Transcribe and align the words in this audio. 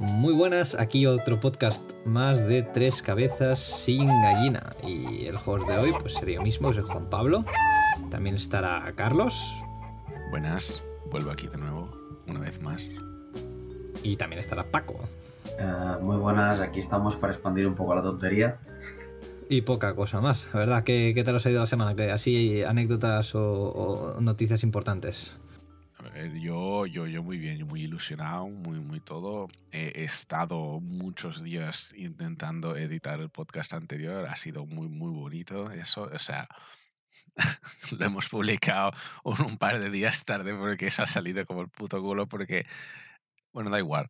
Muy 0.00 0.32
buenas, 0.32 0.76
aquí 0.76 1.06
otro 1.06 1.40
podcast 1.40 1.92
más 2.04 2.46
de 2.46 2.62
tres 2.62 3.02
cabezas 3.02 3.58
sin 3.58 4.06
gallina. 4.06 4.70
Y 4.86 5.26
el 5.26 5.36
host 5.44 5.66
de 5.66 5.76
hoy 5.76 5.92
pues 5.98 6.14
sería 6.14 6.36
yo 6.36 6.42
mismo, 6.42 6.72
soy 6.72 6.84
Juan 6.84 7.10
Pablo. 7.10 7.44
También 8.08 8.36
estará 8.36 8.92
Carlos. 8.94 9.34
Buenas, 10.30 10.84
vuelvo 11.10 11.32
aquí 11.32 11.48
de 11.48 11.56
nuevo, 11.56 11.84
una 12.28 12.38
vez 12.38 12.62
más. 12.62 12.86
Y 14.04 14.14
también 14.14 14.38
estará 14.38 14.70
Paco. 14.70 15.00
Uh, 15.58 16.04
muy 16.04 16.16
buenas, 16.16 16.60
aquí 16.60 16.78
estamos 16.78 17.16
para 17.16 17.32
expandir 17.32 17.66
un 17.66 17.74
poco 17.74 17.96
la 17.96 18.02
tontería. 18.02 18.56
Y 19.48 19.62
poca 19.62 19.96
cosa 19.96 20.20
más, 20.20 20.48
¿verdad? 20.54 20.84
¿Qué, 20.84 21.10
qué 21.12 21.24
tal 21.24 21.34
os 21.34 21.46
ha 21.46 21.50
ido 21.50 21.58
la 21.58 21.66
semana? 21.66 21.96
¿Qué, 21.96 22.12
así 22.12 22.62
anécdotas 22.62 23.34
o, 23.34 23.42
o 23.42 24.20
noticias 24.20 24.62
importantes? 24.62 25.36
Ver, 26.18 26.34
yo, 26.34 26.84
yo, 26.86 27.06
yo 27.06 27.22
muy 27.22 27.38
bien, 27.38 27.64
muy 27.68 27.82
ilusionado, 27.82 28.48
muy, 28.48 28.80
muy 28.80 28.98
todo. 28.98 29.46
He 29.70 30.02
estado 30.02 30.80
muchos 30.80 31.44
días 31.44 31.94
intentando 31.96 32.76
editar 32.76 33.20
el 33.20 33.30
podcast 33.30 33.72
anterior, 33.72 34.26
ha 34.26 34.34
sido 34.34 34.66
muy, 34.66 34.88
muy 34.88 35.12
bonito 35.12 35.70
eso. 35.70 36.10
O 36.12 36.18
sea, 36.18 36.48
lo 37.96 38.04
hemos 38.04 38.28
publicado 38.28 38.90
un, 39.22 39.40
un, 39.42 39.58
par 39.58 39.78
de 39.78 39.90
días 39.90 40.24
tarde 40.24 40.56
porque 40.56 40.88
eso 40.88 41.04
ha 41.04 41.06
salido 41.06 41.46
como 41.46 41.62
el 41.62 41.68
puto 41.68 42.02
culo 42.02 42.26
porque, 42.26 42.66
bueno, 43.52 43.70
da 43.70 43.78
igual. 43.78 44.08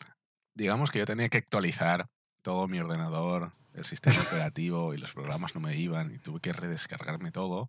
Digamos 0.55 0.91
que 0.91 1.01
yo 1.01 1.05
tenía 1.05 1.29
que 1.29 1.37
actualizar 1.37 2.09
todo 2.41 2.69
mi 2.69 2.79
ordenador, 2.81 3.53
el 3.75 3.85
sistema 3.85 4.17
operativo 4.33 4.95
y 4.95 4.97
los 4.97 5.13
programas 5.13 5.55
no 5.55 5.61
me 5.61 5.77
iban 5.77 6.15
y 6.15 6.19
tuve 6.19 6.41
que 6.41 6.55
redescargarme 6.55 7.33
todo. 7.33 7.69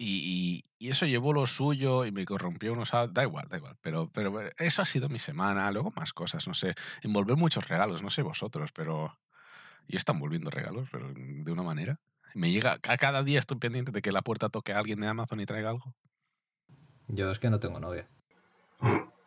Y, 0.00 0.62
y, 0.78 0.86
y, 0.86 0.90
eso 0.90 1.06
llevó 1.06 1.32
lo 1.32 1.44
suyo 1.46 2.04
y 2.06 2.12
me 2.12 2.24
corrompió 2.24 2.72
unos... 2.72 2.92
Da 2.92 3.22
igual, 3.24 3.48
da 3.48 3.56
igual. 3.56 3.76
Pero, 3.80 4.08
pero 4.12 4.40
eso 4.56 4.80
ha 4.80 4.84
sido 4.84 5.08
mi 5.08 5.18
semana. 5.18 5.70
Luego 5.72 5.90
más 5.90 6.12
cosas, 6.12 6.46
no 6.46 6.54
sé. 6.54 6.74
Envolver 7.02 7.36
muchos 7.36 7.68
regalos, 7.68 8.02
no 8.02 8.10
sé 8.10 8.22
vosotros, 8.22 8.70
pero... 8.72 9.18
Y 9.88 9.96
están 9.96 10.20
volviendo 10.20 10.50
regalos, 10.50 10.88
pero 10.92 11.12
de 11.12 11.50
una 11.50 11.64
manera. 11.64 11.98
Me 12.34 12.52
llega... 12.52 12.78
Cada 12.78 13.24
día 13.24 13.40
estoy 13.40 13.58
pendiente 13.58 13.90
de 13.90 14.00
que 14.00 14.12
la 14.12 14.22
puerta 14.22 14.48
toque 14.48 14.72
a 14.72 14.78
alguien 14.78 15.00
de 15.00 15.08
Amazon 15.08 15.40
y 15.40 15.46
traiga 15.46 15.70
algo. 15.70 15.94
Yo 17.08 17.30
es 17.30 17.40
que 17.40 17.50
no 17.50 17.58
tengo 17.58 17.80
novia. 17.80 18.08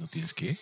¿No 0.00 0.06
tienes 0.06 0.32
qué? 0.32 0.58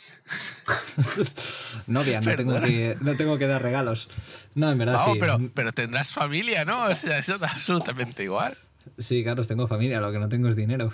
Novia, 1.86 2.20
no 2.20 2.34
tengo, 2.34 2.61
que, 2.61 2.97
no 3.00 3.17
tengo 3.17 3.39
que 3.39 3.47
dar 3.47 3.62
regalos. 3.62 4.48
No, 4.56 4.72
en 4.72 4.78
verdad 4.78 4.94
no, 4.94 5.12
sí. 5.12 5.19
Pero, 5.20 5.39
pero 5.55 5.72
tendrás 5.72 6.12
familia, 6.12 6.64
¿no? 6.64 6.86
O 6.86 6.94
sea, 6.97 7.19
eso 7.19 7.39
da 7.39 7.47
absolutamente 7.47 8.25
igual. 8.25 8.56
Sí, 8.98 9.22
Carlos, 9.22 9.47
tengo 9.47 9.69
familia, 9.69 10.00
lo 10.00 10.11
que 10.11 10.19
no 10.19 10.28
tengo 10.28 10.48
es 10.48 10.56
dinero. 10.56 10.91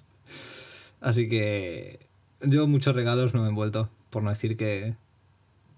Así 1.00 1.28
que 1.28 2.08
yo 2.40 2.66
muchos 2.66 2.96
regalos 2.96 3.32
no 3.32 3.42
me 3.42 3.46
he 3.46 3.50
envuelto, 3.50 3.88
por 4.10 4.24
no 4.24 4.30
decir 4.30 4.56
que 4.56 4.96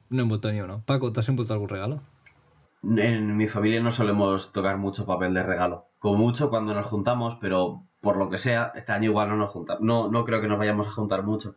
no 0.09 0.21
he 0.21 0.23
envuelto 0.23 0.51
ni 0.51 0.63
uno. 0.63 0.83
Paco, 0.87 1.13
¿te 1.13 1.21
has 1.21 1.29
envuelto 1.29 1.53
algún 1.53 1.69
regalo? 1.69 2.01
En 2.83 3.37
mi 3.37 3.47
familia 3.47 3.83
no 3.83 3.93
solemos 3.93 4.55
tocar 4.55 4.79
mucho 4.79 5.05
papel 5.05 5.35
de 5.35 5.43
regalo. 5.43 5.91
Como 5.99 6.17
mucho 6.17 6.49
cuando 6.49 6.73
nos 6.73 6.87
juntamos, 6.87 7.37
pero 7.43 7.85
por 8.01 8.17
lo 8.17 8.31
que 8.31 8.39
sea, 8.39 8.73
este 8.75 8.93
año 8.93 9.11
igual 9.11 9.29
no 9.29 9.37
nos 9.37 9.51
juntamos. 9.51 9.83
No, 9.83 10.09
no 10.09 10.25
creo 10.25 10.41
que 10.41 10.49
nos 10.49 10.59
vayamos 10.59 10.87
a 10.87 10.91
juntar 10.91 11.23
mucho. 11.23 11.57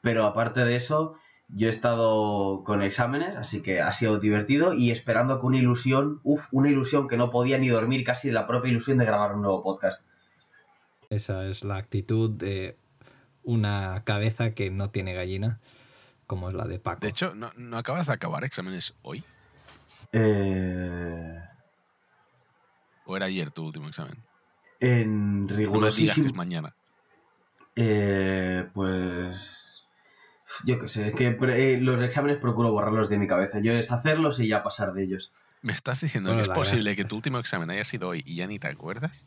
Pero 0.00 0.24
aparte 0.24 0.64
de 0.64 0.76
eso, 0.76 1.16
yo 1.48 1.66
he 1.66 1.70
estado 1.70 2.62
con 2.64 2.82
exámenes, 2.82 3.36
así 3.36 3.62
que 3.62 3.80
ha 3.80 3.92
sido 3.92 4.18
divertido 4.18 4.74
y 4.74 4.90
esperando 4.90 5.40
con 5.40 5.48
una 5.48 5.58
ilusión, 5.58 6.20
uff, 6.22 6.44
una 6.52 6.70
ilusión 6.70 7.08
que 7.08 7.16
no 7.16 7.30
podía 7.30 7.58
ni 7.58 7.68
dormir 7.68 8.04
casi 8.04 8.28
de 8.28 8.34
la 8.34 8.46
propia 8.46 8.70
ilusión 8.70 8.98
de 8.98 9.06
grabar 9.06 9.34
un 9.34 9.42
nuevo 9.42 9.62
podcast. 9.62 10.02
Esa 11.10 11.46
es 11.46 11.64
la 11.64 11.76
actitud 11.76 12.30
de 12.30 12.76
una 13.42 14.02
cabeza 14.04 14.54
que 14.54 14.70
no 14.70 14.90
tiene 14.90 15.14
gallina, 15.14 15.58
como 16.26 16.50
es 16.50 16.54
la 16.54 16.66
de 16.66 16.78
Paco. 16.78 17.00
De 17.00 17.08
hecho, 17.08 17.34
¿no, 17.34 17.50
no 17.56 17.78
acabas 17.78 18.06
de 18.06 18.12
acabar 18.12 18.44
exámenes 18.44 18.94
hoy? 19.02 19.24
Eh... 20.12 21.42
¿O 23.06 23.16
era 23.16 23.24
ayer 23.24 23.50
tu 23.50 23.64
último 23.64 23.88
examen? 23.88 24.27
En 24.80 25.48
rigurosísimo... 25.48 26.28
No 26.28 26.34
mañana. 26.34 26.74
Eh, 27.76 28.66
pues... 28.74 29.86
Yo 30.64 30.78
qué 30.78 30.88
sé, 30.88 31.08
es 31.08 31.14
que 31.14 31.28
eh, 31.28 31.78
los 31.80 32.02
exámenes 32.02 32.38
procuro 32.38 32.72
borrarlos 32.72 33.08
de 33.08 33.18
mi 33.18 33.28
cabeza. 33.28 33.60
Yo 33.60 33.72
es 33.72 33.92
hacerlos 33.92 34.40
y 34.40 34.48
ya 34.48 34.62
pasar 34.62 34.92
de 34.92 35.04
ellos. 35.04 35.32
¿Me 35.62 35.72
estás 35.72 36.00
diciendo 36.00 36.30
bueno, 36.30 36.42
que 36.42 36.50
es 36.50 36.56
posible 36.56 36.90
verdad. 36.90 36.96
que 37.02 37.08
tu 37.08 37.16
último 37.16 37.38
examen 37.38 37.70
haya 37.70 37.84
sido 37.84 38.08
hoy 38.08 38.22
y 38.26 38.36
ya 38.36 38.46
ni 38.46 38.58
te 38.58 38.68
acuerdas? 38.68 39.26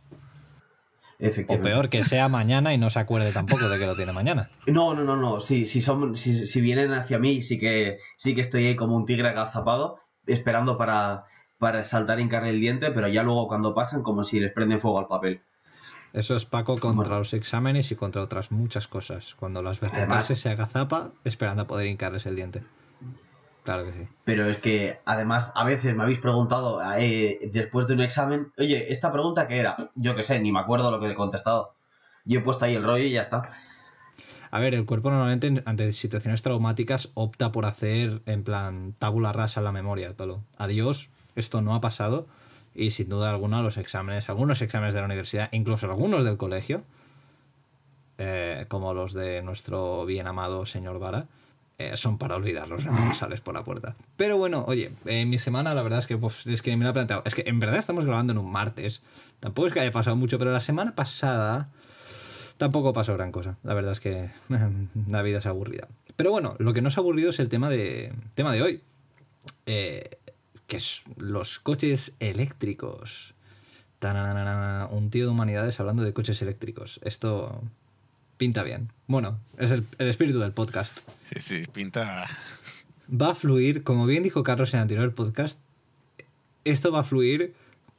O 1.47 1.61
peor, 1.61 1.89
que 1.89 2.01
sea 2.01 2.29
mañana 2.29 2.73
y 2.73 2.79
no 2.79 2.89
se 2.89 2.97
acuerde 2.97 3.31
tampoco 3.31 3.69
de 3.69 3.77
que 3.77 3.85
lo 3.85 3.95
tiene 3.95 4.11
mañana. 4.11 4.49
No, 4.65 4.95
no, 4.95 5.03
no, 5.03 5.15
no. 5.15 5.39
Sí, 5.39 5.65
si, 5.65 5.79
son, 5.79 6.17
si, 6.17 6.47
si 6.47 6.61
vienen 6.61 6.93
hacia 6.93 7.19
mí, 7.19 7.43
sí 7.43 7.59
que, 7.59 7.99
sí 8.17 8.33
que 8.33 8.41
estoy 8.41 8.65
ahí 8.65 8.75
como 8.75 8.95
un 8.95 9.05
tigre 9.05 9.29
agazapado, 9.29 9.99
esperando 10.25 10.79
para, 10.79 11.25
para 11.61 11.85
saltar 11.85 12.19
y 12.19 12.23
hincarle 12.23 12.49
el 12.49 12.59
diente, 12.59 12.89
pero 12.89 13.07
ya 13.07 13.21
luego 13.21 13.47
cuando 13.47 13.75
pasan, 13.75 14.01
como 14.01 14.23
si 14.23 14.39
les 14.39 14.51
prenden 14.51 14.81
fuego 14.81 14.97
al 14.97 15.05
papel. 15.05 15.41
Eso 16.11 16.35
es 16.35 16.43
Paco 16.43 16.75
contra 16.75 17.03
bueno. 17.03 17.19
los 17.19 17.35
exámenes 17.35 17.91
y 17.91 17.95
contra 17.95 18.23
otras 18.23 18.51
muchas 18.51 18.87
cosas. 18.87 19.35
Cuando 19.35 19.61
las 19.61 19.79
veces 19.79 20.39
se 20.39 20.49
agazapa 20.49 21.11
esperando 21.23 21.61
a 21.61 21.67
poder 21.67 21.85
hincarles 21.85 22.25
el 22.25 22.35
diente. 22.35 22.63
Claro 23.63 23.85
que 23.85 23.93
sí. 23.93 24.07
Pero 24.23 24.47
es 24.47 24.57
que, 24.57 25.01
además, 25.05 25.51
a 25.53 25.63
veces 25.63 25.95
me 25.95 26.01
habéis 26.01 26.17
preguntado 26.17 26.81
eh, 26.97 27.51
después 27.53 27.85
de 27.85 27.93
un 27.93 28.01
examen, 28.01 28.51
oye, 28.57 28.91
¿esta 28.91 29.11
pregunta 29.11 29.47
qué 29.47 29.59
era? 29.59 29.91
Yo 29.93 30.15
qué 30.15 30.23
sé, 30.23 30.39
ni 30.39 30.51
me 30.51 30.61
acuerdo 30.61 30.89
lo 30.89 30.99
que 30.99 31.11
he 31.11 31.13
contestado. 31.13 31.75
Yo 32.25 32.39
he 32.39 32.43
puesto 32.43 32.65
ahí 32.65 32.73
el 32.73 32.83
rollo 32.83 33.03
y 33.03 33.11
ya 33.11 33.21
está. 33.21 33.51
A 34.49 34.59
ver, 34.59 34.73
el 34.73 34.87
cuerpo 34.87 35.11
normalmente 35.11 35.61
ante 35.67 35.93
situaciones 35.93 36.41
traumáticas 36.41 37.11
opta 37.13 37.51
por 37.51 37.65
hacer 37.65 38.23
en 38.25 38.43
plan 38.43 38.95
tabula 38.97 39.31
rasa 39.31 39.59
en 39.59 39.65
la 39.65 39.71
memoria. 39.71 40.15
Todo. 40.15 40.43
Adiós, 40.57 41.11
esto 41.35 41.61
no 41.61 41.75
ha 41.75 41.81
pasado. 41.81 42.27
Y 42.73 42.91
sin 42.91 43.09
duda 43.09 43.29
alguna 43.29 43.61
los 43.61 43.77
exámenes, 43.77 44.29
algunos 44.29 44.61
exámenes 44.61 44.93
de 44.93 45.01
la 45.01 45.05
universidad, 45.05 45.49
incluso 45.51 45.87
algunos 45.87 46.23
del 46.23 46.37
colegio, 46.37 46.83
eh, 48.17 48.65
como 48.69 48.93
los 48.93 49.13
de 49.13 49.41
nuestro 49.41 50.05
bien 50.05 50.27
amado 50.27 50.65
señor 50.65 50.99
Vara, 50.99 51.27
eh, 51.81 51.97
son 51.97 52.17
para 52.17 52.35
olvidarlos 52.35 52.85
cuando 52.85 53.13
sales 53.15 53.41
por 53.41 53.55
la 53.55 53.63
puerta. 53.63 53.95
Pero 54.15 54.37
bueno, 54.37 54.63
oye, 54.67 54.93
en 55.05 55.29
mi 55.29 55.37
semana 55.37 55.73
la 55.73 55.81
verdad 55.81 55.99
es 55.99 56.07
que, 56.07 56.17
pues, 56.17 56.45
es 56.45 56.61
que 56.61 56.75
me 56.77 56.83
lo 56.83 56.91
he 56.91 56.93
planteado. 56.93 57.23
Es 57.25 57.33
que 57.33 57.43
en 57.47 57.59
verdad 57.59 57.77
estamos 57.77 58.05
grabando 58.05 58.31
en 58.31 58.37
un 58.37 58.51
martes. 58.51 59.01
Tampoco 59.39 59.67
es 59.67 59.73
que 59.73 59.79
haya 59.79 59.91
pasado 59.91 60.15
mucho, 60.15 60.37
pero 60.37 60.51
la 60.51 60.59
semana 60.59 60.95
pasada 60.95 61.69
tampoco 62.57 62.93
pasó 62.93 63.15
gran 63.15 63.31
cosa. 63.31 63.57
La 63.63 63.73
verdad 63.73 63.93
es 63.93 63.99
que 63.99 64.29
la 65.07 65.21
vida 65.23 65.39
es 65.39 65.45
aburrida. 65.45 65.87
Pero 66.15 66.29
bueno, 66.29 66.55
lo 66.59 66.73
que 66.73 66.81
no 66.81 66.89
es 66.89 66.97
aburrido 66.97 67.31
es 67.31 67.39
el 67.39 67.49
tema 67.49 67.69
de, 67.69 68.13
tema 68.35 68.53
de 68.53 68.61
hoy. 68.61 68.83
Eh, 69.65 70.19
que 70.71 70.77
es 70.77 71.01
los 71.17 71.59
coches 71.59 72.15
eléctricos. 72.21 73.33
Un 74.01 75.09
tío 75.11 75.25
de 75.25 75.29
humanidades 75.29 75.81
hablando 75.81 76.01
de 76.01 76.13
coches 76.13 76.41
eléctricos. 76.41 77.01
Esto 77.03 77.61
pinta 78.37 78.63
bien. 78.63 78.89
Bueno, 79.05 79.37
es 79.57 79.69
el, 79.71 79.85
el, 79.97 80.07
espíritu 80.07 80.39
del 80.39 80.53
podcast. 80.53 81.01
Sí, 81.25 81.41
sí, 81.41 81.67
pinta. 81.73 82.25
Va 83.11 83.31
a 83.31 83.35
fluir, 83.35 83.83
como 83.83 84.05
bien 84.05 84.23
dijo 84.23 84.43
Carlos 84.43 84.73
en 84.73 84.77
el 84.77 84.83
anterior 84.83 85.13
podcast, 85.13 85.59
esto 86.63 86.89
va 86.89 87.01
a 87.01 87.03
fluir 87.03 87.53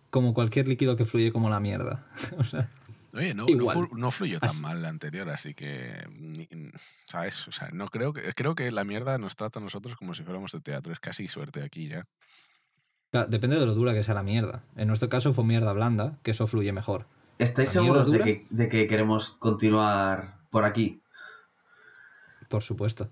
como 0.09 0.33
cualquier 0.33 0.67
líquido 0.67 0.97
que 0.97 1.05
fluye 1.05 1.31
como 1.31 1.51
la 1.51 1.61
mierda. 1.61 2.07
o 2.39 2.45
sea, 2.45 2.71
Oye, 3.15 3.35
no, 3.35 3.45
no, 3.45 3.89
no, 3.93 4.11
fluyó 4.11 4.41
tan 4.41 4.49
así. 4.49 4.63
mal 4.63 4.81
la 4.81 4.89
anterior, 4.89 5.29
así 5.29 5.53
que, 5.53 5.93
¿sabes? 7.05 7.47
O 7.49 7.53
sea, 7.53 7.69
no 7.71 7.89
creo 7.89 8.15
que, 8.15 8.33
creo 8.33 8.55
que 8.55 8.71
la 8.71 8.85
mierda 8.85 9.19
nos 9.19 9.37
trata 9.37 9.59
a 9.59 9.63
nosotros 9.63 9.97
como 9.97 10.15
si 10.15 10.23
fuéramos 10.23 10.53
de 10.53 10.61
teatro. 10.61 10.95
Es 10.95 11.01
casi 11.01 11.29
suerte 11.29 11.63
aquí 11.63 11.89
ya. 11.89 12.07
Claro, 13.13 13.29
depende 13.29 13.59
de 13.61 13.67
lo 13.67 13.75
dura 13.75 13.93
que 13.93 14.03
sea 14.03 14.15
la 14.15 14.23
mierda. 14.23 14.65
En 14.75 14.89
nuestro 14.89 15.11
caso 15.11 15.35
fue 15.35 15.45
mierda 15.45 15.75
blanda, 15.75 16.19
que 16.23 16.31
eso 16.31 16.47
fluye 16.47 16.73
mejor. 16.73 17.05
¿Estáis 17.39 17.69
seguros 17.69 18.11
de 18.11 18.19
que, 18.19 18.47
de 18.49 18.69
que 18.71 18.87
queremos 18.87 19.31
continuar 19.31 20.39
por 20.51 20.65
aquí? 20.65 21.03
Por 22.49 22.63
supuesto. 22.63 23.11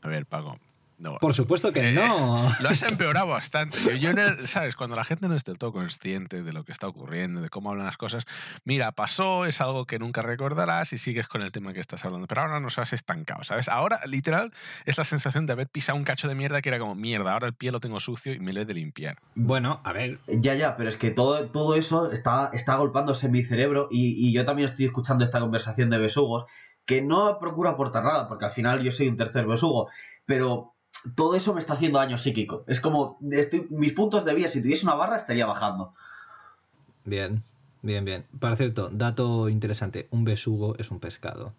A 0.00 0.08
ver, 0.08 0.24
Paco, 0.24 0.58
no. 0.98 1.18
Por 1.18 1.34
supuesto 1.34 1.70
que 1.70 1.90
eh, 1.90 1.92
no. 1.92 2.52
Lo 2.60 2.68
has 2.68 2.82
empeorado 2.82 3.28
bastante. 3.28 3.78
Yo, 3.98 4.12
yo, 4.12 4.46
¿sabes? 4.46 4.76
Cuando 4.76 4.96
la 4.96 5.04
gente 5.04 5.28
no 5.28 5.34
es 5.34 5.44
del 5.44 5.58
todo 5.58 5.72
consciente 5.72 6.42
de 6.42 6.52
lo 6.52 6.64
que 6.64 6.72
está 6.72 6.88
ocurriendo, 6.88 7.40
de 7.40 7.50
cómo 7.50 7.70
hablan 7.70 7.86
las 7.86 7.96
cosas, 7.96 8.24
mira, 8.64 8.92
pasó, 8.92 9.44
es 9.46 9.60
algo 9.60 9.86
que 9.86 9.98
nunca 9.98 10.22
recordarás 10.22 10.92
y 10.92 10.98
sigues 10.98 11.28
con 11.28 11.42
el 11.42 11.52
tema 11.52 11.72
que 11.72 11.80
estás 11.80 12.04
hablando. 12.04 12.26
Pero 12.26 12.42
ahora 12.42 12.60
nos 12.60 12.78
has 12.78 12.92
estancado, 12.92 13.44
¿sabes? 13.44 13.68
Ahora, 13.68 14.00
literal, 14.06 14.52
es 14.84 14.98
la 14.98 15.04
sensación 15.04 15.46
de 15.46 15.52
haber 15.52 15.68
pisado 15.68 15.96
un 15.96 16.04
cacho 16.04 16.28
de 16.28 16.34
mierda 16.34 16.60
que 16.62 16.68
era 16.68 16.78
como, 16.78 16.94
mierda, 16.94 17.32
ahora 17.32 17.46
el 17.46 17.54
pie 17.54 17.70
lo 17.70 17.80
tengo 17.80 18.00
sucio 18.00 18.32
y 18.32 18.40
me 18.40 18.52
lo 18.52 18.60
he 18.60 18.64
de 18.64 18.74
limpiar. 18.74 19.18
Bueno, 19.34 19.80
a 19.84 19.92
ver. 19.92 20.18
Ya, 20.26 20.54
ya, 20.54 20.76
pero 20.76 20.88
es 20.88 20.96
que 20.96 21.10
todo, 21.10 21.46
todo 21.46 21.76
eso 21.76 22.10
está, 22.10 22.50
está 22.52 22.76
golpándose 22.76 23.26
en 23.26 23.32
mi 23.32 23.44
cerebro 23.44 23.88
y, 23.90 24.28
y 24.28 24.32
yo 24.32 24.44
también 24.44 24.68
estoy 24.68 24.86
escuchando 24.86 25.24
esta 25.24 25.40
conversación 25.40 25.90
de 25.90 25.98
besugos 25.98 26.46
que 26.88 27.02
no 27.02 27.38
procuro 27.38 27.68
aportar 27.68 28.02
nada, 28.02 28.28
porque 28.28 28.46
al 28.46 28.52
final 28.52 28.82
yo 28.82 28.90
soy 28.90 29.08
un 29.08 29.18
tercer 29.18 29.46
besugo, 29.46 29.90
pero 30.24 30.74
todo 31.14 31.34
eso 31.34 31.54
me 31.54 31.60
está 31.60 31.74
haciendo 31.74 31.98
daño 31.98 32.18
psíquico. 32.18 32.64
Es 32.66 32.80
como, 32.80 33.18
estoy, 33.30 33.66
mis 33.70 33.92
puntos 33.92 34.24
de 34.24 34.34
vida, 34.34 34.48
si 34.48 34.60
tuviese 34.62 34.84
una 34.84 34.94
barra, 34.94 35.16
estaría 35.16 35.46
bajando. 35.46 35.94
Bien, 37.04 37.42
bien, 37.82 38.04
bien. 38.04 38.26
Para 38.38 38.56
cierto, 38.56 38.90
dato 38.92 39.48
interesante, 39.48 40.08
un 40.10 40.24
besugo 40.24 40.74
es 40.78 40.90
un 40.90 41.00
pescado. 41.00 41.52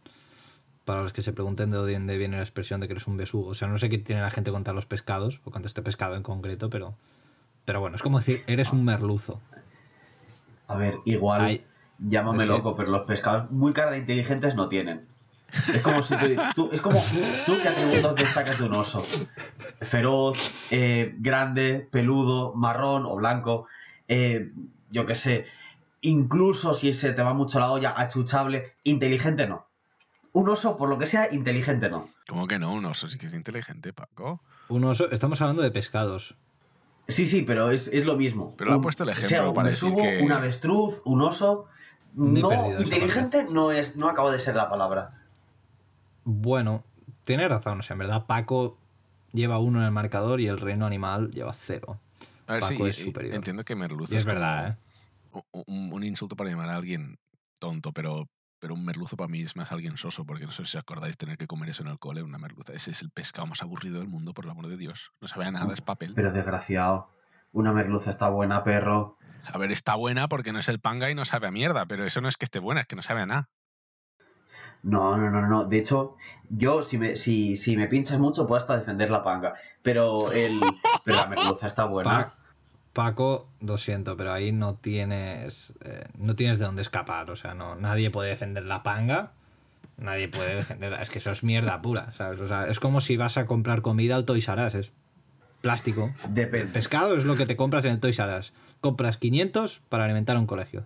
para 0.86 1.04
los 1.04 1.14
que 1.14 1.22
se 1.22 1.34
pregunten 1.34 1.70
de 1.70 1.78
dónde 1.78 2.18
viene 2.18 2.38
la 2.38 2.42
expresión 2.42 2.80
de 2.80 2.88
que 2.88 2.94
eres 2.94 3.06
un 3.06 3.16
besugo. 3.16 3.50
O 3.50 3.54
sea, 3.54 3.68
no 3.68 3.78
sé 3.78 3.90
qué 3.90 4.00
tiene 4.00 4.22
la 4.22 4.32
gente 4.32 4.50
contra 4.50 4.74
los 4.74 4.88
pescados, 4.88 5.40
o 5.46 5.52
contra 5.52 5.68
este 5.68 5.84
pescado 5.84 6.16
en 6.16 6.24
concreto, 6.24 6.72
pero, 6.72 6.96
pero 7.64 7.80
bueno, 7.80 7.96
es 7.96 8.02
como 8.02 8.18
decir, 8.18 8.42
eres 8.48 8.74
un 8.74 8.84
merluzo. 8.84 9.40
A 10.68 10.76
ver, 10.78 10.96
igual, 11.06 11.42
Ay, 11.42 11.66
llámame 12.00 12.38
es 12.38 12.44
que- 12.44 12.58
loco, 12.58 12.76
pero 12.76 12.90
los 12.92 13.06
pescados 13.06 13.52
muy 13.52 13.72
cara 13.72 13.92
de 13.92 14.00
inteligentes 14.00 14.56
no 14.56 14.68
tienen. 14.68 15.06
Es 15.74 15.81
como 15.81 16.04
si 16.04 16.16
tú, 16.16 16.36
tú- 16.56 16.69
es 16.72 16.81
como 16.81 17.00
tú 17.00 17.54
qué 17.62 17.68
atributos 17.69 18.16
destacas 18.16 18.57
de 18.60 18.66
un 18.66 18.74
oso. 18.75 19.04
Feroz, 19.81 20.72
eh, 20.72 21.16
grande, 21.19 21.88
peludo, 21.92 22.54
marrón 22.56 23.06
o 23.06 23.16
blanco. 23.16 23.68
eh, 24.07 24.51
yo 24.92 25.06
qué 25.06 25.13
sé. 25.16 25.46
Incluso 26.01 26.74
si 26.74 26.94
se 26.94 27.12
te 27.13 27.22
va 27.22 27.34
mucho 27.34 27.60
la 27.60 27.72
olla, 27.72 27.94
achuchable, 27.96 28.74
inteligente 28.84 29.46
no. 29.48 29.68
Un 30.34 30.50
oso, 30.50 30.78
por 30.78 30.90
lo 30.90 30.98
que 30.98 31.06
sea, 31.07 31.31
inteligente 31.34 31.90
no. 31.90 32.07
¿Cómo 32.28 32.48
que 32.48 32.57
no? 32.57 32.72
Un 32.74 32.86
oso 32.86 33.07
sí 33.07 33.18
que 33.19 33.28
es 33.28 33.34
inteligente, 33.34 33.94
Paco. 33.94 34.42
Un 34.69 34.84
oso, 34.86 35.12
estamos 35.12 35.42
hablando 35.42 35.62
de 35.62 35.72
pescados. 35.72 36.36
Sí, 37.07 37.28
sí, 37.28 37.42
pero 37.44 37.69
es, 37.72 37.88
es 37.88 38.06
lo 38.06 38.16
mismo. 38.16 38.54
Pero 38.57 38.72
le 38.72 38.78
ha 38.78 38.81
puesto 38.81 39.04
el 39.04 39.10
ejemplo 39.10 39.30
sea 39.30 39.48
un 39.50 39.54
para 39.56 39.69
decir 39.69 39.94
que- 39.95 40.19
un 40.24 40.31
avestruz, 40.31 41.02
un 41.06 41.22
oso. 41.22 41.66
Ni 42.16 42.42
No, 42.42 42.52
inteligente 42.80 43.45
no 43.50 43.72
es, 43.72 43.95
no 43.95 44.10
acaba 44.10 44.31
de 44.31 44.40
ser 44.40 44.56
la 44.56 44.69
palabra. 44.69 45.19
Bueno, 46.24 46.83
tiene 47.24 47.48
razón. 47.48 47.80
O 47.80 47.81
sea, 47.81 47.94
en 47.95 48.00
verdad, 48.00 48.25
Paco 48.25 48.77
lleva 49.31 49.60
uno 49.60 49.80
en 49.80 49.86
el 49.86 49.92
marcador 49.92 50.42
y 50.42 50.48
el 50.48 50.60
reino 50.60 50.86
animal 50.86 51.30
lleva 51.31 51.54
cero. 51.54 52.00
A 52.48 52.54
ver, 52.54 52.62
Paco 52.62 52.74
sí, 52.74 52.83
es 52.89 53.00
y- 53.00 53.04
superior. 53.06 53.36
entiendo 53.36 53.63
que 53.63 53.75
merluzo 53.75 54.13
Y 54.13 54.18
es 54.18 54.25
verdad, 54.25 54.69
¿eh? 55.33 55.42
un, 55.51 55.94
un 55.94 56.04
insulto 56.04 56.36
para 56.36 56.50
llamar 56.50 56.69
a 56.69 56.75
alguien 56.75 57.18
tonto, 57.60 57.92
pero, 57.94 58.27
pero 58.60 58.74
un 58.74 58.83
merluzo 58.83 59.16
para 59.18 59.27
mí 59.27 59.42
es 59.42 59.56
más 59.56 59.71
alguien 59.71 59.98
soso, 59.98 60.25
porque 60.25 60.45
no 60.45 60.51
sé 60.51 60.66
si 60.66 60.77
os 60.77 60.81
acordáis 60.81 61.18
tener 61.18 61.38
que 61.38 61.45
comer 61.45 61.69
eso 61.69 61.83
en 61.83 61.89
el 61.89 62.00
cole, 62.00 62.24
una 62.24 62.39
merluza. 62.39 62.74
Ese 62.74 62.92
es 62.92 63.01
el 63.04 63.12
pescado 63.12 63.45
más 63.48 63.62
aburrido 63.62 64.00
del 64.00 64.07
mundo, 64.07 64.33
por 64.33 64.45
el 64.45 64.51
amor 64.51 64.68
de 64.68 64.77
Dios. 64.77 65.12
No 65.21 65.27
sabe 65.27 65.45
a 65.45 65.51
nada, 65.51 65.74
es 65.74 65.81
papel. 65.81 66.13
Pero 66.16 66.31
desgraciado. 66.31 67.10
Una 67.51 67.71
merluza 67.74 68.10
está 68.10 68.30
buena, 68.30 68.63
perro. 68.63 69.18
A 69.51 69.57
ver, 69.57 69.71
está 69.71 69.95
buena 69.95 70.27
porque 70.27 70.51
no 70.51 70.60
es 70.60 70.69
el 70.69 70.80
panga 70.80 71.10
y 71.10 71.16
no 71.16 71.25
sabe 71.25 71.48
a 71.48 71.51
mierda, 71.51 71.86
pero 71.86 72.06
eso 72.06 72.21
no 72.21 72.27
es 72.27 72.38
que 72.38 72.45
esté 72.45 72.60
buena, 72.60 72.81
es 72.81 72.88
que 72.88 72.95
no 72.95 73.01
sabe 73.01 73.21
a 73.21 73.25
nada. 73.25 73.50
No, 74.84 75.18
no, 75.18 75.30
no, 75.30 75.48
no. 75.48 75.66
De 75.66 75.78
hecho, 75.78 76.16
yo 76.50 76.81
si 76.81 76.98
me, 76.98 77.16
si, 77.16 77.58
si 77.58 77.76
me 77.78 77.88
pinchas 77.88 78.20
mucho 78.20 78.48
puedo 78.48 78.60
hasta 78.62 78.78
defender 78.78 79.10
la 79.10 79.24
panga. 79.24 79.54
Pero 79.81 80.31
el. 80.31 80.60
Pero 81.04 81.18
la 81.18 81.28
merluza 81.28 81.68
está 81.68 81.86
buena. 81.86 82.10
Pa- 82.10 82.36
Paco, 82.94 83.48
lo 83.62 83.78
siento, 83.78 84.18
pero 84.18 84.34
ahí 84.34 84.52
no 84.52 84.76
tienes 84.76 85.74
eh, 85.86 86.06
no 86.18 86.36
tienes 86.36 86.60
de 86.60 86.66
dónde 86.66 86.81
escapar. 86.81 87.30
O 87.30 87.36
sea, 87.36 87.54
no, 87.54 87.76
nadie 87.76 88.10
puede 88.10 88.30
defender 88.30 88.64
la 88.66 88.84
panga. 88.84 89.31
Nadie 89.98 90.28
puede 90.30 90.56
defender. 90.56 90.94
Es 90.94 91.10
que 91.10 91.20
eso 91.20 91.31
es 91.31 91.44
mierda 91.44 91.81
pura, 91.81 92.12
¿sabes? 92.14 92.40
O 92.40 92.48
sea, 92.48 92.68
es 92.68 92.80
como 92.80 93.00
si 93.02 93.16
vas 93.18 93.38
a 93.38 93.46
comprar 93.46 93.81
comida 93.81 94.16
al 94.16 94.26
Toys 94.26 94.48
R 94.48 94.66
Us, 94.66 94.76
Es 94.76 94.92
plástico. 95.62 96.12
El 96.26 96.34
Depende. 96.34 96.72
pescado 96.74 97.16
es 97.18 97.26
lo 97.26 97.36
que 97.36 97.46
te 97.46 97.56
compras 97.58 97.86
en 97.86 97.92
el 97.92 98.00
Toys 98.00 98.18
R 98.20 98.38
Us. 98.40 98.54
Compras 98.81 99.18
500 99.18 99.81
para 99.90 100.06
alimentar 100.06 100.38
a 100.38 100.40
un 100.40 100.48
colegio. 100.48 100.86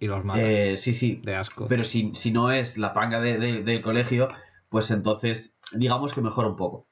Y 0.00 0.06
los 0.08 0.24
matas. 0.24 0.42
Eh, 0.44 0.76
sí, 0.76 0.94
sí. 0.94 1.20
de 1.22 1.36
asco. 1.36 1.66
Pero 1.68 1.84
si, 1.84 2.10
si 2.14 2.32
no 2.32 2.50
es 2.50 2.76
la 2.78 2.92
panga 2.94 3.20
de- 3.20 3.38
de- 3.38 3.62
del 3.62 3.82
colegio, 3.82 4.28
pues 4.68 4.90
entonces 4.90 5.54
digamos 5.72 6.12
que 6.14 6.20
mejora 6.22 6.48
un 6.48 6.56
poco. 6.56 6.86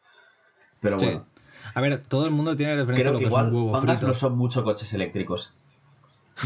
Pero 0.81 0.99
Sí. 0.99 1.07
bueno. 1.07 1.27
A 1.75 1.81
ver, 1.81 2.03
todo 2.03 2.25
el 2.27 2.31
mundo 2.33 2.57
tiene 2.57 2.77
referencia 2.77 3.09
a 3.11 3.13
lo 3.13 3.19
que 3.19 3.25
que 3.25 3.27
es 3.29 3.31
igual 3.33 3.49
un 3.49 3.55
huevo 3.55 3.81
frito. 3.81 4.07
no 4.07 4.15
son 4.15 4.37
mucho 4.39 4.63
coches 4.63 4.93
eléctricos. 4.93 5.53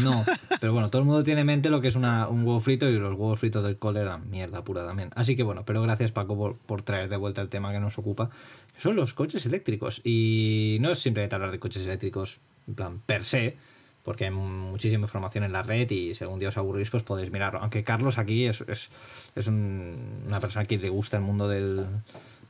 No, 0.03 0.25
pero 0.59 0.73
bueno, 0.73 0.89
todo 0.89 1.01
el 1.03 1.05
mundo 1.07 1.23
tiene 1.23 1.41
en 1.41 1.47
mente 1.47 1.69
lo 1.69 1.79
que 1.81 1.87
es 1.89 1.95
una- 1.95 2.27
un 2.27 2.39
huevo 2.45 2.59
frito 2.59 2.89
y 2.89 2.97
los 2.97 3.11
huevos 3.13 3.39
fritos 3.39 3.63
del 3.63 3.77
cole 3.77 3.99
eran 4.01 4.27
mierda 4.29 4.63
pura 4.63 4.85
también. 4.85 5.11
Así 5.15 5.35
que 5.35 5.43
bueno, 5.43 5.65
pero 5.65 5.81
gracias 5.83 6.11
Paco 6.11 6.35
por, 6.35 6.57
por 6.57 6.81
traer 6.81 7.09
de 7.09 7.17
vuelta 7.17 7.41
el 7.41 7.49
tema 7.49 7.71
que 7.71 7.79
nos 7.79 7.97
ocupa, 7.99 8.29
que 8.73 8.81
son 8.81 8.95
los 8.95 9.13
coches 9.13 9.45
eléctricos. 9.45 10.01
Y 10.03 10.77
no 10.81 10.89
es 10.91 10.99
simplemente 10.99 11.35
hablar 11.35 11.51
de 11.51 11.59
coches 11.59 11.85
eléctricos, 11.85 12.39
en 12.67 12.73
plan, 12.75 13.01
per 13.05 13.23
se, 13.23 13.55
porque 14.03 14.25
hay 14.25 14.31
muchísima 14.31 15.03
información 15.03 15.43
en 15.45 15.53
la 15.53 15.63
red 15.63 15.89
y 15.89 16.13
si 16.13 16.23
algún 16.23 16.39
día 16.39 16.49
os 16.49 16.89
pues 16.89 17.03
podéis 17.03 17.31
mirarlo. 17.31 17.59
Aunque 17.59 17.83
Carlos 17.83 18.17
aquí 18.17 18.45
es, 18.45 18.61
es, 18.67 18.89
es 19.35 19.47
un- 19.47 20.23
una 20.27 20.39
persona 20.39 20.65
que 20.65 20.77
le 20.77 20.89
gusta 20.89 21.17
el 21.17 21.23
mundo 21.23 21.47
del, 21.47 21.85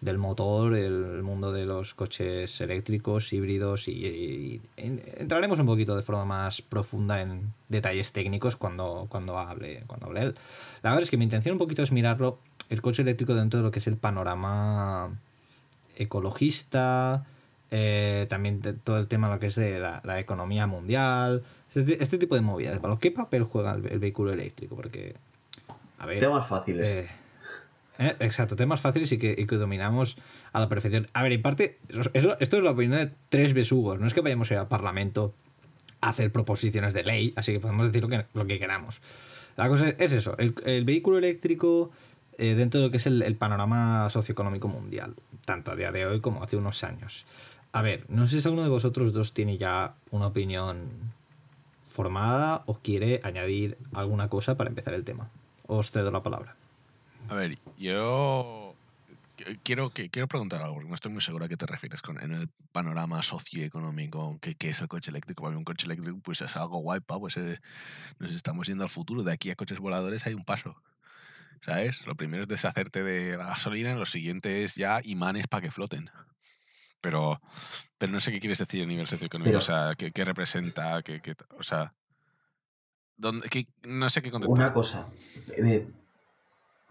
del 0.02 0.18
motor, 0.18 0.76
el 0.76 1.22
mundo 1.22 1.52
de 1.52 1.66
los 1.66 1.94
coches 1.94 2.60
eléctricos, 2.60 3.32
híbridos 3.32 3.88
y, 3.88 3.92
y- 3.92 4.62
y 4.78 4.84
entraremos 5.18 5.60
un 5.60 5.68
poquito 5.68 5.96
de 5.96 6.02
forma 6.02 6.26
más 6.26 6.62
profunda 6.62 7.22
en 7.22 7.54
detalles 7.70 8.12
técnicos 8.12 8.56
cuando, 8.56 9.06
cuando, 9.10 9.38
hable, 9.38 9.84
cuando 9.86 10.08
hable 10.08 10.22
él. 10.24 10.36
La 10.82 10.90
verdad 10.90 11.04
es 11.04 11.12
que 11.12 11.18
mi 11.18 11.24
intención 11.24 11.54
un 11.54 11.60
poquito 11.60 11.84
es 11.84 11.92
mirarlo, 11.92 12.40
el 12.70 12.82
coche 12.82 13.04
eléctrico 13.04 13.36
dentro 13.36 13.60
de 13.60 13.64
lo 13.64 13.72
que 13.72 13.80
es 13.80 13.88
el 13.88 13.98
panorama 13.98 15.12
ecologista, 15.96 17.26
eh, 17.76 18.28
también 18.30 18.62
de 18.62 18.74
todo 18.74 19.00
el 19.00 19.08
tema 19.08 19.30
lo 19.30 19.40
que 19.40 19.48
es 19.48 19.56
de 19.56 19.80
la, 19.80 20.00
la 20.04 20.20
economía 20.20 20.68
mundial, 20.68 21.42
este, 21.74 22.02
este 22.04 22.20
tipo 22.20 22.36
de 22.36 22.42
movidas. 22.42 22.80
¿vale? 22.80 22.98
¿Qué 23.02 23.10
papel 23.10 23.44
juega 23.44 23.74
el, 23.74 23.88
el 23.88 23.98
vehículo 23.98 24.32
eléctrico? 24.32 24.76
Porque, 24.76 25.16
a 25.98 26.06
ver... 26.06 26.20
Temas 26.20 26.48
fáciles. 26.48 26.88
Eh, 26.88 27.08
eh, 27.98 28.16
exacto, 28.20 28.56
temas 28.56 28.80
fáciles 28.80 29.12
y 29.12 29.18
que, 29.18 29.36
y 29.36 29.48
que 29.48 29.56
dominamos 29.56 30.18
a 30.52 30.60
la 30.60 30.70
perfección. 30.70 31.08
A 31.14 31.24
ver, 31.24 31.32
en 31.32 31.42
parte, 31.42 31.80
es 31.90 32.24
lo- 32.24 32.38
esto 32.40 32.58
es 32.58 32.64
la 32.64 32.72
opinión 32.72 33.00
de 33.00 33.12
tres 33.30 33.54
besugos. 33.56 34.00
No 34.00 34.06
es 34.06 34.14
que 34.14 34.22
vayamos 34.22 34.52
a 34.52 34.54
ir 34.54 34.60
al 34.60 34.68
Parlamento 34.68 35.34
a 36.02 36.10
hacer 36.10 36.32
proposiciones 36.32 36.94
de 36.94 37.04
ley, 37.04 37.34
así 37.36 37.54
que 37.54 37.60
podemos 37.60 37.88
decir 37.88 38.04
lo 38.04 38.10
que, 38.10 38.26
lo 38.36 38.46
que 38.46 38.60
queramos. 38.60 39.02
La 39.56 39.68
cosa 39.68 39.90
es, 39.90 39.96
es 40.00 40.12
eso, 40.14 40.36
el, 40.38 40.54
el 40.66 40.86
vehículo 40.86 41.18
eléctrico 41.18 41.92
eh, 42.38 42.56
dentro 42.56 42.80
de 42.82 42.88
lo 42.88 42.92
que 42.92 42.98
es 42.98 43.06
el, 43.08 43.22
el 43.22 43.36
panorama 43.36 44.10
socioeconómico 44.10 44.68
mundial, 44.68 45.14
tanto 45.46 45.72
a 45.72 45.76
día 45.76 45.92
de 45.92 46.06
hoy 46.08 46.20
como 46.22 46.44
hace 46.44 46.58
unos 46.58 46.84
años. 46.84 47.26
A 47.74 47.82
ver, 47.82 48.06
no 48.10 48.28
sé 48.28 48.40
si 48.40 48.48
alguno 48.48 48.64
de 48.64 48.70
vosotros 48.70 49.14
dos 49.14 49.34
tiene 49.34 49.58
ya 49.58 49.96
una 50.12 50.28
opinión 50.28 50.90
formada 51.84 52.64
o 52.68 52.76
quiere 52.80 53.20
añadir 53.24 53.78
alguna 53.94 54.30
cosa 54.30 54.56
para 54.58 54.70
empezar 54.70 54.94
el 54.94 55.04
tema. 55.04 55.30
Os 55.68 55.92
cedo 55.92 56.12
la 56.12 56.22
palabra. 56.24 56.56
A 57.30 57.36
ver, 57.36 57.58
yo 57.78 58.76
qu- 59.38 59.60
quiero, 59.64 59.90
quiero 59.92 60.28
preguntar 60.28 60.62
algo, 60.62 60.76
porque 60.76 60.90
no 60.90 60.96
estoy 60.96 61.12
muy 61.12 61.22
seguro 61.22 61.46
a 61.46 61.48
qué 61.50 61.58
te 61.58 61.66
refieres 61.66 62.02
con 62.02 62.20
en 62.22 62.34
el 62.34 62.50
panorama 62.72 63.24
socioeconómico, 63.24 64.38
que 64.40 64.56
es 64.70 64.82
el 64.82 64.88
coche 64.88 65.10
eléctrico. 65.10 65.44
Para 65.44 65.58
un 65.58 65.64
coche 65.64 65.86
eléctrico 65.86 66.20
pues 66.24 66.42
es 66.42 66.56
algo 66.58 66.78
guay, 66.80 67.00
pa, 67.00 67.18
pues 67.20 67.38
eh, 67.38 67.60
nos 68.20 68.34
estamos 68.34 68.68
yendo 68.68 68.84
al 68.84 68.90
futuro. 68.90 69.24
De 69.24 69.32
aquí 69.34 69.50
a 69.50 69.56
coches 69.56 69.80
voladores 69.80 70.26
hay 70.28 70.34
un 70.36 70.46
paso. 70.46 70.76
¿Sabes? 71.62 72.06
Lo 72.06 72.16
primero 72.16 72.44
es 72.44 72.50
deshacerte 72.50 73.04
de 73.04 73.38
la 73.38 73.46
gasolina, 73.48 73.96
lo 73.96 74.06
siguiente 74.06 74.64
es 74.64 74.76
ya 74.76 75.00
imanes 75.04 75.48
para 75.48 75.62
que 75.62 75.72
floten. 75.72 76.10
Pero, 77.04 77.42
pero 77.98 78.14
no 78.14 78.22
sé 78.22 78.32
qué 78.32 78.40
quieres 78.40 78.60
decir 78.60 78.82
a 78.82 78.86
nivel 78.88 79.08
socioeconómico, 79.08 79.50
Pero- 79.52 79.58
o 79.58 79.62
sea, 79.62 79.94
qué, 79.98 80.14
qué 80.14 80.24
representa, 80.24 81.04
qué, 81.04 81.20
qué- 81.22 81.36
o 81.60 81.62
sea, 81.62 81.94
¿dónde, 83.18 83.50
qué- 83.50 83.68
no 83.84 84.10
sé 84.10 84.22
qué 84.22 84.32
contestar. 84.32 84.58
Una 84.58 84.74
cosa. 84.74 85.08
eh, 85.58 85.86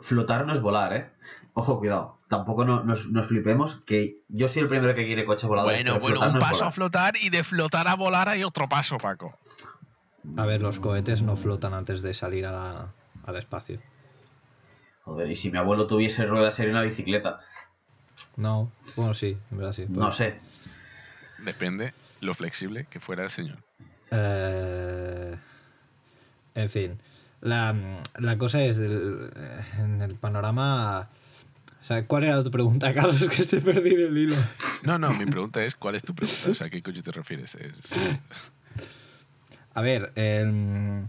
flotar 0.00 0.45
no 0.47 0.52
es 0.52 0.61
volar, 0.61 0.92
¿eh? 0.95 1.11
Ojo, 1.54 1.78
cuidado. 1.78 2.19
Tampoco 2.28 2.66
no- 2.66 2.85
nos, 2.85 3.09
nos 3.09 3.26
flipemos, 3.26 3.76
que 3.87 4.19
yo 4.28 4.49
soy 4.49 4.62
el 4.62 4.69
primero 4.69 4.95
que 4.95 5.07
quiere 5.07 5.25
coche 5.25 5.47
volador. 5.47 5.73
Bueno, 5.73 5.99
bueno, 5.99 6.21
un 6.21 6.35
no 6.35 6.38
paso 6.38 6.66
a 6.66 6.71
flotar 6.73 7.14
y 7.16 7.31
de 7.31 7.42
flotar 7.42 7.88
a 7.88 7.95
volar 7.97 8.28
hay 8.28 8.45
otro 8.45 8.69
paso, 8.69 8.99
Paco. 8.99 9.38
A 10.37 10.45
ver, 10.45 10.61
los 10.61 10.78
cohetes 10.78 11.23
no 11.23 11.37
flotan 11.37 11.73
antes 11.73 12.02
de 12.02 12.12
salir 12.12 12.45
a 12.45 12.52
la- 12.52 12.92
al 13.25 13.37
espacio. 13.37 13.81
Joder, 15.04 15.31
y 15.31 15.37
si 15.37 15.50
mi 15.50 15.57
abuelo 15.59 15.87
tuviese 15.87 16.26
ruedas 16.26 16.54
sería 16.54 16.73
una 16.73 16.83
bicicleta. 16.83 17.40
No, 18.37 18.71
bueno, 18.97 19.14
sí, 19.14 19.37
en 19.50 19.59
verdad 19.59 19.73
sí. 19.73 19.87
No 19.88 20.12
sé. 20.12 20.35
Depende 21.38 21.93
lo 22.21 22.35
flexible 22.35 22.87
que 22.88 23.00
fuera 23.00 23.25
el 23.25 23.31
señor. 23.31 23.59
Eh, 24.11 25.37
en 26.55 26.69
fin, 26.71 26.99
la, 27.41 27.75
la 28.19 28.38
cosa 28.38 28.62
es 28.62 28.79
del- 28.79 29.31
en 29.79 30.02
el 30.02 30.14
panorama. 30.14 31.09
O 31.81 31.85
sea, 31.85 32.07
¿cuál 32.07 32.25
era 32.25 32.43
tu 32.45 32.50
pregunta, 32.50 32.95
Carlos? 32.95 33.29
Que 33.29 33.45
se 33.45 33.61
perdí 33.61 33.97
del 33.97 34.17
hilo. 34.17 34.37
No, 34.85 34.99
no, 34.99 35.12
mi 35.14 35.26
pregunta 35.26 35.62
es, 35.64 35.75
¿cuál 35.75 35.95
es 35.97 36.02
tu 36.02 36.14
pregunta? 36.14 36.50
O 36.50 36.55
sea, 36.55 36.69
¿a 36.69 36.71
qué 36.71 36.83
coño 36.83 37.02
te 37.02 37.11
refieres? 37.12 37.55
Es- 37.57 38.21
A 39.75 39.81
ver, 39.83 40.12
el- 40.14 41.09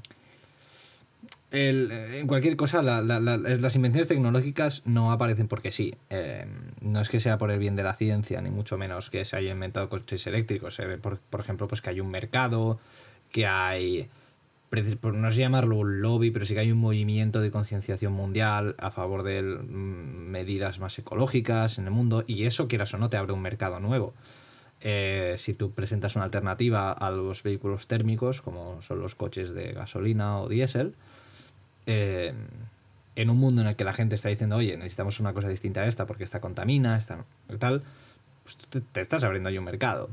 el- 1.53 1.91
en 1.91 2.27
cualquier 2.27 2.55
cosa, 2.55 2.81
la- 2.81 3.01
la- 3.01 3.19
las 3.19 3.75
invenciones 3.75 4.07
tecnológicas 4.07 4.81
no 4.85 5.11
aparecen 5.11 5.47
porque 5.47 5.71
sí. 5.71 5.93
Eh, 6.09 6.45
no 6.81 6.99
es 6.99 7.09
que 7.09 7.19
sea 7.19 7.37
por 7.37 7.51
el 7.51 7.59
bien 7.59 7.75
de 7.75 7.83
la 7.83 7.93
ciencia, 7.93 8.41
ni 8.41 8.49
mucho 8.49 8.77
menos 8.77 9.09
que 9.11 9.23
se 9.23 9.37
haya 9.37 9.51
inventado 9.51 9.87
coches 9.87 10.25
eléctricos. 10.27 10.75
Se 10.75 10.85
ve, 10.85 10.97
por, 10.97 11.19
por 11.19 11.39
ejemplo, 11.39 11.67
pues 11.67 11.81
que 11.81 11.91
hay 11.91 11.99
un 11.99 12.09
mercado, 12.09 12.79
que 13.31 13.45
hay, 13.45 14.09
no 15.03 15.29
sé 15.31 15.37
llamarlo 15.37 15.77
un 15.77 16.01
lobby, 16.01 16.31
pero 16.31 16.45
sí 16.45 16.55
que 16.55 16.61
hay 16.61 16.71
un 16.71 16.79
movimiento 16.79 17.39
de 17.39 17.51
concienciación 17.51 18.13
mundial 18.13 18.75
a 18.79 18.89
favor 18.89 19.21
de 19.23 19.43
mm, 19.43 20.29
medidas 20.31 20.79
más 20.79 20.97
ecológicas 20.97 21.77
en 21.77 21.85
el 21.85 21.91
mundo, 21.91 22.23
y 22.25 22.45
eso, 22.45 22.67
quieras 22.67 22.93
o 22.95 22.97
no, 22.97 23.09
te 23.09 23.17
abre 23.17 23.33
un 23.33 23.41
mercado 23.43 23.79
nuevo. 23.79 24.15
Eh, 24.81 25.35
si 25.37 25.53
tú 25.53 25.71
presentas 25.71 26.15
una 26.15 26.25
alternativa 26.25 26.91
a 26.91 27.11
los 27.11 27.43
vehículos 27.43 27.87
térmicos, 27.87 28.41
como 28.41 28.81
son 28.81 28.99
los 28.99 29.15
coches 29.15 29.53
de 29.53 29.71
gasolina 29.73 30.39
o 30.39 30.49
diésel, 30.49 30.95
eh, 31.85 32.33
en 33.15 33.29
un 33.29 33.37
mundo 33.37 33.61
en 33.61 33.67
el 33.67 33.75
que 33.75 33.83
la 33.83 33.93
gente 33.93 34.15
está 34.15 34.29
diciendo, 34.29 34.55
oye, 34.55 34.75
necesitamos 34.77 35.19
una 35.19 35.33
cosa 35.33 35.47
distinta 35.49 35.81
a 35.81 35.87
esta 35.87 36.05
porque 36.05 36.23
esta 36.23 36.41
contamina, 36.41 36.97
esta 36.97 37.25
tal, 37.59 37.83
pues 38.43 38.57
te, 38.69 38.81
te 38.81 39.01
estás 39.01 39.23
abriendo 39.23 39.49
ahí 39.49 39.57
un 39.57 39.65
mercado. 39.65 40.09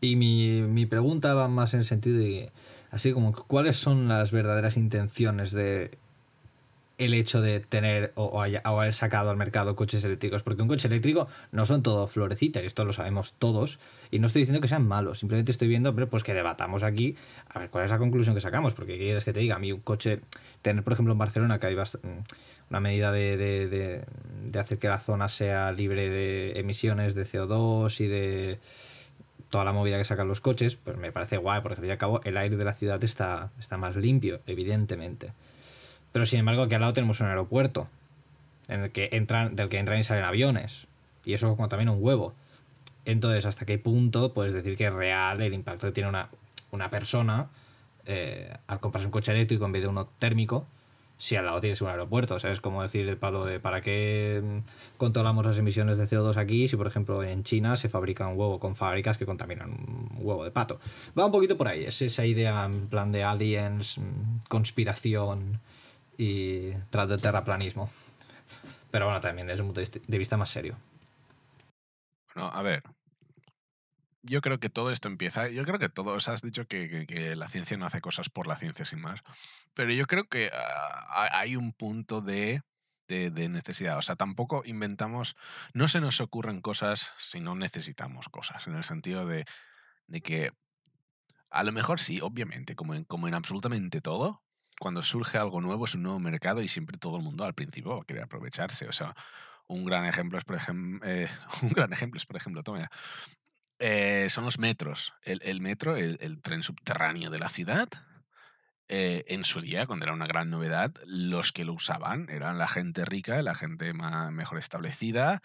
Y 0.00 0.16
mi, 0.16 0.62
mi 0.62 0.86
pregunta 0.86 1.34
va 1.34 1.48
más 1.48 1.74
en 1.74 1.80
el 1.80 1.86
sentido 1.86 2.18
de, 2.18 2.50
así 2.90 3.12
como, 3.12 3.32
¿cuáles 3.32 3.76
son 3.76 4.08
las 4.08 4.32
verdaderas 4.32 4.76
intenciones 4.76 5.52
de 5.52 5.96
el 6.98 7.14
hecho 7.14 7.40
de 7.40 7.60
tener 7.60 8.12
o, 8.14 8.24
o 8.24 8.42
haber 8.42 8.92
sacado 8.92 9.30
al 9.30 9.36
mercado 9.36 9.74
coches 9.76 10.04
eléctricos? 10.04 10.42
Porque 10.42 10.62
un 10.62 10.68
coche 10.68 10.88
eléctrico 10.88 11.26
no 11.50 11.66
son 11.66 11.82
todo 11.82 12.06
florecita, 12.06 12.62
y 12.62 12.66
esto 12.66 12.84
lo 12.84 12.92
sabemos 12.92 13.34
todos, 13.38 13.78
y 14.10 14.18
no 14.18 14.26
estoy 14.26 14.42
diciendo 14.42 14.60
que 14.60 14.68
sean 14.68 14.86
malos, 14.86 15.18
simplemente 15.20 15.52
estoy 15.52 15.68
viendo, 15.68 15.94
pues 16.08 16.22
que 16.22 16.34
debatamos 16.34 16.82
aquí, 16.82 17.16
a 17.48 17.58
ver 17.58 17.70
cuál 17.70 17.84
es 17.84 17.90
la 17.90 17.98
conclusión 17.98 18.34
que 18.34 18.40
sacamos, 18.40 18.74
porque 18.74 18.92
¿qué 18.94 19.04
quieres 19.04 19.24
que 19.24 19.32
te 19.32 19.40
diga? 19.40 19.56
A 19.56 19.58
mí 19.58 19.72
un 19.72 19.80
coche, 19.80 20.20
tener 20.62 20.84
por 20.84 20.92
ejemplo 20.92 21.12
en 21.12 21.18
Barcelona, 21.18 21.58
que 21.58 21.66
hay 21.66 21.74
bast- 21.74 21.98
una 22.70 22.80
medida 22.80 23.12
de, 23.12 23.36
de- 23.36 23.68
de- 23.68 24.04
de 24.50 24.58
hacer 24.58 24.78
que 24.78 24.88
la 24.88 24.98
zona 24.98 25.28
sea 25.28 25.72
libre 25.72 26.08
de 26.10 26.58
emisiones 26.58 27.14
de 27.14 27.24
CO2 27.24 28.00
y 28.00 28.06
de 28.06 28.58
toda 29.50 29.64
la 29.64 29.72
movida 29.72 29.98
que 29.98 30.04
sacan 30.04 30.28
los 30.28 30.40
coches, 30.40 30.76
pues 30.76 30.96
me 30.96 31.12
parece 31.12 31.36
guay, 31.36 31.60
porque 31.60 31.74
al 31.74 31.80
fin 31.80 31.88
y 31.88 31.92
al 31.92 31.98
cabo 31.98 32.20
el 32.24 32.36
aire 32.38 32.56
de 32.56 32.64
la 32.64 32.72
ciudad 32.72 33.02
está, 33.04 33.50
está 33.58 33.76
más 33.76 33.96
limpio, 33.96 34.40
evidentemente. 34.46 35.32
Pero 36.12 36.26
sin 36.26 36.40
embargo, 36.40 36.62
aquí 36.62 36.74
al 36.74 36.82
lado 36.82 36.92
tenemos 36.92 37.20
un 37.20 37.28
aeropuerto 37.28 37.88
en 38.68 38.82
el 38.82 38.90
que 38.92 39.08
entran, 39.12 39.56
del 39.56 39.68
que 39.68 39.78
entran 39.78 39.98
y 39.98 40.04
salen 40.04 40.24
aviones. 40.24 40.86
Y 41.24 41.34
eso 41.34 41.56
como 41.56 41.68
también 41.68 41.88
un 41.88 41.98
huevo. 42.00 42.34
Entonces, 43.04 43.46
¿hasta 43.46 43.66
qué 43.66 43.78
punto 43.78 44.32
puedes 44.32 44.52
decir 44.52 44.76
que 44.76 44.86
es 44.86 44.92
real 44.92 45.40
el 45.40 45.54
impacto 45.54 45.88
que 45.88 45.92
tiene 45.92 46.08
una, 46.08 46.28
una 46.70 46.90
persona 46.90 47.48
eh, 48.06 48.52
al 48.66 48.80
comprarse 48.80 49.06
un 49.06 49.12
coche 49.12 49.32
eléctrico 49.32 49.64
en 49.64 49.72
vez 49.72 49.82
de 49.82 49.88
uno 49.88 50.06
térmico? 50.18 50.66
Si 51.18 51.36
al 51.36 51.44
lado 51.44 51.60
tienes 51.60 51.80
un 51.80 51.88
aeropuerto, 51.88 52.38
¿sabes? 52.40 52.60
Como 52.60 52.82
decir 52.82 53.08
el 53.08 53.16
palo 53.16 53.44
de 53.44 53.60
¿para 53.60 53.80
qué 53.80 54.42
controlamos 54.96 55.46
las 55.46 55.56
emisiones 55.56 55.96
de 55.98 56.04
CO2 56.04 56.36
aquí 56.36 56.66
si, 56.66 56.76
por 56.76 56.88
ejemplo, 56.88 57.22
en 57.22 57.44
China 57.44 57.76
se 57.76 57.88
fabrica 57.88 58.26
un 58.26 58.36
huevo 58.36 58.58
con 58.58 58.74
fábricas 58.74 59.18
que 59.18 59.26
contaminan 59.26 59.70
un 59.70 60.10
huevo 60.18 60.44
de 60.44 60.50
pato? 60.50 60.80
Va 61.16 61.26
un 61.26 61.32
poquito 61.32 61.56
por 61.56 61.68
ahí, 61.68 61.84
es 61.84 62.02
esa 62.02 62.26
idea 62.26 62.64
en 62.64 62.88
plan 62.88 63.12
de 63.12 63.22
aliens, 63.22 63.98
mm, 63.98 64.48
conspiración 64.48 65.60
y 66.18 66.72
tras 66.90 67.08
del 67.08 67.20
terraplanismo. 67.22 67.90
Pero 68.90 69.06
bueno, 69.06 69.20
también 69.20 69.46
desde 69.46 69.62
un 69.62 69.68
punto 69.72 69.80
de 69.80 70.18
vista- 70.18 70.36
más 70.36 70.50
serio. 70.50 70.76
Bueno, 72.34 72.50
a 72.52 72.62
ver. 72.62 72.82
Yo 74.24 74.40
creo 74.40 74.60
que 74.60 74.68
todo 74.70 74.90
esto 74.90 75.08
empieza. 75.08 75.48
Yo 75.48 75.64
creo 75.64 75.78
que 75.78 75.88
todo. 75.88 76.12
O 76.12 76.16
has 76.16 76.42
dicho 76.42 76.66
que, 76.66 77.06
que- 77.06 77.34
la 77.36 77.48
ciencia 77.48 77.76
no 77.76 77.86
hace 77.86 78.00
cosas 78.00 78.28
por 78.28 78.46
la 78.46 78.56
ciencia 78.56 78.84
sin 78.84 79.00
más. 79.00 79.20
Pero 79.74 79.90
yo 79.92 80.06
creo 80.06 80.24
que 80.28 80.50
ah, 80.52 81.06
ha- 81.08 81.38
hay 81.40 81.56
un 81.56 81.72
punto 81.72 82.20
de, 82.20 82.62
de, 83.08 83.30
de 83.30 83.48
necesidad. 83.48 83.98
O 83.98 84.02
sea, 84.02 84.14
tampoco 84.14 84.62
inventamos. 84.64 85.34
No 85.74 85.88
se 85.88 86.00
nos 86.00 86.20
ocurren 86.20 86.60
cosas 86.60 87.12
si 87.18 87.40
no 87.40 87.54
necesitamos 87.56 88.28
cosas. 88.28 88.66
En 88.68 88.76
el 88.76 88.84
sentido 88.84 89.26
de, 89.26 89.44
de 90.06 90.20
que. 90.20 90.52
A 91.50 91.64
lo 91.64 91.72
mejor 91.72 91.98
sí, 92.00 92.20
obviamente, 92.22 92.76
como 92.76 92.94
en, 92.94 93.04
como 93.04 93.26
en 93.28 93.34
absolutamente 93.34 94.00
todo. 94.00 94.42
Cuando 94.78 95.02
surge 95.02 95.38
algo 95.38 95.60
nuevo 95.60 95.84
es 95.84 95.94
un 95.94 96.02
nuevo 96.02 96.18
mercado 96.18 96.60
y 96.62 96.68
siempre 96.68 96.98
todo 96.98 97.16
el 97.16 97.22
mundo 97.22 97.44
al 97.44 97.54
principio 97.54 97.96
va 97.96 98.02
a 98.02 98.04
querer 98.04 98.24
aprovecharse. 98.24 98.86
O 98.88 98.92
sea, 98.92 99.14
un 99.68 99.84
gran 99.84 100.04
ejemplo 100.06 100.38
es, 100.38 100.44
por 100.44 100.56
ejemplo, 100.56 101.06
un 101.62 101.68
gran 101.68 101.92
ejemplo 101.92 102.18
es, 102.18 102.26
por 102.26 102.36
ejemplo, 102.36 102.62
toma 102.62 102.80
ya, 102.80 102.90
eh, 103.78 104.26
son 104.30 104.44
los 104.44 104.58
metros. 104.58 105.12
El, 105.22 105.40
el 105.44 105.60
metro, 105.60 105.96
el, 105.96 106.16
el 106.20 106.40
tren 106.40 106.62
subterráneo 106.62 107.30
de 107.30 107.38
la 107.38 107.48
ciudad, 107.48 107.88
eh, 108.88 109.24
en 109.28 109.44
su 109.44 109.60
día, 109.60 109.86
cuando 109.86 110.04
era 110.04 110.12
una 110.12 110.26
gran 110.26 110.50
novedad, 110.50 110.92
los 111.06 111.52
que 111.52 111.64
lo 111.64 111.72
usaban 111.72 112.28
eran 112.28 112.58
la 112.58 112.68
gente 112.68 113.04
rica, 113.04 113.40
la 113.42 113.54
gente 113.54 113.92
ma- 113.94 114.30
mejor 114.30 114.58
establecida. 114.58 115.42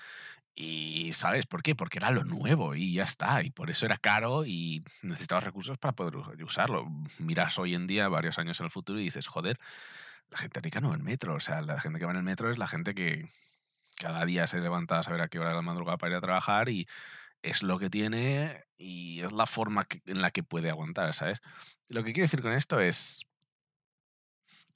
Y 0.59 1.13
¿sabes 1.13 1.45
por 1.45 1.61
qué? 1.61 1.75
Porque 1.75 1.99
era 1.99 2.09
lo 2.09 2.23
nuevo 2.23 2.73
y 2.73 2.91
ya 2.91 3.03
está. 3.03 3.43
Y 3.43 3.51
por 3.51 3.69
eso 3.69 3.85
era 3.85 3.97
caro 3.97 4.43
y 4.43 4.83
necesitabas 5.03 5.43
recursos 5.43 5.77
para 5.77 5.93
poder 5.93 6.15
usarlo. 6.43 6.87
Miras 7.19 7.59
hoy 7.59 7.75
en 7.75 7.85
día, 7.85 8.07
varios 8.07 8.39
años 8.39 8.59
en 8.59 8.65
el 8.65 8.71
futuro, 8.71 8.99
y 8.99 9.03
dices, 9.03 9.27
joder, 9.27 9.59
la 10.31 10.37
gente 10.39 10.59
rica 10.59 10.81
no 10.81 10.89
va 10.89 10.95
en 10.95 11.03
metro. 11.03 11.35
O 11.35 11.39
sea, 11.39 11.61
la 11.61 11.79
gente 11.79 11.99
que 11.99 12.05
va 12.05 12.11
en 12.11 12.17
el 12.17 12.23
metro 12.23 12.49
es 12.49 12.57
la 12.57 12.65
gente 12.65 12.95
que 12.95 13.29
cada 13.99 14.25
día 14.25 14.47
se 14.47 14.59
levanta 14.59 14.97
a 14.97 15.03
saber 15.03 15.21
a 15.21 15.27
qué 15.27 15.37
hora 15.37 15.49
de 15.49 15.57
la 15.57 15.61
madrugada 15.61 15.99
para 15.99 16.13
ir 16.13 16.17
a 16.17 16.21
trabajar 16.21 16.69
y 16.69 16.87
es 17.43 17.61
lo 17.61 17.77
que 17.77 17.91
tiene 17.91 18.65
y 18.79 19.21
es 19.21 19.31
la 19.33 19.45
forma 19.45 19.85
en 20.05 20.23
la 20.23 20.31
que 20.31 20.41
puede 20.41 20.71
aguantar, 20.71 21.13
¿sabes? 21.13 21.39
Lo 21.87 22.03
que 22.03 22.13
quiero 22.13 22.25
decir 22.25 22.41
con 22.41 22.53
esto 22.53 22.79
es, 22.79 23.27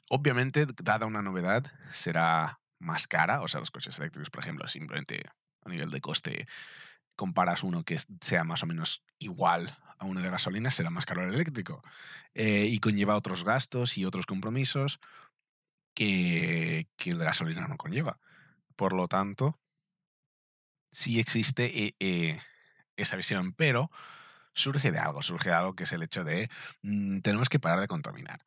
obviamente, 0.10 0.68
dada 0.84 1.08
una 1.08 1.24
novedad, 1.24 1.66
será 1.92 2.60
más 2.78 3.08
cara, 3.08 3.42
o 3.42 3.48
sea, 3.48 3.62
los 3.62 3.72
coches 3.72 3.98
eléctricos, 3.98 4.30
por 4.30 4.44
ejemplo, 4.44 4.68
simplemente 4.68 5.24
a 5.64 5.70
nivel 5.70 5.90
de 5.90 6.02
coste, 6.02 6.48
comparas 7.16 7.64
uno 7.64 7.84
que 7.84 8.00
sea 8.22 8.44
más 8.44 8.64
o 8.64 8.66
menos 8.66 9.04
igual 9.20 9.78
a 10.00 10.06
uno 10.06 10.22
de 10.22 10.30
gasolina, 10.30 10.72
será 10.72 10.90
más 10.90 11.06
caro 11.06 11.24
el 11.24 11.34
eléctrico. 11.34 11.84
Eh, 12.34 12.66
y 12.68 12.80
conlleva 12.80 13.16
otros 13.16 13.44
gastos 13.44 13.98
y 13.98 14.06
otros 14.06 14.26
compromisos 14.26 15.00
que, 15.94 16.88
que 16.98 17.12
el 17.12 17.20
de 17.20 17.26
gasolina 17.26 17.68
no 17.68 17.78
conlleva. 17.78 18.20
Por 18.76 18.94
lo 18.94 19.08
tanto, 19.08 19.60
sí 20.92 21.20
existe 21.20 21.86
eh, 21.86 21.96
eh, 22.00 22.42
esa 22.96 23.16
visión, 23.16 23.54
pero 23.54 23.92
surge 24.54 24.92
de 24.92 24.98
algo, 24.98 25.22
surge 25.22 25.50
de 25.50 25.56
algo 25.56 25.76
que 25.76 25.84
es 25.84 25.94
el 25.94 26.04
hecho 26.04 26.24
de 26.24 26.50
mm, 26.82 27.20
tenemos 27.20 27.50
que 27.50 27.60
parar 27.60 27.80
de 27.80 27.88
contaminar. 27.88 28.44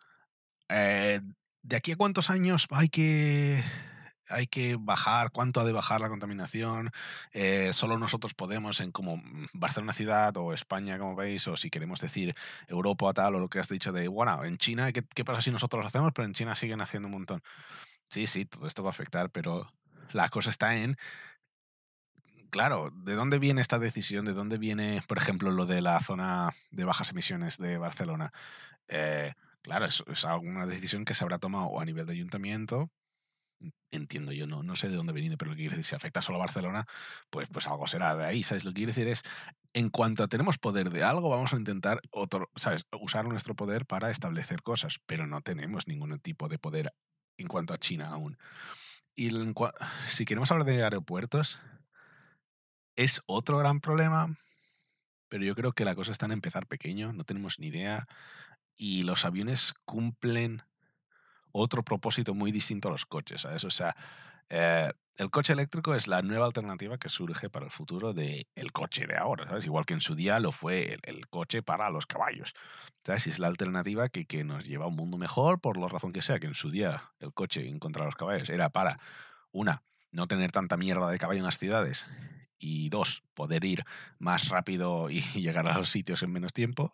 ¿De 0.68 1.76
aquí 1.76 1.92
a 1.92 1.97
cuántos 1.97 2.30
años 2.30 2.66
hay 2.71 2.88
que, 2.88 3.62
hay 4.28 4.47
que 4.47 4.76
bajar? 4.78 5.31
¿Cuánto 5.31 5.61
ha 5.61 5.64
de 5.64 5.73
bajar 5.73 6.00
la 6.00 6.09
contaminación? 6.09 6.90
Eh, 7.33 7.73
solo 7.73 7.99
nosotros 7.99 8.35
podemos 8.35 8.81
en 8.81 8.93
como 8.93 9.16
mm, 9.19 9.47
Barcelona 9.54 9.93
ciudad 9.93 10.37
o 10.37 10.52
España, 10.52 10.99
como 10.99 11.16
veis, 11.16 11.47
o 11.49 11.57
si 11.57 11.71
queremos 11.71 12.00
decir 12.00 12.35
Europa 12.69 13.12
tal, 13.12 13.35
o 13.37 13.40
lo 13.40 13.49
que 13.49 13.59
has 13.59 13.69
dicho 13.69 13.93
de, 13.93 14.09
bueno, 14.09 14.45
en 14.45 14.59
China, 14.59 14.93
¿qué, 14.93 15.25
pasa 15.25 15.43
si 15.43 15.50
nosotros 15.50 15.83
lo 15.83 15.87
hacemos? 15.88 16.12
Pero 16.14 16.26
en 16.26 16.35
China 16.35 16.54
siguen 16.54 16.81
haciendo 16.81 17.09
un 17.09 17.12
montón. 17.12 17.43
Sí, 18.09 18.26
sí, 18.26 18.45
todo 18.47 18.66
esto 18.66 18.83
va 18.83 18.90
a 18.90 18.93
afectar, 18.93 19.31
pero 19.31 19.73
la 20.12 20.28
cosa 20.28 20.50
está 20.50 20.76
en 20.76 20.97
claro, 22.50 22.93
¿de 22.95 23.14
dónde 23.16 23.40
viene 23.40 23.61
esta 23.61 23.81
decisión? 23.81 24.25
¿De 24.25 24.33
dónde 24.33 24.59
viene, 24.59 25.02
por 25.09 25.19
ejemplo, 25.19 25.50
lo 25.50 25.66
de 25.66 25.81
la 25.81 25.99
zona 25.99 26.52
de 26.71 26.85
bajas 26.85 27.11
emisiones 27.11 27.59
de 27.59 27.78
Barcelona? 27.78 28.33
Eh, 28.87 29.33
claro, 29.62 29.87
es, 29.87 30.04
es 30.07 30.25
alguna 30.25 30.64
decisión 30.66 31.04
que 31.04 31.14
se 31.14 31.25
habrá 31.25 31.38
tomado 31.38 31.81
a 31.81 31.85
nivel 31.85 32.07
de 32.07 32.12
ayuntamiento. 32.12 32.90
Entiendo 33.90 34.32
yo, 34.32 34.46
no, 34.46 34.62
no 34.62 34.76
sé 34.76 34.88
de 34.88 34.96
dónde 34.96 35.12
venido, 35.12 35.37
pero 35.37 35.50
lo 35.50 35.56
que 35.56 35.62
quiero 35.62 35.76
decir, 35.76 35.84
si 35.84 35.94
afecta 35.94 36.20
solo 36.20 36.37
a 36.37 36.40
Barcelona, 36.40 36.87
pues, 37.30 37.49
pues 37.52 37.66
algo 37.66 37.87
será 37.87 38.16
de 38.16 38.25
ahí, 38.26 38.42
¿sabes? 38.42 38.64
Lo 38.64 38.73
que 38.73 38.76
quiero 38.76 38.90
decir 38.90 39.08
es, 39.08 39.23
en 39.73 39.90
cuanto 39.90 40.25
a 40.25 40.28
tenemos 40.28 40.58
poder 40.58 40.90
de 40.90 41.04
algo, 41.04 41.28
vamos 41.28 41.52
a 41.52 41.56
intentar, 41.56 42.00
otro, 42.11 42.50
¿sabes? 42.56 42.87
Usar 43.00 43.26
nuestro 43.26 43.54
poder 43.54 43.87
para 43.87 44.11
establecer 44.11 44.62
cosas, 44.62 44.99
pero 45.06 45.26
no 45.26 45.40
tenemos 45.42 45.87
ningún 45.87 46.18
tipo 46.20 46.49
de 46.49 46.58
poder 46.58 46.92
en 47.37 47.49
cuanto 47.49 47.75
a 47.75 47.78
China 47.78 48.08
aún. 48.08 48.38
Y 49.14 49.30
si 50.08 50.25
queremos 50.25 50.50
hablar 50.50 50.66
de 50.66 50.82
aeropuertos, 50.82 51.61
es 52.96 53.23
otro 53.26 53.58
gran 53.58 53.80
problema, 53.80 54.37
pero 55.28 55.44
yo 55.44 55.54
creo 55.54 55.73
que 55.73 55.84
la 55.84 55.94
cosa 55.94 56.12
está 56.12 56.26
en 56.26 56.32
empezar 56.32 56.66
pequeño, 56.66 57.12
no 57.12 57.25
tenemos 57.25 57.58
ni 57.58 57.68
idea, 57.68 58.06
y 58.76 59.02
los 59.02 59.25
aviones 59.25 59.75
cumplen 59.84 60.62
otro 61.54 61.84
propósito 61.84 62.34
muy 62.34 62.50
distinto 62.50 62.88
a 62.88 62.92
los 62.92 63.06
coches, 63.06 63.42
¿sabes? 63.42 63.64
O 63.64 63.70
sea, 63.70 63.96
eh, 64.50 64.92
el 65.16 65.30
coche 65.30 65.52
eléctrico 65.52 65.94
es 65.94 66.08
la 66.08 66.20
nueva 66.20 66.46
alternativa 66.46 66.99
que 66.99 67.08
surge 67.08 67.49
para 67.49 67.64
el 67.64 67.70
futuro 67.70 68.12
del 68.12 68.73
coche 68.73 69.06
de 69.06 69.16
ahora, 69.16 69.46
¿sabes? 69.46 69.64
Igual 69.64 69.87
que 69.87 69.94
en 69.94 70.00
su 70.00 70.16
día 70.16 70.40
lo 70.40 70.50
fue 70.50 70.94
el, 70.94 71.00
el 71.04 71.28
coche 71.28 71.62
para 71.62 71.88
los 71.90 72.06
caballos, 72.06 72.54
¿sabes? 73.04 73.28
Y 73.28 73.30
es 73.30 73.38
la 73.38 73.46
alternativa 73.46 74.08
que, 74.08 74.26
que 74.26 74.42
nos 74.42 74.64
lleva 74.64 74.87
a 74.87 74.88
un 74.88 74.96
mundo 74.96 75.16
mejor 75.16 75.61
por 75.61 75.78
la 75.78 75.87
razón 75.87 76.12
que 76.12 76.23
sea, 76.23 76.40
que 76.40 76.49
en 76.49 76.54
su 76.54 76.70
día 76.70 77.12
el 77.20 77.32
coche 77.32 77.68
en 77.68 77.78
contra 77.78 78.02
de 78.02 78.06
los 78.06 78.16
caballos 78.16 78.50
era 78.50 78.70
para, 78.70 78.99
una, 79.52 79.84
no 80.11 80.26
tener 80.26 80.50
tanta 80.50 80.76
mierda 80.76 81.08
de 81.08 81.18
caballo 81.18 81.38
en 81.38 81.46
las 81.46 81.58
ciudades, 81.58 82.06
y 82.58 82.88
dos, 82.88 83.23
poder 83.34 83.64
ir 83.64 83.84
más 84.18 84.49
rápido 84.49 85.11
y 85.11 85.20
llegar 85.40 85.68
a 85.68 85.78
los 85.78 85.90
sitios 85.90 86.23
en 86.25 86.32
menos 86.32 86.52
tiempo 86.52 86.92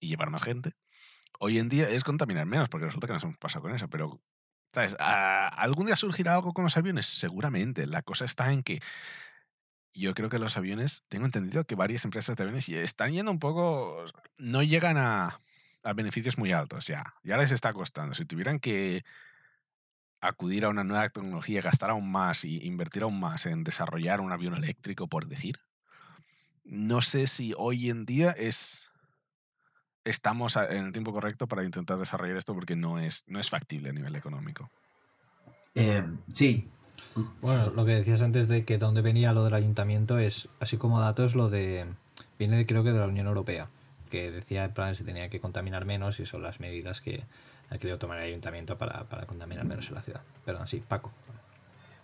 y 0.00 0.08
llevar 0.08 0.30
más 0.30 0.42
gente. 0.42 0.72
Hoy 1.44 1.58
en 1.58 1.68
día 1.68 1.90
es 1.90 2.04
contaminar 2.04 2.46
menos, 2.46 2.70
porque 2.70 2.86
resulta 2.86 3.06
que 3.06 3.12
nos 3.12 3.22
hemos 3.22 3.36
pasado 3.36 3.60
con 3.60 3.74
eso, 3.74 3.86
pero 3.90 4.18
¿sabes? 4.72 4.96
Ah, 4.98 5.48
¿Algún 5.48 5.84
día 5.84 5.94
surgirá 5.94 6.32
algo 6.32 6.54
con 6.54 6.64
los 6.64 6.74
aviones? 6.78 7.04
Seguramente. 7.04 7.86
La 7.86 8.00
cosa 8.00 8.24
está 8.24 8.50
en 8.50 8.62
que 8.62 8.80
yo 9.92 10.14
creo 10.14 10.30
que 10.30 10.38
los 10.38 10.56
aviones, 10.56 11.04
tengo 11.08 11.26
entendido 11.26 11.66
que 11.66 11.74
varias 11.74 12.02
empresas 12.06 12.38
de 12.38 12.44
aviones 12.44 12.66
están 12.70 13.12
yendo 13.12 13.30
un 13.30 13.40
poco, 13.40 14.06
no 14.38 14.62
llegan 14.62 14.96
a, 14.96 15.38
a 15.82 15.92
beneficios 15.92 16.38
muy 16.38 16.52
altos 16.52 16.86
ya, 16.86 17.12
ya 17.22 17.36
les 17.36 17.52
está 17.52 17.74
costando. 17.74 18.14
Si 18.14 18.24
tuvieran 18.24 18.58
que 18.58 19.04
acudir 20.22 20.64
a 20.64 20.70
una 20.70 20.82
nueva 20.82 21.10
tecnología, 21.10 21.60
gastar 21.60 21.90
aún 21.90 22.10
más 22.10 22.46
y 22.46 22.64
invertir 22.66 23.02
aún 23.02 23.20
más 23.20 23.44
en 23.44 23.64
desarrollar 23.64 24.22
un 24.22 24.32
avión 24.32 24.54
eléctrico, 24.54 25.08
por 25.08 25.26
decir, 25.26 25.60
no 26.64 27.02
sé 27.02 27.26
si 27.26 27.52
hoy 27.58 27.90
en 27.90 28.06
día 28.06 28.30
es 28.30 28.93
estamos 30.04 30.56
en 30.56 30.84
el 30.84 30.92
tiempo 30.92 31.12
correcto 31.12 31.46
para 31.46 31.64
intentar 31.64 31.98
desarrollar 31.98 32.36
esto 32.36 32.54
porque 32.54 32.76
no 32.76 32.98
es, 32.98 33.24
no 33.26 33.40
es 33.40 33.50
factible 33.50 33.90
a 33.90 33.92
nivel 33.92 34.14
económico. 34.16 34.70
Eh, 35.74 36.04
sí. 36.32 36.68
Bueno, 37.40 37.70
lo 37.70 37.84
que 37.84 37.92
decías 37.92 38.22
antes 38.22 38.48
de 38.48 38.64
que 38.64 38.78
dónde 38.78 39.02
venía 39.02 39.32
lo 39.32 39.44
del 39.44 39.54
ayuntamiento 39.54 40.18
es, 40.18 40.48
así 40.60 40.76
como 40.76 41.00
datos, 41.00 41.34
lo 41.34 41.48
de. 41.48 41.86
Viene 42.38 42.56
de, 42.56 42.66
creo 42.66 42.84
que 42.84 42.92
de 42.92 42.98
la 42.98 43.06
Unión 43.06 43.26
Europea, 43.26 43.68
que 44.10 44.30
decía 44.30 44.64
en 44.64 44.72
plan 44.72 44.94
si 44.94 45.04
tenía 45.04 45.28
que 45.28 45.40
contaminar 45.40 45.84
menos 45.84 46.20
y 46.20 46.26
son 46.26 46.42
las 46.42 46.60
medidas 46.60 47.00
que 47.00 47.24
ha 47.70 47.78
querido 47.78 47.98
tomar 47.98 48.18
el 48.18 48.26
ayuntamiento 48.26 48.76
para, 48.78 49.04
para 49.04 49.26
contaminar 49.26 49.64
menos 49.64 49.88
en 49.88 49.94
la 49.94 50.02
ciudad. 50.02 50.22
Perdón, 50.44 50.66
sí, 50.66 50.82
Paco. 50.86 51.10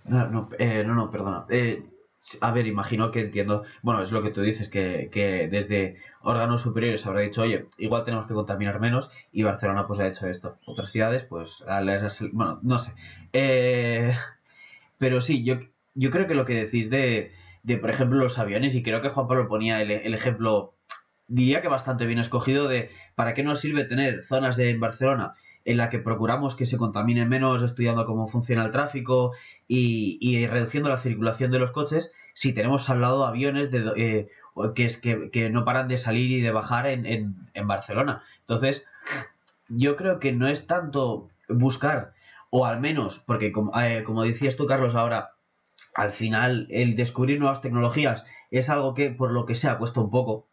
No, 0.04 0.26
no, 0.28 0.48
eh, 0.58 0.82
no, 0.84 0.94
no, 0.94 1.10
perdona. 1.10 1.44
Eh, 1.48 1.84
a 2.40 2.52
ver, 2.52 2.66
imagino 2.66 3.10
que 3.10 3.20
entiendo. 3.20 3.64
Bueno, 3.82 4.02
es 4.02 4.12
lo 4.12 4.22
que 4.22 4.30
tú 4.30 4.42
dices, 4.42 4.68
que, 4.68 5.08
que, 5.10 5.48
desde 5.48 5.96
órganos 6.20 6.62
superiores 6.62 7.06
habrá 7.06 7.20
dicho, 7.20 7.42
oye, 7.42 7.66
igual 7.78 8.04
tenemos 8.04 8.26
que 8.26 8.34
contaminar 8.34 8.80
menos, 8.80 9.10
y 9.32 9.42
Barcelona 9.42 9.86
pues 9.86 10.00
ha 10.00 10.06
hecho 10.06 10.28
esto. 10.28 10.58
Otras 10.66 10.90
ciudades, 10.92 11.24
pues, 11.24 11.64
bueno, 12.32 12.60
no 12.62 12.78
sé. 12.78 12.92
Eh, 13.32 14.14
pero 14.98 15.20
sí, 15.20 15.44
yo, 15.44 15.60
yo 15.94 16.10
creo 16.10 16.26
que 16.26 16.34
lo 16.34 16.44
que 16.44 16.64
decís 16.64 16.90
de, 16.90 17.32
de, 17.62 17.78
por 17.78 17.90
ejemplo, 17.90 18.18
los 18.18 18.38
aviones, 18.38 18.74
y 18.74 18.82
creo 18.82 19.00
que 19.00 19.08
Juan 19.08 19.28
Pablo 19.28 19.48
ponía 19.48 19.80
el, 19.80 19.90
el 19.90 20.14
ejemplo, 20.14 20.74
diría 21.26 21.62
que 21.62 21.68
bastante 21.68 22.06
bien 22.06 22.18
escogido, 22.18 22.68
de 22.68 22.90
para 23.14 23.34
qué 23.34 23.42
nos 23.42 23.60
sirve 23.60 23.84
tener 23.84 24.24
zonas 24.24 24.58
en 24.58 24.80
Barcelona 24.80 25.34
en 25.64 25.76
la 25.76 25.88
que 25.88 25.98
procuramos 25.98 26.56
que 26.56 26.66
se 26.66 26.78
contamine 26.78 27.26
menos 27.26 27.62
estudiando 27.62 28.06
cómo 28.06 28.28
funciona 28.28 28.64
el 28.64 28.70
tráfico 28.70 29.32
y, 29.68 30.46
reduciendo 30.46 30.88
la 30.88 30.98
circulación 30.98 31.50
de 31.50 31.58
los 31.58 31.70
coches 31.70 32.12
si 32.34 32.52
tenemos 32.52 32.88
al 32.88 33.00
lado 33.00 33.24
aviones 33.26 33.70
de, 33.70 33.92
eh, 33.96 34.28
que, 34.74 34.84
es, 34.84 34.96
que, 34.96 35.50
no 35.50 35.64
paran 35.64 35.88
de 35.88 35.98
salir 35.98 36.30
y 36.30 36.40
de 36.40 36.50
bajar 36.50 36.86
en, 36.86 37.06
en, 37.06 37.66
Barcelona. 37.66 38.22
Entonces, 38.40 38.86
yo 39.68 39.96
creo 39.96 40.18
que 40.20 40.32
no 40.32 40.48
es 40.48 40.66
tanto 40.66 41.28
buscar, 41.48 42.14
o 42.50 42.66
al 42.66 42.80
menos, 42.80 43.18
porque 43.18 43.52
como, 43.52 43.78
eh, 43.78 44.02
como 44.04 44.22
decías 44.24 44.56
tú, 44.56 44.66
Carlos, 44.66 44.94
ahora, 44.94 45.32
al 45.94 46.12
final 46.12 46.66
el 46.70 46.96
descubrir 46.96 47.38
nuevas 47.38 47.60
tecnologías 47.60 48.24
es 48.50 48.68
algo 48.70 48.94
que, 48.94 49.10
por 49.10 49.32
lo 49.32 49.44
que 49.46 49.54
sea, 49.54 49.78
cuesta 49.78 50.00
un 50.00 50.10
poco. 50.10 50.48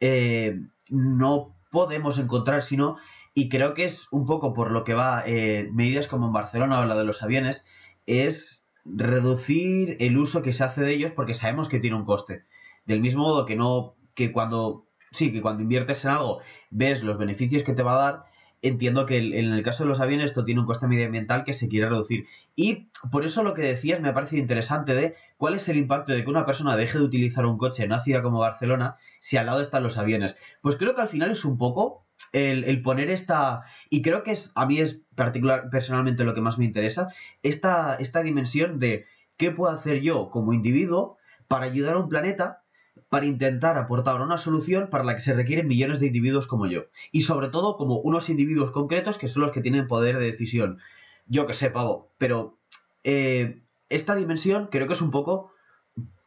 Eh, 0.00 0.60
no 0.88 1.54
podemos 1.70 2.18
encontrar 2.18 2.62
sino 2.62 2.96
y 3.34 3.48
creo 3.48 3.74
que 3.74 3.84
es 3.84 4.08
un 4.10 4.26
poco 4.26 4.54
por 4.54 4.70
lo 4.70 4.84
que 4.84 4.94
va 4.94 5.22
eh, 5.26 5.68
medidas 5.72 6.08
como 6.08 6.26
en 6.26 6.32
Barcelona 6.32 6.80
o 6.80 6.84
la 6.84 6.96
de 6.96 7.04
los 7.04 7.22
aviones, 7.22 7.64
es 8.06 8.66
reducir 8.84 9.96
el 10.00 10.16
uso 10.18 10.42
que 10.42 10.52
se 10.52 10.64
hace 10.64 10.80
de 10.80 10.92
ellos 10.92 11.12
porque 11.12 11.34
sabemos 11.34 11.68
que 11.68 11.80
tiene 11.80 11.96
un 11.96 12.04
coste. 12.04 12.44
Del 12.86 13.00
mismo 13.00 13.22
modo 13.22 13.44
que 13.44 13.56
no, 13.56 13.96
que 14.14 14.32
cuando, 14.32 14.86
sí, 15.12 15.32
que 15.32 15.42
cuando 15.42 15.62
inviertes 15.62 16.04
en 16.04 16.12
algo 16.12 16.40
ves 16.70 17.02
los 17.02 17.18
beneficios 17.18 17.62
que 17.62 17.74
te 17.74 17.82
va 17.82 17.94
a 17.94 18.02
dar, 18.02 18.24
entiendo 18.62 19.06
que 19.06 19.18
en 19.18 19.52
el 19.52 19.62
caso 19.62 19.84
de 19.84 19.88
los 19.88 20.00
aviones 20.00 20.26
esto 20.26 20.44
tiene 20.44 20.60
un 20.60 20.66
coste 20.66 20.88
medioambiental 20.88 21.44
que 21.44 21.52
se 21.52 21.68
quiere 21.68 21.88
reducir. 21.88 22.26
Y 22.56 22.88
por 23.10 23.24
eso 23.24 23.42
lo 23.42 23.54
que 23.54 23.62
decías 23.62 24.00
me 24.00 24.12
parece 24.12 24.38
interesante 24.38 24.94
de 24.94 25.14
cuál 25.36 25.54
es 25.54 25.68
el 25.68 25.76
impacto 25.76 26.12
de 26.12 26.24
que 26.24 26.30
una 26.30 26.46
persona 26.46 26.76
deje 26.76 26.98
de 26.98 27.04
utilizar 27.04 27.46
un 27.46 27.58
coche 27.58 27.84
en 27.84 27.92
una 27.92 28.00
ciudad 28.00 28.22
como 28.22 28.40
Barcelona 28.40 28.96
si 29.20 29.36
al 29.36 29.46
lado 29.46 29.60
están 29.60 29.82
los 29.82 29.98
aviones. 29.98 30.36
Pues 30.60 30.76
creo 30.76 30.94
que 30.94 31.02
al 31.02 31.08
final 31.08 31.30
es 31.30 31.44
un 31.44 31.58
poco 31.58 32.04
el, 32.32 32.82
poner 32.82 33.10
esta, 33.10 33.64
y 33.90 34.02
creo 34.02 34.22
que 34.22 34.32
es, 34.32 34.52
a 34.54 34.66
mí 34.66 34.80
es 34.80 35.00
particular, 35.14 35.70
personalmente 35.70 36.24
lo 36.24 36.34
que 36.34 36.40
más 36.40 36.58
me 36.58 36.64
interesa, 36.64 37.08
esta, 37.42 37.96
esta 37.96 38.22
dimensión 38.22 38.78
de 38.78 39.06
qué 39.36 39.50
puedo 39.50 39.72
hacer 39.72 40.00
yo 40.00 40.30
como 40.30 40.52
individuo 40.52 41.16
para 41.46 41.66
ayudar 41.66 41.94
a 41.94 42.00
un 42.00 42.08
planeta, 42.08 42.62
para 43.08 43.26
intentar 43.26 43.78
aportar 43.78 44.20
una 44.20 44.36
solución 44.36 44.88
para 44.90 45.04
la 45.04 45.14
que 45.14 45.22
se 45.22 45.32
requieren 45.32 45.68
millones 45.68 46.00
de 46.00 46.06
individuos 46.06 46.46
como 46.46 46.66
yo. 46.66 46.86
Y 47.12 47.22
sobre 47.22 47.48
todo 47.48 47.76
como 47.76 47.98
unos 47.98 48.28
individuos 48.28 48.70
concretos 48.70 49.16
que 49.16 49.28
son 49.28 49.42
los 49.42 49.52
que 49.52 49.62
tienen 49.62 49.88
poder 49.88 50.18
de 50.18 50.30
decisión. 50.30 50.78
Yo 51.26 51.46
que 51.46 51.54
sé, 51.54 51.70
pavo, 51.70 52.10
pero 52.18 52.58
eh, 53.04 53.62
esta 53.88 54.14
dimensión 54.14 54.68
creo 54.70 54.86
que 54.86 54.92
es 54.92 55.00
un 55.00 55.10
poco 55.10 55.52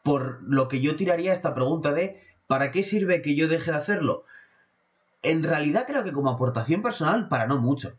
por 0.03 0.41
lo 0.43 0.67
que 0.67 0.81
yo 0.81 0.95
tiraría 0.95 1.33
esta 1.33 1.53
pregunta 1.53 1.93
de 1.93 2.21
¿para 2.47 2.71
qué 2.71 2.81
sirve 2.83 3.21
que 3.21 3.35
yo 3.35 3.47
deje 3.47 3.71
de 3.71 3.77
hacerlo? 3.77 4.23
En 5.23 5.43
realidad 5.43 5.85
creo 5.87 6.03
que 6.03 6.13
como 6.13 6.29
aportación 6.29 6.81
personal, 6.81 7.27
para 7.27 7.47
no 7.47 7.59
mucho. 7.59 7.97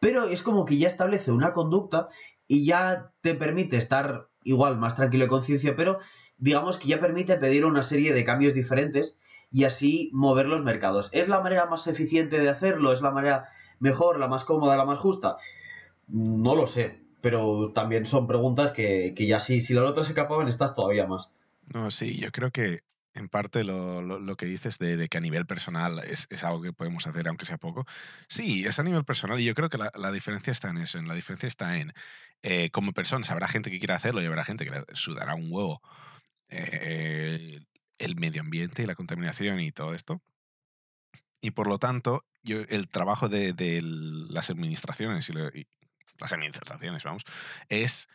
Pero 0.00 0.24
es 0.24 0.42
como 0.42 0.64
que 0.64 0.78
ya 0.78 0.88
establece 0.88 1.30
una 1.30 1.52
conducta 1.52 2.08
y 2.48 2.64
ya 2.64 3.12
te 3.20 3.34
permite 3.34 3.76
estar 3.76 4.28
igual 4.44 4.78
más 4.78 4.96
tranquilo 4.96 5.24
de 5.24 5.30
conciencia, 5.30 5.76
pero 5.76 6.00
digamos 6.38 6.76
que 6.76 6.88
ya 6.88 7.00
permite 7.00 7.36
pedir 7.36 7.64
una 7.64 7.84
serie 7.84 8.12
de 8.12 8.24
cambios 8.24 8.52
diferentes 8.52 9.16
y 9.52 9.64
así 9.64 10.10
mover 10.12 10.46
los 10.46 10.62
mercados. 10.62 11.08
¿Es 11.12 11.28
la 11.28 11.40
manera 11.40 11.66
más 11.66 11.86
eficiente 11.86 12.40
de 12.40 12.48
hacerlo? 12.48 12.92
¿Es 12.92 13.02
la 13.02 13.10
manera 13.10 13.48
mejor, 13.78 14.18
la 14.18 14.28
más 14.28 14.44
cómoda, 14.44 14.76
la 14.76 14.84
más 14.84 14.98
justa? 14.98 15.36
No 16.08 16.56
lo 16.56 16.66
sé, 16.66 16.98
pero 17.20 17.70
también 17.72 18.06
son 18.06 18.26
preguntas 18.26 18.72
que, 18.72 19.14
ya 19.16 19.40
sí, 19.40 19.60
si 19.60 19.74
los 19.74 19.88
otros 19.88 20.06
se 20.06 20.12
escapaban, 20.12 20.48
estás 20.48 20.74
todavía 20.74 21.06
más. 21.06 21.30
No, 21.72 21.90
sí, 21.90 22.18
yo 22.18 22.30
creo 22.32 22.50
que 22.50 22.80
en 23.14 23.28
parte 23.28 23.64
lo, 23.64 24.02
lo, 24.02 24.36
que 24.36 24.46
dices 24.46 24.78
de, 24.78 25.08
que 25.08 25.18
a 25.18 25.20
nivel 25.20 25.46
personal 25.46 26.00
es, 26.00 26.26
es, 26.30 26.44
algo 26.44 26.62
que 26.62 26.72
podemos 26.72 27.06
hacer, 27.06 27.28
aunque 27.28 27.44
sea 27.44 27.58
poco. 27.58 27.86
Sí, 28.28 28.64
es 28.64 28.78
a 28.78 28.82
nivel 28.82 29.04
personal 29.04 29.38
y 29.40 29.44
yo 29.44 29.54
creo 29.54 29.68
que 29.68 29.78
la, 29.78 29.92
la 29.94 30.10
diferencia 30.10 30.50
está 30.50 30.70
en 30.70 30.78
eso. 30.78 30.98
En 30.98 31.08
la 31.08 31.14
diferencia 31.14 31.46
está 31.46 31.78
en, 31.78 31.92
eh, 32.42 32.70
como 32.70 32.92
personas, 32.92 33.30
habrá 33.30 33.48
gente 33.48 33.70
que 33.70 33.78
quiera 33.78 33.96
hacerlo 33.96 34.22
y 34.22 34.26
habrá 34.26 34.44
gente 34.44 34.64
que 34.64 34.70
le 34.70 34.84
sudará 34.94 35.34
un 35.34 35.48
huevo 35.50 35.82
eh, 36.48 37.60
el 37.98 38.16
medio 38.16 38.42
ambiente 38.42 38.82
y 38.82 38.86
la 38.86 38.94
contaminación 38.94 39.60
y 39.60 39.72
todo 39.72 39.94
esto. 39.94 40.22
Y 41.40 41.52
por 41.52 41.66
lo 41.66 41.78
tanto, 41.78 42.24
yo, 42.42 42.60
el 42.68 42.88
trabajo 42.88 43.28
de, 43.28 43.52
de 43.52 43.80
las 43.82 44.50
administraciones 44.50 45.30
las 46.20 46.32
administraciones, 46.32 47.02
vamos, 47.02 47.24
es 47.68 48.08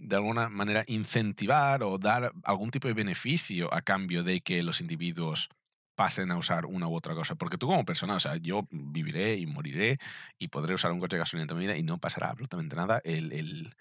de 0.00 0.16
alguna 0.16 0.48
manera 0.48 0.84
incentivar 0.86 1.82
o 1.82 1.98
dar 1.98 2.32
algún 2.44 2.70
tipo 2.70 2.88
de 2.88 2.94
beneficio 2.94 3.72
a 3.72 3.82
cambio 3.82 4.22
de 4.24 4.40
que 4.40 4.62
los 4.62 4.80
individuos 4.80 5.48
pasen 5.94 6.30
a 6.30 6.36
usar 6.36 6.64
una 6.66 6.88
u 6.88 6.94
otra 6.94 7.14
cosa. 7.14 7.34
Porque 7.34 7.58
tú 7.58 7.66
como 7.66 7.84
persona, 7.84 8.14
o 8.14 8.20
sea, 8.20 8.36
yo 8.36 8.66
viviré 8.70 9.36
y 9.36 9.46
moriré 9.46 9.98
y 10.38 10.48
podré 10.48 10.74
usar 10.74 10.92
un 10.92 11.00
coche 11.00 11.16
de 11.16 11.20
gasolina 11.20 11.46
en 11.50 11.58
mi 11.58 11.66
vida 11.66 11.76
y 11.76 11.82
no 11.82 11.98
pasará 11.98 12.30
absolutamente 12.30 12.74
nada. 12.74 13.00
El, 13.04 13.32
el, 13.32 13.74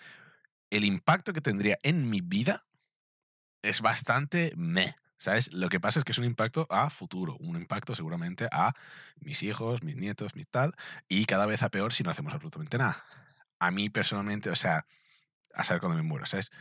el 0.69 0.83
impacto 0.83 1.31
que 1.31 1.41
tendría 1.41 1.79
en 1.81 2.09
mi 2.09 2.21
vida 2.21 2.61
es 3.61 3.81
bastante 3.81 4.53
meh. 4.57 4.95
¿Sabes? 5.17 5.53
Lo 5.53 5.67
que 5.67 5.81
pasa 5.81 5.99
es 5.99 6.05
que 6.05 6.13
es 6.13 6.17
un 6.17 6.23
impacto 6.23 6.65
a 6.69 6.89
futuro, 6.89 7.35
un 7.41 7.57
impacto 7.57 7.93
seguramente 7.93 8.47
a 8.53 8.73
mis 9.19 9.43
hijos, 9.43 9.83
mis 9.83 9.97
nietos, 9.97 10.33
mi 10.33 10.45
tal, 10.45 10.73
y 11.09 11.25
cada 11.25 11.45
vez 11.45 11.61
a 11.61 11.69
peor 11.69 11.91
si 11.91 12.03
no 12.03 12.09
hacemos 12.09 12.33
absolutamente 12.33 12.77
nada. 12.77 13.03
A 13.59 13.69
mí 13.69 13.89
personalmente, 13.89 14.49
o 14.49 14.55
sea, 14.55 14.85
a 15.53 15.63
saber 15.63 15.81
cuándo 15.81 15.97
me 15.97 16.03
muero, 16.03 16.25
¿sabes? 16.25 16.51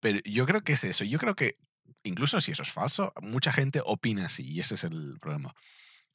Pero 0.00 0.20
yo 0.24 0.46
creo 0.46 0.60
que 0.60 0.72
es 0.72 0.84
eso. 0.84 1.04
Yo 1.04 1.18
creo 1.18 1.36
que, 1.36 1.58
incluso 2.02 2.40
si 2.40 2.52
eso 2.52 2.62
es 2.62 2.72
falso, 2.72 3.12
mucha 3.22 3.52
gente 3.52 3.80
opina 3.84 4.26
así 4.26 4.44
y 4.44 4.60
ese 4.60 4.74
es 4.74 4.84
el 4.84 5.18
problema. 5.20 5.54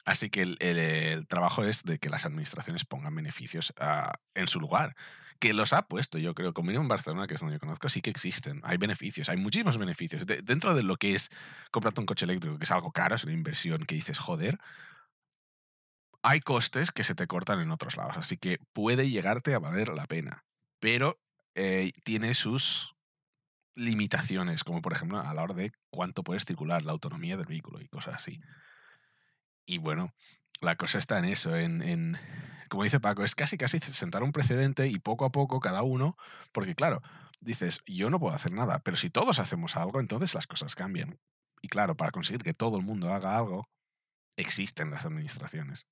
Así 0.08 0.30
que 0.30 0.42
el, 0.42 1.28
trabajo 1.28 1.66
es 1.66 1.84
de 1.84 2.00
que 2.00 2.10
las 2.10 2.26
administraciones 2.26 2.86
pongan 2.86 3.14
beneficios 3.14 3.74
ah, 3.78 4.14
en 4.36 4.48
su 4.48 4.60
lugar. 4.60 4.96
Que 5.40 5.54
los 5.54 5.74
ha 5.74 5.84
puesto, 5.88 6.18
yo 6.18 6.34
creo, 6.34 6.54
como 6.54 6.72
en 6.72 6.88
Barcelona, 6.88 7.28
que 7.28 7.36
es 7.36 7.42
donde 7.42 7.56
yo 7.56 7.60
conozco, 7.60 7.90
sí 7.90 8.02
que 8.02 8.10
existen. 8.10 8.62
Hay 8.64 8.78
beneficios, 8.78 9.30
hay 9.30 9.38
muchísimos 9.38 9.78
beneficios. 9.78 10.26
dentro 10.26 10.76
de 10.76 10.84
lo 10.84 10.96
que 10.96 11.14
es 11.14 11.30
comprarte 11.72 12.00
un 12.00 12.08
coche 12.08 12.26
eléctrico, 12.26 12.58
que 12.58 12.64
es 12.64 12.72
algo 12.72 12.92
caro, 12.92 13.16
es 13.16 13.24
una 13.26 13.34
inversión 13.34 13.84
que 13.86 13.96
dices, 13.96 14.18
joder, 14.18 14.60
hay 16.24 16.40
costes 16.40 16.92
que 16.92 17.04
se 17.04 17.14
te 17.14 17.28
cortan 17.28 17.60
en 17.60 17.72
otros 17.72 17.98
lados. 17.98 18.18
Así 18.18 18.38
que 18.38 18.60
puede 18.74 19.10
llegarte 19.10 19.54
a 19.54 19.60
valer 19.60 19.90
la 19.90 20.08
pena. 20.08 20.46
Pero 20.80 21.20
eh, 21.60 21.92
tiene 22.04 22.36
sus 22.36 22.96
limitaciones, 23.74 24.64
como 24.64 24.84
por 24.84 24.94
ejemplo 24.94 25.20
a 25.20 25.34
la 25.34 25.42
hora 25.42 25.56
de 25.56 25.72
cuánto 25.90 26.24
puedes 26.24 26.46
circular, 26.46 26.84
la 26.84 26.92
autonomía 26.92 27.36
del 27.36 27.48
vehículo 27.48 27.82
y 27.82 27.88
cosas 27.88 28.14
así. 28.14 28.40
Y 29.66 29.80
bueno, 29.80 30.14
la 30.62 30.76
cosa 30.76 31.00
está 31.00 31.18
en 31.18 31.26
eso, 31.26 31.56
en, 31.56 31.82
en, 31.82 32.16
como 32.70 32.84
dice 32.84 33.00
Paco, 33.00 33.24
es 33.24 33.34
casi 33.34 33.58
casi 33.58 33.80
sentar 33.80 34.22
un 34.22 34.34
precedente 34.34 34.88
y 34.88 35.00
poco 35.00 35.26
a 35.26 35.32
poco 35.32 35.60
cada 35.60 35.82
uno, 35.82 36.16
porque 36.52 36.76
claro, 36.76 37.02
dices, 37.42 37.82
yo 37.88 38.12
no 38.12 38.20
puedo 38.20 38.36
hacer 38.36 38.52
nada, 38.52 38.78
pero 38.80 38.96
si 38.96 39.10
todos 39.10 39.40
hacemos 39.40 39.76
algo, 39.78 40.00
entonces 40.00 40.36
las 40.36 40.46
cosas 40.46 40.76
cambian. 40.76 41.20
Y 41.64 41.70
claro, 41.70 41.98
para 41.98 42.12
conseguir 42.12 42.44
que 42.44 42.54
todo 42.54 42.78
el 42.78 42.84
mundo 42.84 43.12
haga 43.12 43.36
algo, 43.36 43.68
existen 44.36 44.92
las 44.92 45.08
administraciones. 45.08 45.88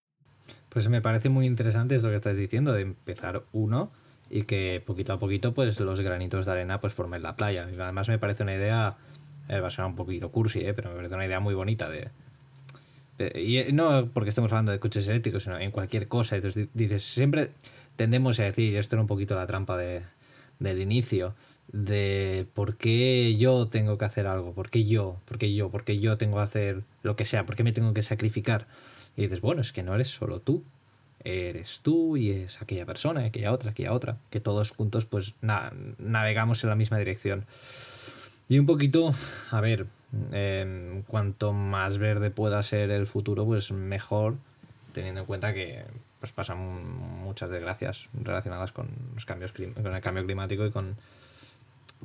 Pues 0.69 0.87
me 0.89 1.01
parece 1.01 1.29
muy 1.29 1.47
interesante 1.47 1.95
eso 1.95 2.09
que 2.09 2.15
estás 2.15 2.37
diciendo, 2.37 2.71
de 2.71 2.81
empezar 2.81 3.45
uno 3.51 3.91
y 4.29 4.43
que 4.43 4.81
poquito 4.85 5.13
a 5.13 5.19
poquito 5.19 5.53
pues 5.53 5.79
los 5.79 6.01
granitos 6.01 6.45
de 6.45 6.51
arena 6.51 6.79
pues 6.81 6.93
formen 6.93 7.23
la 7.23 7.35
playa. 7.35 7.67
Y 7.71 7.79
además 7.79 8.07
me 8.09 8.17
parece 8.17 8.43
una 8.43 8.55
idea, 8.55 8.95
eh, 9.49 9.59
va 9.59 9.67
a 9.67 9.71
sonar 9.71 9.91
un 9.91 9.95
poquito 9.95 10.31
cursi, 10.31 10.59
eh, 10.59 10.73
pero 10.73 10.89
me 10.89 10.95
parece 10.95 11.15
una 11.15 11.25
idea 11.25 11.39
muy 11.39 11.53
bonita 11.53 11.89
de... 11.89 12.09
y 13.35 13.57
eh, 13.57 13.71
no 13.71 14.09
porque 14.13 14.29
estemos 14.29 14.51
hablando 14.51 14.71
de 14.71 14.79
coches 14.79 15.07
eléctricos, 15.07 15.43
sino 15.43 15.59
en 15.59 15.71
cualquier 15.71 16.07
cosa. 16.07 16.35
Entonces 16.35 16.67
dices, 16.73 17.03
siempre 17.03 17.51
tendemos 17.95 18.39
a 18.39 18.43
decir, 18.43 18.73
y 18.73 18.77
esto 18.77 18.95
era 18.95 19.01
un 19.01 19.07
poquito 19.07 19.35
la 19.35 19.47
trampa 19.47 19.77
de, 19.77 20.01
del 20.59 20.81
inicio, 20.81 21.35
de 21.71 22.45
por 22.53 22.77
qué 22.77 23.35
yo 23.37 23.67
tengo 23.67 23.97
que 23.97 24.05
hacer 24.05 24.27
algo, 24.27 24.53
por 24.53 24.69
qué 24.69 24.85
yo, 24.85 25.19
por 25.25 25.37
qué 25.37 25.53
yo, 25.53 25.69
por 25.69 25.83
qué 25.83 25.99
yo 25.99 26.17
tengo 26.17 26.37
que 26.37 26.43
hacer 26.43 26.83
lo 27.03 27.15
que 27.15 27.25
sea, 27.25 27.45
por 27.45 27.55
qué 27.55 27.63
me 27.63 27.71
tengo 27.71 27.93
que 27.93 28.01
sacrificar. 28.01 28.67
Y 29.17 29.23
dices, 29.23 29.41
bueno, 29.41 29.61
es 29.61 29.71
que 29.71 29.83
no 29.83 29.95
eres 29.95 30.09
solo 30.09 30.41
tú, 30.41 30.63
eres 31.25 31.81
tú 31.81 32.15
y 32.17 32.31
es 32.31 32.61
aquella 32.61 32.85
persona, 32.85 33.25
aquella 33.25 33.51
otra, 33.51 33.71
aquella 33.71 33.91
otra, 33.93 34.17
que 34.29 34.39
todos 34.39 34.71
juntos 34.71 35.05
pues 35.05 35.33
navegamos 35.41 36.63
en 36.63 36.69
la 36.69 36.75
misma 36.75 36.99
dirección. 36.99 37.45
Y 38.47 38.59
un 38.59 38.67
poquito, 38.67 39.13
a 39.49 39.59
ver, 39.59 39.87
em, 40.31 41.01
cuanto 41.03 41.51
más 41.51 41.97
verde 41.97 42.29
pueda 42.29 42.61
ser 42.61 42.91
el 42.91 43.07
futuro, 43.07 43.43
pues 43.43 43.71
mejor, 43.71 44.35
teniendo 44.93 45.21
en 45.21 45.25
cuenta 45.25 45.53
que 45.53 45.83
pues 46.19 46.31
pasan 46.31 46.57
muchas 46.57 47.49
desgracias 47.49 48.07
relacionadas 48.13 48.71
con 48.71 48.87
los 49.15 49.25
cambios 49.25 49.51
con 49.51 49.93
el 49.93 50.01
cambio 50.01 50.25
climático 50.25 50.65
y 50.65 50.71
con, 50.71 50.95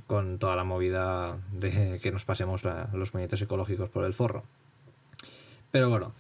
con 0.07 0.39
toda 0.39 0.57
la 0.57 0.65
movida 0.65 1.37
de 1.53 2.01
que 2.03 2.11
nos 2.11 2.25
pasemos 2.25 2.63
los 2.65 3.15
movimientos 3.15 3.43
ecológicos 3.43 3.91
por 3.91 4.05
el 4.05 4.15
forro. 4.15 4.45
Pero 5.71 5.89
bueno, 5.89 6.13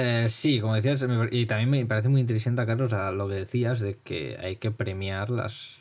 eh, 0.00 0.28
sí, 0.28 0.60
como 0.60 0.76
decías, 0.76 1.04
y 1.32 1.46
también 1.46 1.70
me 1.70 1.84
parece 1.84 2.08
muy 2.08 2.20
interesante, 2.20 2.64
Carlos, 2.64 2.92
lo 3.14 3.28
que 3.28 3.34
decías 3.34 3.80
de 3.80 3.96
que 3.96 4.36
hay 4.40 4.54
que 4.54 4.70
premiar 4.70 5.28
las, 5.28 5.80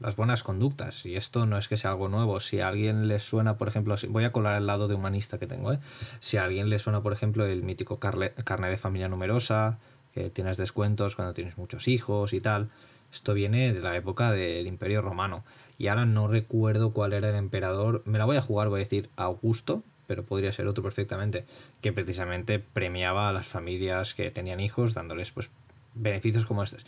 las 0.00 0.16
buenas 0.16 0.42
conductas. 0.42 1.06
Y 1.06 1.14
esto 1.14 1.46
no 1.46 1.56
es 1.56 1.68
que 1.68 1.76
sea 1.76 1.92
algo 1.92 2.08
nuevo. 2.08 2.40
Si 2.40 2.58
a 2.58 2.66
alguien 2.66 3.06
le 3.06 3.20
suena, 3.20 3.56
por 3.56 3.68
ejemplo, 3.68 3.94
voy 4.08 4.24
a 4.24 4.32
colar 4.32 4.56
el 4.56 4.66
lado 4.66 4.88
de 4.88 4.96
humanista 4.96 5.38
que 5.38 5.46
tengo, 5.46 5.72
¿eh? 5.72 5.78
si 6.18 6.36
a 6.36 6.44
alguien 6.44 6.68
le 6.68 6.80
suena, 6.80 7.00
por 7.00 7.12
ejemplo, 7.12 7.46
el 7.46 7.62
mítico 7.62 8.00
carne 8.00 8.68
de 8.68 8.76
familia 8.76 9.08
numerosa, 9.08 9.78
que 10.12 10.30
tienes 10.30 10.56
descuentos 10.56 11.14
cuando 11.14 11.32
tienes 11.32 11.56
muchos 11.56 11.86
hijos 11.86 12.32
y 12.32 12.40
tal. 12.40 12.70
Esto 13.12 13.34
viene 13.34 13.72
de 13.72 13.80
la 13.80 13.96
época 13.96 14.32
del 14.32 14.66
Imperio 14.66 15.00
Romano. 15.00 15.44
Y 15.78 15.86
ahora 15.86 16.06
no 16.06 16.26
recuerdo 16.26 16.92
cuál 16.92 17.12
era 17.12 17.28
el 17.28 17.36
emperador. 17.36 18.02
Me 18.04 18.18
la 18.18 18.24
voy 18.24 18.36
a 18.36 18.42
jugar, 18.42 18.68
voy 18.68 18.80
a 18.80 18.84
decir 18.84 19.10
Augusto, 19.14 19.84
pero 20.06 20.24
podría 20.24 20.52
ser 20.52 20.66
otro 20.66 20.82
perfectamente, 20.82 21.44
que 21.80 21.92
precisamente 21.92 22.58
premiaba 22.58 23.28
a 23.28 23.32
las 23.32 23.46
familias 23.46 24.14
que 24.14 24.30
tenían 24.30 24.60
hijos 24.60 24.94
dándoles 24.94 25.30
pues 25.32 25.50
beneficios 25.94 26.46
como 26.46 26.62
estos. 26.62 26.86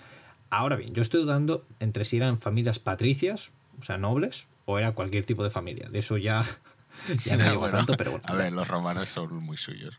Ahora 0.50 0.76
bien, 0.76 0.94
yo 0.94 1.02
estoy 1.02 1.22
dudando 1.22 1.64
entre 1.80 2.04
si 2.04 2.18
eran 2.18 2.40
familias 2.40 2.78
patricias, 2.78 3.50
o 3.80 3.82
sea, 3.82 3.98
nobles, 3.98 4.46
o 4.64 4.78
era 4.78 4.92
cualquier 4.92 5.24
tipo 5.24 5.42
de 5.42 5.50
familia. 5.50 5.88
De 5.88 5.98
eso 5.98 6.16
ya, 6.16 6.44
ya 7.24 7.36
no 7.36 7.44
digo 7.50 7.68
tanto, 7.68 7.96
pero 7.96 8.12
bueno. 8.12 8.24
A 8.28 8.34
ver, 8.34 8.52
los 8.52 8.68
romanos 8.68 9.08
son 9.08 9.34
muy 9.42 9.56
suyos. 9.56 9.98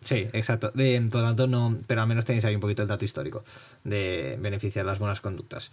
Sí, 0.00 0.28
exacto. 0.32 0.70
De, 0.74 1.00
por 1.10 1.20
lo 1.20 1.26
tanto, 1.26 1.46
no, 1.46 1.76
pero 1.86 2.02
al 2.02 2.08
menos 2.08 2.24
tenéis 2.24 2.44
ahí 2.44 2.54
un 2.54 2.60
poquito 2.60 2.82
el 2.82 2.88
dato 2.88 3.04
histórico 3.04 3.42
de 3.84 4.38
beneficiar 4.40 4.86
las 4.86 4.98
buenas 4.98 5.20
conductas. 5.20 5.70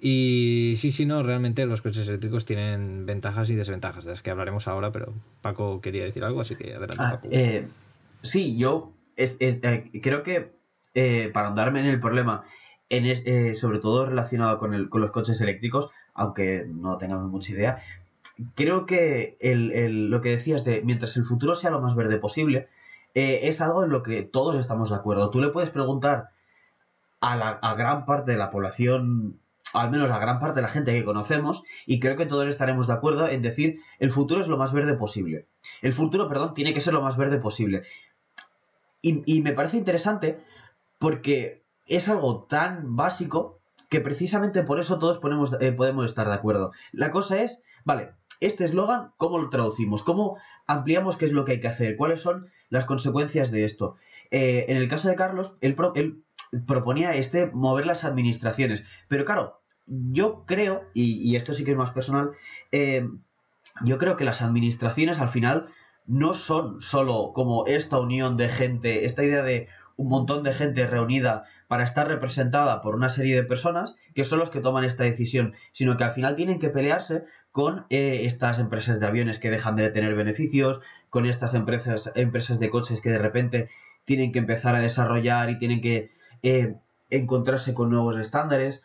Y 0.00 0.74
sí, 0.76 0.90
sí, 0.90 1.06
no, 1.06 1.22
realmente 1.22 1.64
los 1.66 1.82
coches 1.82 2.06
eléctricos 2.08 2.44
tienen 2.44 3.06
ventajas 3.06 3.50
y 3.50 3.54
desventajas, 3.54 4.04
de 4.04 4.10
las 4.10 4.22
que 4.22 4.30
hablaremos 4.30 4.68
ahora, 4.68 4.92
pero 4.92 5.14
Paco 5.40 5.80
quería 5.80 6.04
decir 6.04 6.24
algo, 6.24 6.40
así 6.40 6.56
que 6.56 6.74
adelante, 6.74 6.96
ah, 6.98 7.10
Paco. 7.10 7.28
Eh, 7.30 7.66
sí, 8.22 8.56
yo 8.56 8.92
eh, 9.16 9.90
creo 10.02 10.22
que 10.22 10.52
eh, 10.94 11.30
para 11.32 11.48
andarme 11.48 11.80
en 11.80 11.86
el 11.86 12.00
problema, 12.00 12.44
en 12.90 13.56
sobre 13.56 13.78
todo 13.78 14.06
relacionado 14.06 14.58
con, 14.58 14.88
con 14.88 15.00
los 15.00 15.10
coches 15.10 15.40
eléctricos, 15.40 15.90
aunque 16.12 16.66
no 16.68 16.98
tengamos 16.98 17.30
mucha 17.30 17.52
idea, 17.52 17.82
creo 18.54 18.86
que 18.86 19.36
lo 19.40 20.20
que 20.20 20.36
decías 20.36 20.64
de 20.64 20.82
mientras 20.82 21.16
el 21.16 21.24
futuro 21.24 21.54
sea 21.54 21.70
lo 21.70 21.80
más 21.80 21.94
verde 21.94 22.18
posible, 22.18 22.68
eh, 23.14 23.48
es 23.48 23.60
algo 23.60 23.84
en 23.84 23.90
lo 23.90 24.02
que 24.02 24.22
todos 24.22 24.56
estamos 24.56 24.90
de 24.90 24.96
acuerdo. 24.96 25.30
Tú 25.30 25.40
le 25.40 25.50
puedes 25.50 25.70
preguntar 25.70 26.30
a, 27.20 27.36
la, 27.36 27.74
gran 27.76 28.04
parte 28.06 28.32
de 28.32 28.38
la 28.38 28.50
población, 28.50 29.40
al 29.74 29.90
menos 29.90 30.10
a 30.10 30.18
gran 30.18 30.40
parte 30.40 30.56
de 30.56 30.62
la 30.62 30.68
gente 30.68 30.92
que 30.92 31.04
conocemos, 31.04 31.64
y 31.86 32.00
creo 32.00 32.16
que 32.16 32.26
todos 32.26 32.48
estaremos 32.48 32.86
de 32.86 32.94
acuerdo 32.94 33.28
en 33.28 33.42
decir 33.42 33.80
el 33.98 34.10
futuro 34.10 34.40
es 34.40 34.48
lo 34.48 34.56
más 34.56 34.72
verde 34.72 34.94
posible. 34.94 35.46
El 35.82 35.92
futuro, 35.92 36.28
perdón, 36.28 36.54
tiene 36.54 36.72
que 36.72 36.80
ser 36.80 36.94
lo 36.94 37.02
más 37.02 37.16
verde 37.16 37.38
posible. 37.38 37.82
Y, 39.02 39.42
me 39.42 39.52
parece 39.52 39.76
interesante 39.76 40.40
porque 40.98 41.62
es 41.86 42.08
algo 42.08 42.44
tan 42.44 42.96
básico 42.96 43.60
que 43.90 44.00
precisamente 44.00 44.62
por 44.62 44.80
eso 44.80 44.98
todos 44.98 45.20
eh, 45.60 45.72
podemos 45.72 46.06
estar 46.06 46.26
de 46.26 46.32
acuerdo. 46.32 46.72
La 46.90 47.10
cosa 47.10 47.42
es, 47.42 47.60
vale, 47.84 48.12
este 48.40 48.64
eslogan, 48.64 49.12
¿cómo 49.18 49.38
lo 49.38 49.50
traducimos? 49.50 50.02
¿Cómo 50.02 50.38
ampliamos 50.66 51.18
qué 51.18 51.26
es 51.26 51.32
lo 51.32 51.44
que 51.44 51.52
hay 51.52 51.60
que 51.60 51.68
hacer? 51.68 51.98
¿Cuáles 51.98 52.22
son 52.22 52.48
las 52.74 52.84
consecuencias 52.84 53.52
de 53.52 53.64
esto. 53.64 53.96
Eh, 54.32 54.66
en 54.68 54.76
el 54.76 54.88
caso 54.88 55.08
de 55.08 55.14
Carlos, 55.14 55.52
él, 55.60 55.76
proponía 56.66 57.14
este 57.14 57.46
mover 57.46 57.86
las 57.86 58.04
administraciones. 58.04 58.84
Pero 59.08 59.24
claro, 59.24 59.60
yo 59.86 60.44
creo, 60.46 60.84
y, 60.94 61.36
esto 61.36 61.52
sí 61.52 61.64
que 61.64 61.72
es 61.72 61.76
más 61.76 61.90
personal, 61.90 62.32
eh, 62.72 63.08
yo 63.84 63.98
creo 63.98 64.16
que 64.16 64.24
las 64.24 64.42
administraciones 64.42 65.18
al 65.18 65.28
final 65.28 65.66
no 66.06 66.34
son 66.34 66.80
solo 66.80 67.32
como 67.34 67.66
esta 67.66 67.98
unión 67.98 68.36
de 68.36 68.48
gente, 68.48 69.04
esta 69.04 69.24
idea 69.24 69.42
de 69.42 69.68
un 69.96 70.08
montón 70.08 70.42
de 70.42 70.52
gente 70.52 70.86
reunida 70.86 71.44
para 71.68 71.84
estar 71.84 72.08
representada 72.08 72.80
por 72.80 72.94
una 72.94 73.08
serie 73.08 73.34
de 73.34 73.44
personas 73.44 73.96
que 74.14 74.24
son 74.24 74.38
los 74.38 74.50
que 74.50 74.60
toman 74.60 74.84
esta 74.84 75.04
decisión, 75.04 75.54
sino 75.72 75.96
que 75.96 76.04
al 76.04 76.12
final 76.12 76.36
tienen 76.36 76.58
que 76.58 76.68
pelearse 76.68 77.24
con 77.52 77.86
eh, 77.90 78.22
estas 78.24 78.58
empresas 78.58 79.00
de 79.00 79.06
aviones 79.06 79.38
que 79.38 79.50
dejan 79.50 79.76
de 79.76 79.90
tener 79.90 80.14
beneficios, 80.14 80.80
con 81.10 81.26
estas 81.26 81.54
empresas, 81.54 82.10
empresas 82.16 82.58
de 82.58 82.70
coches 82.70 83.00
que 83.00 83.10
de 83.10 83.18
repente 83.18 83.68
tienen 84.04 84.32
que 84.32 84.40
empezar 84.40 84.74
a 84.74 84.80
desarrollar 84.80 85.50
y 85.50 85.58
tienen 85.58 85.80
que 85.80 86.10
eh, 86.42 86.74
encontrarse 87.10 87.74
con 87.74 87.90
nuevos 87.90 88.18
estándares. 88.18 88.82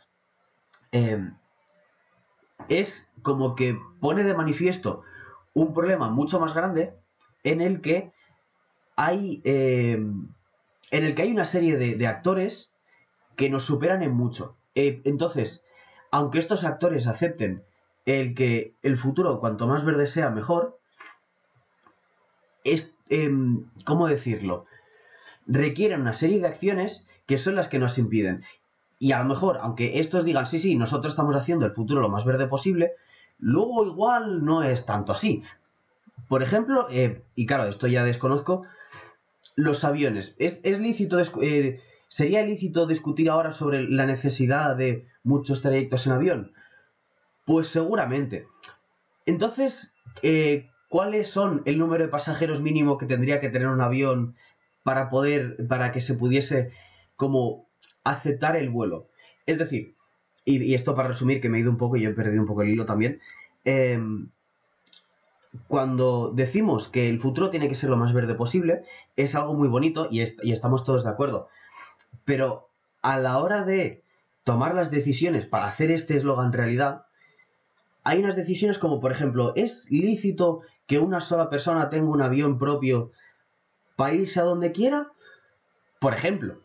Em, 0.92 1.36
es 2.68 3.10
como 3.22 3.56
que 3.56 3.78
pone 4.00 4.24
de 4.24 4.34
manifiesto 4.34 5.04
un 5.54 5.74
problema 5.74 6.10
mucho 6.10 6.40
más 6.40 6.54
grande 6.54 6.94
en 7.44 7.62
el 7.62 7.82
que 7.82 8.12
hay 8.96 9.42
em, 9.44 10.30
en 10.92 11.04
el 11.04 11.16
que 11.16 11.22
hay 11.22 11.32
una 11.32 11.46
serie 11.46 11.78
de, 11.78 12.08
actores 12.08 12.74
que 13.36 13.50
nos 13.50 13.64
superan 13.66 14.04
en 14.04 14.12
mucho. 14.12 14.58
Eh, 14.76 15.02
entonces, 15.06 15.66
aunque 16.12 16.40
estos 16.40 16.64
actores 16.64 17.08
acepten 17.08 17.64
el 18.06 18.34
que 18.34 18.74
el 18.82 18.98
futuro, 18.98 19.40
cuanto 19.40 19.68
más 19.68 19.86
verde 19.86 20.08
sea, 20.08 20.32
mejor, 20.32 20.80
es, 22.64 22.96
em, 23.10 23.70
¿cómo 23.86 24.08
decirlo? 24.08 24.66
Requieren 25.46 26.02
una 26.02 26.14
serie 26.14 26.40
de 26.40 26.48
acciones 26.48 27.08
que 27.28 27.38
son 27.38 27.56
las 27.56 27.70
que 27.70 27.80
nos 27.80 27.98
impiden. 27.98 28.44
Y 29.00 29.14
a 29.14 29.20
lo 29.20 29.26
mejor, 29.26 29.60
aunque 29.62 30.00
estos 30.00 30.26
digan, 30.26 30.46
sí, 30.46 30.60
sí, 30.60 30.76
nosotros 30.76 31.14
estamos 31.14 31.36
haciendo 31.36 31.66
el 31.66 31.72
futuro 31.72 32.02
lo 32.02 32.10
más 32.10 32.26
verde 32.26 32.48
posible, 32.48 32.92
luego 33.40 33.86
igual 33.86 34.44
no 34.44 34.62
es 34.62 34.86
tanto 34.86 35.14
así. 35.14 35.42
Por 36.28 36.44
ejemplo, 36.44 36.88
eh, 36.92 37.24
y 37.34 37.46
claro, 37.46 37.66
esto 37.66 37.88
ya 37.88 38.04
desconozco, 38.04 38.64
los 39.56 39.86
aviones. 39.86 40.36
¿Es, 40.38 40.80
lícito, 40.80 41.18
eh, 41.42 41.82
sería 42.10 42.44
lícito 42.44 42.86
discutir 42.88 43.30
ahora 43.30 43.54
sobre 43.54 43.90
la 43.90 44.06
necesidad 44.06 44.76
de 44.76 45.08
muchos 45.24 45.62
trayectos 45.62 46.06
en 46.06 46.14
avión? 46.14 46.52
Pues 47.46 47.70
seguramente. 47.70 48.48
Entonces, 49.26 49.96
eh, 50.24 50.70
¿cuáles 50.90 51.30
son 51.30 51.62
el 51.66 51.78
número 51.78 52.04
de 52.04 52.10
pasajeros 52.10 52.62
mínimo 52.62 52.98
que 52.98 53.06
tendría 53.06 53.40
que 53.40 53.50
tener 53.50 53.70
un 53.70 53.82
avión 53.82 54.36
para 54.84 55.10
poder, 55.10 55.68
para 55.68 55.94
que 55.94 56.02
se 56.02 56.16
pudiese 56.16 56.72
como 57.16 57.69
aceptar 58.12 58.56
el 58.56 58.70
vuelo? 58.70 59.08
Es 59.46 59.58
decir, 59.58 59.96
y, 60.46 60.74
esto 60.74 60.96
para 60.96 61.10
resumir, 61.10 61.42
que 61.42 61.50
me 61.50 61.58
he 61.58 61.62
ido 61.62 61.72
un 61.72 61.78
poco 61.78 61.98
y 61.98 62.06
he 62.06 62.10
perdido 62.10 62.42
un 62.42 62.48
poco 62.48 62.62
el 62.62 62.70
hilo 62.70 62.86
también, 62.86 63.20
em, 63.66 64.30
cuando 65.68 66.32
decimos 66.34 66.88
que 66.88 67.10
el 67.10 67.20
futuro 67.20 67.50
tiene 67.50 67.68
que 67.68 67.76
ser 67.76 67.90
lo 67.90 67.98
más 67.98 68.14
verde 68.14 68.36
posible, 68.36 68.84
es 69.16 69.36
algo 69.36 69.54
muy 69.54 69.68
bonito 69.68 70.08
y, 70.10 70.22
y 70.22 70.52
estamos 70.52 70.84
todos 70.84 71.04
de 71.04 71.10
acuerdo. 71.10 71.48
Pero 72.26 72.70
a 73.02 73.18
la 73.20 73.40
hora 73.40 73.64
de 73.64 74.04
tomar 74.44 74.76
las 74.76 74.92
decisiones 74.92 75.46
para 75.46 75.68
hacer 75.68 75.92
este 75.92 76.16
eslogan 76.16 76.54
realidad, 76.54 77.06
hay 78.04 78.20
unas 78.20 78.36
decisiones 78.36 78.80
como, 78.80 79.00
por 79.00 79.12
ejemplo, 79.12 79.54
¿es 79.56 79.90
lícito 79.90 80.62
que 80.88 81.00
una 81.00 81.22
sola 81.22 81.50
persona 81.50 81.90
tenga 81.90 82.10
un 82.10 82.22
avión 82.22 82.58
propio 82.58 83.12
para 83.96 84.16
irse 84.16 84.40
a 84.40 84.44
donde 84.44 84.72
quiera? 84.72 85.12
Por 86.00 86.14
ejemplo. 86.14 86.62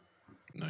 No, 0.54 0.66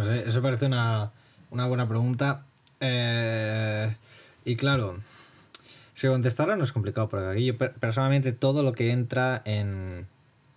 No 0.00 0.06
sé, 0.06 0.26
eso 0.26 0.40
parece 0.40 0.64
una, 0.64 1.12
buena 1.50 1.86
pregunta. 1.86 2.46
Eh, 2.80 3.94
y 4.46 4.56
claro, 4.56 4.98
si 5.92 6.08
contestarla 6.08 6.56
no 6.56 6.64
es 6.64 6.72
complicado, 6.72 7.10
porque 7.10 7.26
aquí 7.26 7.44
yo 7.44 7.58
personalmente 7.58 8.32
todo 8.32 8.62
lo 8.62 8.72
que 8.72 8.92
entra 8.92 9.42
en 9.44 10.06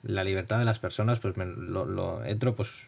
la 0.01 0.23
libertad 0.23 0.59
de 0.59 0.65
las 0.65 0.79
personas, 0.79 1.19
pues 1.19 1.35
me, 1.35 1.45
lo, 1.45 2.23
entro 2.23 2.55
pues 2.55 2.87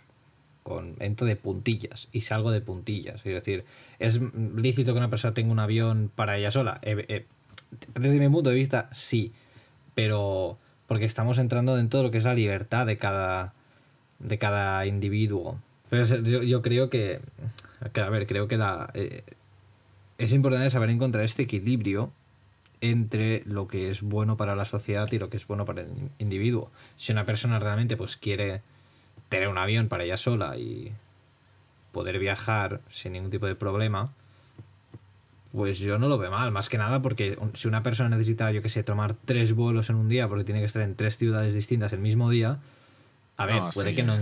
con 0.63 0.95
entro 0.99 1.27
de 1.27 1.35
puntillas 1.35 2.07
y 2.13 2.21
salgo 2.21 2.51
de 2.51 2.61
puntillas. 2.61 3.17
Es 3.25 3.33
decir, 3.33 3.65
¿es 3.99 4.21
lícito 4.55 4.93
que 4.93 4.99
una 4.99 5.09
persona 5.09 5.33
tenga 5.33 5.51
un 5.51 5.59
avión 5.59 6.09
para 6.15 6.37
ella 6.37 6.51
sola? 6.51 6.79
Eh, 6.83 7.03
eh, 7.09 7.25
desde 7.95 8.17
mi 8.17 8.29
punto 8.29 8.49
de 8.49 8.55
vista, 8.55 8.87
sí. 8.93 9.33
Pero 9.93 10.57
porque 10.87 11.03
estamos 11.03 11.37
entrando 11.37 11.75
dentro 11.75 11.99
de 11.99 12.05
lo 12.05 12.11
que 12.11 12.19
es 12.19 12.23
la 12.23 12.33
libertad 12.33 12.85
de 12.85 12.97
cada, 12.97 13.53
de 14.19 14.37
cada 14.37 14.85
individuo. 14.85 15.59
Pero 15.89 16.03
yo, 16.03 16.61
creo 16.61 16.89
que, 16.89 17.21
a 17.81 18.09
ver, 18.09 18.27
creo 18.27 18.47
que 18.47 18.57
eh, 18.93 19.23
es 20.17 20.33
importante 20.33 20.69
saber 20.69 20.89
encontrar 20.89 21.23
este 21.23 21.43
equilibrio 21.43 22.11
entre 22.81 23.43
lo 23.45 23.67
que 23.67 23.89
es 23.89 24.01
bueno 24.01 24.37
para 24.37 24.55
la 24.55 24.65
sociedad 24.65 25.11
y 25.11 25.19
lo 25.19 25.29
que 25.29 25.37
es 25.37 25.47
bueno 25.47 25.65
para 25.65 25.81
el 25.81 25.89
individuo. 26.19 26.71
Si 26.95 27.11
una 27.11 27.25
persona 27.25 27.59
realmente 27.59 27.97
pues 27.97 28.17
quiere 28.17 28.61
tener 29.29 29.47
un 29.47 29.57
avión 29.57 29.87
para 29.87 30.03
ella 30.03 30.17
sola 30.17 30.57
y 30.57 30.91
poder 31.91 32.19
viajar 32.19 32.81
sin 32.89 33.13
ningún 33.13 33.31
tipo 33.31 33.45
de 33.45 33.55
problema, 33.55 34.11
pues 35.53 35.79
yo 35.79 35.97
no 35.97 36.09
lo 36.09 36.17
veo 36.17 36.31
mal, 36.31 36.51
más 36.51 36.67
que 36.67 36.77
nada 36.77 37.01
porque 37.01 37.39
si 37.53 37.67
una 37.67 37.81
persona 37.81 38.09
necesita, 38.09 38.51
yo 38.51 38.61
que 38.61 38.69
sé, 38.69 38.83
tomar 38.83 39.13
tres 39.13 39.53
vuelos 39.53 39.89
en 39.89 39.95
un 39.95 40.09
día 40.09 40.27
porque 40.27 40.43
tiene 40.43 40.59
que 40.59 40.65
estar 40.65 40.81
en 40.81 40.95
tres 40.95 41.17
ciudades 41.17 41.53
distintas 41.53 41.93
el 41.93 41.99
mismo 41.99 42.29
día, 42.29 42.59
a 43.37 43.45
ver, 43.45 43.61
puede, 43.73 43.95
que, 43.95 44.03
no, 44.03 44.17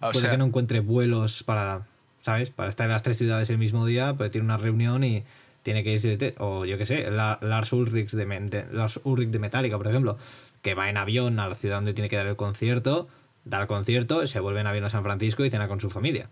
puede 0.00 0.30
que 0.30 0.38
no 0.38 0.46
encuentre 0.46 0.80
vuelos 0.80 1.42
para, 1.42 1.82
¿sabes? 2.22 2.50
Para 2.50 2.68
estar 2.68 2.86
en 2.86 2.92
las 2.92 3.02
tres 3.02 3.18
ciudades 3.18 3.50
el 3.50 3.58
mismo 3.58 3.86
día, 3.86 4.14
pero 4.16 4.30
tiene 4.30 4.44
una 4.44 4.56
reunión 4.56 5.04
y 5.04 5.24
tiene 5.62 5.84
que 5.84 5.92
irse, 5.92 6.34
o 6.38 6.64
yo 6.64 6.78
que 6.78 6.86
sé, 6.86 7.10
Lars 7.10 7.72
Ulrich 7.72 8.12
de, 8.12 8.66
Lars 8.72 9.00
Ulrich 9.04 9.30
de 9.30 9.38
Metallica, 9.38 9.76
por 9.76 9.88
ejemplo, 9.88 10.16
que 10.62 10.74
va 10.74 10.88
en 10.88 10.96
avión 10.96 11.38
a 11.40 11.48
la 11.48 11.54
ciudad 11.54 11.76
donde 11.76 11.94
tiene 11.94 12.08
que 12.08 12.16
dar 12.16 12.26
el 12.26 12.36
concierto, 12.36 13.08
da 13.44 13.60
el 13.60 13.66
concierto, 13.66 14.26
se 14.26 14.40
vuelve 14.40 14.60
en 14.60 14.66
avión 14.66 14.84
a 14.84 14.90
San 14.90 15.02
Francisco 15.02 15.44
y 15.44 15.50
cena 15.50 15.68
con 15.68 15.80
su 15.80 15.90
familia. 15.90 16.28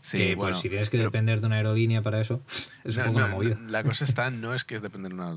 Sí, 0.00 0.18
que, 0.18 0.36
pues, 0.36 0.58
si 0.58 0.68
tienes 0.68 0.88
que 0.88 0.98
depender 0.98 1.40
de 1.40 1.46
una 1.46 1.56
aerolínea 1.56 2.02
para 2.02 2.20
eso, 2.20 2.42
es 2.84 2.96
un 2.96 3.04
poco 3.04 3.16
una 3.16 3.26
movida. 3.28 3.58
La 3.66 3.82
cosa 3.82 4.04
está, 4.06 4.30
no 4.30 4.54
es 4.54 4.64
que 4.64 4.74
es 4.74 4.82
depender 4.82 5.12
de 5.12 5.18
una 5.18 5.34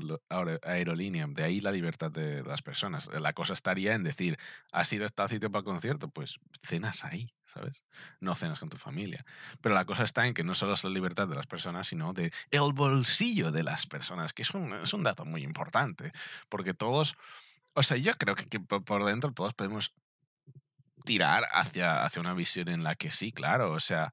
aerolínea, 0.62 1.26
de 1.28 1.44
ahí 1.44 1.60
la 1.60 1.72
libertad 1.72 2.10
de 2.10 2.42
las 2.44 2.62
personas. 2.62 3.10
La 3.20 3.32
cosa 3.32 3.52
estaría 3.52 3.94
en 3.94 4.02
decir, 4.02 4.38
¿has 4.72 4.92
ido 4.92 5.04
a 5.04 5.06
este 5.06 5.28
sitio 5.28 5.50
para 5.50 5.60
el 5.60 5.64
concierto? 5.64 6.08
Pues 6.08 6.38
cenas 6.62 7.04
ahí, 7.04 7.32
¿sabes? 7.46 7.82
No 8.20 8.34
cenas 8.34 8.58
con 8.58 8.68
tu 8.68 8.76
familia. 8.76 9.24
Pero 9.60 9.74
la 9.74 9.84
cosa 9.84 10.04
está 10.04 10.26
en 10.26 10.34
que 10.34 10.44
no 10.44 10.54
solo 10.54 10.74
es 10.74 10.84
la 10.84 10.90
libertad 10.90 11.28
de 11.28 11.36
las 11.36 11.46
personas, 11.46 11.86
sino 11.86 12.12
de 12.12 12.32
el 12.50 12.72
bolsillo 12.72 13.52
de 13.52 13.62
las 13.62 13.86
personas, 13.86 14.32
que 14.32 14.42
es 14.42 14.50
un, 14.52 14.72
es 14.74 14.94
un 14.94 15.02
dato 15.02 15.24
muy 15.24 15.42
importante. 15.42 16.12
Porque 16.48 16.74
todos, 16.74 17.16
o 17.74 17.82
sea, 17.82 17.96
yo 17.96 18.12
creo 18.14 18.34
que, 18.34 18.46
que 18.46 18.60
por 18.60 19.04
dentro 19.04 19.32
todos 19.32 19.54
podemos 19.54 19.92
tirar 21.04 21.46
hacia, 21.52 22.02
hacia 22.04 22.20
una 22.20 22.34
visión 22.34 22.68
en 22.68 22.82
la 22.82 22.94
que 22.94 23.10
sí, 23.10 23.30
claro, 23.30 23.72
o 23.72 23.80
sea, 23.80 24.12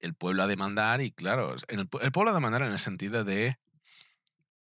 el 0.00 0.14
pueblo 0.14 0.42
a 0.42 0.46
demandar 0.46 1.00
y 1.00 1.10
claro, 1.10 1.54
el, 1.68 1.88
pueblo 1.88 2.30
a 2.30 2.34
demandar 2.34 2.62
en 2.62 2.72
el 2.72 2.78
sentido 2.78 3.24
de 3.24 3.58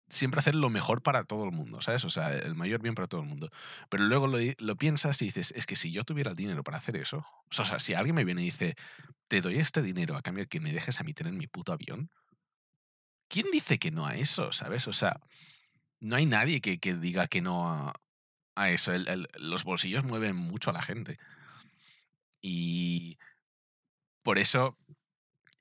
siempre 0.07 0.39
hacer 0.39 0.55
lo 0.55 0.69
mejor 0.69 1.01
para 1.01 1.23
todo 1.23 1.45
el 1.45 1.51
mundo, 1.51 1.81
¿sabes? 1.81 2.05
O 2.05 2.09
sea, 2.09 2.31
el 2.31 2.55
mayor 2.55 2.81
bien 2.81 2.93
para 2.95 3.07
todo 3.07 3.21
el 3.21 3.27
mundo. 3.27 3.49
Pero 3.89 4.03
luego 4.03 4.27
lo, 4.27 4.75
piensas 4.75 5.21
y 5.21 5.25
dices, 5.25 5.53
es 5.55 5.65
que 5.65 5.75
si 5.75 5.91
yo 5.91 6.03
tuviera 6.03 6.31
el 6.31 6.37
dinero 6.37 6.63
para 6.63 6.77
hacer 6.77 6.97
eso, 6.97 7.25
o 7.49 7.65
sea, 7.65 7.79
si 7.79 7.93
alguien 7.93 8.15
me 8.15 8.25
viene 8.25 8.41
y 8.41 8.45
dice, 8.45 8.75
te 9.27 9.41
doy 9.41 9.57
este 9.57 9.81
dinero 9.81 10.15
a 10.15 10.21
cambio 10.21 10.43
de 10.43 10.49
que 10.49 10.59
me 10.59 10.71
dejes 10.71 10.99
a 10.99 11.03
mí 11.03 11.13
tener 11.13 11.33
mi 11.33 11.47
puto 11.47 11.73
avión, 11.73 12.11
¿quién 13.27 13.47
dice 13.51 13.79
que 13.79 13.91
no 13.91 14.05
a 14.05 14.15
eso, 14.15 14.51
¿sabes? 14.51 14.87
O 14.87 14.93
sea, 14.93 15.19
no 15.99 16.15
hay 16.15 16.25
nadie 16.25 16.61
que, 16.61 16.79
que 16.79 16.93
diga 16.93 17.27
que 17.27 17.41
no 17.41 17.69
a, 17.69 17.93
a 18.55 18.69
eso. 18.69 18.91
los 19.35 19.63
bolsillos 19.63 20.03
mueven 20.03 20.35
mucho 20.35 20.69
a 20.69 20.73
la 20.73 20.81
gente. 20.81 21.17
Y 22.41 23.17
por 24.21 24.37
eso 24.37 24.77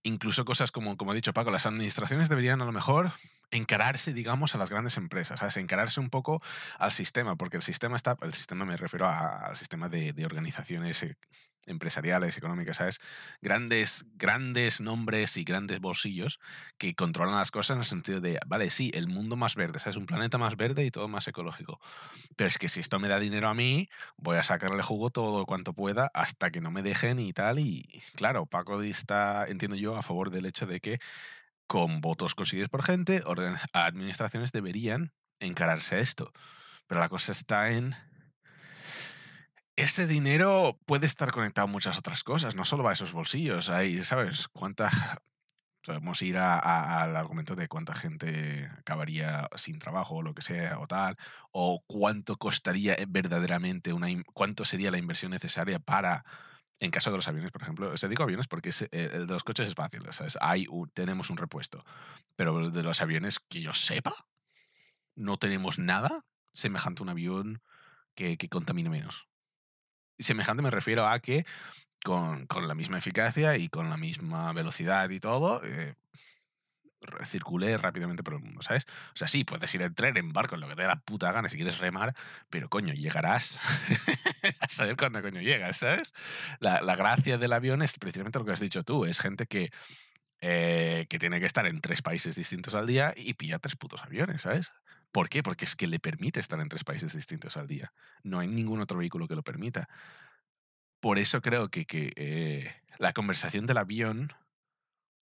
incluso 0.03 0.45
cosas 0.45 0.71
como, 0.71 0.97
como 0.97 1.13
ha 1.13 1.15
dicho 1.15 1.33
Paco, 1.33 1.51
las 1.51 1.67
administraciones 1.67 2.29
deberían 2.29 2.63
a 2.63 2.65
lo 2.65 2.73
mejor 2.73 3.13
encararse, 3.53 4.13
digamos, 4.13 4.55
a 4.55 4.59
las 4.59 4.71
grandes 4.71 4.97
empresas, 4.97 5.39
¿sabes? 5.39 5.57
Encararse 5.59 6.01
un 6.01 6.11
poco 6.11 6.43
al 6.79 6.91
sistema, 6.91 7.37
porque 7.37 7.59
el 7.59 7.63
sistema 7.63 7.95
está, 7.95 8.17
el 8.23 8.35
sistema 8.35 8.65
me 8.65 8.77
refiero 8.77 9.07
al 9.09 9.55
sistema 9.57 9.89
de, 9.89 10.13
de 10.13 10.25
organizaciones 10.25 11.03
eh, 11.05 11.17
empresariales, 11.67 12.37
económicas, 12.37 12.79
¿sabes? 12.79 13.01
Grandes, 13.41 14.07
grandes 14.15 14.81
nombres 14.81 15.37
y 15.37 15.45
grandes 15.45 15.81
bolsillos 15.81 16.41
que 16.79 16.95
controlan 16.95 17.37
las 17.37 17.51
cosas 17.51 17.75
en 17.77 17.81
el 17.81 17.85
sentido 17.85 18.21
de, 18.21 18.39
vale, 18.47 18.71
sí, 18.71 18.91
el 18.95 19.07
mundo 19.07 19.37
más 19.37 19.55
verde, 19.55 19.79
¿sabes? 19.79 19.97
Un 19.97 20.07
planeta 20.07 20.39
más 20.39 20.57
verde 20.57 20.85
y 20.85 20.91
todo 20.91 21.07
más 21.09 21.29
ecológico. 21.29 21.79
Pero 22.37 22.49
es 22.49 22.59
que 22.59 22.69
si 22.69 22.81
esto 22.81 22.99
me 22.99 23.09
da 23.09 23.19
dinero 23.19 23.49
a 23.49 23.55
mí, 23.55 23.89
voy 24.17 24.39
a 24.39 24.43
sacarle 24.43 24.83
jugo 24.83 25.11
todo 25.11 25.47
cuanto 25.47 25.73
pueda 25.73 26.11
hasta 26.15 26.51
que 26.51 26.61
no 26.61 26.71
me 26.71 26.83
dejen 26.83 27.19
y 27.19 27.33
tal. 27.33 27.59
Y 27.59 28.03
claro, 28.17 28.47
Paco 28.47 28.83
está, 28.83 29.47
entiendo 29.47 29.77
yo, 29.77 29.97
a 29.97 30.03
favor 30.03 30.31
del 30.31 30.47
hecho 30.47 30.67
de 30.67 30.81
que 30.81 30.99
con 31.73 32.03
votos 32.03 32.35
conseguidos 32.35 32.69
por 32.69 32.83
gente, 32.83 33.23
administraciones 33.73 34.53
deberían 34.53 35.15
encararse 35.41 35.97
a 35.97 36.01
esto. 36.01 36.31
Pero 36.87 37.01
la 37.01 37.09
cosa 37.09 37.33
está 37.33 37.71
en 37.71 37.95
ese 39.75 40.07
dinero 40.07 40.79
puede 40.85 41.07
estar 41.07 41.33
conectado 41.33 41.65
a 41.65 41.71
muchas 41.71 41.97
otras 41.97 42.25
cosas, 42.25 42.55
no 42.55 42.67
solo 42.67 42.87
a 42.87 42.93
esos 42.93 43.15
bolsillos. 43.15 43.71
Ahí, 43.71 44.05
¿sabes? 44.05 44.49
¿Cuánta. 44.49 44.91
Podemos 45.83 46.21
ir 46.21 46.37
al 46.37 47.17
argumento 47.17 47.57
de 47.57 47.69
cuánta 47.69 47.95
gente 47.95 48.71
acabaría 48.77 49.49
sin 49.57 49.79
trabajo 49.79 50.17
o 50.17 50.23
lo 50.23 50.35
que 50.35 50.43
sea 50.43 50.79
o 50.79 50.87
tal, 50.87 51.17
o 51.53 51.83
cuánto 51.87 52.37
costaría 52.37 52.97
verdaderamente 53.09 53.95
una. 53.95 54.09
cuánto 54.35 54.67
sería 54.67 54.91
la 54.91 54.99
inversión 54.99 55.33
necesaria 55.33 55.79
para. 55.79 56.23
En 56.83 56.91
caso 56.91 57.11
de 57.11 57.17
los 57.17 57.29
aviones, 57.29 57.53
por 57.53 57.63
ejemplo, 57.63 57.97
se 57.97 58.09
digo 58.09 58.25
aviones 58.25 58.49
porque 58.49 58.71
eh, 58.71 59.11
el 59.13 59.27
de 59.27 59.33
los 59.33 59.45
coches 59.45 59.69
es 59.69 59.75
fácil, 59.75 60.03
¿sabes? 60.11 60.37
Hay 60.41 60.67
tenemos 60.95 61.31
un 61.31 61.37
repuesto. 61.37 61.85
Pero 62.37 62.71
de 62.71 62.83
los 62.83 63.01
aviones, 63.01 63.39
que 63.39 63.61
yo 63.61 63.73
sepa, 63.73 64.15
no 65.15 65.39
tenemos 65.39 65.79
nada 65.79 66.25
semejante 66.55 67.03
a 67.03 67.05
un 67.05 67.09
avión 67.11 67.63
que, 68.15 68.37
que 68.37 68.49
contamine 68.49 68.91
menos 68.91 69.29
semejante 70.23 70.63
me 70.63 70.71
refiero 70.71 71.07
a 71.07 71.21
que 71.21 71.45
con, 72.05 72.47
la 72.67 72.75
misma 72.75 72.99
eficacia 72.99 73.57
y 73.57 73.69
con 73.69 73.91
la 73.91 73.97
misma 73.97 74.53
velocidad 74.53 75.09
y 75.11 75.21
todo, 75.21 75.63
eh, 75.65 75.95
circule 77.25 77.77
rápidamente 77.79 78.23
por 78.23 78.35
el 78.35 78.41
mundo, 78.41 78.63
¿sabes? 78.63 78.87
O 79.15 79.17
sea, 79.17 79.29
sí, 79.29 79.45
puedes 79.45 79.75
ir 79.75 79.83
en 79.83 79.95
tren, 79.95 80.17
en 80.17 80.33
barco, 80.33 80.55
en 80.55 80.61
lo 80.61 80.69
que 80.69 80.77
te 80.77 80.83
dé 80.83 80.89
la 80.89 81.01
puta 81.01 81.33
gana 81.33 81.49
si 81.49 81.57
quieres 81.57 81.79
remar, 81.79 82.15
pero 82.51 82.69
coño, 82.69 82.95
llegarás 82.95 83.61
a 84.61 84.69
saber 84.69 84.97
cuándo 84.97 85.23
coño 85.23 85.41
llegas, 85.41 85.79
¿sabes? 85.79 86.15
La, 86.61 86.81
gracia 86.97 87.39
del 87.39 87.53
avión 87.53 87.83
es 87.83 87.99
precisamente 87.99 88.39
lo 88.39 88.45
que 88.45 88.53
has 88.53 88.61
dicho 88.61 88.85
tú, 88.85 89.05
es 89.05 89.19
gente 89.19 89.47
que, 89.47 89.71
eh, 90.41 91.07
que 91.09 91.19
tiene 91.19 91.41
que 91.41 91.47
estar 91.47 91.67
en 91.67 91.81
tres 91.81 92.03
países 92.03 92.37
distintos 92.37 92.75
al 92.75 92.87
día 92.87 93.15
y 93.17 93.35
pilla 93.35 93.59
tres 93.59 93.77
putos 93.77 94.03
aviones, 94.03 94.43
¿sabes? 94.43 94.73
¿Por 95.13 95.29
qué? 95.29 95.43
Porque 95.43 95.67
es 95.67 95.77
que 95.77 95.87
le 95.87 95.99
permite 95.99 96.41
estar 96.41 96.59
en 96.61 96.69
tres 96.69 96.85
países 96.85 97.15
distintos 97.15 97.57
al 97.57 97.69
día. 97.69 97.93
No 98.23 98.39
hay 98.39 98.49
ningún 98.49 98.81
otro 98.81 98.99
vehículo 98.99 99.29
que 99.29 99.35
lo 99.35 99.43
permita. 99.43 99.89
Por 101.01 101.19
eso 101.19 101.43
creo 101.43 101.69
que, 101.69 101.85
eh, 102.17 102.75
la 102.99 103.13
conversación 103.13 103.67
del 103.67 103.79
avión 103.79 104.33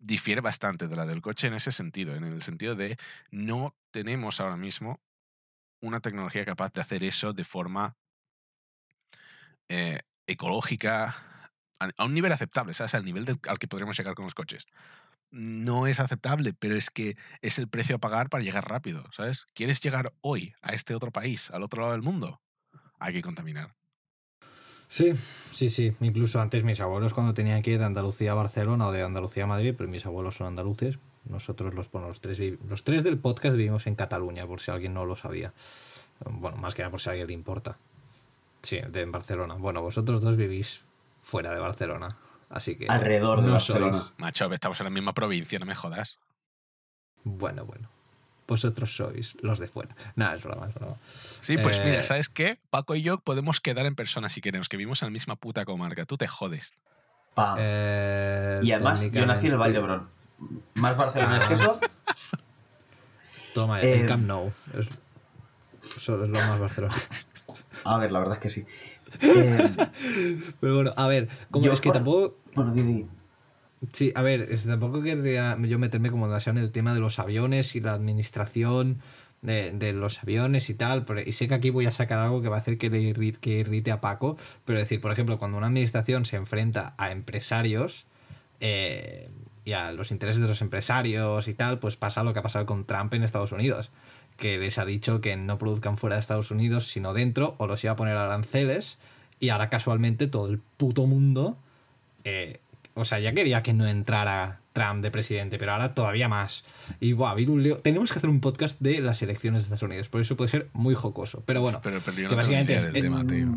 difiere 0.03 0.41
bastante 0.41 0.89
de 0.89 0.97
la 0.97 1.07
del 1.07 1.23
coche 1.23 1.47
en 1.47 1.55
ese 1.55 1.73
sentido, 1.73 2.15
en 2.15 2.25
el 2.25 2.43
sentido 2.43 2.75
de 2.75 2.97
no 3.31 3.77
tenemos 3.91 4.41
ahora 4.41 4.57
mismo 4.57 5.01
una 5.81 6.01
tecnología 6.01 6.45
capaz 6.45 6.73
de 6.73 6.81
hacer 6.81 7.05
eso 7.05 7.33
de 7.33 7.45
forma 7.45 7.97
eh, 9.69 10.01
ecológica 10.27 11.17
a, 11.79 12.05
un 12.05 12.15
nivel 12.15 12.33
aceptable, 12.33 12.75
¿sabes? 12.75 12.95
Al 12.95 13.05
nivel 13.05 13.25
al 13.49 13.59
que 13.59 13.69
podríamos 13.69 13.97
llegar 13.97 14.15
con 14.15 14.25
los 14.25 14.35
coches 14.35 14.67
no 15.33 15.87
es 15.87 15.99
aceptable, 15.99 16.53
pero 16.53 16.77
es 16.77 16.91
que 16.91 17.17
es 17.41 17.59
el 17.59 17.67
precio 17.67 17.97
a 17.97 17.99
pagar 17.99 18.29
para 18.29 18.45
llegar 18.45 18.69
rápido, 18.69 19.05
¿sabes? 19.13 19.47
¿Quieres 19.55 19.81
llegar 19.81 20.13
hoy 20.21 20.55
a 20.61 20.75
este 20.75 20.95
otro 20.95 21.11
país, 21.11 21.51
al 21.51 21.63
otro 21.63 21.81
lado 21.81 21.93
del 21.93 22.03
mundo? 22.03 22.43
Hay 22.99 23.15
que 23.15 23.23
contaminar. 23.23 23.75
Sí, 24.93 25.15
sí, 25.55 25.71
sí. 25.71 25.97
Incluso 26.01 26.39
antes 26.39 26.65
mis 26.65 26.79
abuelos 26.79 27.15
cuando 27.15 27.33
tenían 27.33 27.63
que 27.63 27.71
ir 27.71 27.79
de 27.79 27.87
Andalucía 27.87 28.33
a 28.33 28.35
Barcelona 28.35 28.89
o 28.89 28.93
de 28.93 29.03
Andalucía 29.03 29.45
a 29.45 29.47
Madrid, 29.47 29.75
pero 29.75 29.89
mis 29.89 30.05
abuelos 30.05 30.37
son 30.37 30.49
andaluces. 30.49 30.99
Nosotros 31.25 31.73
los, 31.73 31.89
los, 31.95 32.21
tres, 32.21 32.39
los 32.69 32.85
tres 32.85 33.03
del 33.03 33.17
podcast 33.17 33.57
vivimos 33.57 33.87
en 33.87 33.95
Cataluña, 33.95 34.47
por 34.47 34.61
si 34.61 34.71
alguien 34.71 34.93
no 34.93 35.07
lo 35.07 35.17
sabía. 35.17 35.55
Bueno, 36.27 36.59
más 36.59 36.75
que 36.75 36.83
nada 36.83 36.91
por 36.91 37.01
si 37.01 37.09
a 37.09 37.13
alguien 37.13 37.29
le 37.29 37.33
importa. 37.33 37.79
Sí, 38.61 38.81
de 38.87 39.01
en 39.01 39.11
Barcelona. 39.11 39.55
Bueno, 39.55 39.81
vosotros 39.81 40.21
dos 40.21 40.37
vivís 40.37 40.83
fuera 41.23 41.55
de 41.55 41.61
Barcelona. 41.61 42.09
Así 42.51 42.77
que. 42.77 42.87
Alrededor 42.87 43.41
de 43.41 43.51
Barcelona. 43.51 44.13
Macho, 44.19 44.53
estamos 44.53 44.79
en 44.79 44.85
la 44.85 44.91
misma 44.91 45.15
provincia, 45.15 45.59
no 45.59 45.65
me 45.65 45.75
jodas. 45.75 46.19
Bueno, 47.25 47.65
bueno. 47.65 47.89
Vosotros 48.47 48.95
sois 48.95 49.37
los 49.41 49.59
de 49.59 49.69
fuera. 49.69 49.95
Nada, 50.17 50.35
es 50.35 50.43
broma, 50.43 50.69
es 50.69 50.75
broma. 50.75 50.97
Sí, 51.05 51.57
pues 51.57 51.83
mira, 51.85 52.01
eh, 52.01 52.03
¿sabes 52.03 52.29
qué? 52.29 52.59
Paco 52.71 52.95
y 52.95 53.03
yo 53.03 53.19
podemos 53.19 53.61
quedar 53.61 53.87
en 53.87 53.95
persona 53.95 54.29
si 54.29 54.41
queremos, 54.41 54.69
que 54.69 54.77
vivimos 54.77 55.03
en 55.03 55.07
la 55.07 55.11
misma 55.11 55.37
puta 55.37 55.65
comarca. 55.65 56.05
Tú 56.05 56.17
te 56.17 56.27
jodes. 56.29 56.75
Eh, 57.57 58.61
y 58.63 58.73
además, 58.73 59.01
yo 59.11 59.27
nací 59.27 59.47
en 59.47 59.53
el 59.53 59.59
Valle 59.59 59.81
de 59.81 60.01
¿Más 60.75 60.97
Barcelona 60.97 61.39
que 61.47 61.55
eso? 61.55 61.81
Toma, 63.55 63.81
el 63.81 64.03
eh, 64.03 64.07
Camp 64.07 64.27
Nou. 64.27 64.53
Es, 64.75 64.89
eso 65.97 66.23
es 66.23 66.29
lo 66.29 66.39
más 66.39 66.59
Barcelona. 66.59 66.95
A 67.85 67.99
ver, 67.99 68.13
la 68.13 68.19
verdad 68.19 68.35
es 68.35 68.41
que 68.41 68.51
sí. 68.51 68.67
Pero 70.61 70.75
bueno, 70.75 70.93
a 70.97 71.07
ver, 71.07 71.29
como 71.51 71.71
es 71.71 71.81
que 71.81 71.91
tampoco. 71.91 72.39
Bueno, 72.55 72.73
Didi. 72.73 73.07
Sí, 73.91 74.13
a 74.15 74.23
ver, 74.23 74.49
tampoco 74.65 75.03
querría 75.03 75.57
yo 75.61 75.79
meterme 75.79 76.11
como 76.11 76.27
demasiado 76.27 76.59
en 76.59 76.65
el 76.65 76.71
tema 76.71 76.95
de 76.95 77.01
los 77.01 77.19
aviones 77.19 77.75
y 77.75 77.81
la 77.81 77.95
administración 77.95 79.01
de, 79.43 79.93
los 79.93 80.23
aviones 80.23 80.71
y 80.71 80.75
tal. 80.75 81.05
Y 81.27 81.33
sé 81.33 81.49
que 81.49 81.55
aquí 81.55 81.71
voy 81.71 81.87
a 81.87 81.91
sacar 81.91 82.21
algo 82.21 82.43
que 82.43 82.49
va 82.49 82.57
a 82.57 82.61
hacer 82.61 82.79
que, 82.79 82.91
le 82.91 83.01
irrite, 83.01 83.41
que 83.41 83.51
irrite 83.59 83.91
a 83.91 84.01
Paco. 84.01 84.37
Pero 84.65 84.79
decir, 84.79 85.01
por 85.01 85.11
ejemplo, 85.11 85.39
cuando 85.39 85.59
una 85.59 85.67
administración 85.67 86.25
se 86.25 86.37
enfrenta 86.37 86.95
a 86.97 87.11
empresarios 87.11 88.07
eh, 88.61 89.29
y 89.65 89.73
a 89.73 89.91
los 89.93 90.13
intereses 90.13 90.41
de 90.41 90.49
los 90.49 90.63
empresarios 90.63 91.49
y 91.49 91.55
tal, 91.55 91.81
pues 91.81 91.97
pasa 91.97 92.23
lo 92.23 92.33
que 92.33 92.39
ha 92.39 92.43
pasado 92.43 92.67
con 92.67 92.85
Trump 92.85 93.13
en 93.15 93.25
Estados 93.25 93.53
Unidos 93.53 93.91
que 94.37 94.59
les 94.59 94.79
ha 94.79 94.85
dicho 94.85 95.21
que 95.21 95.37
no 95.37 95.59
produzcan 95.59 95.97
fuera 95.97 96.17
de 96.17 96.21
Estados 96.21 96.51
Unidos, 96.51 96.89
sino 96.89 97.13
dentro, 97.13 97.55
o 97.59 97.67
los 97.67 97.85
iba 97.85 97.93
a 97.93 97.97
poner 97.97 98.17
aranceles, 98.17 98.99
y 99.39 99.51
ahora 99.51 99.69
casualmente 99.69 100.27
todo 100.27 100.49
el 100.49 100.59
puto 100.59 101.07
mundo 101.07 101.57
eh, 102.25 102.59
o 102.95 103.05
sea, 103.05 103.19
ya 103.21 103.33
quería 103.33 103.63
que 103.63 103.73
no 103.73 103.87
entrara 103.87 104.61
Trump 104.73 105.03
de 105.03 105.11
presidente, 105.11 105.59
pero 105.59 105.73
ahora 105.73 105.95
todavía 105.95 106.29
más. 106.29 106.65
Y 107.01 107.13
buah, 107.13 107.29
ha 107.29 107.33
habido 107.33 107.53
un 107.53 107.63
lío. 107.63 107.77
Tenemos 107.79 108.13
que 108.13 108.19
hacer 108.19 108.31
un 108.31 108.41
podcast 108.41 108.81
de 108.81 109.01
las 109.01 109.23
elecciones 109.23 109.63
de 109.63 109.65
Estados 109.75 109.83
Unidos, 109.83 110.09
por 110.09 110.21
eso 110.21 110.37
puede 110.37 110.51
ser 110.51 110.69
muy 110.73 110.95
jocoso. 110.95 111.43
Pero 111.47 111.61
bueno, 111.61 111.81
Pero, 111.83 112.01
pero 112.05 112.17
yo 112.17 112.23
no 112.25 112.29
que 112.31 112.35
básicamente 112.37 112.75
es. 112.75 112.83
del 112.85 112.97
en- 112.97 113.03
tema, 113.03 113.27
tío. 113.27 113.49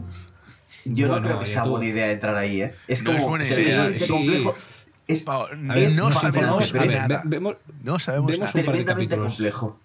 Yo 0.85 1.07
Bueno, 1.07 1.21
no 1.21 1.27
creo 1.27 1.39
que 1.39 1.45
sea 1.47 1.63
tú- 1.63 1.69
buena 1.71 1.85
idea 1.87 2.11
entrar 2.11 2.35
ahí, 2.35 2.61
¿eh? 2.61 2.75
Es 2.87 3.01
No 3.03 3.11
es 3.11 3.17
como 3.17 3.29
buena 3.29 3.45
idea, 3.45 3.85
sí. 3.97 4.45
Es 5.07 5.27
A 5.27 5.45
ver, 5.45 5.91
no 5.91 6.05
va- 6.05 6.11
sabemos 6.11 6.73
a 6.73 6.79
ver, 6.79 6.91
nada. 7.01 7.21
ve- 7.23 7.29
vemos, 7.29 7.55
No 7.83 7.99
sabemos 7.99 8.31
vemos 8.31 8.49
nada. 8.55 8.59
un 8.59 8.65
par 8.65 8.77
de 8.77 8.85
capítulos. 8.85 9.31
complejo. 9.33 9.79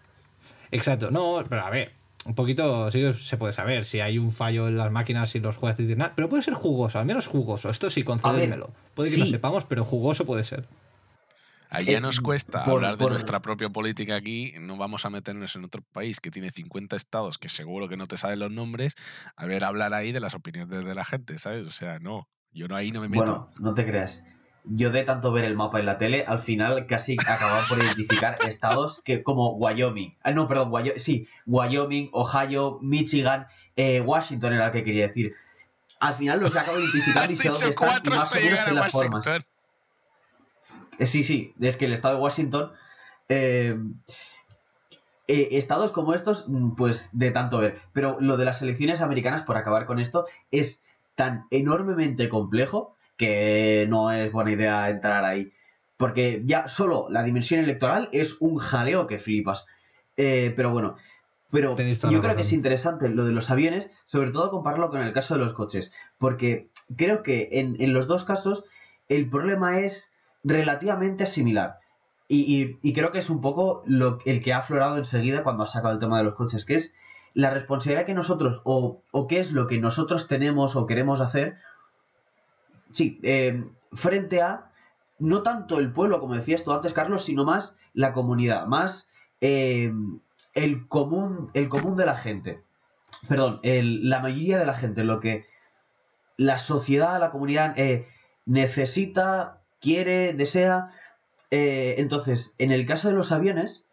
Exacto, 0.72 1.10
no, 1.10 1.44
pero 1.48 1.62
a 1.62 1.70
ver, 1.70 1.92
un 2.24 2.35
poquito 2.35 2.90
sí 2.90 3.12
se 3.14 3.37
puede 3.38 3.52
saber 3.52 3.85
si 3.85 4.00
hay 4.00 4.18
un 4.18 4.30
fallo 4.33 4.68
en 4.68 4.76
las 4.76 4.90
máquinas 4.92 5.35
y 5.35 5.40
los 5.40 5.56
jueces 5.56 5.78
dicen 5.87 5.98
nada, 5.98 6.12
pero 6.14 6.28
puede 6.28 6.42
ser 6.42 6.54
jugoso, 6.54 6.98
al 6.98 7.06
menos 7.06 7.26
jugoso. 7.26 7.70
Esto 7.70 7.88
sí, 7.90 8.02
concédemelo. 8.04 8.72
Puede 8.94 9.11
que 9.11 9.16
no 9.18 9.24
sí. 9.24 9.30
sepamos, 9.33 9.64
pero 9.64 9.85
jugoso 9.85 10.24
puede 10.26 10.44
ser. 10.44 10.68
Allá 11.72 11.98
Eh, 11.98 12.00
nos 12.00 12.20
cuesta 12.20 12.64
por- 12.64 12.74
hablar 12.74 12.92
de 12.98 13.04
por- 13.04 13.12
nuestra 13.12 13.40
propia 13.40 13.68
política 13.70 14.16
aquí, 14.16 14.52
no 14.61 14.76
vamos 14.76 15.04
a 15.06 15.11
meternos 15.11 15.54
en 15.54 15.64
otro 15.64 15.83
país 15.92 16.18
que 16.20 16.30
tiene 16.33 16.50
50 16.50 16.96
estados 16.96 17.38
que 17.38 17.48
seguro 17.48 17.88
que 17.88 17.96
no 17.96 18.06
te 18.06 18.16
saben 18.16 18.40
los 18.40 18.50
nombres, 18.50 18.94
a 19.37 19.46
ver 19.46 19.64
hablar 19.64 19.94
ahí 19.94 20.11
de 20.11 20.18
las 20.18 20.35
opiniones 20.35 20.68
de 20.85 20.94
la 20.94 21.04
gente, 21.04 21.38
¿sabes? 21.38 21.64
O 21.66 21.70
sea, 21.70 22.00
no, 22.00 22.28
yo 22.52 22.66
no 22.66 22.74
ahí 22.74 22.90
no 22.90 23.00
me 23.00 23.09
meto. 23.09 23.22
Bueno, 23.24 23.50
no 23.61 23.72
te 23.74 23.87
creas. 23.87 24.22
Yo 24.64 24.90
de 24.90 25.03
tanto 25.05 25.33
ver 25.33 25.44
el 25.44 25.57
mapa 25.57 25.81
en 25.81 25.87
la 25.87 25.96
tele, 25.99 26.25
al 26.27 26.40
final 26.40 26.87
casi 26.87 27.16
acababa 27.29 27.62
por 27.68 27.79
identificar 27.79 28.37
estados 28.46 29.01
que 29.03 29.23
como 29.23 29.53
Wyoming. 29.57 30.14
Ah, 30.23 30.33
no, 30.33 30.46
perdón, 30.49 30.70
Wyo- 30.70 30.99
sí, 30.99 31.27
Wyoming, 31.46 32.11
Ohio, 32.12 32.79
Michigan, 32.83 33.46
eh, 33.77 34.01
Washington 34.01 34.53
era 34.53 34.66
el 34.66 34.73
que 34.73 34.85
quería 34.85 35.09
decir. 35.09 35.35
Al 35.99 36.14
final 36.14 36.40
los 36.40 36.55
acabo 36.57 36.79
identificando 36.81 37.33
y 37.33 37.37
sé 37.37 37.49
dónde 37.49 37.68
están 37.70 37.88
y 38.05 38.11
más 38.11 38.31
o 38.33 38.35
menos 38.35 38.68
en 38.68 38.75
las 38.75 38.92
formas. 38.92 39.27
Eh, 40.99 41.07
Sí, 41.07 41.25
sí, 41.25 41.55
es 41.61 41.77
que 41.79 41.87
el 41.87 41.92
estado 41.94 42.16
de 42.16 42.20
Washington. 42.20 42.73
eh, 43.31 43.77
eh, 45.29 45.49
estados 45.53 45.92
como 45.92 46.12
estos, 46.14 46.49
mm, 46.49 46.75
pues 46.75 47.11
de 47.16 47.31
tanto 47.31 47.59
ver. 47.59 47.81
Pero 47.92 48.16
lo 48.20 48.37
de 48.37 48.44
las 48.44 48.61
elecciones 48.62 49.01
americanas, 49.01 49.42
por 49.42 49.57
acabar 49.57 49.87
con 49.87 50.01
esto, 50.01 50.27
es 50.51 50.83
tan 51.14 51.46
enormemente 51.51 52.29
complejo 52.29 52.96
que 53.20 53.87
no 53.88 54.11
es 54.11 54.33
buena 54.33 54.52
idea 54.52 54.88
entrar 54.88 55.24
ahí. 55.24 55.52
Porque 55.98 56.42
ya 56.46 56.66
solo 56.66 57.06
la 57.11 57.22
dimensión 57.22 57.61
electoral 57.61 58.09
es 58.12 58.37
un 58.40 58.56
jaleo 58.56 59.06
que 59.06 59.18
flipas. 59.18 59.66
Eh, 60.16 60.52
pero 60.56 60.70
bueno, 60.70 60.96
pero 61.50 61.74
yo 62.14 62.20
creo 62.22 62.37
que 62.37 62.42
es 62.42 62.52
interesante 62.52 63.09
lo 63.11 63.24
de 63.26 63.33
los 63.33 63.50
aviones, 63.50 63.90
sobre 64.06 64.30
todo 64.30 64.50
compararlo 64.50 64.88
con 64.90 65.02
el 65.02 65.12
caso 65.12 65.35
de 65.35 65.40
los 65.44 65.52
coches. 65.52 65.92
Porque 66.18 66.68
creo 66.96 67.22
que 67.22 67.48
en, 67.52 67.76
en 67.80 67.92
los 67.92 68.06
dos 68.06 68.24
casos 68.24 68.64
el 69.09 69.28
problema 69.28 69.78
es 69.80 70.12
relativamente 70.42 71.26
similar. 71.26 71.78
Y, 72.28 72.38
y- 72.62 72.78
y 72.83 72.92
creo 72.94 73.12
que 73.12 73.18
es 73.18 73.28
un 73.28 73.40
poco 73.42 73.83
lo, 73.87 74.20
el 74.24 74.40
que 74.42 74.52
ha 74.54 74.59
aflorado 74.59 74.96
enseguida 74.96 75.42
cuando 75.42 75.64
ha 75.64 75.66
sacado 75.66 75.92
el 75.94 76.00
tema 76.00 76.16
de 76.18 76.24
los 76.24 76.35
coches, 76.35 76.64
que 76.64 76.76
es 76.76 76.94
la 77.35 77.50
responsabilidad 77.50 78.06
que 78.06 78.14
nosotros, 78.14 78.62
o, 78.64 79.02
o 79.12 79.26
qué 79.28 79.38
es 79.38 79.52
lo 79.52 79.66
que 79.66 79.78
nosotros 79.78 80.28
tenemos 80.28 80.76
o 80.76 80.87
queremos 80.87 81.20
hacer, 81.20 81.56
sí, 82.92 83.18
eh, 83.22 83.64
frente 83.92 84.42
a 84.42 84.70
no 85.18 85.42
tanto 85.42 85.79
el 85.79 85.92
pueblo, 85.92 86.20
como 86.20 86.35
decías 86.35 86.64
tú 86.64 86.72
antes, 86.72 86.92
Carlos, 86.92 87.24
sino 87.24 87.44
más 87.44 87.76
la 87.92 88.12
comunidad, 88.12 88.66
más 88.66 89.11
eh, 89.40 89.92
el, 90.55 90.88
común, 90.88 91.50
el 91.55 91.68
común 91.68 91.96
de 91.96 92.07
la 92.07 92.16
gente. 92.16 92.62
Perdón, 93.29 93.61
la 93.62 94.20
mayoría 94.20 94.59
de 94.59 94.64
la 94.64 94.74
gente, 94.74 95.05
lo 95.05 95.20
que 95.20 95.44
la 96.40 96.57
sociedad, 96.57 97.20
la 97.20 97.31
comunidad 97.31 97.79
eh, 97.79 98.09
necesita, 98.46 99.61
quiere, 99.79 100.33
desea. 100.33 100.90
Eh, 101.50 101.96
entonces, 101.98 102.55
en 102.57 102.72
el 102.72 102.87
caso 102.87 103.09
de 103.09 103.14
los 103.14 103.31
aviones, 103.31 103.85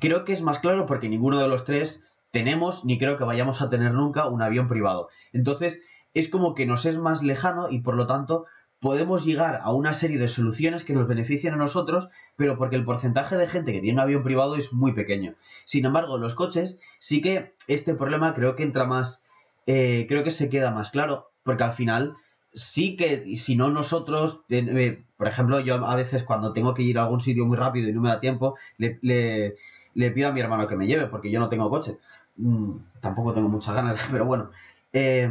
creo 0.00 0.26
que 0.26 0.34
es 0.34 0.42
más 0.42 0.58
claro 0.58 0.84
porque 0.84 1.08
ninguno 1.08 1.40
de 1.40 1.48
los 1.48 1.64
tres 1.64 2.04
tenemos 2.30 2.84
ni 2.84 2.98
creo 2.98 3.16
que 3.16 3.24
vayamos 3.24 3.62
a 3.62 3.70
tener 3.70 3.92
nunca 3.92 4.26
un 4.26 4.42
avión 4.42 4.68
privado. 4.68 5.08
Entonces, 5.32 5.80
es 6.14 6.28
como 6.28 6.54
que 6.54 6.66
nos 6.66 6.86
es 6.86 6.98
más 6.98 7.22
lejano 7.22 7.70
y 7.70 7.80
por 7.80 7.96
lo 7.96 8.06
tanto 8.06 8.46
podemos 8.80 9.24
llegar 9.24 9.60
a 9.62 9.72
una 9.72 9.92
serie 9.92 10.18
de 10.18 10.28
soluciones 10.28 10.84
que 10.84 10.94
nos 10.94 11.06
beneficien 11.06 11.52
a 11.52 11.58
nosotros, 11.58 12.08
pero 12.36 12.56
porque 12.56 12.76
el 12.76 12.84
porcentaje 12.84 13.36
de 13.36 13.46
gente 13.46 13.72
que 13.72 13.80
tiene 13.80 13.94
un 13.94 14.00
avión 14.00 14.22
privado 14.22 14.56
es 14.56 14.72
muy 14.72 14.92
pequeño. 14.92 15.34
Sin 15.66 15.84
embargo, 15.84 16.16
los 16.16 16.34
coches 16.34 16.80
sí 16.98 17.20
que 17.20 17.52
este 17.68 17.94
problema 17.94 18.34
creo 18.34 18.56
que 18.56 18.62
entra 18.62 18.86
más, 18.86 19.22
eh, 19.66 20.06
creo 20.08 20.24
que 20.24 20.30
se 20.30 20.48
queda 20.48 20.70
más 20.70 20.90
claro, 20.90 21.30
porque 21.42 21.62
al 21.62 21.74
final 21.74 22.16
sí 22.54 22.96
que, 22.96 23.36
si 23.36 23.54
no 23.54 23.70
nosotros, 23.70 24.40
eh, 24.48 25.04
por 25.18 25.28
ejemplo, 25.28 25.60
yo 25.60 25.74
a 25.84 25.94
veces 25.94 26.22
cuando 26.22 26.54
tengo 26.54 26.72
que 26.72 26.82
ir 26.82 26.98
a 26.98 27.02
algún 27.02 27.20
sitio 27.20 27.44
muy 27.44 27.58
rápido 27.58 27.88
y 27.88 27.92
no 27.92 28.00
me 28.00 28.08
da 28.08 28.18
tiempo, 28.18 28.56
le 28.78 30.10
pido 30.12 30.28
a 30.28 30.32
mi 30.32 30.40
hermano 30.40 30.66
que 30.66 30.76
me 30.76 30.86
lleve, 30.86 31.06
porque 31.06 31.30
yo 31.30 31.38
no 31.38 31.50
tengo 31.50 31.68
coche. 31.68 31.98
Mm, 32.36 32.76
tampoco 33.00 33.34
tengo 33.34 33.48
muchas 33.48 33.74
ganas, 33.74 34.00
pero 34.10 34.24
bueno. 34.24 34.50
Eh, 34.92 35.30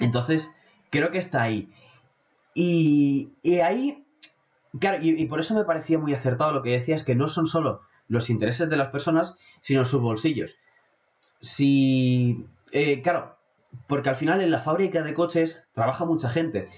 entonces, 0.00 0.50
creo 0.90 1.10
que 1.10 1.18
está 1.18 1.42
ahí. 1.42 1.70
Y, 2.54 3.30
y 3.42 3.60
ahí, 3.60 4.04
claro, 4.80 4.98
y, 5.02 5.26
por 5.26 5.40
eso 5.40 5.54
me 5.54 5.64
parecía 5.64 5.98
muy 5.98 6.14
acertado 6.14 6.52
lo 6.52 6.62
que 6.62 6.70
decías, 6.70 7.02
que 7.02 7.14
no 7.14 7.28
son 7.28 7.46
solo 7.46 7.82
los 8.08 8.30
intereses 8.30 8.68
de 8.68 8.76
las 8.76 8.88
personas, 8.88 9.34
sino 9.62 9.84
sus 9.84 10.00
bolsillos. 10.00 10.56
Si, 11.40 12.46
eh, 12.72 13.02
claro, 13.02 13.36
porque 13.86 14.08
al 14.08 14.16
final 14.16 14.40
en 14.40 14.50
la 14.50 14.60
fábrica 14.60 15.02
de 15.02 15.14
coches 15.14 15.64
trabaja 15.74 16.04
mucha 16.04 16.28
gente 16.28 16.68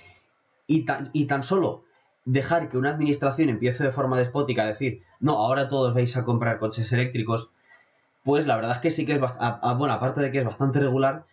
y 0.66 0.84
tan, 0.84 1.10
y 1.12 1.26
tan 1.26 1.42
solo 1.42 1.84
dejar 2.24 2.68
que 2.68 2.78
una 2.78 2.90
administración 2.90 3.48
empiece 3.48 3.84
de 3.84 3.92
forma 3.92 4.18
despótica 4.18 4.62
a 4.62 4.66
decir, 4.66 5.02
no, 5.20 5.32
ahora 5.34 5.68
todos 5.68 5.94
vais 5.94 6.16
a 6.16 6.24
comprar 6.24 6.58
coches 6.58 6.92
eléctricos, 6.92 7.52
pues 8.24 8.46
la 8.46 8.56
verdad 8.56 8.72
es 8.76 8.78
que 8.80 8.90
sí 8.90 9.06
que 9.06 9.12
es, 9.14 9.20
a- 9.22 9.74
bueno, 9.74 9.94
aparte 9.94 10.20
de 10.20 10.32
que 10.32 10.38
es 10.38 10.44
bastante 10.44 10.80
regular, 10.80 11.26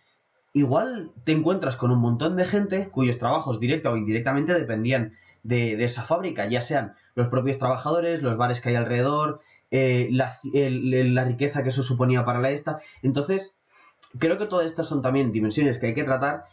igual 0.54 1.10
te 1.24 1.32
encuentras 1.32 1.76
con 1.76 1.90
un 1.90 1.98
montón 1.98 2.36
de 2.36 2.44
gente 2.44 2.88
cuyos 2.88 3.18
trabajos 3.18 3.60
directa 3.60 3.90
o 3.90 3.96
indirectamente 3.96 4.54
dependían 4.54 5.12
de, 5.42 5.76
de 5.76 5.84
esa 5.84 6.04
fábrica, 6.04 6.46
ya 6.46 6.62
sean 6.62 6.94
los 7.14 7.28
propios 7.28 7.58
trabajadores, 7.58 8.22
los 8.22 8.36
bares 8.38 8.60
que 8.60 8.70
hay 8.70 8.76
alrededor, 8.76 9.40
eh, 9.70 10.08
la, 10.10 10.38
la 10.42 11.24
riqueza 11.24 11.62
que 11.62 11.68
eso 11.68 11.82
suponía 11.82 12.24
para 12.24 12.40
la 12.40 12.50
esta. 12.50 12.78
Entonces, 13.02 13.54
creo 14.18 14.38
que 14.38 14.46
todas 14.46 14.66
estas 14.66 14.86
son 14.86 15.02
también 15.02 15.32
dimensiones 15.32 15.78
que 15.78 15.86
hay 15.86 15.94
que 15.94 16.04
tratar, 16.04 16.44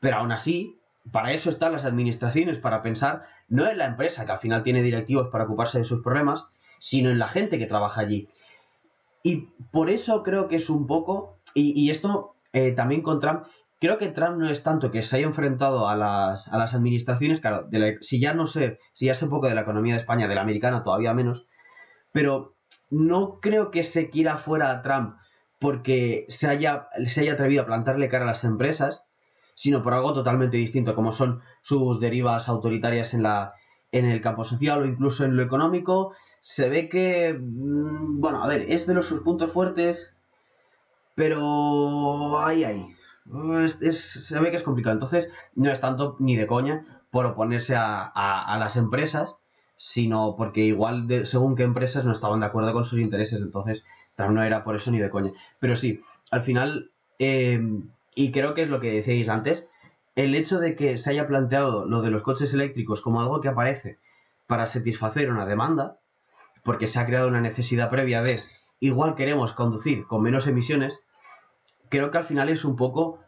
pero 0.00 0.18
aún 0.18 0.32
así, 0.32 0.78
para 1.10 1.32
eso 1.32 1.50
están 1.50 1.72
las 1.72 1.84
administraciones, 1.84 2.56
para 2.56 2.82
pensar 2.82 3.24
no 3.48 3.68
en 3.68 3.78
la 3.78 3.86
empresa, 3.86 4.24
que 4.24 4.32
al 4.32 4.38
final 4.38 4.62
tiene 4.62 4.82
directivos 4.82 5.28
para 5.28 5.44
ocuparse 5.44 5.78
de 5.78 5.84
sus 5.84 6.02
problemas, 6.02 6.46
sino 6.78 7.10
en 7.10 7.18
la 7.18 7.26
gente 7.26 7.58
que 7.58 7.66
trabaja 7.66 8.00
allí. 8.00 8.28
Y 9.24 9.48
por 9.72 9.90
eso 9.90 10.22
creo 10.22 10.46
que 10.46 10.56
es 10.56 10.70
un 10.70 10.86
poco, 10.86 11.36
y, 11.52 11.78
y 11.78 11.90
esto 11.90 12.36
eh, 12.52 12.72
también 12.72 13.02
con 13.02 13.20
Trump, 13.20 13.44
creo 13.80 13.98
que 13.98 14.08
Trump 14.08 14.38
no 14.38 14.48
es 14.50 14.62
tanto 14.62 14.90
que 14.90 15.02
se 15.02 15.16
haya 15.16 15.26
enfrentado 15.26 15.88
a 15.88 15.96
las, 15.96 16.48
a 16.52 16.58
las 16.58 16.74
administraciones, 16.74 17.40
claro, 17.40 17.66
de 17.68 17.78
la- 17.78 17.94
si 18.00 18.20
ya 18.20 18.34
no 18.34 18.46
sé, 18.46 18.78
si 18.92 19.06
ya 19.06 19.14
sé 19.14 19.26
poco 19.28 19.46
de 19.48 19.54
la 19.54 19.62
economía 19.62 19.94
de 19.94 20.00
España, 20.00 20.28
de 20.28 20.34
la 20.34 20.42
americana 20.42 20.82
todavía 20.82 21.14
menos, 21.14 21.46
pero 22.12 22.56
no 22.90 23.38
creo 23.40 23.70
que 23.70 23.84
se 23.84 24.10
quiera 24.10 24.36
fuera 24.36 24.70
a 24.70 24.82
Trump 24.82 25.16
porque 25.58 26.24
se 26.28 26.48
haya, 26.48 26.88
se 27.06 27.20
haya 27.22 27.34
atrevido 27.34 27.62
a 27.62 27.66
plantarle 27.66 28.08
cara 28.08 28.24
a 28.24 28.28
las 28.28 28.44
empresas, 28.44 29.04
sino 29.54 29.82
por 29.82 29.92
algo 29.94 30.14
totalmente 30.14 30.56
distinto, 30.56 30.94
como 30.94 31.12
son 31.12 31.42
sus 31.62 32.00
derivas 32.00 32.48
autoritarias 32.48 33.12
en, 33.14 33.22
la, 33.22 33.52
en 33.92 34.06
el 34.06 34.20
campo 34.20 34.44
social 34.44 34.80
o 34.82 34.86
incluso 34.86 35.24
en 35.24 35.36
lo 35.36 35.42
económico. 35.42 36.14
Se 36.40 36.68
ve 36.70 36.88
que, 36.88 37.38
mm, 37.38 38.20
bueno, 38.20 38.42
a 38.42 38.48
ver, 38.48 38.62
es 38.70 38.86
de 38.86 38.94
los 38.94 39.06
sus 39.06 39.20
puntos 39.22 39.52
fuertes, 39.52 40.16
pero 41.14 42.38
ahí, 42.40 42.64
ahí. 42.64 42.94
Es- 43.80 44.26
se 44.26 44.40
ve 44.40 44.50
que 44.50 44.56
es 44.56 44.62
complicado. 44.62 44.94
Entonces, 44.94 45.28
no 45.54 45.70
es 45.70 45.80
tanto 45.80 46.16
ni 46.18 46.36
de 46.36 46.46
coña 46.46 47.02
por 47.10 47.26
oponerse 47.26 47.76
a, 47.76 48.02
a- 48.14 48.44
a 48.54 48.58
las 48.58 48.76
empresas, 48.76 49.36
sino 49.76 50.34
porque 50.36 50.60
igual, 50.60 51.06
según 51.26 51.56
qué 51.56 51.62
empresas 51.62 52.04
no 52.04 52.12
estaban 52.12 52.40
de 52.40 52.46
acuerdo 52.46 52.72
con 52.72 52.84
sus 52.84 52.98
intereses. 52.98 53.40
Entonces, 53.40 53.84
no 54.18 54.42
era 54.42 54.64
por 54.64 54.76
eso 54.76 54.90
ni 54.90 54.98
de 54.98 55.08
coña. 55.10 55.32
Pero 55.60 55.76
sí, 55.76 56.02
al 56.30 56.42
final, 56.42 56.90
eh, 57.18 57.60
y 58.14 58.32
creo 58.32 58.52
que 58.54 58.62
es 58.62 58.68
lo 58.68 58.80
que 58.80 58.92
decíais 58.92 59.28
antes, 59.28 59.66
el 60.16 60.34
hecho 60.34 60.58
de 60.60 60.76
que 60.76 60.98
se 60.98 61.10
haya 61.10 61.26
planteado 61.26 61.86
lo 61.86 62.02
de 62.02 62.10
los 62.10 62.22
coches 62.22 62.52
eléctricos 62.52 63.00
como 63.00 63.20
algo 63.22 63.40
que 63.40 63.48
aparece 63.48 63.98
para 64.46 64.66
satisfacer 64.66 65.30
una 65.30 65.46
demanda, 65.46 65.96
porque 66.64 66.88
se 66.88 66.98
ha 66.98 67.06
creado 67.06 67.28
una 67.28 67.40
necesidad 67.40 67.88
previa 67.88 68.20
de 68.22 68.34
igual 68.80 69.14
queremos 69.14 69.52
conducir 69.52 70.06
con 70.06 70.22
menos 70.22 70.46
emisiones, 70.46 71.02
creo 71.88 72.10
que 72.10 72.18
al 72.18 72.24
final 72.24 72.48
es 72.48 72.64
un 72.64 72.76
poco 72.76 73.18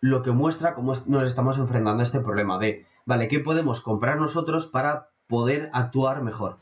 lo 0.00 0.22
que 0.22 0.30
muestra 0.30 0.74
cómo 0.74 0.94
nos 1.06 1.22
estamos 1.24 1.58
enfrentando 1.58 2.02
a 2.02 2.04
este 2.04 2.20
problema 2.20 2.58
de, 2.58 2.86
vale, 3.04 3.26
¿qué 3.28 3.40
podemos 3.40 3.80
comprar 3.80 4.18
nosotros 4.18 4.66
para 4.66 5.08
poder 5.26 5.70
actuar 5.72 6.22
mejor? 6.22 6.58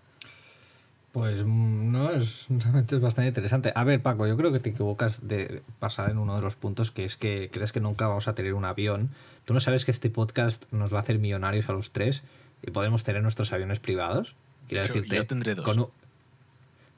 Pues 1.12 1.42
mm, 1.44 1.90
no, 1.92 2.10
es, 2.10 2.46
realmente 2.50 2.94
es 2.96 3.00
bastante 3.00 3.28
interesante. 3.28 3.72
A 3.74 3.84
ver, 3.84 4.02
Paco, 4.02 4.26
yo 4.26 4.36
creo 4.36 4.52
que 4.52 4.60
te 4.60 4.70
equivocas 4.70 5.26
de 5.26 5.62
pasar 5.78 6.10
en 6.10 6.18
uno 6.18 6.36
de 6.36 6.42
los 6.42 6.56
puntos, 6.56 6.90
que 6.90 7.04
es 7.04 7.16
que 7.16 7.48
crees 7.52 7.72
que 7.72 7.80
nunca 7.80 8.06
vamos 8.06 8.28
a 8.28 8.34
tener 8.34 8.52
un 8.54 8.64
avión. 8.66 9.10
Tú 9.46 9.54
no 9.54 9.60
sabes 9.60 9.84
que 9.86 9.90
este 9.92 10.10
podcast 10.10 10.70
nos 10.72 10.92
va 10.92 10.98
a 10.98 11.00
hacer 11.00 11.18
millonarios 11.18 11.68
a 11.68 11.72
los 11.72 11.90
tres 11.92 12.22
y 12.62 12.70
podemos 12.70 13.02
tener 13.04 13.22
nuestros 13.22 13.52
aviones 13.52 13.80
privados. 13.80 14.36
Quiero 14.68 14.84
Yo- 14.86 14.92
decirte. 14.94 15.16
yo 15.16 15.26
tendré 15.26 15.54
dos. 15.54 15.64
con 15.64 15.78
un- 15.78 15.88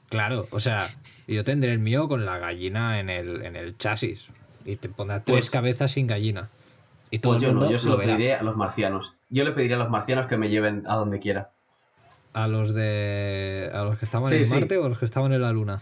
Claro, 0.09 0.47
o 0.51 0.59
sea, 0.59 0.87
yo 1.27 1.43
tendré 1.43 1.71
el 1.71 1.79
mío 1.79 2.07
con 2.07 2.25
la 2.25 2.37
gallina 2.39 2.99
en 2.99 3.09
el, 3.09 3.43
en 3.45 3.55
el 3.55 3.77
chasis. 3.77 4.27
Y 4.65 4.75
te 4.75 4.89
pondrá 4.89 5.23
tres 5.23 5.37
Pues- 5.45 5.49
cabezas 5.49 5.91
sin 5.91 6.07
gallina. 6.07 6.49
Y 7.11 7.19
todo 7.19 7.33
Pues 7.33 7.43
el 7.43 7.49
yo 7.49 7.53
mundo 7.53 7.65
no, 7.67 7.71
yo 7.71 7.77
se 7.77 7.85
lo 7.85 7.91
lo 7.93 7.97
verá. 7.97 8.15
pediré 8.15 8.35
a 8.35 8.43
los 8.43 8.55
marcianos. 8.55 9.15
Yo 9.29 9.43
le 9.43 9.51
pediría 9.51 9.75
a 9.77 9.79
los 9.79 9.89
marcianos 9.89 10.27
que 10.27 10.37
me 10.37 10.49
lleven 10.49 10.83
a 10.87 10.95
donde 10.95 11.19
quiera. 11.19 11.51
A 12.33 12.47
los 12.47 12.73
de. 12.75 13.71
a 13.73 13.83
los 13.83 13.97
que 13.97 14.05
estaban 14.05 14.29
Sí, 14.29 14.37
en 14.37 14.45
sí. 14.45 14.53
Marte 14.53 14.77
o 14.77 14.85
a 14.85 14.89
los 14.89 14.99
que 14.99 15.05
estaban 15.05 15.33
en 15.33 15.41
la 15.41 15.51
Luna. 15.51 15.79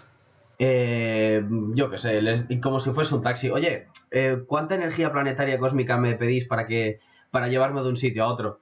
Eh, 0.60 1.44
yo 1.76 1.90
qué 1.90 1.98
sé, 1.98 2.22
les- 2.22 2.48
como 2.62 2.80
si 2.80 2.92
fuese 2.92 3.14
un 3.14 3.22
taxi. 3.22 3.50
Oye, 3.50 3.88
eh, 4.12 4.42
¿cuánta 4.48 4.76
energía 4.76 5.12
planetaria 5.12 5.60
cósmica 5.60 5.98
me 5.98 6.16
pedís 6.16 6.46
para 6.46 6.66
que 6.66 7.00
para 7.32 7.48
llevarme 7.50 7.82
de 7.84 7.90
un 7.90 7.98
sitio 7.98 8.24
a 8.24 8.28
otro? 8.28 8.62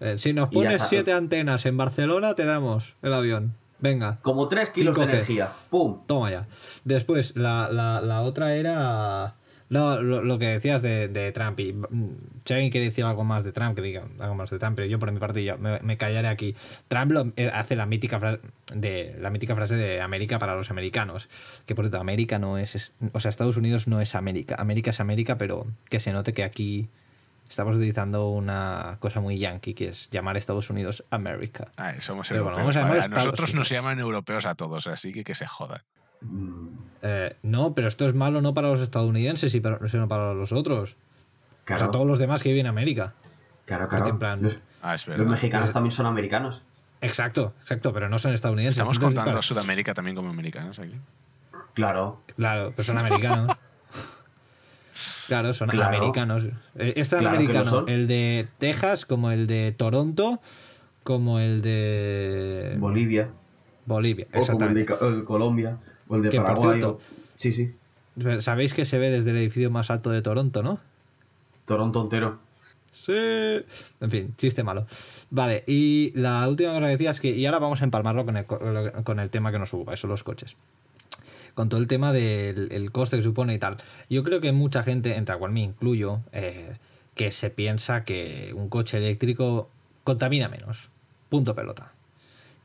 Eh, 0.00 0.16
si 0.18 0.32
nos 0.32 0.48
pones 0.50 0.82
siete 0.84 1.12
antenas 1.12 1.66
en 1.66 1.76
Barcelona, 1.76 2.34
te 2.34 2.44
damos 2.46 2.94
el 3.02 3.12
avión. 3.12 3.54
Venga, 3.80 4.18
Como 4.22 4.48
3 4.48 4.70
kilos 4.70 4.96
de 4.96 5.02
5G. 5.02 5.08
energía. 5.10 5.48
¡Pum! 5.70 6.00
toma 6.06 6.30
ya. 6.30 6.46
Después, 6.84 7.36
la, 7.36 7.68
la- 7.70 8.00
la 8.00 8.22
otra 8.22 8.54
era. 8.54 9.34
No, 9.70 10.00
lo, 10.00 10.22
lo 10.22 10.38
que 10.38 10.46
decías 10.46 10.80
de, 10.80 11.08
de 11.08 11.30
Trump. 11.30 11.60
Y, 11.60 11.74
mm, 11.74 12.16
si 12.42 12.54
alguien 12.54 12.70
quiere 12.72 12.86
decir 12.86 13.04
algo 13.04 13.22
más 13.22 13.44
de 13.44 13.52
Trump, 13.52 13.74
que 13.76 13.82
diga 13.82 14.02
algo 14.18 14.34
más 14.34 14.48
de 14.48 14.58
Trump, 14.58 14.74
pero 14.76 14.88
yo 14.88 14.98
por 14.98 15.12
mi 15.12 15.18
parte 15.20 15.44
ya 15.44 15.56
me, 15.58 15.78
me 15.80 15.98
callaré 15.98 16.26
aquí. 16.28 16.56
Trump 16.88 17.12
lo- 17.12 17.32
eh, 17.36 17.50
hace 17.52 17.76
la 17.76 17.84
mítica, 17.84 18.18
frase 18.18 18.40
de, 18.74 19.14
la 19.20 19.28
mítica 19.28 19.54
frase 19.54 19.76
de 19.76 20.00
América 20.00 20.38
para 20.38 20.54
los 20.56 20.70
americanos. 20.70 21.28
Que 21.66 21.74
por 21.74 21.84
cierto, 21.84 22.00
América 22.00 22.38
no 22.38 22.56
es, 22.56 22.74
es- 22.74 22.94
O 23.12 23.20
sea, 23.20 23.28
Estados 23.28 23.58
Unidos 23.58 23.88
no 23.88 24.00
es 24.00 24.14
América. 24.14 24.56
América 24.58 24.88
es 24.90 25.00
América, 25.00 25.36
pero 25.36 25.66
que 25.90 26.00
se 26.00 26.12
note 26.14 26.32
que 26.32 26.44
aquí 26.44 26.88
estamos 27.48 27.76
utilizando 27.76 28.28
una 28.30 28.96
cosa 29.00 29.20
muy 29.20 29.38
yankee, 29.38 29.74
que 29.74 29.88
es 29.88 30.08
llamar 30.10 30.36
a 30.36 30.38
Estados 30.38 30.70
Unidos 30.70 31.04
América. 31.10 31.68
Ah, 31.76 31.94
somos 32.00 32.28
Pero 32.28 32.44
bueno, 32.44 32.58
europeos. 32.60 32.76
vamos 32.84 33.04
a 33.04 33.08
nosotros 33.08 33.54
nos 33.54 33.68
llaman 33.68 33.98
europeos 33.98 34.46
a 34.46 34.54
todos, 34.54 34.86
así 34.86 35.12
que 35.12 35.24
que 35.24 35.34
se 35.34 35.46
jodan. 35.46 35.82
Mm, 36.20 36.68
Eh, 37.00 37.36
no, 37.42 37.74
pero 37.74 37.86
esto 37.86 38.06
es 38.06 38.14
malo 38.14 38.40
no 38.42 38.54
para 38.54 38.68
los 38.68 38.80
estadounidenses, 38.80 39.54
y 39.54 39.60
para- 39.60 39.86
sino 39.88 40.08
para 40.08 40.34
los 40.34 40.50
otros. 40.52 40.96
Claro, 41.64 41.82
O 41.82 41.84
sea, 41.84 41.90
todos 41.92 42.06
los 42.08 42.18
demás 42.18 42.42
que 42.42 42.48
viven 42.48 42.66
en 42.66 42.70
América. 42.70 43.14
claro, 43.66 43.86
claro. 43.86 44.08
en 44.08 44.18
plan- 44.18 44.42
Los, 44.42 44.58
Ah, 44.82 44.94
es 44.96 45.06
los 45.06 45.26
mexicanos 45.26 45.72
también 45.72 45.92
son 45.92 46.06
americanos. 46.06 46.62
Exacto, 47.00 47.54
exacto, 47.60 47.92
pero 47.92 48.08
no 48.08 48.18
son 48.18 48.34
estadounidenses. 48.34 48.76
Estamos 48.78 48.96
Entonces, 48.96 49.16
contando 49.18 49.38
a 49.38 49.42
Sudamérica 49.42 49.94
también 49.94 50.16
como 50.16 50.28
americanos 50.30 50.78
aquí. 50.80 50.94
Claro. 51.74 52.20
Claro, 52.36 52.72
pero 52.74 52.84
son 52.84 52.98
americanos. 52.98 53.56
Claro, 55.28 55.52
son 55.52 55.68
Claro. 55.68 55.96
americanos. 55.98 56.44
Eh, 56.76 56.94
Es 56.96 57.10
tan 57.10 57.20
Claro 57.20 57.36
americano 57.36 57.84
el 57.86 58.08
de 58.08 58.48
Texas 58.58 59.04
como 59.06 59.30
el 59.30 59.46
de 59.46 59.72
Toronto 59.76 60.40
como 61.04 61.38
el 61.38 61.62
de 61.62 62.74
Bolivia. 62.78 63.28
Bolivia. 63.86 64.26
O 64.34 64.40
como 64.46 64.64
el 64.64 64.74
de 64.74 64.80
Exactamente. 64.80 65.24
Colombia. 65.24 65.78
O 66.08 66.16
el 66.16 66.22
de 66.22 66.30
Que, 66.30 66.38
por 66.38 66.46
Paraguay. 66.46 66.78
cierto- 66.80 66.90
o- 66.96 67.00
Sí, 67.36 67.52
sí. 67.52 67.74
Sabéis 68.40 68.74
que 68.74 68.84
se 68.84 68.98
ve 68.98 69.10
desde 69.10 69.30
el 69.30 69.36
edificio 69.36 69.70
más 69.70 69.90
alto 69.90 70.10
de 70.10 70.22
Toronto, 70.22 70.62
¿no? 70.62 70.80
Toronto 71.66 72.02
entero. 72.02 72.38
Sí. 72.90 73.12
En 73.12 74.10
fin, 74.10 74.34
chiste 74.36 74.62
malo. 74.64 74.86
Vale, 75.30 75.62
y 75.66 76.10
la 76.16 76.48
última 76.48 76.70
cosa 76.72 76.86
que 76.86 76.92
decía 76.92 77.10
es 77.10 77.20
que, 77.20 77.30
y 77.30 77.44
ahora 77.46 77.58
vamos 77.58 77.80
a 77.82 77.84
empalmarlo 77.84 78.24
con 78.24 78.36
el, 78.38 78.46
co- 78.46 78.58
con 79.04 79.20
el 79.20 79.30
tema 79.30 79.52
que 79.52 79.58
nos 79.58 79.72
ocupa, 79.74 79.92
eso 79.94 80.06
los 80.08 80.24
coches. 80.24 80.56
Con 81.58 81.68
todo 81.68 81.80
el 81.80 81.88
tema 81.88 82.12
del 82.12 82.68
el 82.70 82.92
coste 82.92 83.16
que 83.16 83.22
supone 83.24 83.52
y 83.52 83.58
tal. 83.58 83.78
Yo 84.08 84.22
creo 84.22 84.40
que 84.40 84.52
mucha 84.52 84.84
gente, 84.84 85.16
entre 85.16 85.34
la 85.34 85.40
cual 85.40 85.50
me 85.50 85.60
incluyo, 85.60 86.20
eh, 86.30 86.76
que 87.16 87.32
se 87.32 87.50
piensa 87.50 88.04
que 88.04 88.52
un 88.54 88.68
coche 88.68 88.98
eléctrico 88.98 89.68
contamina 90.04 90.48
menos. 90.48 90.88
Punto 91.28 91.56
pelota. 91.56 91.90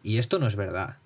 Y 0.03 0.19
esto 0.19 0.37
no 0.37 0.45
es 0.45 0.55
verdad. 0.55 0.97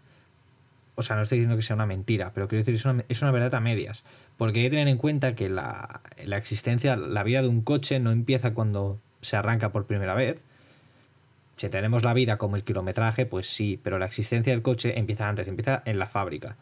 O 0.96 1.02
sea, 1.02 1.16
no 1.16 1.22
estoy 1.22 1.38
diciendo 1.38 1.56
que 1.56 1.62
sea 1.62 1.78
una 1.78 1.86
mentira, 1.86 2.34
pero 2.36 2.50
quiero 2.50 2.60
decir, 2.60 2.76
es 2.76 2.84
una, 2.84 3.06
es 3.08 3.22
una 3.22 3.32
verdad 3.32 3.56
a 3.56 3.62
medias. 3.62 4.04
Porque 4.36 4.60
hay 4.60 4.66
que 4.66 4.72
tener 4.72 4.90
en 4.90 4.98
cuenta 4.98 5.34
que 5.34 5.48
la, 5.48 6.02
la 6.26 6.36
existencia, 6.36 6.98
la 6.98 7.24
vida 7.24 7.42
de 7.42 7.48
un 7.48 7.62
coche 7.62 8.02
no 8.02 8.12
empieza 8.12 8.54
cuando 8.54 9.00
se 9.22 9.38
arranca 9.38 9.72
por 9.72 9.86
primera 9.86 10.14
vez. 10.14 10.44
Si 11.56 11.70
tenemos 11.70 12.04
la 12.04 12.14
vida 12.14 12.38
como 12.38 12.58
el 12.58 12.66
kilometraje, 12.66 13.26
pues 13.26 13.48
sí, 13.48 13.80
pero 13.82 13.98
la 13.98 14.08
existencia 14.08 14.52
del 14.52 14.62
coche 14.62 15.00
empieza 15.00 15.30
antes, 15.30 15.48
empieza 15.48 15.84
en 15.86 16.00
la 16.00 16.08
fábrica. 16.08 16.58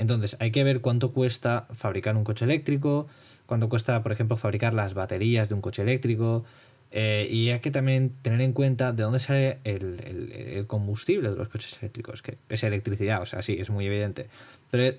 Entonces 0.00 0.38
hay 0.40 0.50
que 0.50 0.64
ver 0.64 0.80
cuánto 0.80 1.12
cuesta 1.12 1.66
fabricar 1.74 2.16
un 2.16 2.24
coche 2.24 2.46
eléctrico, 2.46 3.06
cuánto 3.44 3.68
cuesta, 3.68 4.02
por 4.02 4.12
ejemplo, 4.12 4.36
fabricar 4.38 4.72
las 4.72 4.94
baterías 4.94 5.50
de 5.50 5.54
un 5.54 5.60
coche 5.60 5.82
eléctrico. 5.82 6.44
eh, 6.90 7.28
y 7.30 7.50
hay 7.50 7.60
que 7.60 7.70
también 7.70 8.10
tener 8.22 8.40
en 8.40 8.52
cuenta 8.52 8.92
de 8.92 9.04
dónde 9.04 9.20
sale 9.20 9.58
el, 9.62 10.64
combustible 10.66 11.30
de 11.30 11.36
los 11.36 11.48
coches 11.48 11.78
eléctricos, 11.80 12.22
que 12.22 12.38
es 12.48 12.64
electricidad, 12.64 13.22
o 13.22 13.26
sea, 13.26 13.42
sí, 13.42 13.58
es 13.60 13.70
muy 13.70 13.86
evidente. 13.86 14.28
Pero 14.70 14.96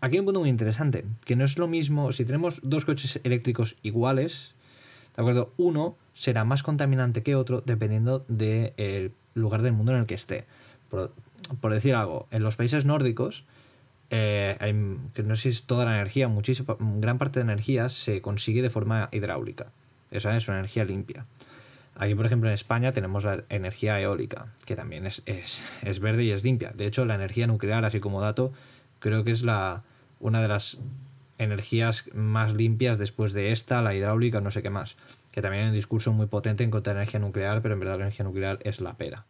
aquí 0.00 0.16
hay 0.16 0.20
un 0.20 0.26
punto 0.26 0.40
muy 0.40 0.48
interesante, 0.48 1.04
que 1.26 1.36
no 1.36 1.44
es 1.44 1.58
lo 1.58 1.66
mismo, 1.66 2.12
si 2.12 2.24
tenemos 2.24 2.60
dos 2.62 2.84
coches 2.86 3.20
eléctricos 3.24 3.76
iguales, 3.82 4.54
¿de 5.16 5.22
acuerdo? 5.22 5.52
Uno 5.58 5.96
será 6.14 6.44
más 6.44 6.62
contaminante 6.62 7.22
que 7.22 7.34
otro 7.34 7.62
dependiendo 7.66 8.24
del 8.28 9.12
lugar 9.34 9.60
del 9.60 9.72
mundo 9.72 9.92
en 9.92 9.98
el 9.98 10.06
que 10.06 10.14
esté. 10.14 10.46
Por 10.88 11.74
decir 11.74 11.94
algo, 11.96 12.28
en 12.30 12.42
los 12.42 12.56
países 12.56 12.86
nórdicos, 12.86 13.44
eh, 14.10 14.56
que 15.14 15.22
no 15.22 15.36
sé 15.36 15.42
si 15.42 15.48
es 15.50 15.64
toda 15.64 15.84
la 15.84 15.94
energía, 15.94 16.28
muchísima, 16.28 16.76
gran 16.78 17.18
parte 17.18 17.40
de 17.40 17.44
energía 17.44 17.88
se 17.88 18.20
consigue 18.20 18.62
de 18.62 18.70
forma 18.70 19.08
hidráulica. 19.12 19.72
Esa 20.10 20.36
es 20.36 20.48
una 20.48 20.58
energía 20.58 20.84
limpia. 20.84 21.26
Aquí, 21.96 22.14
por 22.14 22.26
ejemplo, 22.26 22.48
en 22.48 22.54
España 22.54 22.92
tenemos 22.92 23.24
la 23.24 23.44
energía 23.48 24.00
eólica, 24.00 24.46
que 24.66 24.74
también 24.74 25.06
es, 25.06 25.22
es, 25.26 25.62
es 25.82 26.00
verde 26.00 26.24
y 26.24 26.30
es 26.30 26.42
limpia. 26.42 26.72
De 26.74 26.86
hecho, 26.86 27.04
la 27.04 27.14
energía 27.14 27.46
nuclear, 27.46 27.84
así 27.84 28.00
como 28.00 28.20
dato, 28.20 28.52
creo 28.98 29.22
que 29.22 29.30
es 29.30 29.42
la, 29.42 29.84
una 30.18 30.42
de 30.42 30.48
las 30.48 30.78
energías 31.38 32.08
más 32.14 32.52
limpias 32.54 32.98
después 32.98 33.32
de 33.32 33.52
esta, 33.52 33.82
la 33.82 33.94
hidráulica, 33.94 34.40
no 34.40 34.50
sé 34.50 34.62
qué 34.62 34.70
más. 34.70 34.96
Que 35.30 35.42
también 35.42 35.64
hay 35.64 35.68
un 35.70 35.74
discurso 35.74 36.12
muy 36.12 36.26
potente 36.26 36.64
en 36.64 36.70
contra 36.70 36.92
de 36.92 36.98
la 36.98 37.02
energía 37.02 37.20
nuclear, 37.20 37.62
pero 37.62 37.74
en 37.74 37.80
verdad 37.80 37.98
la 37.98 38.04
energía 38.04 38.24
nuclear 38.24 38.58
es 38.62 38.80
la 38.80 38.96
pera. 38.96 39.26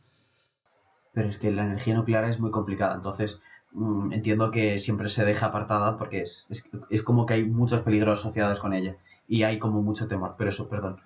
Pero 1.12 1.28
es 1.28 1.36
que 1.36 1.50
la 1.50 1.64
energía 1.64 1.94
nuclear 1.94 2.24
es 2.24 2.40
muy 2.40 2.50
complicada, 2.50 2.94
entonces 2.94 3.40
mm, 3.74 4.12
entiendo 4.12 4.50
que 4.50 4.78
siempre 4.78 5.08
se 5.08 5.24
deja 5.24 5.46
apartada 5.46 5.98
porque 5.98 6.22
es, 6.22 6.46
es, 6.48 6.66
es 6.90 7.02
como 7.02 7.26
que 7.26 7.34
hay 7.34 7.44
muchos 7.44 7.82
peligros 7.82 8.20
asociados 8.20 8.60
con 8.60 8.72
ella 8.72 8.96
y 9.28 9.42
hay 9.42 9.58
como 9.58 9.82
mucho 9.82 10.08
temor, 10.08 10.34
pero 10.38 10.50
eso, 10.50 10.68
perdón. 10.68 11.00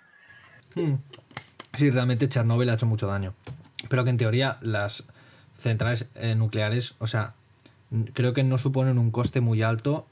Sí, 1.73 1.91
realmente 1.91 2.29
Chernóbil 2.29 2.69
ha 2.71 2.75
hecho 2.75 2.87
mucho 2.87 3.07
daño. 3.07 3.35
Pero 3.89 4.05
que 4.05 4.11
en 4.11 4.16
teoría 4.16 4.59
las 4.61 5.05
centrales 5.57 6.09
eh, 6.14 6.35
nucleares, 6.35 6.95
o 6.99 7.07
sea, 7.07 7.35
creo 8.12 8.33
que 8.33 8.45
no 8.45 8.59
suponen 8.59 8.99
un 8.99 9.11
coste 9.11 9.41
muy 9.41 9.62
alto 9.62 10.07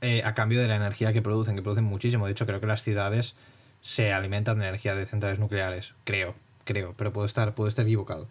eh, 0.00 0.22
a 0.24 0.34
cambio 0.34 0.60
de 0.60 0.68
la 0.68 0.76
energía 0.76 1.12
que 1.12 1.22
producen, 1.22 1.56
que 1.56 1.62
producen 1.62 1.84
muchísimo. 1.84 2.26
De 2.26 2.32
hecho, 2.32 2.46
creo 2.46 2.60
que 2.60 2.66
las 2.66 2.82
ciudades 2.82 3.34
se 3.80 4.12
alimentan 4.12 4.58
de 4.58 4.66
energía 4.66 4.94
de 4.94 5.06
centrales 5.06 5.38
nucleares. 5.38 5.94
Creo, 6.04 6.34
creo, 6.64 6.94
pero 6.96 7.12
puedo 7.12 7.26
estar, 7.26 7.54
puedo 7.54 7.68
estar 7.68 7.84
equivocado. 7.84 8.28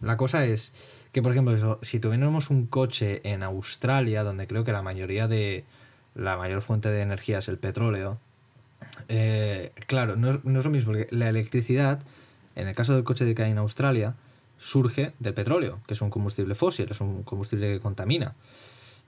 La 0.00 0.16
cosa 0.16 0.44
es 0.46 0.72
que, 1.12 1.22
por 1.22 1.32
ejemplo, 1.32 1.78
si 1.82 2.00
tuviéramos 2.00 2.50
un 2.50 2.66
coche 2.66 3.20
en 3.24 3.42
Australia, 3.42 4.22
donde 4.22 4.46
creo 4.46 4.64
que 4.64 4.72
la 4.72 4.82
mayoría 4.82 5.28
de. 5.28 5.64
la 6.14 6.36
mayor 6.36 6.62
fuente 6.62 6.88
de 6.90 7.02
energía 7.02 7.38
es 7.38 7.48
el 7.48 7.58
petróleo, 7.58 8.18
eh, 9.08 9.72
claro, 9.86 10.16
no 10.16 10.30
es, 10.30 10.44
no 10.44 10.58
es 10.58 10.64
lo 10.64 10.70
mismo, 10.70 10.92
la 11.10 11.28
electricidad, 11.28 12.00
en 12.56 12.68
el 12.68 12.74
caso 12.74 12.94
del 12.94 13.04
coche 13.04 13.32
que 13.34 13.42
hay 13.42 13.50
en 13.50 13.58
Australia, 13.58 14.14
surge 14.58 15.12
del 15.18 15.34
petróleo, 15.34 15.80
que 15.86 15.94
es 15.94 16.00
un 16.02 16.10
combustible 16.10 16.54
fósil, 16.54 16.88
es 16.90 17.00
un 17.00 17.22
combustible 17.22 17.72
que 17.72 17.80
contamina. 17.80 18.34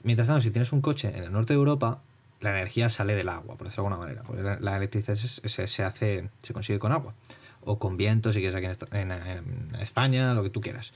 Mientras 0.02 0.28
tanto, 0.28 0.40
si 0.40 0.50
tienes 0.50 0.72
un 0.72 0.80
coche 0.80 1.12
en 1.16 1.24
el 1.24 1.32
norte 1.32 1.52
de 1.52 1.58
Europa, 1.58 2.00
la 2.40 2.50
energía 2.50 2.88
sale 2.88 3.14
del 3.14 3.28
agua, 3.28 3.56
por 3.56 3.66
decirlo 3.68 3.84
de 3.84 3.94
alguna 3.94 4.04
manera. 4.06 4.22
Porque 4.26 4.42
la, 4.64 4.76
electricidad 4.76 5.14
se- 5.14 5.66
se 5.66 5.82
hace, 5.84 6.28
se 6.42 6.52
consigue 6.52 6.78
con 6.78 6.90
agua. 6.92 7.14
O 7.64 7.78
con 7.78 7.96
viento, 7.96 8.32
si 8.32 8.40
quieres 8.40 8.56
aquí 8.56 8.66
en, 8.92 9.12
España, 9.80 10.34
lo 10.34 10.42
que 10.42 10.50
tú 10.50 10.60
quieras. 10.60 10.92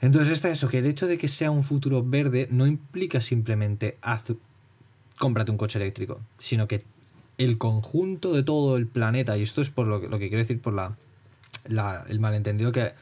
Entonces 0.00 0.32
está 0.32 0.50
eso, 0.50 0.68
que 0.68 0.78
el 0.78 0.86
hecho 0.86 1.06
de 1.06 1.16
que 1.16 1.28
sea 1.28 1.50
un 1.50 1.62
futuro 1.62 2.02
verde 2.04 2.48
no 2.50 2.66
implica 2.66 3.20
simplemente 3.20 3.96
haz, 4.02 4.24
cómprate 5.18 5.50
un 5.50 5.56
coche 5.56 5.78
eléctrico, 5.78 6.20
sino 6.38 6.68
que 6.68 6.84
el 7.38 7.58
conjunto 7.58 8.32
de 8.32 8.42
todo 8.42 8.76
el 8.76 8.86
planeta, 8.86 9.36
y 9.36 9.42
esto 9.42 9.60
es 9.60 9.70
por 9.70 9.86
lo 9.86 10.00
que, 10.00 10.08
lo 10.08 10.18
que 10.18 10.28
quiero 10.28 10.42
decir 10.42 10.60
por 10.60 10.74
la, 10.74 10.96
el 12.08 12.20
malentendido 12.20 12.72
que 12.72 12.92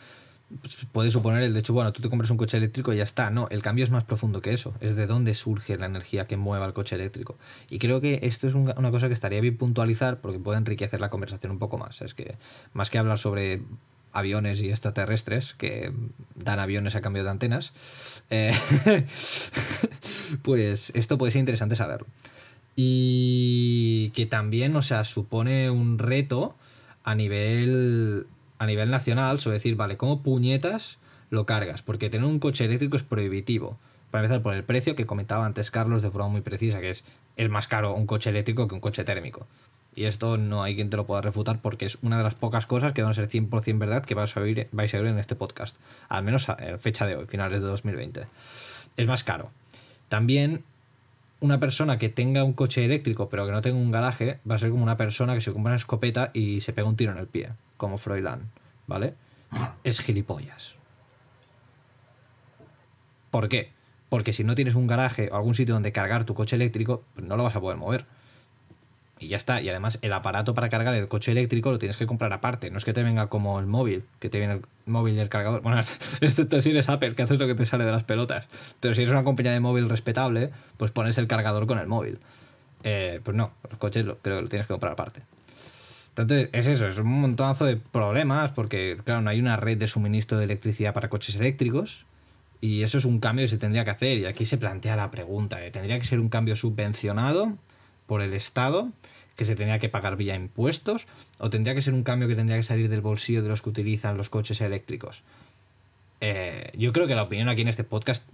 puede 0.92 1.11
suponer 1.11 1.42
el 1.42 1.52
de 1.55 1.61
hecho, 1.61 1.72
bueno, 1.72 1.92
tú 1.92 2.02
te 2.02 2.09
compras 2.09 2.30
un 2.30 2.36
coche 2.36 2.57
eléctrico 2.57 2.92
y 2.92 2.96
ya 2.98 3.02
está. 3.02 3.30
No, 3.30 3.48
el 3.50 3.62
cambio 3.62 3.84
es 3.84 3.90
más 3.90 4.05
profundo 4.05 4.40
que 4.40 4.52
eso. 4.52 4.74
Es 4.80 4.96
de 4.96 5.07
dónde 5.07 5.34
surge 5.34 5.76
la 5.76 5.86
energía 5.86 6.26
que 6.26 6.36
mueva 6.36 6.66
el 6.66 6.72
coche 6.72 6.96
eléctrico. 6.96 7.36
Y 7.70 7.78
creo 7.78 8.00
que 8.00 8.20
esto 8.22 8.46
es 8.48 8.55
un- 8.55 8.72
una 8.76 8.90
cosa 8.90 9.09
que 9.09 9.14
estaría 9.14 9.40
bien 9.40 9.57
puntualizar 9.57 10.20
porque 10.20 10.38
puede 10.38 10.59
enriquecer 10.59 11.00
la 11.00 11.11
conversación 11.11 11.52
un 11.52 11.59
poco 11.59 11.78
más. 11.78 12.00
Es 12.02 12.14
que 12.14 12.36
más 12.72 12.90
que 12.90 12.98
hablar 12.98 13.18
sobre 13.18 13.62
aviones 14.12 14.61
y 14.61 14.70
extraterrestres 14.70 15.55
que 15.55 15.92
dan 16.36 16.61
aviones 16.61 16.94
a 16.94 17.00
cambio 17.00 17.24
de 17.24 17.30
antenas, 17.30 17.72
eh, 18.30 18.52
pues 20.42 20.92
esto 20.94 21.18
puede 21.18 21.32
ser 21.32 21.40
interesante 21.40 21.76
saberlo. 21.76 22.07
Y 22.76 24.11
que 24.11 24.26
también, 24.26 24.74
o 24.76 24.82
sea, 24.82 25.05
supone 25.05 25.70
un 25.70 25.98
reto 25.98 26.57
a 27.05 27.14
nivel, 27.14 28.26
a 28.64 28.66
nivel 28.66 28.90
nacional, 28.90 29.40
sobre 29.40 29.56
decir, 29.56 29.76
vale, 29.76 29.96
¿cómo 29.96 30.22
puñetas 30.22 30.98
lo 31.30 31.46
cargas? 31.46 31.82
Porque 31.82 32.10
tener 32.10 32.26
un 32.26 32.38
coche 32.38 32.64
eléctrico 32.64 32.96
es 32.96 33.02
prohibitivo. 33.02 33.78
Para 34.10 34.24
empezar 34.24 34.42
por 34.42 34.54
el 34.54 34.64
precio 34.64 34.94
que 34.94 35.06
comentaba 35.06 35.46
antes 35.46 35.70
Carlos 35.70 36.02
de 36.02 36.10
forma 36.10 36.28
muy 36.28 36.40
precisa, 36.40 36.80
que 36.80 36.90
es, 36.90 37.04
es 37.36 37.50
más 37.50 37.66
caro 37.66 37.94
un 37.94 38.06
coche 38.06 38.30
eléctrico 38.30 38.68
que 38.68 38.74
un 38.74 38.80
coche 38.80 39.04
térmico. 39.04 39.46
Y 39.96 40.04
esto 40.04 40.36
no 40.38 40.62
hay 40.62 40.74
quien 40.74 40.90
te 40.90 40.96
lo 40.96 41.06
pueda 41.06 41.20
refutar 41.20 41.60
porque 41.60 41.86
es 41.86 41.98
una 42.02 42.18
de 42.18 42.24
las 42.24 42.34
pocas 42.34 42.66
cosas 42.66 42.92
que 42.92 43.02
van 43.02 43.12
a 43.12 43.14
ser 43.14 43.28
100% 43.28 43.78
verdad 43.78 44.04
que 44.04 44.14
vais 44.14 44.36
a, 44.36 44.40
oír, 44.40 44.68
vais 44.72 44.92
a 44.94 44.98
oír 44.98 45.06
en 45.06 45.18
este 45.18 45.36
podcast. 45.36 45.76
Al 46.08 46.24
menos 46.24 46.48
a 46.48 46.56
fecha 46.78 47.06
de 47.06 47.16
hoy, 47.16 47.26
finales 47.26 47.60
de 47.60 47.68
2020. 47.68 48.26
Es 48.96 49.06
más 49.06 49.22
caro. 49.22 49.50
También 50.08 50.64
una 51.40 51.60
persona 51.60 51.98
que 51.98 52.08
tenga 52.08 52.42
un 52.42 52.54
coche 52.54 52.84
eléctrico 52.84 53.28
pero 53.28 53.46
que 53.46 53.52
no 53.52 53.60
tenga 53.60 53.76
un 53.76 53.92
garaje 53.92 54.38
va 54.48 54.54
a 54.54 54.58
ser 54.58 54.70
como 54.70 54.82
una 54.82 54.96
persona 54.96 55.34
que 55.34 55.40
se 55.40 55.52
compra 55.52 55.70
una 55.70 55.76
escopeta 55.76 56.30
y 56.32 56.60
se 56.60 56.72
pega 56.72 56.88
un 56.88 56.96
tiro 56.96 57.12
en 57.12 57.18
el 57.18 57.26
pie, 57.26 57.50
como 57.76 57.98
Froilán, 57.98 58.50
¿vale? 58.86 59.14
Es 59.84 60.00
gilipollas. 60.00 60.74
¿Por 63.30 63.48
qué? 63.48 63.72
Porque 64.08 64.32
si 64.32 64.44
no 64.44 64.54
tienes 64.54 64.74
un 64.74 64.86
garaje 64.86 65.28
o 65.32 65.36
algún 65.36 65.54
sitio 65.54 65.74
donde 65.74 65.92
cargar 65.92 66.24
tu 66.24 66.34
coche 66.34 66.56
eléctrico, 66.56 67.02
pues 67.14 67.26
no 67.26 67.36
lo 67.36 67.42
vas 67.42 67.56
a 67.56 67.60
poder 67.60 67.76
mover. 67.76 68.06
Y 69.18 69.28
ya 69.28 69.36
está. 69.36 69.60
Y 69.60 69.68
además 69.68 69.98
el 70.02 70.12
aparato 70.12 70.54
para 70.54 70.68
cargar 70.68 70.94
el 70.94 71.08
coche 71.08 71.32
eléctrico 71.32 71.70
lo 71.70 71.78
tienes 71.78 71.96
que 71.96 72.06
comprar 72.06 72.32
aparte. 72.32 72.70
No 72.70 72.78
es 72.78 72.84
que 72.84 72.92
te 72.92 73.02
venga 73.02 73.28
como 73.28 73.58
el 73.58 73.66
móvil, 73.66 74.04
que 74.20 74.28
te 74.28 74.38
viene 74.38 74.54
el 74.54 74.62
móvil 74.86 75.14
y 75.14 75.20
el 75.20 75.28
cargador. 75.28 75.62
Bueno, 75.62 75.80
esto 76.20 76.60
si 76.60 76.70
eres 76.70 76.88
Apple, 76.88 77.14
que 77.14 77.22
haces 77.22 77.38
lo 77.38 77.46
que 77.46 77.54
te 77.54 77.66
sale 77.66 77.84
de 77.84 77.92
las 77.92 78.04
pelotas. 78.04 78.46
Pero 78.80 78.94
si 78.94 79.02
eres 79.02 79.12
una 79.12 79.24
compañía 79.24 79.52
de 79.52 79.60
móvil 79.60 79.88
respetable, 79.88 80.50
pues 80.76 80.90
pones 80.90 81.18
el 81.18 81.26
cargador 81.26 81.66
con 81.66 81.78
el 81.78 81.86
móvil. 81.86 82.18
Eh, 82.84 83.20
pues 83.24 83.36
no, 83.36 83.52
los 83.68 83.78
coches 83.78 84.04
lo, 84.04 84.18
creo 84.18 84.36
que 84.36 84.42
lo 84.42 84.48
tienes 84.48 84.66
que 84.66 84.74
comprar 84.74 84.92
aparte. 84.92 85.22
Entonces, 86.16 86.48
es 86.52 86.68
eso, 86.68 86.86
es 86.86 86.98
un 86.98 87.20
montonazo 87.20 87.64
de 87.64 87.76
problemas 87.76 88.52
porque, 88.52 88.96
claro, 89.04 89.20
no 89.20 89.30
hay 89.30 89.40
una 89.40 89.56
red 89.56 89.76
de 89.78 89.88
suministro 89.88 90.38
de 90.38 90.44
electricidad 90.44 90.94
para 90.94 91.08
coches 91.08 91.34
eléctricos. 91.34 92.06
Y 92.60 92.82
eso 92.82 92.98
es 92.98 93.04
un 93.04 93.18
cambio 93.18 93.44
que 93.44 93.48
se 93.48 93.58
tendría 93.58 93.84
que 93.84 93.90
hacer. 93.90 94.18
Y 94.18 94.26
aquí 94.26 94.44
se 94.44 94.56
plantea 94.56 94.94
la 94.96 95.10
pregunta, 95.10 95.64
¿eh? 95.64 95.70
¿tendría 95.70 95.98
que 95.98 96.04
ser 96.04 96.20
un 96.20 96.28
cambio 96.28 96.54
subvencionado 96.54 97.58
por 98.06 98.22
el 98.22 98.32
Estado? 98.32 98.90
que 99.36 99.44
se 99.44 99.56
tenía 99.56 99.78
que 99.78 99.88
pagar 99.88 100.16
vía 100.16 100.36
impuestos 100.36 101.06
o 101.38 101.50
tendría 101.50 101.74
que 101.74 101.82
ser 101.82 101.94
un 101.94 102.04
cambio 102.04 102.28
que 102.28 102.36
tendría 102.36 102.56
que 102.56 102.62
salir 102.62 102.88
del 102.88 103.00
bolsillo 103.00 103.42
de 103.42 103.48
los 103.48 103.62
que 103.62 103.70
utilizan 103.70 104.16
los 104.16 104.30
coches 104.30 104.60
eléctricos. 104.60 105.22
Eh, 106.20 106.70
yo 106.76 106.92
creo 106.92 107.06
que 107.06 107.14
la 107.14 107.24
opinión 107.24 107.48
aquí 107.48 107.62
en 107.62 107.68
este 107.68 107.84
podcast, 107.84 108.28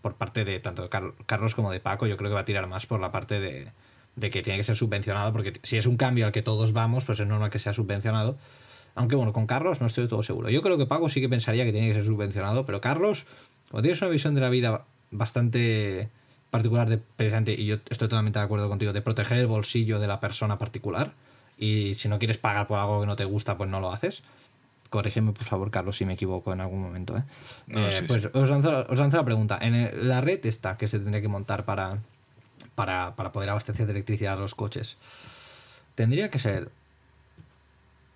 por 0.00 0.14
parte 0.14 0.44
de 0.44 0.58
tanto 0.60 0.88
Carlos 1.26 1.54
como 1.54 1.70
de 1.70 1.80
Paco, 1.80 2.06
yo 2.06 2.16
creo 2.16 2.30
que 2.30 2.34
va 2.34 2.40
a 2.40 2.44
tirar 2.46 2.66
más 2.66 2.86
por 2.86 3.00
la 3.00 3.12
parte 3.12 3.38
de, 3.38 3.68
de 4.16 4.30
que 4.30 4.42
tiene 4.42 4.58
que 4.58 4.64
ser 4.64 4.76
subvencionado, 4.76 5.32
porque 5.32 5.52
si 5.62 5.76
es 5.76 5.86
un 5.86 5.96
cambio 5.96 6.26
al 6.26 6.32
que 6.32 6.42
todos 6.42 6.72
vamos, 6.72 7.04
pues 7.04 7.20
es 7.20 7.26
normal 7.26 7.50
que 7.50 7.58
sea 7.58 7.72
subvencionado. 7.72 8.36
Aunque 8.94 9.14
bueno, 9.14 9.34
con 9.34 9.46
Carlos 9.46 9.80
no 9.82 9.86
estoy 9.86 10.04
de 10.04 10.08
todo 10.08 10.22
seguro. 10.22 10.48
Yo 10.48 10.62
creo 10.62 10.78
que 10.78 10.86
Paco 10.86 11.10
sí 11.10 11.20
que 11.20 11.28
pensaría 11.28 11.64
que 11.64 11.72
tiene 11.72 11.88
que 11.88 11.94
ser 11.94 12.04
subvencionado, 12.04 12.64
pero 12.64 12.80
Carlos, 12.80 13.26
como 13.70 13.82
tienes 13.82 14.00
una 14.00 14.10
visión 14.10 14.34
de 14.34 14.40
la 14.40 14.48
vida 14.48 14.86
bastante 15.10 16.08
particular 16.50 16.88
de 16.88 16.96
precisamente, 16.98 17.52
y 17.52 17.66
yo 17.66 17.76
estoy 17.90 18.08
totalmente 18.08 18.38
de 18.38 18.44
acuerdo 18.46 18.68
contigo, 18.70 18.94
de 18.94 19.02
proteger 19.02 19.36
el 19.36 19.46
bolsillo 19.46 20.00
de 20.00 20.06
la 20.06 20.18
persona 20.18 20.58
particular. 20.58 21.12
Y 21.58 21.94
si 21.94 22.08
no 22.08 22.18
quieres 22.18 22.38
pagar 22.38 22.66
por 22.66 22.78
algo 22.78 23.00
que 23.00 23.06
no 23.06 23.16
te 23.16 23.24
gusta, 23.26 23.58
pues 23.58 23.68
no 23.68 23.80
lo 23.80 23.92
haces. 23.92 24.22
Corrígeme, 24.88 25.32
por 25.32 25.44
favor, 25.44 25.70
Carlos, 25.70 25.96
si 25.96 26.06
me 26.06 26.14
equivoco 26.14 26.52
en 26.52 26.60
algún 26.60 26.80
momento. 26.80 27.16
¿eh? 27.18 27.22
eh 27.68 28.04
pues 28.06 28.30
Os, 28.32 28.48
lanzo, 28.48 28.86
os, 28.88 28.98
la 28.98 29.24
pregunta. 29.24 29.58
En 29.60 30.08
la 30.08 30.20
red 30.22 30.44
esta 30.46 30.76
que 30.76 30.86
se 30.86 30.98
tendría 30.98 31.20
que 31.20 31.28
montar 31.28 31.64
para, 31.64 31.98
para, 32.74 33.16
para, 33.16 33.32
poder 33.32 33.50
abastecer 33.50 33.86
de 33.86 33.92
electricidad 33.92 34.34
a 34.34 34.36
los 34.36 34.54
coches, 34.54 34.96
¿tendría 35.94 36.30
que 36.30 36.38
ser 36.38 36.70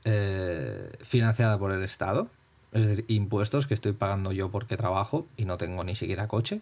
eh, 0.05 0.93
financiada 1.03 1.59
por 1.59 1.73
el 1.73 1.83
Estado? 1.83 2.29
Es 2.73 2.87
decir, 2.87 3.05
impuestos 3.09 3.67
que 3.67 3.75
estoy 3.75 3.93
pagando 3.93 4.33
yo 4.33 4.51
porque 4.51 4.77
trabajo 4.77 5.27
y 5.37 5.45
no 5.45 5.59
tengo 5.59 5.83
ni 5.85 5.95
siquiera 5.95 6.29
coche. 6.29 6.61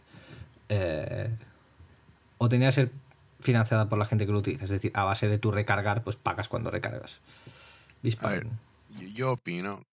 Eh, 0.68 1.30
o 2.38 2.48
tenía 2.48 2.68
que 2.68 2.72
ser 2.72 2.92
financiada 3.40 3.88
por 3.88 3.98
la 3.98 4.06
gente 4.06 4.26
que 4.26 4.32
lo 4.32 4.38
utiliza. 4.38 4.64
Es 4.64 4.70
decir, 4.70 4.90
a 4.94 5.04
base 5.04 5.28
de 5.28 5.38
tu 5.38 5.50
recargar, 5.50 6.02
pues 6.02 6.16
pagas 6.16 6.48
cuando 6.48 6.70
recargas. 6.70 7.20
yo 9.14 9.32
opino 9.32 9.84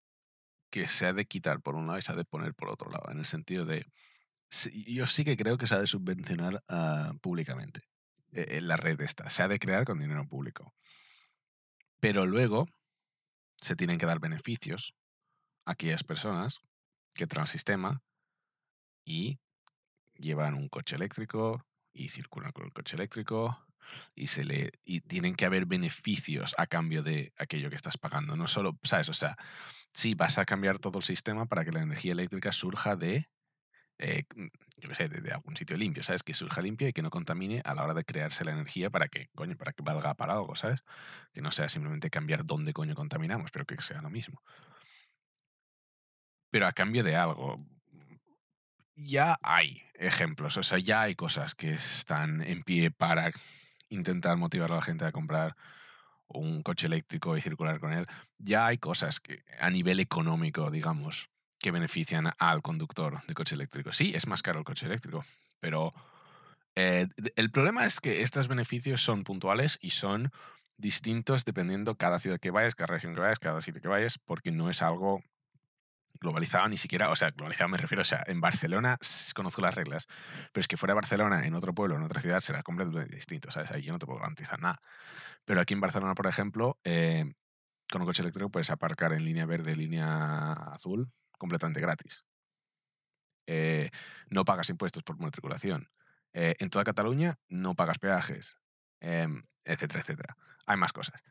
que 0.70 0.88
se 0.88 1.06
ha 1.08 1.14
de 1.14 1.26
quitar 1.26 1.62
por 1.62 1.76
un 1.76 1.88
lado 1.88 2.00
y 2.00 2.02
se 2.02 2.12
ha 2.12 2.16
de 2.16 2.26
poner 2.26 2.54
por 2.54 2.70
otro 2.70 2.89
lado, 2.91 3.10
en 3.12 3.20
el 3.20 3.26
sentido 3.26 3.66
de, 3.66 3.88
yo 4.88 5.08
sí 5.08 5.24
que 5.24 5.38
creo 5.38 5.58
que 5.58 5.68
se 5.68 5.76
ha 5.76 5.80
de 5.80 5.88
subvencionar 5.88 6.64
ah, 6.70 7.14
públicamente 7.22 7.82
eh, 8.32 8.62
la 8.62 8.78
red 8.78 8.99
esta, 9.01 9.30
se 9.30 9.43
ha 9.43 9.47
de 9.47 9.60
crear 9.60 9.86
con 9.86 9.99
dinero 9.99 10.28
público. 10.28 10.74
Pero 11.99 12.26
luego 12.26 12.68
se 13.58 13.76
tienen 13.76 13.97
que 13.97 14.06
dar 14.06 14.20
beneficios 14.20 14.93
a 15.66 15.72
aquellas 15.72 16.03
personas 16.03 16.60
que 17.14 17.24
entran 17.24 17.43
al 17.43 17.47
sistema 17.47 18.03
y 19.06 19.39
llevan 20.18 20.56
un 20.56 20.70
coche 20.70 20.95
eléctrico, 20.95 21.66
y 21.95 22.10
circulan 22.10 22.51
con 22.51 22.66
el 22.66 22.74
coche 22.74 22.95
eléctrico 22.95 23.58
y 24.16 24.28
se 24.28 24.43
le 24.43 24.72
y 24.84 25.01
tienen 25.01 25.36
que 25.36 25.45
haber 25.45 25.66
beneficios 25.66 26.53
a 26.58 26.68
cambio 26.68 27.03
de 27.03 27.34
aquello 27.38 27.70
que 27.70 27.76
estás 27.76 27.97
pagando 27.97 28.36
no 28.36 28.47
solo 28.47 28.78
sabes 28.84 29.10
o 29.10 29.14
sea 29.14 29.38
sí 29.93 30.14
vas 30.16 30.38
a 30.38 30.45
cambiar 30.45 30.80
todo 30.80 30.97
el 30.97 31.03
sistema 31.03 31.45
para 31.45 31.64
que 31.64 31.72
la 31.72 31.82
energía 31.82 32.12
eléctrica 32.12 32.51
surja 32.51 32.95
de 32.95 33.30
eh, 33.98 34.24
yo 34.78 34.89
qué 34.89 34.96
sé 34.96 35.08
de, 35.08 35.32
algún 35.32 35.56
sitio 35.56 35.78
limpio 35.78 36.04
sabes 36.04 36.24
que 36.24 36.34
surja 36.34 36.62
limpio 36.62 36.88
y 36.88 36.93
que 36.93 37.02
no 37.02 37.10
contamine 37.10 37.62
a 37.64 37.74
la 37.74 37.84
hora 37.84 37.93
de 37.93 38.04
crearse 38.04 38.43
la 38.43 38.52
energía 38.52 38.89
para 38.89 39.08
que 39.08 39.30
coño 39.36 39.56
para 39.56 39.72
que 39.72 39.84
valga 39.84 40.14
para 40.16 40.34
algo 40.34 40.56
sabes 40.56 40.84
que 41.34 41.41
no 41.41 41.52
sea 41.52 41.70
simplemente 41.70 42.10
cambiar 42.10 42.46
dónde 42.46 42.74
coño 42.74 42.96
contaminamos 42.96 43.52
pero 43.52 43.66
que 43.66 43.82
sea 43.82 44.02
lo 44.02 44.10
mismo. 44.10 44.41
Pero 46.52 46.68
a 46.68 46.74
cambio 46.74 47.04
de 47.04 47.16
algo 47.16 47.66
ya 48.96 49.38
hay 49.41 49.84
ejemplos, 49.96 50.58
o 50.58 50.64
sea, 50.64 50.80
ya 50.80 51.02
hay 51.02 51.16
cosas 51.16 51.56
que 51.56 51.72
están 51.72 52.41
en 52.41 52.64
pie 52.64 52.91
para 52.91 53.32
intentar 53.89 54.38
motivar 54.38 54.72
a 54.72 54.76
la 54.76 54.82
gente 54.82 55.06
a 55.06 55.12
comprar 55.12 55.56
un 56.28 56.64
coche 56.64 56.88
eléctrico 56.88 57.38
y 57.38 57.41
circular 57.41 57.80
con 57.80 57.93
él. 57.93 58.08
Ya 58.38 58.68
hay 58.68 58.78
cosas 58.78 59.20
que 59.20 59.43
a 59.60 59.70
nivel 59.70 60.00
económico, 60.00 60.72
digamos, 60.72 61.30
que 61.60 61.72
benefician 61.72 62.32
al 62.38 62.62
conductor 62.62 63.26
de 63.28 63.34
coche 63.34 63.56
eléctrico. 63.56 63.93
Sí, 63.93 64.14
es 64.16 64.28
más 64.28 64.41
caro 64.41 64.60
el 64.60 64.66
coche 64.66 64.86
eléctrico, 64.86 65.26
pero 65.60 65.93
eh, 66.76 67.08
el 67.36 67.51
problema 67.51 67.86
es 67.86 67.99
que 67.99 68.22
estos 68.22 68.47
beneficios 68.47 69.01
son 69.01 69.24
puntuales 69.24 69.80
y 69.82 69.91
son 69.91 70.32
distintos 70.78 71.45
dependiendo 71.45 71.95
cada 71.95 72.20
ciudad 72.20 72.39
que 72.39 72.51
vayas, 72.51 72.76
cada 72.76 72.93
región 72.93 73.16
que 73.16 73.22
vayas, 73.22 73.39
cada 73.39 73.62
sitio 73.62 73.82
que 73.82 73.88
vayas, 73.88 74.20
porque 74.20 74.51
no 74.51 74.70
es 74.70 74.82
algo 74.82 75.24
globalizado 76.20 76.68
ni 76.70 76.78
siquiera, 76.78 77.10
o 77.10 77.16
sea, 77.16 77.32
globalizado 77.32 77.70
me 77.70 77.78
refiero, 77.78 78.01
o 78.01 78.06
sea, 78.06 78.24
en 78.28 78.41
Barcelona 78.41 78.97
conozco 79.34 79.62
las 79.62 79.76
reglas, 79.76 80.08
pero 80.51 80.62
es 80.62 80.68
que 80.68 80.78
fuera 80.78 80.93
de 80.93 80.95
Barcelona, 80.95 81.45
en 81.45 81.53
otro 81.56 81.74
pueblo, 81.74 81.95
en 81.95 82.03
otra 82.03 82.22
ciudad, 82.22 82.39
será 82.39 82.64
completamente 82.64 83.16
distinto, 83.16 83.51
¿sabes? 83.51 83.72
Ahí 83.72 83.84
yo 83.84 83.93
no 83.93 83.99
te 83.99 84.06
puedo 84.06 84.20
garantizar 84.20 84.60
nada. 84.60 84.82
Pero 85.45 85.62
aquí 85.62 85.74
en 85.74 85.82
Barcelona, 85.82 86.16
por 86.16 86.28
ejemplo, 86.28 86.80
eh, 86.84 87.34
con 87.91 88.01
un 88.01 88.08
coche 88.08 88.22
eléctrico 88.22 88.49
puedes 88.49 88.70
aparcar 88.70 89.14
en 89.14 89.24
línea 89.24 89.45
verde, 89.45 89.76
línea 89.76 90.53
azul, 90.53 91.12
completamente 91.38 91.82
gratis. 91.82 92.26
Eh, 93.48 93.90
no 94.30 94.46
pagas 94.46 94.70
impuestos 94.70 95.04
por 95.04 95.20
matriculación. 95.20 95.90
Eh, 96.34 96.56
en 96.60 96.70
toda 96.70 96.84
Cataluña 96.84 97.40
no 97.48 97.76
pagas 97.76 98.00
peajes, 98.00 98.58
em, 99.00 99.44
etcétera, 99.64 100.02
etcétera. 100.02 100.38
Hay 100.66 100.78
más 100.78 100.94
cosas. 100.94 101.22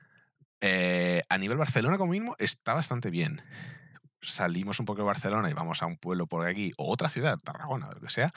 a 1.28 1.36
nivel 1.36 1.58
Barcelona, 1.58 1.98
como 1.98 2.12
mismo, 2.12 2.36
está 2.38 2.72
bastante 2.72 3.10
bien 3.10 3.42
salimos 4.30 4.80
un 4.80 4.86
poco 4.86 5.02
de 5.02 5.06
Barcelona 5.06 5.50
y 5.50 5.52
vamos 5.52 5.82
a 5.82 5.86
un 5.86 5.96
pueblo 5.96 6.26
por 6.26 6.46
aquí, 6.46 6.72
o 6.76 6.90
otra 6.90 7.08
ciudad, 7.08 7.38
Tarragona, 7.38 7.90
lo 7.92 8.00
que 8.00 8.08
sea, 8.08 8.30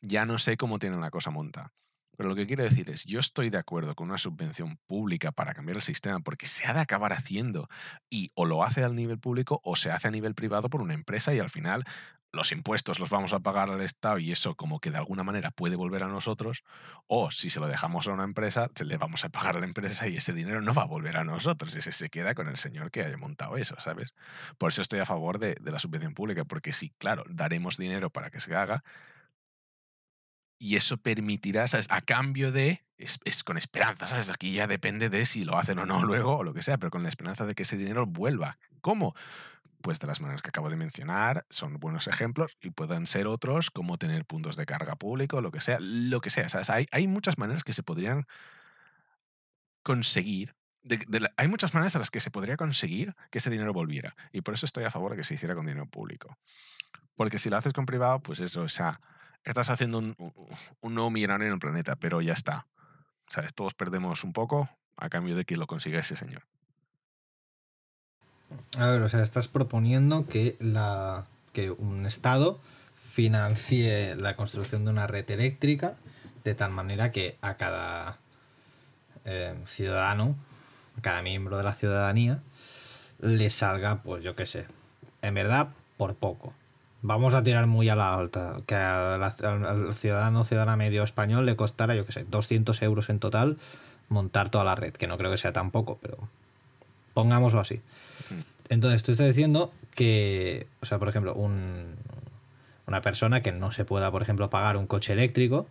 ya 0.00 0.26
no 0.26 0.38
sé 0.38 0.56
cómo 0.56 0.78
tienen 0.78 1.00
la 1.00 1.10
cosa 1.10 1.30
montada. 1.30 1.72
Pero 2.20 2.28
lo 2.28 2.36
que 2.36 2.46
quiero 2.46 2.64
decir 2.64 2.90
es, 2.90 3.06
yo 3.06 3.18
estoy 3.18 3.48
de 3.48 3.56
acuerdo 3.56 3.94
con 3.94 4.10
una 4.10 4.18
subvención 4.18 4.76
pública 4.86 5.32
para 5.32 5.54
cambiar 5.54 5.78
el 5.78 5.82
sistema 5.82 6.20
porque 6.20 6.44
se 6.44 6.66
ha 6.66 6.74
de 6.74 6.80
acabar 6.80 7.14
haciendo 7.14 7.66
y 8.10 8.28
o 8.34 8.44
lo 8.44 8.62
hace 8.62 8.84
al 8.84 8.94
nivel 8.94 9.18
público 9.18 9.62
o 9.64 9.74
se 9.74 9.90
hace 9.90 10.08
a 10.08 10.10
nivel 10.10 10.34
privado 10.34 10.68
por 10.68 10.82
una 10.82 10.92
empresa 10.92 11.32
y 11.32 11.38
al 11.38 11.48
final 11.48 11.82
los 12.30 12.52
impuestos 12.52 13.00
los 13.00 13.08
vamos 13.08 13.32
a 13.32 13.40
pagar 13.40 13.70
al 13.70 13.80
Estado 13.80 14.18
y 14.18 14.32
eso 14.32 14.54
como 14.54 14.80
que 14.80 14.90
de 14.90 14.98
alguna 14.98 15.22
manera 15.24 15.50
puede 15.50 15.76
volver 15.76 16.02
a 16.02 16.08
nosotros, 16.08 16.62
o 17.06 17.30
si 17.30 17.48
se 17.48 17.58
lo 17.58 17.68
dejamos 17.68 18.06
a 18.06 18.12
una 18.12 18.24
empresa, 18.24 18.68
le 18.84 18.98
vamos 18.98 19.24
a 19.24 19.30
pagar 19.30 19.56
a 19.56 19.60
la 19.60 19.64
empresa 19.64 20.06
y 20.06 20.18
ese 20.18 20.34
dinero 20.34 20.60
no 20.60 20.74
va 20.74 20.82
a 20.82 20.86
volver 20.86 21.16
a 21.16 21.24
nosotros, 21.24 21.74
ese 21.74 21.90
se 21.90 22.10
queda 22.10 22.34
con 22.34 22.48
el 22.48 22.58
señor 22.58 22.90
que 22.90 23.02
haya 23.02 23.16
montado 23.16 23.56
eso, 23.56 23.76
¿sabes? 23.78 24.12
Por 24.58 24.72
eso 24.72 24.82
estoy 24.82 24.98
a 24.98 25.06
favor 25.06 25.38
de, 25.38 25.56
la 25.64 25.78
subvención 25.78 26.12
pública, 26.12 26.44
porque 26.44 26.74
sí, 26.74 26.92
claro, 26.98 27.24
daremos 27.30 27.78
dinero 27.78 28.10
para 28.10 28.28
que 28.28 28.40
se 28.40 28.54
haga, 28.54 28.84
y 30.60 30.76
eso 30.76 30.98
permitirá, 30.98 31.66
¿sabes? 31.66 31.86
A 31.90 32.02
cambio 32.02 32.52
de, 32.52 32.84
es, 32.98 33.42
con 33.42 33.56
esperanza, 33.56 34.06
¿sabes? 34.06 34.30
Aquí 34.30 34.52
ya 34.52 34.66
depende 34.66 35.08
de 35.08 35.24
si 35.24 35.42
lo 35.42 35.58
hacen 35.58 35.78
o 35.78 35.86
no 35.86 36.04
luego 36.04 36.36
o 36.36 36.44
lo 36.44 36.52
que 36.52 36.62
sea, 36.62 36.76
pero 36.76 36.90
con 36.90 37.02
la 37.02 37.08
esperanza 37.08 37.46
de 37.46 37.54
que 37.54 37.62
ese 37.62 37.78
dinero 37.78 38.06
vuelva. 38.06 38.58
¿Cómo? 38.80 39.14
pues 39.82 39.98
de 39.98 40.06
las 40.06 40.20
maneras 40.20 40.42
que 40.42 40.50
acabo 40.50 40.68
de 40.68 40.76
mencionar, 40.76 41.46
son 41.48 41.80
buenos 41.80 42.06
ejemplos 42.06 42.58
y 42.60 42.68
pueden 42.68 43.06
ser 43.06 43.26
otros 43.26 43.70
como 43.70 43.96
tener 43.96 44.26
puntos 44.26 44.54
de 44.56 44.66
carga 44.66 44.94
público, 44.94 45.40
lo 45.40 45.50
que 45.50 45.62
sea, 45.62 45.78
lo 45.80 46.20
que 46.20 46.28
sea. 46.28 46.46
Hay, 46.68 46.84
hay, 46.92 47.08
muchas 47.08 47.38
maneras 47.38 47.64
que 47.64 47.72
se 47.72 47.82
podrían 47.82 48.26
conseguir. 49.82 50.54
hay 51.38 51.48
muchas 51.48 51.72
maneras 51.72 51.94
en 51.94 52.00
las 52.00 52.10
que 52.10 52.20
se 52.20 52.30
podría 52.30 52.58
conseguir 52.58 53.14
que 53.30 53.38
ese 53.38 53.48
dinero 53.48 53.72
volviera. 53.72 54.14
Y 54.32 54.42
por 54.42 54.52
eso 54.52 54.66
estoy 54.66 54.84
a 54.84 54.90
favor 54.90 55.12
de 55.12 55.16
que 55.16 55.24
se 55.24 55.32
hiciera 55.32 55.54
con 55.54 55.64
dinero 55.64 55.86
público. 55.86 56.36
Porque 57.14 57.38
si 57.38 57.48
lo 57.48 57.56
haces 57.56 57.72
con 57.72 57.86
privado, 57.86 58.20
pues 58.20 58.40
eso, 58.40 58.60
o 58.60 58.68
sea, 58.68 59.00
estás 59.44 59.70
haciendo 59.70 59.98
un, 59.98 60.14
un 60.80 60.94
nuevo 60.94 61.10
millonario 61.10 61.46
en 61.46 61.54
el 61.54 61.58
planeta, 61.58 61.96
pero 61.96 62.20
ya 62.20 62.32
está. 62.32 62.66
¿Sabes? 63.28 63.54
Todos 63.54 63.74
perdemos 63.74 64.24
un 64.24 64.32
poco 64.32 64.68
a 64.96 65.08
cambio 65.08 65.36
de 65.36 65.44
que 65.44 65.56
lo 65.56 65.66
consiga 65.66 66.00
ese 66.00 66.16
señor. 66.16 66.42
A 68.78 68.86
ver, 68.88 69.02
o 69.02 69.08
sea, 69.08 69.22
estás 69.22 69.48
proponiendo 69.48 70.26
que, 70.26 70.56
la, 70.60 71.26
que 71.52 71.70
un 71.70 72.06
Estado 72.06 72.60
financie 72.94 74.14
la 74.16 74.36
construcción 74.36 74.84
de 74.84 74.90
una 74.90 75.06
red 75.06 75.28
eléctrica 75.30 75.94
de 76.44 76.54
tal 76.54 76.70
manera 76.70 77.10
que 77.10 77.36
a 77.40 77.56
cada 77.56 78.18
eh, 79.24 79.54
ciudadano, 79.66 80.36
a 80.98 81.02
cada 81.02 81.22
miembro 81.22 81.56
de 81.56 81.64
la 81.64 81.74
ciudadanía, 81.74 82.40
le 83.20 83.50
salga, 83.50 84.02
pues 84.02 84.24
yo 84.24 84.34
qué 84.34 84.46
sé, 84.46 84.66
en 85.22 85.34
verdad, 85.34 85.68
por 85.96 86.14
poco. 86.14 86.54
Vamos 87.02 87.34
a 87.34 87.42
tirar 87.42 87.66
muy 87.66 87.88
a 87.88 87.96
la 87.96 88.14
alta, 88.14 88.60
que 88.66 88.74
al 88.74 89.94
ciudadano 89.94 90.44
ciudadana 90.44 90.76
medio 90.76 91.02
español 91.02 91.46
le 91.46 91.56
costara, 91.56 91.94
yo 91.94 92.04
qué 92.04 92.12
sé, 92.12 92.26
200 92.28 92.82
euros 92.82 93.08
en 93.08 93.18
total 93.18 93.56
montar 94.08 94.50
toda 94.50 94.64
la 94.64 94.74
red, 94.74 94.92
que 94.92 95.06
no 95.06 95.16
creo 95.16 95.30
que 95.30 95.38
sea 95.38 95.52
tan 95.52 95.70
poco, 95.70 95.98
pero 96.02 96.18
pongámoslo 97.14 97.60
así. 97.60 97.80
Entonces, 98.68 99.02
tú 99.02 99.12
estás 99.12 99.28
diciendo 99.28 99.72
que, 99.94 100.66
o 100.80 100.86
sea, 100.86 100.98
por 100.98 101.08
ejemplo, 101.08 101.34
un, 101.34 101.94
una 102.86 103.00
persona 103.00 103.40
que 103.40 103.52
no 103.52 103.72
se 103.72 103.84
pueda, 103.84 104.10
por 104.10 104.22
ejemplo, 104.22 104.50
pagar 104.50 104.76
un 104.76 104.86
coche 104.86 105.12
eléctrico, 105.12 105.66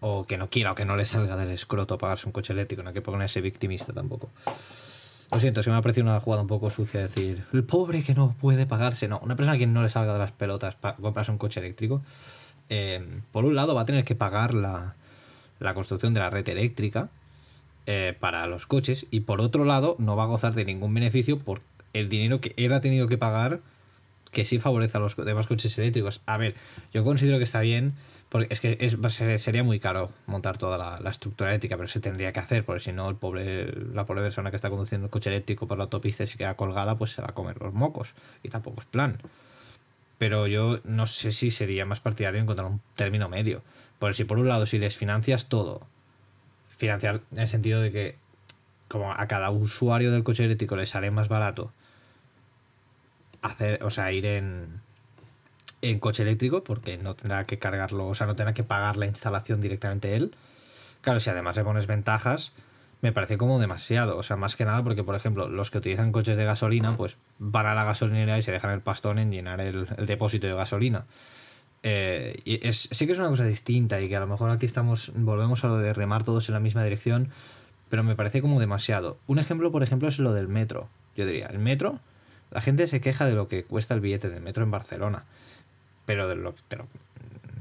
o 0.00 0.26
que 0.26 0.38
no 0.38 0.48
quiera 0.48 0.72
o 0.72 0.74
que 0.74 0.84
no 0.84 0.96
le 0.96 1.06
salga 1.06 1.36
del 1.36 1.50
escroto 1.50 1.98
pagarse 1.98 2.26
un 2.26 2.32
coche 2.32 2.52
eléctrico, 2.52 2.82
no 2.82 2.90
hay 2.90 2.94
que 2.94 3.02
ponerse 3.02 3.40
victimista 3.40 3.92
tampoco. 3.92 4.30
Lo 5.34 5.40
siento, 5.40 5.64
se 5.64 5.70
me 5.70 5.74
ha 5.74 5.82
parecido 5.82 6.06
una 6.06 6.20
jugada 6.20 6.42
un 6.42 6.48
poco 6.48 6.70
sucia 6.70 7.00
decir, 7.00 7.42
el 7.52 7.64
pobre 7.64 8.04
que 8.04 8.14
no 8.14 8.36
puede 8.40 8.66
pagarse. 8.66 9.08
No, 9.08 9.18
una 9.18 9.34
persona 9.34 9.58
que 9.58 9.66
no 9.66 9.82
le 9.82 9.88
salga 9.88 10.12
de 10.12 10.20
las 10.20 10.30
pelotas 10.30 10.76
para 10.76 10.94
comprarse 10.94 11.32
un 11.32 11.38
coche 11.38 11.58
eléctrico, 11.58 12.02
eh, 12.68 13.04
por 13.32 13.44
un 13.44 13.56
lado 13.56 13.74
va 13.74 13.80
a 13.82 13.84
tener 13.84 14.04
que 14.04 14.14
pagar 14.14 14.54
la, 14.54 14.94
la 15.58 15.74
construcción 15.74 16.14
de 16.14 16.20
la 16.20 16.30
red 16.30 16.48
eléctrica, 16.48 17.08
eh, 17.86 18.16
para 18.18 18.46
los 18.46 18.66
coches 18.66 19.06
y 19.10 19.20
por 19.20 19.40
otro 19.40 19.64
lado 19.64 19.96
no 19.98 20.14
va 20.14 20.22
a 20.22 20.26
gozar 20.26 20.54
de 20.54 20.64
ningún 20.64 20.94
beneficio 20.94 21.40
por 21.40 21.62
el 21.92 22.08
dinero 22.08 22.40
que 22.40 22.54
él 22.56 22.72
ha 22.72 22.80
tenido 22.80 23.08
que 23.08 23.18
pagar 23.18 23.60
que 24.30 24.44
sí 24.44 24.60
favorece 24.60 24.96
a 24.98 25.00
los 25.00 25.16
demás 25.16 25.48
coches 25.48 25.76
eléctricos. 25.78 26.20
A 26.26 26.38
ver, 26.38 26.54
yo 26.92 27.02
considero 27.02 27.38
que 27.38 27.44
está 27.44 27.60
bien 27.60 27.94
porque 28.34 28.48
es 28.50 28.58
que 28.58 29.38
sería 29.38 29.62
muy 29.62 29.78
caro 29.78 30.10
montar 30.26 30.58
toda 30.58 30.76
la, 30.76 31.08
estructura 31.08 31.50
eléctrica, 31.50 31.76
pero 31.76 31.86
se 31.86 32.00
tendría 32.00 32.32
que 32.32 32.40
hacer, 32.40 32.64
porque 32.64 32.80
si 32.80 32.92
no, 32.92 33.12
la 33.12 34.06
pobre 34.06 34.22
persona 34.22 34.50
que 34.50 34.56
está 34.56 34.70
conduciendo 34.70 35.04
el 35.04 35.10
coche 35.12 35.30
eléctrico 35.30 35.68
por 35.68 35.78
la 35.78 35.84
autopista 35.84 36.24
y 36.24 36.26
se 36.26 36.36
queda 36.36 36.56
colgada, 36.56 36.98
pues 36.98 37.12
se 37.12 37.22
va 37.22 37.28
a 37.30 37.34
comer 37.34 37.60
los 37.60 37.72
mocos. 37.72 38.12
Y 38.42 38.48
tampoco 38.48 38.80
es 38.80 38.86
plan. 38.86 39.18
Pero 40.18 40.48
yo 40.48 40.80
no 40.82 41.06
sé 41.06 41.30
si 41.30 41.52
sería 41.52 41.84
más 41.84 42.00
partidario 42.00 42.40
encontrar 42.40 42.66
un 42.66 42.80
término 42.96 43.28
medio. 43.28 43.62
Porque 44.00 44.14
si 44.14 44.24
por 44.24 44.40
un 44.40 44.48
lado, 44.48 44.66
si 44.66 44.80
les 44.80 44.96
financias 44.96 45.46
todo 45.48 45.86
financiar 46.76 47.20
en 47.30 47.38
el 47.38 47.46
sentido 47.46 47.80
de 47.80 47.92
que 47.92 48.16
como 48.88 49.12
a 49.12 49.28
cada 49.28 49.50
usuario 49.50 50.10
del 50.10 50.24
coche 50.24 50.44
eléctrico 50.44 50.74
le 50.74 50.86
sale 50.86 51.12
más 51.12 51.28
barato 51.28 51.72
hacer, 53.42 53.84
o 53.84 53.90
sea, 53.90 54.10
ir 54.10 54.26
en, 54.26 54.80
en 55.90 55.98
coche 56.00 56.22
eléctrico 56.22 56.64
porque 56.64 56.98
no 56.98 57.14
tendrá 57.14 57.46
que 57.46 57.58
cargarlo, 57.58 58.06
o 58.06 58.14
sea, 58.14 58.26
no 58.26 58.36
tendrá 58.36 58.54
que 58.54 58.64
pagar 58.64 58.96
la 58.96 59.06
instalación 59.06 59.60
directamente 59.60 60.14
él. 60.16 60.34
Claro, 61.00 61.20
si 61.20 61.30
además 61.30 61.56
le 61.56 61.64
pones 61.64 61.86
ventajas, 61.86 62.52
me 63.02 63.12
parece 63.12 63.36
como 63.36 63.58
demasiado. 63.58 64.16
O 64.16 64.22
sea, 64.22 64.36
más 64.36 64.56
que 64.56 64.64
nada 64.64 64.82
porque, 64.82 65.04
por 65.04 65.14
ejemplo, 65.14 65.48
los 65.48 65.70
que 65.70 65.78
utilizan 65.78 66.12
coches 66.12 66.36
de 66.36 66.44
gasolina, 66.44 66.96
pues 66.96 67.18
van 67.38 67.66
a 67.66 67.74
la 67.74 67.84
gasolinera 67.84 68.38
y 68.38 68.42
se 68.42 68.52
dejan 68.52 68.70
el 68.70 68.80
pastón 68.80 69.18
en 69.18 69.30
llenar 69.30 69.60
el 69.60 69.86
depósito 70.06 70.46
de 70.46 70.54
gasolina. 70.54 71.04
Eh, 71.86 72.62
sí 72.72 73.06
que 73.06 73.12
es 73.12 73.18
una 73.18 73.28
cosa 73.28 73.44
distinta 73.44 74.00
y 74.00 74.08
que 74.08 74.16
a 74.16 74.20
lo 74.20 74.26
mejor 74.26 74.50
aquí 74.50 74.64
estamos, 74.64 75.12
volvemos 75.14 75.64
a 75.64 75.68
lo 75.68 75.76
de 75.76 75.92
remar 75.92 76.24
todos 76.24 76.48
en 76.48 76.54
la 76.54 76.60
misma 76.60 76.82
dirección, 76.82 77.28
pero 77.90 78.02
me 78.02 78.16
parece 78.16 78.40
como 78.40 78.58
demasiado. 78.58 79.18
Un 79.26 79.38
ejemplo, 79.38 79.70
por 79.70 79.82
ejemplo, 79.82 80.08
es 80.08 80.18
lo 80.18 80.32
del 80.32 80.48
metro. 80.48 80.88
Yo 81.14 81.26
diría, 81.26 81.46
el 81.48 81.58
metro, 81.58 82.00
la 82.50 82.62
gente 82.62 82.86
se 82.86 83.02
queja 83.02 83.26
de 83.26 83.34
lo 83.34 83.48
que 83.48 83.64
cuesta 83.64 83.92
el 83.92 84.00
billete 84.00 84.30
del 84.30 84.40
metro 84.40 84.64
en 84.64 84.70
Barcelona, 84.70 85.26
pero 86.06 86.28
de 86.28 86.36
lo 86.36 86.54
que 86.54 86.78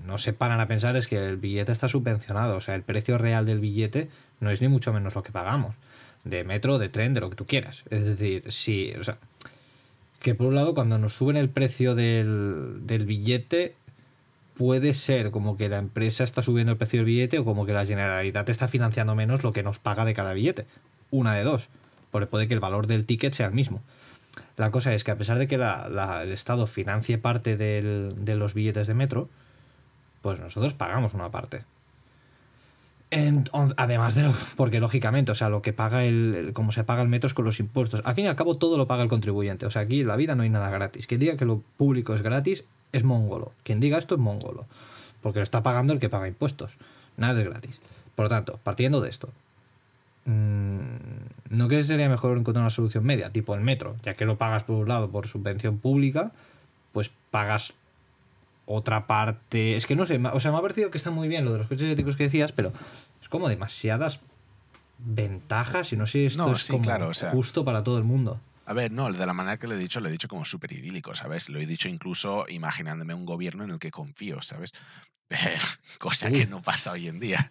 no 0.05 0.17
se 0.17 0.33
paran 0.33 0.59
a 0.59 0.67
pensar 0.67 0.95
es 0.97 1.07
que 1.07 1.17
el 1.17 1.37
billete 1.37 1.71
está 1.71 1.87
subvencionado, 1.87 2.57
o 2.57 2.61
sea, 2.61 2.75
el 2.75 2.83
precio 2.83 3.17
real 3.17 3.45
del 3.45 3.59
billete 3.59 4.09
no 4.39 4.49
es 4.49 4.61
ni 4.61 4.67
mucho 4.67 4.91
menos 4.93 5.15
lo 5.15 5.23
que 5.23 5.31
pagamos, 5.31 5.75
de 6.23 6.43
metro, 6.43 6.77
de 6.77 6.89
tren, 6.89 7.13
de 7.13 7.21
lo 7.21 7.29
que 7.29 7.35
tú 7.35 7.45
quieras. 7.45 7.83
Es 7.89 8.05
decir, 8.05 8.51
si, 8.51 8.91
o 8.91 9.03
sea, 9.03 9.17
que 10.19 10.35
por 10.35 10.47
un 10.47 10.55
lado 10.55 10.73
cuando 10.73 10.97
nos 10.97 11.13
suben 11.13 11.37
el 11.37 11.49
precio 11.49 11.95
del, 11.95 12.85
del 12.85 13.05
billete 13.05 13.75
puede 14.55 14.93
ser 14.93 15.31
como 15.31 15.57
que 15.57 15.69
la 15.69 15.77
empresa 15.77 16.23
está 16.23 16.41
subiendo 16.41 16.71
el 16.71 16.77
precio 16.77 16.99
del 16.99 17.05
billete 17.05 17.39
o 17.39 17.45
como 17.45 17.65
que 17.65 17.73
la 17.73 17.85
Generalidad 17.85 18.49
está 18.49 18.67
financiando 18.67 19.15
menos 19.15 19.43
lo 19.43 19.51
que 19.51 19.63
nos 19.63 19.79
paga 19.79 20.05
de 20.05 20.13
cada 20.13 20.33
billete. 20.33 20.65
Una 21.11 21.33
de 21.33 21.43
dos. 21.43 21.69
Porque 22.11 22.27
puede 22.27 22.47
que 22.47 22.53
el 22.53 22.59
valor 22.59 22.87
del 22.87 23.05
ticket 23.05 23.33
sea 23.33 23.47
el 23.47 23.53
mismo. 23.53 23.81
La 24.57 24.71
cosa 24.71 24.93
es 24.93 25.03
que 25.03 25.11
a 25.11 25.17
pesar 25.17 25.37
de 25.37 25.47
que 25.47 25.55
el 25.55 26.31
Estado 26.31 26.67
financie 26.67 27.17
parte 27.17 27.57
de 27.57 28.35
los 28.35 28.53
billetes 28.53 28.87
de 28.87 28.93
metro, 28.93 29.29
pues 30.21 30.39
nosotros 30.39 30.73
pagamos 30.73 31.13
una 31.13 31.29
parte. 31.29 31.63
además 33.77 34.15
de 34.15 34.23
lo, 34.23 34.33
porque 34.55 34.79
lógicamente, 34.79 35.31
o 35.31 35.35
sea, 35.35 35.49
lo 35.49 35.61
que 35.61 35.73
paga 35.73 36.05
el, 36.05 36.51
como 36.53 36.71
se 36.71 36.83
paga 36.83 37.01
el 37.01 37.09
metro 37.09 37.27
es 37.27 37.33
con 37.33 37.45
los 37.45 37.59
impuestos. 37.59 38.01
Al 38.05 38.15
fin 38.15 38.25
y 38.25 38.27
al 38.27 38.35
cabo 38.35 38.57
todo 38.57 38.77
lo 38.77 38.87
paga 38.87 39.03
el 39.03 39.09
contribuyente. 39.09 39.65
O 39.65 39.69
sea, 39.69 39.83
aquí 39.83 40.01
en 40.01 40.07
la 40.07 40.15
vida 40.15 40.35
no 40.35 40.43
hay 40.43 40.49
nada 40.49 40.69
gratis. 40.69 41.07
Que 41.07 41.17
diga 41.17 41.35
que 41.35 41.45
lo 41.45 41.61
público 41.77 42.15
es 42.15 42.21
gratis 42.21 42.63
es 42.91 43.03
mongolo. 43.03 43.51
Quien 43.63 43.79
diga 43.79 43.97
esto 43.97 44.15
es 44.15 44.21
mongolo. 44.21 44.65
Porque 45.21 45.39
lo 45.39 45.43
está 45.43 45.61
pagando 45.61 45.93
el 45.93 45.99
que 45.99 46.09
paga 46.09 46.27
impuestos. 46.27 46.77
Nada 47.17 47.39
es 47.41 47.47
gratis. 47.47 47.81
Por 48.15 48.25
lo 48.25 48.29
tanto, 48.29 48.59
partiendo 48.63 49.01
de 49.01 49.09
esto, 49.09 49.29
¿no 50.25 51.67
crees 51.67 51.85
que 51.85 51.93
sería 51.93 52.09
mejor 52.09 52.37
encontrar 52.37 52.61
una 52.63 52.69
solución 52.69 53.03
media? 53.03 53.31
Tipo 53.31 53.55
el 53.55 53.61
metro, 53.61 53.95
ya 54.03 54.15
que 54.15 54.25
lo 54.25 54.37
pagas 54.37 54.63
por 54.63 54.77
un 54.77 54.87
lado 54.87 55.11
por 55.11 55.27
subvención 55.27 55.77
pública, 55.77 56.31
pues 56.91 57.11
pagas 57.31 57.73
otra 58.65 59.07
parte. 59.07 59.75
Es 59.75 59.85
que 59.85 59.95
no 59.95 60.05
sé, 60.05 60.19
o 60.31 60.39
sea, 60.39 60.51
me 60.51 60.57
ha 60.57 60.61
parecido 60.61 60.91
que 60.91 60.97
está 60.97 61.11
muy 61.11 61.27
bien 61.27 61.45
lo 61.45 61.51
de 61.51 61.59
los 61.59 61.67
coches 61.67 61.83
eléctricos 61.83 62.15
que 62.15 62.23
decías, 62.23 62.51
pero 62.51 62.71
es 63.21 63.29
como 63.29 63.49
demasiadas 63.49 64.19
ventajas 64.99 65.91
y 65.91 65.97
no 65.97 66.05
sé 66.05 66.11
si 66.11 66.25
esto 66.25 66.51
es 66.51 66.67
como 66.67 67.11
justo 67.31 67.65
para 67.65 67.83
todo 67.83 67.97
el 67.97 68.03
mundo. 68.03 68.39
A 68.65 68.71
ver, 68.71 68.91
no, 68.91 69.11
de 69.11 69.25
la 69.25 69.33
manera 69.33 69.57
que 69.57 69.67
lo 69.67 69.75
he 69.75 69.77
dicho, 69.77 69.99
lo 69.99 70.07
he 70.07 70.11
dicho 70.11 70.29
como 70.29 70.45
súper 70.45 70.71
idílico, 70.71 71.15
¿sabes? 71.15 71.49
Lo 71.49 71.59
he 71.59 71.65
dicho 71.65 71.89
incluso 71.89 72.45
imaginándome 72.47 73.13
un 73.13 73.25
gobierno 73.25 73.65
en 73.65 73.71
el 73.71 73.79
que 73.79 73.91
confío, 73.91 74.41
¿sabes? 74.41 74.71
Cosa 75.99 76.31
que 76.31 76.45
no 76.47 76.61
pasa 76.61 76.91
hoy 76.91 77.07
en 77.07 77.19
día. 77.19 77.49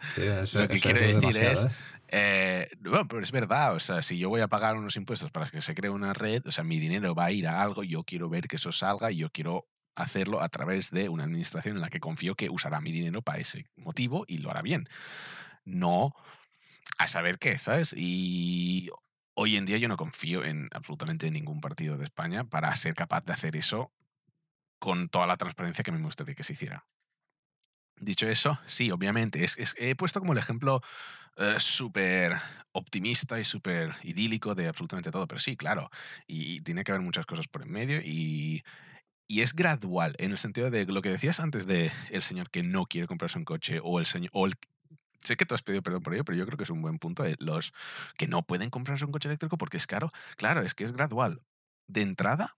lo 0.53 0.69
que 0.69 0.81
quiero 0.81 1.01
decir 1.01 1.37
es, 1.37 1.65
¿eh? 1.65 1.69
Eh, 2.15 2.71
bueno, 2.81 3.09
pero 3.09 3.23
es 3.23 3.33
verdad, 3.33 3.75
o 3.75 3.81
sea, 3.81 4.03
si 4.03 4.19
yo 4.19 4.29
voy 4.29 4.43
a 4.43 4.49
pagar 4.49 4.77
unos 4.77 4.97
impuestos 4.97 5.31
para 5.31 5.47
que 5.47 5.63
se 5.63 5.75
cree 5.75 5.91
una 5.91 6.13
red, 6.13 6.47
o 6.47 6.53
sea, 6.53 6.63
mi 6.63 6.79
dinero 6.79 7.15
va 7.15 7.27
a 7.27 7.31
ir 7.31 7.49
a 7.49 7.63
algo, 7.63 7.83
yo 7.85 8.05
quiero 8.05 8.29
ver 8.29 8.49
que 8.49 8.57
eso 8.57 8.71
salga 8.71 9.11
y 9.11 9.17
yo 9.17 9.31
quiero 9.31 9.67
hacerlo 9.95 10.43
a 10.43 10.49
través 10.51 10.91
de 10.91 11.09
una 11.09 11.25
administración 11.25 11.77
en 11.77 11.83
la 11.83 11.89
que 11.89 12.01
confío 12.01 12.35
que 12.35 12.51
usará 12.51 12.81
mi 12.81 12.93
dinero 12.93 13.23
para 13.23 13.39
ese 13.39 13.67
motivo 13.77 14.25
y 14.29 14.39
lo 14.39 14.51
hará 14.51 14.61
bien. 14.61 14.89
No 15.65 16.15
a 16.99 17.07
saber 17.07 17.39
qué, 17.39 17.57
¿sabes? 17.57 17.95
Y 17.97 18.91
Hoy 19.35 19.57
en 19.57 19.65
día 19.65 19.79
yo 19.79 19.89
no 19.89 19.97
confío 19.97 20.45
en 20.45 20.69
absolutamente 20.73 21.31
ningún 21.31 21.61
partido 21.61 21.97
de 21.97 22.05
España 22.05 22.45
para 22.45 22.75
ser 22.77 22.95
capaz 22.95 23.25
de 23.25 23.33
hacer 23.33 23.57
eso 23.57 23.91
con 24.79 25.09
toda 25.09 25.27
la 25.27 25.37
transparencia 25.37 25.83
que 25.83 25.93
me 25.93 26.03
gustaría 26.03 26.35
que 26.35 26.43
se 26.43 26.53
hiciera. 26.53 26.87
Dicho 28.03 28.27
eso, 28.27 28.59
sí, 28.67 28.91
obviamente, 28.91 29.45
es, 29.45 29.77
he 29.79 29.95
puesto 29.95 30.19
como 30.19 30.33
el 30.33 30.39
ejemplo 30.41 30.83
eh, 31.37 31.55
súper 31.59 32.35
optimista 32.73 33.39
y 33.39 33.45
súper 33.45 33.95
idílico 34.03 34.57
de 34.57 34.67
absolutamente 34.67 35.13
todo, 35.13 35.29
pero 35.29 35.39
sí, 35.39 35.57
claro, 35.57 35.89
y, 36.27 36.59
tiene 36.63 36.83
que 36.83 36.91
haber 36.91 37.05
muchas 37.05 37.27
cosas 37.27 37.47
por 37.47 37.63
en 37.63 37.71
medio 37.71 38.01
y, 38.03 38.65
y 39.29 39.43
es 39.43 39.55
gradual, 39.55 40.17
en 40.19 40.33
el 40.33 40.37
sentido 40.37 40.69
de 40.69 40.85
lo 40.87 41.01
que 41.01 41.11
decías 41.11 41.39
antes 41.39 41.65
de 41.69 41.93
el 42.11 42.23
señor 42.23 42.51
que 42.51 42.65
no 42.65 42.87
quiere 42.87 43.07
comprarse 43.07 43.39
un 43.39 43.45
coche 43.45 43.79
o 43.81 44.01
el 44.01 44.07
señor 44.07 44.33
o 44.35 44.47
el, 44.47 44.55
sé 45.21 45.37
que 45.37 45.47
tú 45.47 45.55
has 45.55 45.63
pedido 45.63 45.83
perdón 45.83 46.03
por 46.03 46.15
ello, 46.15 46.25
pero 46.25 46.37
yo 46.37 46.45
creo 46.45 46.59
que 46.59 46.65
es 46.65 46.71
un 46.71 46.83
buen 46.83 46.99
punto. 46.99 47.25
Eh, 47.25 47.37
los 47.39 47.73
que 48.17 48.27
no 48.27 48.43
pueden 48.43 48.69
comprarse 48.69 49.05
un 49.05 49.13
coche 49.13 49.29
eléctrico 49.29 49.59
porque 49.59 49.77
es 49.77 49.87
caro, 49.87 50.11
claro, 50.37 50.63
es 50.63 50.75
que 50.75 50.83
es 50.83 50.93
gradual. 50.93 51.41
De 51.87 52.03
entrada, 52.03 52.57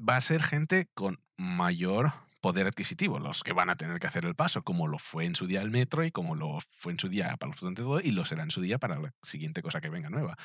va 0.00 0.16
a 0.16 0.20
ser 0.20 0.42
gente 0.42 0.88
con 0.94 1.20
mayor 1.36 2.12
poder 2.40 2.66
adquisitivo, 2.66 3.18
los 3.18 3.42
que 3.42 3.52
van 3.52 3.70
a 3.70 3.76
tener 3.76 3.98
que 3.98 4.06
hacer 4.06 4.24
el 4.24 4.34
paso, 4.34 4.62
como 4.62 4.88
lo 4.88 4.98
fue 4.98 5.24
en 5.24 5.34
su 5.34 5.46
día 5.46 5.60
el 5.60 5.70
metro 5.70 6.04
y 6.04 6.10
como 6.10 6.34
lo 6.34 6.58
fue 6.70 6.92
en 6.92 6.98
su 6.98 7.08
día 7.08 7.36
para 7.38 7.52
los 7.52 7.74
todo 7.74 8.00
y 8.00 8.10
lo 8.12 8.24
será 8.24 8.42
en 8.42 8.50
su 8.50 8.60
día 8.60 8.78
para 8.78 8.98
la 8.98 9.12
siguiente 9.22 9.62
cosa 9.62 9.80
que 9.80 9.90
venga 9.90 10.10
nueva. 10.10 10.36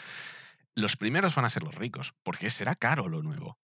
Los 0.75 0.97
primeros 0.97 1.33
van 1.35 1.45
a 1.45 1.49
ser 1.49 1.63
los 1.63 1.75
ricos, 1.75 2.13
porque 2.23 2.49
será 2.49 2.75
caro 2.75 3.07
lo 3.07 3.21
nuevo. 3.21 3.57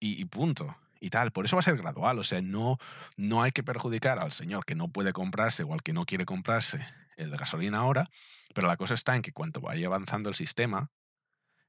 y, 0.00 0.24
punto. 0.26 0.76
Y 1.00 1.10
tal, 1.10 1.30
por 1.30 1.44
eso 1.44 1.56
va 1.56 1.60
a 1.60 1.62
ser 1.62 1.76
gradual, 1.76 2.18
o 2.18 2.24
sea, 2.24 2.40
no, 2.40 2.78
no 3.16 3.42
hay 3.42 3.52
que 3.52 3.62
perjudicar 3.62 4.18
al 4.18 4.32
señor 4.32 4.64
que 4.64 4.74
no 4.74 4.88
puede 4.88 5.12
comprarse 5.12 5.62
o 5.62 5.72
al 5.74 5.82
que 5.82 5.92
no 5.92 6.06
quiere 6.06 6.24
comprarse 6.24 6.86
el 7.16 7.30
gasolina 7.36 7.78
ahora, 7.78 8.10
pero 8.54 8.66
la 8.66 8.76
cosa 8.76 8.94
está 8.94 9.16
en 9.16 9.22
que 9.22 9.32
cuando 9.32 9.60
vaya 9.60 9.86
avanzando 9.86 10.28
el 10.28 10.34
sistema, 10.34 10.90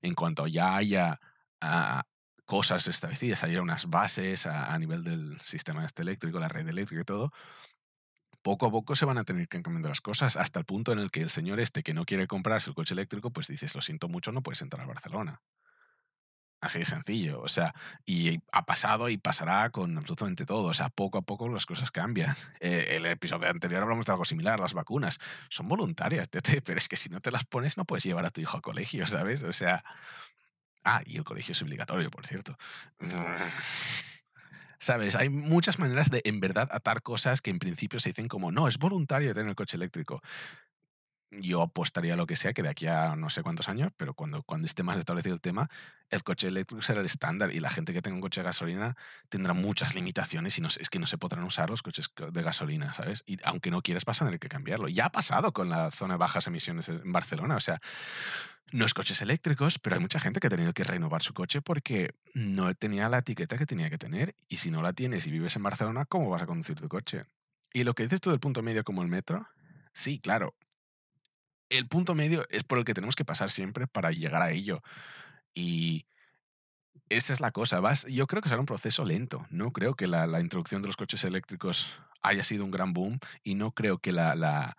en 0.02 0.14
cuanto 0.14 0.48
ya 0.48 0.76
haya 0.76 1.20
ah, 1.62 2.06
cosas 2.48 2.88
establecidas, 2.88 3.44
haya 3.44 3.62
unas 3.62 3.92
bases 3.92 4.48
a, 4.48 4.74
a, 4.74 4.80
nivel 4.80 5.04
del 5.04 5.40
sistema 5.40 5.86
este 5.86 6.02
eléctrico, 6.02 6.40
la 6.40 6.48
red 6.48 6.68
eléctrica 6.68 7.02
y 7.02 7.06
todo, 7.06 7.32
poco 8.42 8.66
a 8.66 8.72
poco 8.72 8.96
se 8.96 9.06
van 9.06 9.18
a 9.18 9.26
tener 9.26 9.48
que 9.48 9.62
cambiar 9.62 9.90
las 9.90 10.02
cosas 10.02 10.38
hasta 10.38 10.58
el 10.58 10.66
punto 10.66 10.94
en 10.94 11.00
el 11.00 11.12
que 11.12 11.22
el 11.22 11.30
señor 11.30 11.60
este 11.60 11.84
que 11.84 11.94
no 11.94 12.06
quiere 12.06 12.28
comprarse 12.28 12.70
el 12.70 12.76
coche 12.76 12.94
eléctrico, 12.94 13.30
pues 13.30 13.48
dices, 13.48 13.76
lo 13.76 13.82
siento 13.82 14.08
mucho, 14.08 14.32
no 14.32 14.42
puedes 14.42 14.62
entrar 14.62 14.84
a 14.84 14.88
Barcelona. 14.88 15.42
Así 16.60 16.80
de 16.80 16.86
sencillo. 16.86 17.42
O 17.42 17.50
sea, 17.50 17.76
y 18.06 18.40
ha 18.52 18.66
pasado 18.66 19.10
y 19.10 19.18
pasará 19.18 19.70
con 19.70 19.98
absolutamente 19.98 20.46
todo. 20.46 20.70
O 20.70 20.74
sea, 20.74 20.90
poco 20.90 21.20
a 21.20 21.22
poco 21.22 21.50
las 21.50 21.66
cosas 21.66 21.92
cambian. 21.92 22.36
Eh, 22.60 22.96
el 22.96 23.06
episodio 23.06 23.50
anterior 23.50 23.84
hablamos 23.84 24.06
de 24.06 24.14
algo 24.14 24.26
similar. 24.26 24.60
Las 24.60 24.74
vacunas 24.74 25.20
son 25.50 25.68
voluntarias, 25.68 26.30
pero 26.64 26.78
es 26.78 26.88
que 26.88 26.96
si 26.96 27.10
no 27.10 27.20
te 27.20 27.32
las 27.32 27.46
pones 27.46 27.78
no 27.78 27.86
puedes 27.86 28.06
llevar 28.06 28.26
a 28.26 28.32
tu 28.32 28.42
hijo 28.42 28.56
al 28.56 28.64
colegio, 28.64 29.06
¿sabes? 29.06 29.44
O 29.44 29.54
sea... 29.54 29.84
Ah, 30.90 31.02
y 31.06 31.18
el 31.18 31.26
colegio 31.26 31.52
es 31.52 31.62
obligatorio, 31.62 32.10
por 32.10 32.26
cierto. 32.26 32.58
¿Sabes? 34.80 35.16
Hay 35.18 35.28
muchas 35.28 35.80
maneras 35.80 36.10
de, 36.10 36.22
en 36.24 36.40
verdad, 36.40 36.70
atar 36.72 37.02
cosas 37.02 37.42
que 37.42 37.50
en 37.50 37.60
principio 37.60 38.00
se 38.00 38.10
dicen 38.10 38.30
como, 38.30 38.54
no, 38.54 38.70
es 38.70 38.78
voluntario 38.78 39.34
tener 39.34 39.50
el 39.50 39.56
coche 39.56 39.76
eléctrico 39.76 40.22
yo 41.32 41.62
apostaría 41.62 42.14
a 42.14 42.18
lo 42.18 42.26
que 42.26 42.36
sea 42.36 42.54
que 42.54 42.64
de 42.64 42.70
aquí 42.70 42.88
a 42.88 43.16
no 43.16 43.30
sé 43.30 43.44
cuántos 43.44 43.68
años, 43.68 43.92
pero 43.98 44.14
cuando, 44.14 44.44
cuando 44.44 44.66
esté 44.66 44.84
más 44.84 44.98
establecido 44.98 45.36
el 45.36 45.42
tema, 45.42 45.70
el 46.10 46.24
coche 46.24 46.48
eléctrico 46.48 46.82
será 46.82 47.02
el 47.02 47.06
estándar 47.06 47.54
y 47.54 47.60
la 47.60 47.70
gente 47.70 47.94
que 47.94 48.02
tenga 48.02 48.16
un 48.16 48.22
coche 48.22 48.42
de 48.42 48.46
gasolina 48.46 48.96
tendrá 49.30 49.54
muchas 49.54 49.96
limitaciones 49.96 50.58
y 50.58 50.62
no, 50.62 50.68
es 50.68 50.90
que 50.90 51.00
no 51.00 51.08
se 51.08 51.18
podrán 51.18 51.44
usar 51.44 51.70
los 51.70 51.82
coches 51.82 52.10
de 52.32 52.42
gasolina, 52.42 52.94
¿sabes? 52.94 53.24
Y 53.26 53.38
aunque 53.44 53.72
no 53.72 53.82
quieras, 53.82 54.06
vas 54.06 54.22
a 54.22 54.26
tener 54.26 54.40
que 54.40 54.50
cambiarlo. 54.50 54.88
Ya 54.88 55.06
ha 55.06 55.12
pasado 55.12 55.52
con 55.52 55.70
la 55.70 55.92
zona 55.92 56.14
de 56.14 56.20
bajas 56.20 56.48
emisiones 56.48 56.88
en 56.90 57.12
Barcelona, 57.12 57.56
o 57.56 57.60
sea, 57.60 57.80
no 58.72 58.86
es 58.86 58.94
coches 58.94 59.22
eléctricos, 59.22 59.80
pero 59.80 59.96
hay 59.96 60.02
mucha 60.02 60.20
gente 60.20 60.40
que 60.40 60.48
ha 60.48 60.50
tenido 60.50 60.74
que 60.74 60.84
renovar 60.84 61.22
su 61.22 61.34
coche 61.34 61.62
porque 61.62 62.16
no 62.34 62.74
tenía 62.74 63.08
la 63.08 63.20
etiqueta 63.20 63.58
que 63.58 63.66
tenía 63.66 63.90
que 63.90 63.98
tener. 63.98 64.36
Y 64.50 64.58
si 64.58 64.72
no 64.72 64.82
la 64.82 64.94
tienes 64.94 65.26
y 65.28 65.32
vives 65.32 65.56
en 65.56 65.64
Barcelona, 65.64 66.06
¿cómo 66.06 66.30
vas 66.30 66.42
a 66.42 66.46
conducir 66.46 66.76
tu 66.76 66.90
coche? 66.90 67.24
Y 67.74 67.84
lo 67.84 67.94
que 67.94 68.04
dices 68.04 68.20
tú 68.20 68.30
del 68.30 68.40
punto 68.40 68.62
medio 68.62 68.84
como 68.84 69.02
el 69.04 69.08
metro, 69.08 69.48
sí, 69.94 70.20
claro, 70.20 70.54
el 71.70 71.88
punto 71.88 72.16
medio 72.16 72.46
es 72.50 72.64
por 72.64 72.78
el 72.78 72.86
que 72.86 72.94
tenemos 72.94 73.16
que 73.16 73.26
pasar 73.26 73.50
siempre 73.50 73.88
para 73.88 74.12
llegar 74.12 74.42
a 74.42 74.52
ello. 74.52 74.82
Y 75.54 76.06
esa 77.10 77.34
es 77.34 77.42
la 77.42 77.52
cosa. 77.52 77.80
Vas, 77.80 78.06
yo 78.06 78.28
creo 78.28 78.42
que 78.42 78.50
será 78.50 78.60
un 78.60 78.66
proceso 78.66 79.06
lento. 79.06 79.46
No 79.50 79.72
creo 79.72 79.96
que 79.96 80.08
la, 80.08 80.40
introducción 80.40 80.82
de 80.82 80.88
los 80.88 80.98
coches 80.98 81.24
eléctricos 81.24 82.00
haya 82.22 82.44
sido 82.44 82.66
un 82.66 82.72
gran 82.72 82.94
boom 82.94 83.20
y 83.44 83.56
no 83.56 83.72
creo 83.72 84.00
que 84.00 84.12
la, 84.12 84.36
la, 84.36 84.78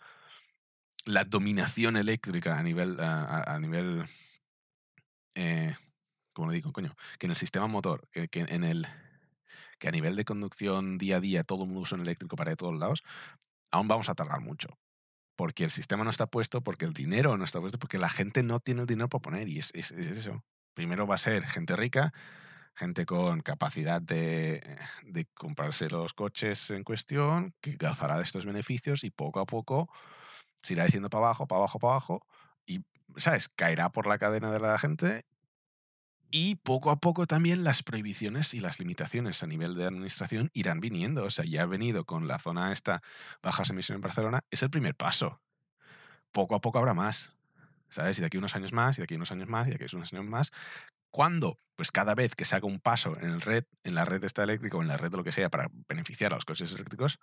la 1.04 1.24
dominación 1.24 1.96
eléctrica 1.96 2.58
a 2.58 2.62
nivel, 2.62 2.98
a, 3.00 3.58
nivel 3.60 4.06
eh, 5.34 5.74
¿cómo 6.32 6.48
lo 6.48 6.52
digo, 6.52 6.72
coño? 6.72 6.94
Que 7.18 7.26
en 7.26 7.30
el 7.30 7.36
sistema 7.36 7.66
motor, 7.66 8.08
que, 8.10 8.28
en 8.32 8.64
el 8.64 8.86
que 9.78 9.88
a 9.88 9.92
nivel 9.92 10.16
de 10.16 10.24
conducción 10.24 10.98
día 10.98 11.18
a 11.18 11.20
día 11.20 11.44
todo 11.44 11.62
el 11.62 11.68
mundo 11.68 11.82
usa 11.82 11.96
un 11.96 12.02
eléctrico 12.02 12.34
para 12.36 12.50
de 12.50 12.56
todos 12.56 12.76
lados, 12.76 13.04
aún 13.70 13.86
vamos 13.86 14.08
a 14.08 14.14
tardar 14.14 14.40
mucho 14.40 14.68
porque 15.38 15.62
el 15.62 15.70
sistema 15.70 16.02
no 16.02 16.10
está 16.10 16.26
puesto, 16.26 16.62
porque 16.62 16.84
el 16.84 16.92
dinero 16.92 17.36
no 17.36 17.44
está 17.44 17.60
puesto, 17.60 17.78
porque 17.78 17.96
la 17.96 18.08
gente 18.08 18.42
no 18.42 18.58
tiene 18.58 18.80
el 18.80 18.88
dinero 18.88 19.08
para 19.08 19.22
poner. 19.22 19.48
Y 19.48 19.60
es, 19.60 19.72
eso. 19.72 20.42
Primero 20.74 21.06
va 21.06 21.14
a 21.14 21.18
ser 21.18 21.46
gente 21.46 21.76
rica, 21.76 22.12
gente 22.74 23.06
con 23.06 23.40
capacidad 23.42 24.02
de, 24.02 24.60
de, 25.04 25.26
comprarse 25.34 25.88
los 25.90 26.12
coches 26.12 26.70
en 26.72 26.82
cuestión, 26.82 27.54
que 27.60 27.76
gozará 27.76 28.16
de 28.16 28.24
estos 28.24 28.46
beneficios 28.46 29.04
y 29.04 29.10
poco 29.10 29.38
a 29.38 29.46
poco 29.46 29.88
se 30.60 30.72
irá 30.72 30.84
diciendo 30.84 31.08
para 31.08 31.26
abajo, 31.26 31.46
para 31.46 31.60
abajo, 31.60 31.78
para 31.78 31.92
abajo. 31.92 32.26
Y, 32.66 32.80
¿sabes? 33.16 33.48
Caerá 33.48 33.90
por 33.90 34.08
la 34.08 34.18
cadena 34.18 34.50
de 34.50 34.58
la 34.58 34.76
gente 34.76 35.24
y 36.30 36.56
poco 36.56 36.90
a 36.90 36.96
poco 36.96 37.26
también 37.26 37.64
las 37.64 37.82
prohibiciones 37.82 38.54
y 38.54 38.60
las 38.60 38.78
limitaciones 38.78 39.42
a 39.42 39.46
nivel 39.46 39.74
de 39.74 39.86
administración 39.86 40.50
irán 40.52 40.80
viniendo. 40.80 41.24
O 41.24 41.30
sea, 41.30 41.44
ya 41.44 41.62
ha 41.62 41.66
venido 41.66 42.04
con 42.04 42.28
la 42.28 42.38
zona 42.38 42.72
esta 42.72 43.02
bajas 43.42 43.70
emisiones 43.70 43.98
en 43.98 44.02
Barcelona. 44.02 44.40
Es 44.50 44.62
el 44.62 44.70
primer 44.70 44.94
paso. 44.94 45.40
Poco 46.32 46.54
a 46.54 46.60
poco 46.60 46.78
habrá 46.78 46.94
más. 46.94 47.32
¿Sabes? 47.88 48.18
Y 48.18 48.20
de 48.20 48.26
aquí 48.26 48.36
unos 48.36 48.54
años 48.54 48.72
más, 48.72 48.98
y 48.98 49.00
de 49.00 49.04
aquí 49.04 49.14
unos 49.14 49.32
años 49.32 49.48
más, 49.48 49.66
y 49.66 49.70
de 49.70 49.76
aquí 49.76 49.96
unos 49.96 50.12
años 50.12 50.26
más. 50.26 50.52
¿Cuándo? 51.10 51.58
Pues 51.74 51.90
cada 51.90 52.14
vez 52.14 52.34
que 52.34 52.44
se 52.44 52.54
haga 52.54 52.66
un 52.66 52.80
paso 52.80 53.16
en 53.18 53.30
el 53.30 53.40
red, 53.40 53.64
en 53.82 53.94
la 53.94 54.04
red 54.04 54.20
de 54.20 54.26
esta 54.26 54.42
eléctrica 54.42 54.76
o 54.76 54.82
en 54.82 54.88
la 54.88 54.98
red 54.98 55.10
de 55.10 55.16
lo 55.16 55.24
que 55.24 55.32
sea 55.32 55.48
para 55.48 55.70
beneficiar 55.88 56.32
a 56.32 56.36
los 56.36 56.44
coches 56.44 56.74
eléctricos, 56.74 57.18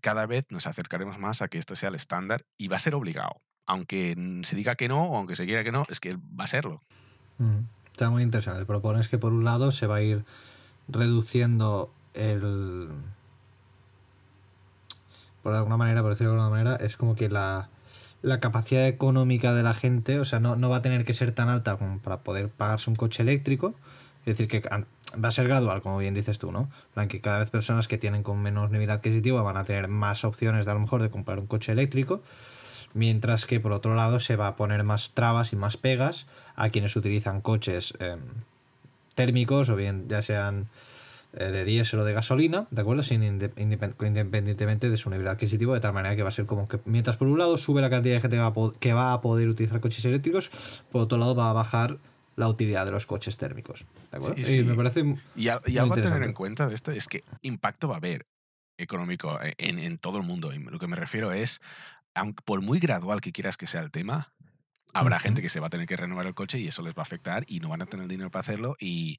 cada 0.00 0.24
vez 0.24 0.46
nos 0.50 0.66
acercaremos 0.66 1.18
más 1.18 1.42
a 1.42 1.48
que 1.48 1.58
esto 1.58 1.76
sea 1.76 1.90
el 1.90 1.94
estándar 1.94 2.46
y 2.56 2.68
va 2.68 2.76
a 2.76 2.78
ser 2.78 2.94
obligado. 2.94 3.42
Aunque 3.66 4.16
se 4.44 4.56
diga 4.56 4.76
que 4.76 4.88
no, 4.88 5.10
o 5.10 5.16
aunque 5.18 5.36
se 5.36 5.44
quiera 5.44 5.62
que 5.62 5.72
no, 5.72 5.82
es 5.90 6.00
que 6.00 6.16
va 6.16 6.44
a 6.44 6.46
serlo. 6.46 6.80
Mm. 7.36 7.60
Está 7.98 8.10
muy 8.10 8.22
interesante. 8.22 8.64
Propones 8.64 9.08
que 9.08 9.18
por 9.18 9.32
un 9.32 9.42
lado 9.42 9.72
se 9.72 9.88
va 9.88 9.96
a 9.96 10.02
ir 10.02 10.24
reduciendo 10.86 11.90
el... 12.14 12.90
Por 15.42 15.52
alguna 15.52 15.76
manera, 15.76 16.00
por 16.02 16.12
decirlo 16.12 16.34
de 16.34 16.38
alguna 16.38 16.56
manera, 16.56 16.76
es 16.76 16.96
como 16.96 17.16
que 17.16 17.28
la, 17.28 17.70
capacidad 18.40 18.86
económica 18.86 19.52
de 19.52 19.64
la 19.64 19.74
gente, 19.74 20.20
o 20.20 20.24
sea, 20.24 20.38
no, 20.38 20.54
no 20.54 20.68
va 20.68 20.76
a 20.76 20.82
tener 20.82 21.04
que 21.04 21.12
ser 21.12 21.32
tan 21.32 21.48
alta 21.48 21.76
como 21.76 21.98
para 21.98 22.18
poder 22.20 22.50
pagarse 22.50 22.88
un 22.88 22.94
coche 22.94 23.24
eléctrico. 23.24 23.74
Es 24.20 24.38
decir, 24.38 24.46
que 24.46 24.62
va 24.62 25.28
a 25.28 25.32
ser 25.32 25.48
gradual, 25.48 25.82
como 25.82 25.98
bien 25.98 26.14
dices 26.14 26.38
tú, 26.38 26.52
¿no? 26.52 26.70
plan 26.94 27.08
que 27.08 27.20
cada 27.20 27.40
vez 27.40 27.50
personas 27.50 27.88
que 27.88 27.98
tienen 27.98 28.22
con 28.22 28.40
menos 28.40 28.70
nivel 28.70 28.90
adquisitivo 28.90 29.42
van 29.42 29.56
a 29.56 29.64
tener 29.64 29.88
más 29.88 30.22
opciones 30.22 30.66
de 30.66 30.70
a 30.70 30.74
lo 30.74 30.80
mejor 30.80 31.02
de 31.02 31.10
comprar 31.10 31.40
un 31.40 31.48
coche 31.48 31.72
eléctrico 31.72 32.22
mientras 32.94 33.46
que 33.46 33.60
por 33.60 33.72
otro 33.72 33.94
lado 33.94 34.18
se 34.18 34.36
va 34.36 34.48
a 34.48 34.56
poner 34.56 34.84
más 34.84 35.10
trabas 35.10 35.52
y 35.52 35.56
más 35.56 35.76
pegas 35.76 36.26
a 36.56 36.70
quienes 36.70 36.96
utilizan 36.96 37.40
coches 37.40 37.94
em, 38.00 38.20
térmicos 39.14 39.68
o 39.68 39.76
bien 39.76 40.08
ya 40.08 40.22
sean 40.22 40.68
eh, 41.34 41.44
de 41.44 41.64
diésel 41.64 42.00
o 42.00 42.04
de 42.04 42.14
gasolina, 42.14 42.66
¿de 42.70 42.80
acuerdo? 42.80 43.02
Sin 43.02 43.22
independientemente 43.22 44.88
de 44.88 44.96
su 44.96 45.10
nivel 45.10 45.28
adquisitivo, 45.28 45.74
de 45.74 45.80
tal 45.80 45.92
manera 45.92 46.16
que 46.16 46.22
va 46.22 46.30
a 46.30 46.32
ser 46.32 46.46
como 46.46 46.68
que 46.68 46.80
mientras 46.86 47.16
por 47.16 47.28
un 47.28 47.38
lado 47.38 47.58
sube 47.58 47.82
la 47.82 47.90
cantidad 47.90 48.14
de 48.14 48.20
gente 48.20 48.38
que 48.80 48.92
va 48.92 49.12
a 49.12 49.20
poder 49.20 49.48
utilizar 49.48 49.80
coches 49.80 50.04
eléctricos, 50.04 50.50
por 50.90 51.02
otro 51.02 51.18
lado 51.18 51.34
va 51.34 51.50
a 51.50 51.52
bajar 51.52 51.98
la 52.36 52.48
utilidad 52.48 52.86
de 52.86 52.92
los 52.92 53.04
coches 53.04 53.36
térmicos. 53.36 53.84
¿De 54.10 54.16
acuerdo? 54.16 54.40
Y 54.40 54.62
me 54.62 54.74
parece. 54.74 55.16
Y, 55.36 55.48
algo 55.48 55.92
a 55.92 56.00
tener 56.00 56.22
en 56.22 56.32
cuenta 56.32 56.66
de 56.66 56.74
esto 56.74 56.92
es 56.92 57.08
que 57.08 57.22
impacto 57.42 57.88
va 57.88 57.94
a 57.94 57.98
haber 57.98 58.26
económico 58.78 59.38
eh, 59.42 59.54
en, 59.58 59.78
en 59.78 59.98
todo 59.98 60.18
el 60.18 60.24
mundo. 60.24 60.52
Y 60.54 60.58
lo 60.58 60.78
que 60.78 60.86
me 60.86 60.96
refiero 60.96 61.32
es 61.32 61.60
aunque 62.18 62.42
por 62.44 62.60
muy 62.60 62.78
gradual 62.78 63.20
que 63.20 63.32
quieras 63.32 63.56
que 63.56 63.66
sea 63.66 63.80
el 63.80 63.90
tema, 63.90 64.32
habrá 64.92 65.18
gente 65.18 65.42
que 65.42 65.48
se 65.48 65.60
va 65.60 65.68
a 65.68 65.70
tener 65.70 65.86
que 65.86 65.96
renovar 65.96 66.26
el 66.26 66.34
coche 66.34 66.58
y 66.58 66.68
eso 66.68 66.82
les 66.82 66.94
va 66.94 67.00
a 67.00 67.02
afectar 67.02 67.44
y 67.46 67.60
no 67.60 67.68
van 67.68 67.82
a 67.82 67.86
tener 67.86 68.08
dinero 68.08 68.30
para 68.30 68.40
hacerlo 68.40 68.76
y 68.78 69.18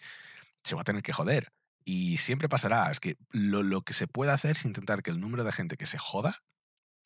se 0.64 0.76
va 0.76 0.82
a 0.82 0.86
tener 0.86 1.04
que 1.04 1.14
joder. 1.14 1.52
Y 1.86 2.18
siempre 2.18 2.50
pasará, 2.50 2.92
es 2.92 3.00
que 3.00 3.18
lo, 3.32 3.64
lo 3.64 3.82
que 3.82 3.94
se 3.94 4.08
puede 4.08 4.32
hacer 4.32 4.52
es 4.52 4.66
intentar 4.66 5.02
que 5.02 5.12
el 5.12 5.20
número 5.20 5.44
de 5.44 5.52
gente 5.52 5.78
que 5.78 5.86
se 5.86 5.98
joda 5.98 6.44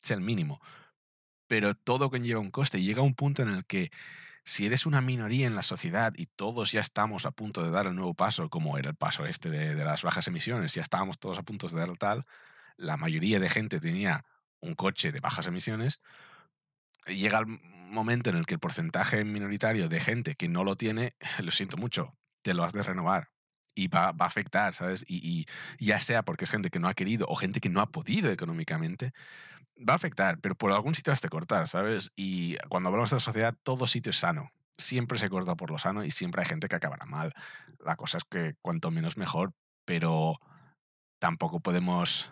sea 0.00 0.16
el 0.16 0.22
mínimo. 0.22 0.60
Pero 1.46 1.74
todo 1.74 2.10
conlleva 2.10 2.40
un 2.40 2.50
coste. 2.50 2.82
Llega 2.82 3.02
un 3.02 3.14
punto 3.14 3.42
en 3.42 3.48
el 3.48 3.64
que 3.64 3.90
si 4.44 4.66
eres 4.66 4.84
una 4.84 5.00
minoría 5.00 5.46
en 5.46 5.54
la 5.54 5.62
sociedad 5.62 6.12
y 6.16 6.26
todos 6.26 6.72
ya 6.72 6.80
estamos 6.80 7.24
a 7.24 7.30
punto 7.30 7.62
de 7.62 7.70
dar 7.70 7.86
el 7.86 7.94
nuevo 7.94 8.14
paso, 8.14 8.50
como 8.50 8.76
era 8.76 8.90
el 8.90 8.96
paso 8.96 9.24
este 9.24 9.48
de, 9.48 9.74
de 9.74 9.84
las 9.84 10.02
bajas 10.02 10.26
emisiones, 10.28 10.74
ya 10.74 10.82
estábamos 10.82 11.18
todos 11.18 11.38
a 11.38 11.42
punto 11.42 11.66
de 11.68 11.78
dar 11.78 11.88
el 11.88 11.98
tal, 11.98 12.24
la 12.76 12.96
mayoría 12.96 13.40
de 13.40 13.48
gente 13.48 13.80
tenía 13.80 14.24
un 14.64 14.74
coche 14.74 15.12
de 15.12 15.20
bajas 15.20 15.46
emisiones, 15.46 16.00
llega 17.06 17.38
el 17.38 17.46
momento 17.46 18.30
en 18.30 18.36
el 18.36 18.46
que 18.46 18.54
el 18.54 18.60
porcentaje 18.60 19.24
minoritario 19.24 19.88
de 19.88 20.00
gente 20.00 20.34
que 20.34 20.48
no 20.48 20.64
lo 20.64 20.76
tiene, 20.76 21.14
lo 21.38 21.50
siento 21.50 21.76
mucho, 21.76 22.16
te 22.42 22.54
lo 22.54 22.64
has 22.64 22.72
de 22.72 22.82
renovar. 22.82 23.30
Y 23.76 23.88
va, 23.88 24.12
va 24.12 24.26
a 24.26 24.28
afectar, 24.28 24.72
¿sabes? 24.72 25.04
Y, 25.08 25.46
ya 25.80 25.98
sea 25.98 26.22
porque 26.22 26.44
es 26.44 26.50
gente 26.50 26.70
que 26.70 26.78
no 26.78 26.86
ha 26.86 26.94
querido 26.94 27.26
o 27.28 27.34
gente 27.34 27.58
que 27.60 27.68
no 27.68 27.80
ha 27.80 27.90
podido 27.90 28.30
económicamente, 28.30 29.12
va 29.76 29.94
a 29.94 29.96
afectar, 29.96 30.38
pero 30.38 30.54
por 30.54 30.70
algún 30.70 30.94
sitio 30.94 31.12
has 31.12 31.20
de 31.20 31.28
cortar, 31.28 31.66
¿sabes? 31.66 32.12
Y 32.14 32.56
cuando 32.68 32.88
hablamos 32.88 33.10
de 33.10 33.16
la 33.16 33.20
sociedad, 33.20 33.56
todo 33.64 33.88
sitio 33.88 34.10
es 34.10 34.18
sano. 34.18 34.52
Siempre 34.78 35.18
se 35.18 35.28
corta 35.28 35.56
por 35.56 35.70
lo 35.70 35.78
sano 35.78 36.04
y 36.04 36.12
siempre 36.12 36.42
hay 36.42 36.48
gente 36.48 36.68
que 36.68 36.76
acabará 36.76 37.04
mal. 37.04 37.34
La 37.84 37.96
cosa 37.96 38.18
es 38.18 38.24
que 38.24 38.54
cuanto 38.62 38.92
menos 38.92 39.16
mejor, 39.16 39.52
pero 39.84 40.40
tampoco 41.18 41.58
podemos 41.58 42.30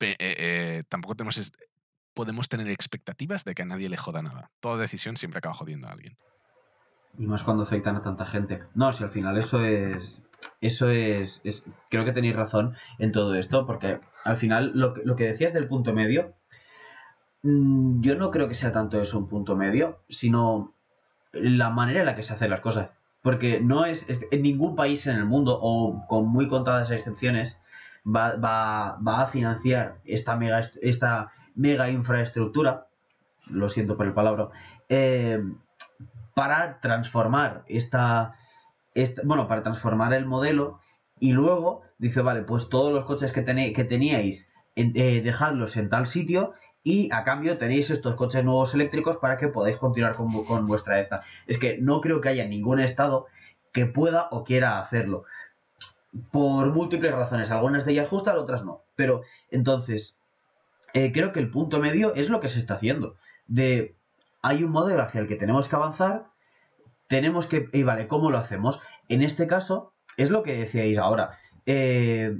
eh, 0.00 0.16
eh, 0.18 0.82
tampoco 0.88 1.14
tenemos, 1.14 1.52
podemos 2.14 2.48
tener 2.48 2.68
expectativas 2.68 3.44
de 3.44 3.54
que 3.54 3.62
a 3.62 3.66
nadie 3.66 3.88
le 3.88 3.96
joda 3.96 4.22
nada. 4.22 4.50
Toda 4.60 4.78
decisión 4.78 5.16
siempre 5.16 5.38
acaba 5.38 5.54
jodiendo 5.54 5.88
a 5.88 5.92
alguien. 5.92 6.16
Y 7.18 7.26
más 7.26 7.42
cuando 7.42 7.62
afectan 7.62 7.96
a 7.96 8.02
tanta 8.02 8.26
gente. 8.26 8.62
No, 8.74 8.92
si 8.92 9.04
al 9.04 9.10
final 9.10 9.38
eso 9.38 9.64
es. 9.64 10.22
Eso 10.60 10.90
es. 10.90 11.42
creo 11.90 12.04
que 12.04 12.12
tenéis 12.12 12.36
razón 12.36 12.74
en 12.98 13.10
todo 13.12 13.34
esto, 13.34 13.66
porque 13.66 14.00
al 14.24 14.36
final 14.36 14.72
lo, 14.74 14.94
lo 15.04 15.16
que 15.16 15.24
decías 15.24 15.52
del 15.52 15.68
punto 15.68 15.92
medio. 15.92 16.34
Mm, 17.42 18.00
yo 18.02 18.16
no 18.16 18.30
creo 18.30 18.48
que 18.48 18.54
sea 18.54 18.72
tanto 18.72 19.00
eso 19.00 19.18
un 19.18 19.28
punto 19.28 19.56
medio, 19.56 20.00
sino 20.08 20.74
la 21.32 21.70
manera 21.70 22.00
en 22.00 22.06
la 22.06 22.16
que 22.16 22.22
se 22.22 22.34
hacen 22.34 22.50
las 22.50 22.60
cosas. 22.60 22.90
Porque 23.22 23.60
no 23.60 23.86
es, 23.86 24.06
en 24.30 24.42
ningún 24.42 24.76
país 24.76 25.06
en 25.06 25.16
el 25.16 25.24
mundo, 25.24 25.58
o 25.60 26.06
con 26.06 26.28
muy 26.28 26.48
contadas 26.48 26.90
excepciones, 26.90 27.58
va, 28.06 28.36
va, 28.36 29.22
a 29.22 29.26
financiar 29.26 29.98
esta 30.04 30.36
mega, 30.36 30.60
esta 30.80 31.32
mega 31.54 31.90
infraestructura, 31.90 32.86
lo 33.46 33.68
siento 33.68 33.96
por 33.96 34.06
el 34.06 34.14
palabra, 34.14 34.50
eh, 34.88 35.42
para 36.34 36.80
transformar 36.80 37.64
esta, 37.66 38.36
esta, 38.94 39.22
bueno, 39.24 39.48
para 39.48 39.62
transformar 39.62 40.12
el 40.12 40.26
modelo 40.26 40.80
y 41.18 41.32
luego 41.32 41.82
dice, 41.98 42.20
vale, 42.20 42.42
pues 42.42 42.68
todos 42.68 42.92
los 42.92 43.04
coches 43.04 43.32
que, 43.32 43.44
que 43.44 43.84
teníais, 43.84 44.52
eh, 44.76 45.22
dejadlos 45.22 45.76
en 45.78 45.88
tal 45.88 46.06
sitio 46.06 46.52
y 46.82 47.08
a 47.12 47.24
cambio 47.24 47.56
tenéis 47.56 47.90
estos 47.90 48.14
coches 48.14 48.44
nuevos 48.44 48.74
eléctricos 48.74 49.16
para 49.16 49.38
que 49.38 49.48
podáis 49.48 49.78
continuar 49.78 50.14
con, 50.14 50.30
con, 50.44 50.66
vuestra 50.66 51.00
esta. 51.00 51.22
Es 51.46 51.58
que 51.58 51.78
no 51.80 52.00
creo 52.00 52.20
que 52.20 52.28
haya 52.28 52.46
ningún 52.46 52.80
estado 52.80 53.26
que 53.72 53.86
pueda 53.86 54.28
o 54.30 54.44
quiera 54.44 54.78
hacerlo. 54.78 55.24
Por 56.30 56.72
múltiples 56.72 57.12
razones, 57.12 57.50
algunas 57.50 57.84
de 57.84 57.92
ellas 57.92 58.08
justas, 58.08 58.36
otras 58.36 58.64
no. 58.64 58.82
Pero 58.94 59.22
entonces, 59.50 60.18
eh, 60.94 61.12
creo 61.12 61.32
que 61.32 61.40
el 61.40 61.50
punto 61.50 61.78
medio 61.78 62.14
es 62.14 62.30
lo 62.30 62.40
que 62.40 62.48
se 62.48 62.58
está 62.58 62.74
haciendo. 62.74 63.16
De 63.46 63.96
hay 64.42 64.62
un 64.62 64.70
modelo 64.70 65.02
hacia 65.02 65.20
el 65.20 65.28
que 65.28 65.36
tenemos 65.36 65.68
que 65.68 65.76
avanzar, 65.76 66.26
tenemos 67.08 67.46
que. 67.46 67.68
Y 67.72 67.82
vale, 67.82 68.06
¿cómo 68.06 68.30
lo 68.30 68.38
hacemos? 68.38 68.80
En 69.08 69.22
este 69.22 69.46
caso, 69.46 69.92
es 70.16 70.30
lo 70.30 70.42
que 70.42 70.56
decíais 70.56 70.98
ahora. 70.98 71.38
Eh, 71.66 72.36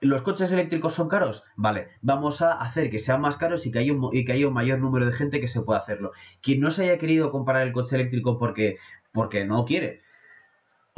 ¿Los 0.00 0.20
coches 0.20 0.52
eléctricos 0.52 0.92
son 0.94 1.08
caros? 1.08 1.44
Vale, 1.56 1.88
vamos 2.02 2.42
a 2.42 2.52
hacer 2.52 2.90
que 2.90 2.98
sean 2.98 3.22
más 3.22 3.38
caros 3.38 3.64
y 3.64 3.70
que, 3.70 3.78
haya 3.78 3.94
un, 3.94 4.10
y 4.12 4.26
que 4.26 4.32
haya 4.32 4.46
un 4.46 4.52
mayor 4.52 4.78
número 4.78 5.06
de 5.06 5.12
gente 5.12 5.40
que 5.40 5.48
se 5.48 5.62
pueda 5.62 5.78
hacerlo. 5.80 6.12
Quien 6.42 6.60
no 6.60 6.70
se 6.70 6.82
haya 6.82 6.98
querido 6.98 7.30
comprar 7.30 7.62
el 7.62 7.72
coche 7.72 7.96
eléctrico 7.96 8.38
porque, 8.38 8.76
porque 9.12 9.46
no 9.46 9.64
quiere, 9.64 10.02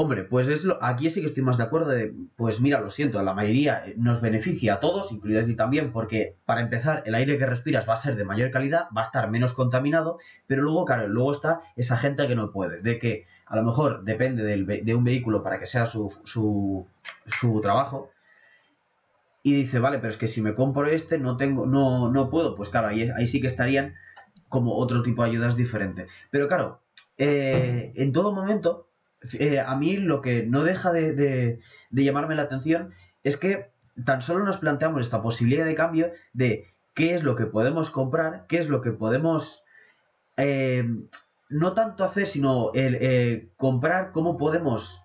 Hombre, 0.01 0.23
pues 0.23 0.47
es 0.47 0.63
lo, 0.63 0.81
aquí 0.81 1.11
sí 1.11 1.19
que 1.19 1.27
estoy 1.27 1.43
más 1.43 1.59
de 1.59 1.65
acuerdo 1.65 1.93
pues 2.37 2.61
mira, 2.61 2.81
lo 2.81 2.89
siento, 2.89 3.21
la 3.21 3.35
mayoría 3.35 3.83
nos 3.97 4.21
beneficia 4.21 4.75
a 4.75 4.81
todos, 4.81 5.11
incluido 5.11 5.41
a 5.41 5.45
ti 5.45 5.57
también, 5.57 5.91
porque 5.91 6.37
para 6.47 6.61
empezar, 6.61 7.03
el 7.05 7.17
aire 7.17 7.37
que 7.37 7.47
respiras 7.47 7.89
va 7.89 7.95
a 7.95 7.97
ser 7.97 8.15
de 8.15 8.25
mayor 8.25 8.53
calidad, 8.53 8.87
va 8.97 9.01
a 9.01 9.07
estar 9.07 9.29
menos 9.29 9.55
contaminado, 9.55 10.21
pero 10.47 10.63
luego, 10.63 10.85
claro, 10.85 11.09
luego 11.09 11.33
está 11.33 11.63
esa 11.75 11.97
gente 11.97 12.29
que 12.29 12.37
no 12.37 12.53
puede, 12.53 12.81
de 12.81 13.01
que 13.01 13.27
a 13.45 13.57
lo 13.57 13.65
mejor 13.65 14.05
depende 14.05 14.45
de 14.45 14.95
un 14.95 15.03
vehículo 15.03 15.43
para 15.43 15.59
que 15.59 15.67
sea 15.67 15.85
su, 15.85 16.17
su, 16.23 16.87
su 17.27 17.61
trabajo, 17.61 18.13
y 19.43 19.53
dice, 19.53 19.81
vale, 19.81 19.99
pero 19.99 20.11
es 20.11 20.17
que 20.17 20.29
si 20.29 20.41
me 20.41 20.55
compro 20.55 20.87
este 20.87 21.19
no 21.19 21.37
tengo, 21.37 21.67
no, 21.67 22.09
no 22.09 22.31
puedo, 22.31 22.55
pues 22.55 22.69
claro, 22.69 22.87
ahí, 22.87 23.11
ahí 23.11 23.27
sí 23.27 23.41
que 23.41 23.49
estarían 23.49 23.97
como 24.49 24.77
otro 24.77 25.03
tipo 25.03 25.25
de 25.25 25.31
ayudas 25.31 25.57
diferente. 25.57 26.07
Pero 26.31 26.47
claro, 26.47 26.83
eh, 27.17 27.93
en 27.97 28.13
todo 28.13 28.33
momento 28.33 28.88
eh, 29.39 29.61
a 29.61 29.75
mí 29.77 29.97
lo 29.97 30.21
que 30.23 30.45
no 30.47 30.63
deja 30.63 30.93
de, 30.93 31.61
llamarme 31.91 32.37
la 32.37 32.43
atención 32.43 32.93
es 33.25 33.37
que 33.37 33.71
tan 34.05 34.23
solo 34.23 34.45
nos 34.45 34.59
planteamos 34.59 35.03
esta 35.03 35.23
posibilidad 35.23 35.65
de 35.65 35.75
cambio 35.75 36.13
de 36.33 36.67
qué 36.95 37.15
es 37.15 37.25
lo 37.25 37.35
que 37.35 37.47
podemos 37.47 37.91
comprar, 37.91 38.47
qué 38.49 38.59
es 38.59 38.69
lo 38.69 38.81
que 38.81 38.93
podemos 38.93 39.65
eh, 40.37 40.89
no 41.49 41.73
tanto 41.73 42.05
hacer, 42.05 42.27
sino 42.27 42.71
el 42.75 42.97
eh, 43.01 43.49
comprar 43.57 44.13
cómo 44.13 44.37
podemos... 44.37 45.03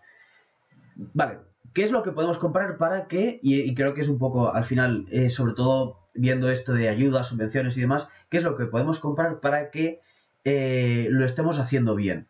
Vale, 0.96 1.40
¿qué 1.74 1.84
es 1.84 1.92
lo 1.92 2.04
que 2.04 2.12
podemos 2.12 2.38
comprar 2.38 2.78
para 2.78 3.08
que, 3.08 3.40
y, 3.42 3.74
creo 3.74 3.96
que 3.96 4.02
es 4.02 4.08
un 4.08 4.20
poco 4.20 4.54
al 4.54 4.64
final, 4.64 5.08
sobre 5.32 5.54
todo 5.54 6.08
viendo 6.14 6.52
esto 6.52 6.74
de 6.74 6.88
ayudas, 6.88 7.30
subvenciones 7.30 7.76
y 7.78 7.82
demás, 7.82 8.08
qué 8.30 8.38
es 8.38 8.44
lo 8.44 8.56
que 8.56 8.68
podemos 8.68 9.00
comprar 9.00 9.40
para 9.40 9.72
que 9.72 10.02
lo 10.46 11.26
estemos 11.26 11.58
haciendo 11.58 11.96
bien? 11.96 12.28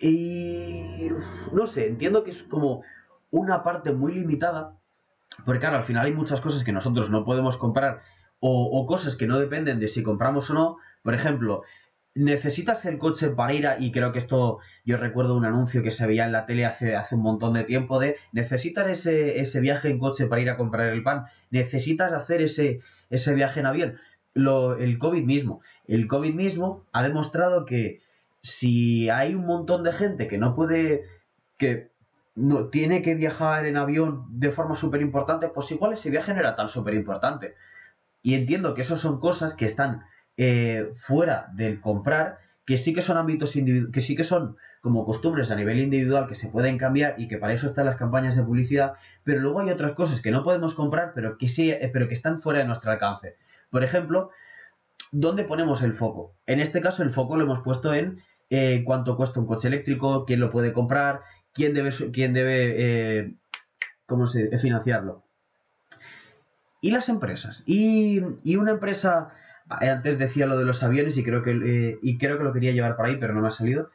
Y 0.00 1.08
no 1.52 1.66
sé, 1.66 1.86
entiendo 1.86 2.24
que 2.24 2.30
es 2.30 2.42
como 2.42 2.82
una 3.30 3.62
parte 3.62 3.92
muy 3.92 4.14
limitada, 4.14 4.76
porque 5.44 5.60
claro, 5.60 5.76
al 5.76 5.84
final 5.84 6.06
hay 6.06 6.12
muchas 6.12 6.40
cosas 6.40 6.64
que 6.64 6.72
nosotros 6.72 7.10
no 7.10 7.24
podemos 7.24 7.56
comprar 7.56 8.00
o, 8.40 8.86
cosas 8.86 9.16
que 9.16 9.26
no 9.26 9.38
dependen 9.38 9.80
de 9.80 9.88
si 9.88 10.02
compramos 10.02 10.50
o 10.50 10.54
no. 10.54 10.76
Por 11.02 11.14
ejemplo, 11.14 11.62
necesitas 12.14 12.84
el 12.86 12.98
coche 12.98 13.30
para 13.30 13.52
ir 13.52 13.66
a, 13.66 13.80
y 13.80 13.90
creo 13.90 14.12
que 14.12 14.18
esto, 14.18 14.58
yo 14.84 14.96
recuerdo 14.96 15.36
un 15.36 15.44
anuncio 15.44 15.82
que 15.82 15.90
se 15.90 16.06
veía 16.06 16.24
en 16.24 16.32
la 16.32 16.46
tele 16.46 16.64
hace, 16.64 16.96
hace 16.96 17.16
un 17.16 17.22
montón 17.22 17.54
de 17.54 17.64
tiempo 17.64 17.98
de, 17.98 18.16
necesitas 18.32 18.88
ese, 18.88 19.40
ese 19.40 19.60
viaje 19.60 19.88
en 19.88 19.98
coche 19.98 20.26
para 20.26 20.40
ir 20.40 20.50
a 20.50 20.56
comprar 20.56 20.88
el 20.92 21.02
pan, 21.02 21.26
necesitas 21.50 22.12
hacer 22.12 22.42
ese, 22.42 22.80
ese 23.10 23.34
viaje 23.34 23.60
en 23.60 23.66
avión. 23.66 23.98
Lo, 24.34 24.76
el 24.76 24.98
COVID 24.98 25.24
mismo, 25.24 25.62
el 25.86 26.06
COVID 26.06 26.34
mismo 26.34 26.84
ha 26.92 27.02
demostrado 27.02 27.64
que 27.64 28.00
si 28.48 29.08
hay 29.10 29.34
un 29.34 29.46
montón 29.46 29.84
de 29.84 29.92
gente 29.92 30.26
que 30.26 30.38
no 30.38 30.54
puede, 30.54 31.04
que 31.56 31.90
no 32.34 32.66
tiene 32.66 33.02
que 33.02 33.14
viajar 33.14 33.66
en 33.66 33.76
avión 33.76 34.26
de 34.30 34.52
forma 34.52 34.76
súper 34.76 35.02
importante, 35.02 35.48
pues 35.48 35.70
igual 35.72 35.92
ese 35.92 36.10
viaje 36.10 36.32
no 36.32 36.40
era 36.40 36.56
tan 36.56 36.68
súper 36.68 36.94
importante. 36.94 37.54
Y 38.22 38.34
entiendo 38.34 38.74
que 38.74 38.82
eso 38.82 38.96
son 38.96 39.18
cosas 39.18 39.54
que 39.54 39.66
están 39.66 40.04
eh, 40.36 40.90
fuera 40.94 41.48
del 41.54 41.80
comprar, 41.80 42.38
que 42.64 42.78
sí 42.78 42.92
que 42.92 43.02
son 43.02 43.16
ámbitos 43.16 43.54
que 43.92 44.00
sí 44.00 44.14
que 44.14 44.24
son 44.24 44.56
como 44.80 45.04
costumbres 45.04 45.50
a 45.50 45.56
nivel 45.56 45.80
individual 45.80 46.26
que 46.26 46.34
se 46.34 46.48
pueden 46.48 46.78
cambiar 46.78 47.14
y 47.18 47.26
que 47.26 47.38
para 47.38 47.52
eso 47.52 47.66
están 47.66 47.86
las 47.86 47.96
campañas 47.96 48.36
de 48.36 48.42
publicidad, 48.42 48.94
pero 49.24 49.40
luego 49.40 49.60
hay 49.60 49.70
otras 49.70 49.92
cosas 49.92 50.20
que 50.20 50.30
no 50.30 50.44
podemos 50.44 50.74
comprar, 50.74 51.12
pero 51.14 51.38
que 51.38 51.48
sí, 51.48 51.70
eh, 51.70 51.90
pero 51.92 52.06
que 52.06 52.14
están 52.14 52.40
fuera 52.40 52.60
de 52.60 52.66
nuestro 52.66 52.92
alcance. 52.92 53.36
Por 53.70 53.82
ejemplo, 53.82 54.30
¿dónde 55.10 55.44
ponemos 55.44 55.82
el 55.82 55.92
foco? 55.92 56.34
En 56.46 56.60
este 56.60 56.80
caso 56.80 57.02
el 57.02 57.10
foco 57.10 57.36
lo 57.36 57.42
hemos 57.42 57.60
puesto 57.60 57.92
en 57.94 58.22
eh, 58.50 58.82
cuánto 58.84 59.16
cuesta 59.16 59.40
un 59.40 59.46
coche 59.46 59.68
eléctrico, 59.68 60.24
quién 60.24 60.40
lo 60.40 60.50
puede 60.50 60.72
comprar, 60.72 61.22
quién 61.52 61.74
debe, 61.74 61.90
quién 62.12 62.32
debe 62.32 62.74
eh, 62.76 63.34
¿cómo 64.06 64.26
se, 64.26 64.56
financiarlo. 64.58 65.24
Y 66.80 66.90
las 66.90 67.08
empresas. 67.08 67.62
Y, 67.66 68.20
una 68.56 68.72
empresa, 68.72 69.30
eh, 69.80 69.88
antes 69.90 70.18
decía 70.18 70.46
lo 70.46 70.58
de 70.58 70.64
los 70.64 70.82
aviones 70.82 71.16
y 71.16 71.24
creo 71.24 71.42
que, 71.42 71.98
y 72.00 72.18
creo 72.18 72.38
que 72.38 72.44
lo 72.44 72.52
quería 72.52 72.72
llevar 72.72 72.96
por 72.96 73.06
ahí, 73.06 73.16
pero 73.16 73.34
no 73.34 73.40
me 73.40 73.48
ha 73.48 73.52
salido. 73.52 73.90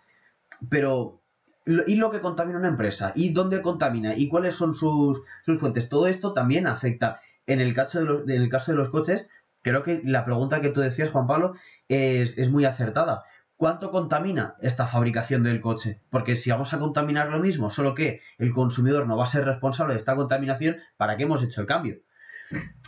Pero 0.69 1.23
y 1.65 1.95
lo 1.95 2.11
que 2.11 2.19
contamina 2.19 2.59
una 2.59 2.67
empresa, 2.67 3.13
y 3.15 3.29
dónde 3.29 3.61
contamina, 3.61 4.15
y 4.15 4.27
cuáles 4.27 4.55
son 4.55 4.73
sus, 4.73 5.21
sus 5.43 5.59
fuentes. 5.59 5.89
Todo 5.89 6.07
esto 6.07 6.33
también 6.33 6.67
afecta. 6.67 7.19
En 7.47 7.61
el, 7.61 7.73
caso 7.73 7.99
de 7.99 8.05
los, 8.05 8.23
en 8.23 8.41
el 8.41 8.49
caso 8.49 8.71
de 8.71 8.77
los 8.77 8.89
coches, 8.89 9.27
creo 9.61 9.83
que 9.83 10.01
la 10.03 10.25
pregunta 10.25 10.61
que 10.61 10.69
tú 10.69 10.81
decías, 10.81 11.09
Juan 11.09 11.27
Pablo, 11.27 11.55
es, 11.87 12.37
es 12.37 12.49
muy 12.49 12.65
acertada. 12.65 13.23
¿Cuánto 13.63 13.91
contamina 13.91 14.55
esta 14.59 14.87
fabricación 14.87 15.41
del 15.41 15.61
coche? 15.61 16.01
Porque 16.09 16.35
si 16.35 16.51
vamos 16.51 16.73
a 16.73 16.79
contaminar 16.79 17.29
lo 17.29 17.39
mismo, 17.39 17.69
solo 17.69 17.95
que 17.95 18.19
el 18.37 18.51
consumidor 18.51 19.07
no 19.07 19.15
va 19.15 19.23
a 19.23 19.27
ser 19.27 19.45
responsable 19.45 19.93
de 19.93 19.99
esta 19.99 20.17
contaminación, 20.17 20.79
¿para 20.97 21.15
qué 21.15 21.23
hemos 21.23 21.41
hecho 21.41 21.61
el 21.61 21.67
cambio? 21.67 22.01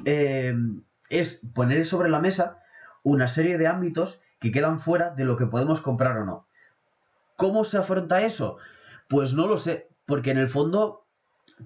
Eh, 0.03 0.53
es 1.07 1.39
poner 1.53 1.87
sobre 1.87 2.09
la 2.09 2.19
mesa 2.19 2.59
una 3.03 3.29
serie 3.29 3.57
de 3.57 3.67
ámbitos 3.67 4.19
que 4.41 4.51
quedan 4.51 4.81
fuera 4.81 5.11
de 5.11 5.23
lo 5.23 5.37
que 5.37 5.45
podemos 5.45 5.79
comprar 5.79 6.17
o 6.17 6.25
no. 6.25 6.45
¿Cómo 7.37 7.63
se 7.63 7.77
afronta 7.77 8.23
eso? 8.23 8.57
Pues 9.07 9.33
no 9.33 9.47
lo 9.47 9.57
sé, 9.57 9.87
porque 10.05 10.31
en 10.31 10.37
el 10.39 10.49
fondo 10.49 11.07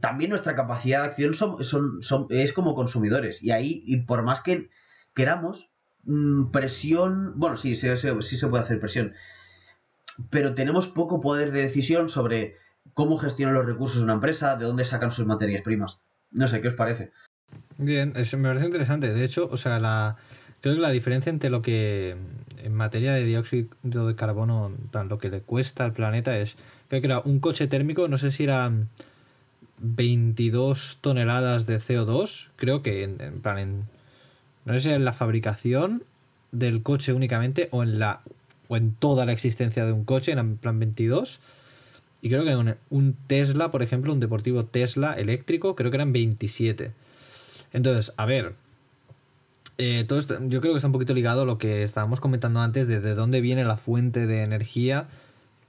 también 0.02 0.30
nuestra 0.30 0.54
capacidad 0.54 1.02
de 1.02 1.08
acción 1.08 1.34
es 2.30 2.54
como 2.54 2.76
consumidores. 2.76 3.42
Y 3.42 3.50
ahí, 3.50 3.82
y 3.88 4.02
por 4.02 4.22
más 4.22 4.42
que 4.42 4.70
queramos, 5.16 5.69
presión, 6.52 7.34
bueno, 7.36 7.58
sí, 7.58 7.76
sí, 7.76 7.88
sí, 7.96 8.38
se 8.38 8.48
puede 8.48 8.64
hacer 8.64 8.80
presión, 8.80 9.14
pero 10.30 10.56
tenemos 10.56 10.88
poco 10.88 11.20
poder 11.20 11.52
de 11.52 11.62
decisión 11.62 12.10
sobre 12.10 12.58
cómo 12.94 13.18
gestionan 13.18 13.56
los 13.56 13.66
recursos 13.66 13.98
de 13.98 14.04
una 14.04 14.14
empresa, 14.14 14.56
de 14.56 14.66
dónde 14.66 14.86
sacan 14.86 15.12
sus 15.12 15.26
materias 15.26 15.62
primas. 15.64 16.00
No 16.32 16.48
sé, 16.48 16.62
¿qué 16.62 16.70
os 16.70 16.74
parece? 16.74 17.12
Bien, 17.78 18.14
me 18.14 18.50
parece 18.50 18.66
interesante. 18.66 19.14
De 19.14 19.24
hecho, 19.24 19.50
o 19.52 19.58
sea, 19.58 19.80
la, 19.80 20.18
creo 20.62 20.76
que 20.76 20.82
la 20.82 20.92
diferencia 20.92 21.30
entre 21.30 21.50
lo 21.50 21.62
que 21.62 22.18
en 22.64 22.74
materia 22.74 23.14
de 23.14 23.24
dióxido 23.24 24.08
de 24.08 24.16
carbono, 24.16 24.72
lo 25.08 25.18
que 25.18 25.30
le 25.30 25.42
cuesta 25.42 25.86
al 25.86 25.94
planeta 25.94 26.38
es, 26.38 26.58
creo 26.90 27.02
que 27.02 27.08
era 27.08 27.20
un 27.20 27.40
coche 27.40 27.68
térmico, 27.68 28.08
no 28.08 28.18
sé 28.18 28.32
si 28.32 28.44
eran 28.44 28.90
22 29.80 31.00
toneladas 31.02 31.66
de 31.66 31.78
CO2, 31.78 32.50
creo 32.58 32.84
que 32.84 33.04
en, 33.04 33.42
plan 33.42 33.58
en 33.58 33.84
no 34.66 34.74
sé 34.74 34.80
si 34.82 34.90
en 34.90 35.06
la 35.06 35.14
fabricación 35.14 36.04
del 36.52 36.84
coche 36.84 37.14
únicamente 37.14 37.70
o 37.72 37.84
en 37.84 38.00
la 38.00 38.22
o 38.70 38.78
en 38.78 38.94
toda 38.94 39.26
la 39.26 39.32
existencia 39.32 39.86
de 39.86 39.92
un 39.92 40.06
coche, 40.06 40.32
en 40.32 40.58
plan 40.58 40.80
22. 40.80 41.40
Y 42.22 42.30
creo 42.30 42.44
que 42.44 42.56
un, 42.56 42.76
un 42.92 43.16
Tesla, 43.28 43.72
por 43.72 43.82
ejemplo, 43.82 44.14
un 44.14 44.20
deportivo 44.20 44.64
Tesla 44.66 45.14
eléctrico, 45.14 45.76
creo 45.76 45.90
que 45.90 45.98
eran 45.98 46.14
27. 46.14 46.92
Entonces, 47.74 48.14
a 48.18 48.26
ver, 48.26 48.54
eh, 49.80 50.06
todo 50.08 50.20
esto, 50.20 50.38
yo 50.48 50.62
creo 50.62 50.74
que 50.74 50.78
está 50.78 50.88
un 50.88 50.94
poquito 50.94 51.16
ligado 51.16 51.42
a 51.42 51.46
lo 51.46 51.58
que 51.58 51.82
estábamos 51.82 52.20
comentando 52.20 52.60
antes 52.60 52.88
de, 52.88 53.00
de 53.00 53.16
dónde 53.16 53.42
viene 53.42 53.64
la 53.64 53.78
fuente 53.78 54.28
de 54.28 54.44
energía 54.44 55.08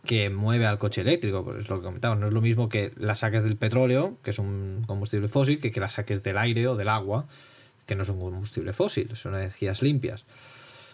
que 0.05 0.29
mueve 0.29 0.67
al 0.67 0.79
coche 0.79 1.01
eléctrico. 1.01 1.43
Pues 1.43 1.61
es 1.61 1.69
lo 1.71 1.79
que 1.79 1.85
comentaba. 1.85 2.17
No 2.17 2.27
es 2.27 2.35
lo 2.35 2.43
mismo 2.43 2.69
que 2.69 2.93
la 2.97 3.17
saques 3.17 3.45
del 3.45 3.57
petróleo, 3.57 4.19
que 4.23 4.31
es 4.31 4.39
un 4.39 4.83
combustible 4.87 5.29
fósil, 5.29 5.59
que 5.59 5.71
que 5.71 5.81
la 5.81 5.89
saques 5.89 6.23
del 6.23 6.37
aire 6.37 6.67
o 6.69 6.77
del 6.77 6.89
agua 6.89 7.27
que 7.91 7.97
no 7.97 8.05
son 8.05 8.21
combustible 8.21 8.73
fósil, 8.73 9.17
son 9.17 9.35
energías 9.35 9.83
limpias. 9.83 10.25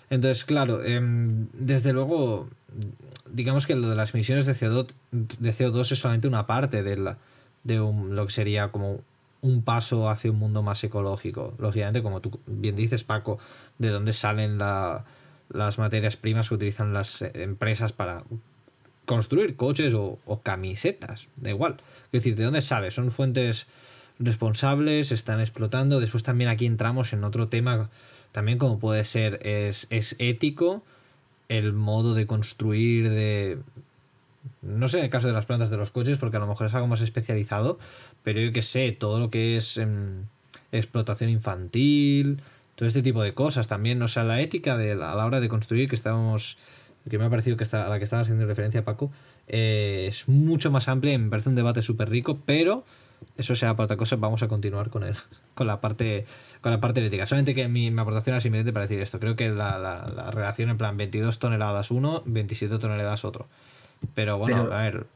Entonces, 0.09 0.47
claro, 0.47 0.83
em, 0.83 1.49
desde 1.53 1.93
luego, 1.93 2.49
digamos 3.31 3.67
que 3.67 3.75
lo 3.77 3.91
de 3.91 3.97
las 3.97 4.15
emisiones 4.15 4.47
de 4.47 4.55
CO2, 4.55 4.95
de 5.11 5.53
CO2 5.53 5.93
es 5.93 5.99
solamente 5.99 6.27
una 6.27 6.47
parte 6.47 6.83
de, 6.83 6.97
lo 6.97 8.27
que 8.27 8.33
sería 8.33 8.69
como 8.69 9.01
un 9.43 9.61
paso 9.63 10.09
hacia 10.09 10.31
un 10.31 10.39
mundo 10.39 10.63
más 10.63 10.83
ecológico. 10.85 11.53
Lógicamente, 11.59 12.03
como 12.03 12.23
tú 12.23 12.41
bien 12.47 12.77
dices, 12.77 13.05
Paco, 13.05 13.39
de 13.79 13.91
dónde 13.91 14.15
salen 14.15 14.57
la- 14.57 15.05
las 15.51 15.79
materias 15.79 16.17
primas 16.17 16.49
que 16.49 16.55
utilizan 16.55 16.95
las 16.95 17.21
empresas 17.35 17.93
para 17.93 18.25
construir 19.05 19.55
coches 19.57 19.93
o, 19.93 20.19
o 20.25 20.41
camisetas, 20.41 21.29
da 21.37 21.51
igual. 21.51 21.77
Es 22.07 22.13
decir, 22.13 22.37
¿de 22.37 22.45
dónde 22.45 22.63
sale? 22.63 22.91
Son 22.91 23.11
fuentes 23.11 23.67
responsables, 24.19 25.13
están 25.13 25.41
explotando. 25.41 26.01
Después 26.01 26.23
también 26.23 26.51
aquí 26.51 26.67
entramos 26.67 27.13
en 27.13 27.25
otro 27.25 27.49
tema, 27.49 27.91
también 28.33 28.59
como 28.59 28.79
puede 28.79 29.05
ser, 29.05 29.41
es, 29.47 29.87
es 29.91 30.17
ético 30.19 30.83
el 31.49 31.73
modo 31.73 32.15
de 32.15 32.27
construir, 32.27 33.11
de... 33.11 33.59
No 34.63 34.89
sé 34.89 34.99
en 34.99 35.05
el 35.05 35.11
caso 35.11 35.27
de 35.27 35.33
las 35.33 35.47
plantas 35.47 35.71
de 35.71 35.77
los 35.77 35.91
coches, 35.91 36.19
porque 36.19 36.37
a 36.37 36.41
lo 36.41 36.47
mejor 36.47 36.67
es 36.67 36.75
algo 36.75 36.87
más 36.87 37.01
especializado, 37.01 37.79
pero 38.23 38.41
yo 38.41 38.53
que 38.53 38.63
sé, 38.63 38.93
todo 38.93 39.19
lo 39.19 39.31
que 39.31 39.57
es 39.57 39.77
em, 39.77 40.25
explotación 40.73 41.31
infantil, 41.31 42.41
todo 42.75 42.87
este 42.87 43.03
tipo 43.03 43.23
de 43.23 43.35
cosas 43.35 43.69
también, 43.69 44.01
o 44.03 44.09
sea, 44.09 44.25
la 44.25 44.41
ética 44.41 44.77
de 44.77 44.93
a 44.93 44.97
la 44.97 45.27
hora 45.27 45.41
de 45.41 45.49
construir 45.49 45.89
que 45.89 45.97
estábamos 45.97 46.57
que 47.09 47.19
me 47.19 47.25
ha 47.25 47.31
parecido 47.31 47.57
que 47.57 47.63
está, 47.63 47.87
a 47.87 47.89
la 47.89 47.99
que 47.99 48.05
estaba 48.05 48.23
haciendo 48.23 48.47
referencia 48.47 48.85
Paco, 48.85 49.13
eh, 49.47 50.07
es 50.09 50.29
mucho 50.29 50.73
más 50.73 50.89
amplia 50.89 51.17
me 51.19 51.31
parece 51.31 51.49
un 51.49 51.55
debate 51.55 51.83
súper 51.83 52.11
rico, 52.11 52.41
pero 52.45 52.85
eso 53.39 53.55
será 53.55 53.75
para 53.77 53.85
otra 53.85 53.97
cosa, 53.97 54.17
vamos 54.17 54.43
a 54.43 54.49
continuar 54.49 54.91
con 54.91 55.03
el, 55.05 55.15
con 55.55 55.67
la 55.67 55.81
parte 55.81 56.25
con 56.61 56.73
la 56.73 56.81
parte 56.81 57.05
ética. 57.05 57.27
Solamente 57.27 57.55
que 57.55 57.69
mi, 57.69 57.91
mi 57.91 58.01
aportación 58.01 58.35
era 58.35 58.41
simplemente 58.41 58.73
para 58.73 58.87
decir 58.87 59.01
esto. 59.01 59.19
Creo 59.21 59.37
que 59.37 59.49
la, 59.51 59.79
la- 59.79 60.09
la 60.15 60.31
relación 60.31 60.71
en 60.71 60.79
plan 60.79 60.97
22 60.97 61.39
toneladas 61.39 61.91
uno, 61.91 62.23
27 62.27 62.79
toneladas 62.79 63.25
otro. 63.25 63.47
Pero 64.15 64.39
bueno, 64.39 64.65
Pero- 64.65 64.75
a 64.77 64.83
ver, 64.83 65.07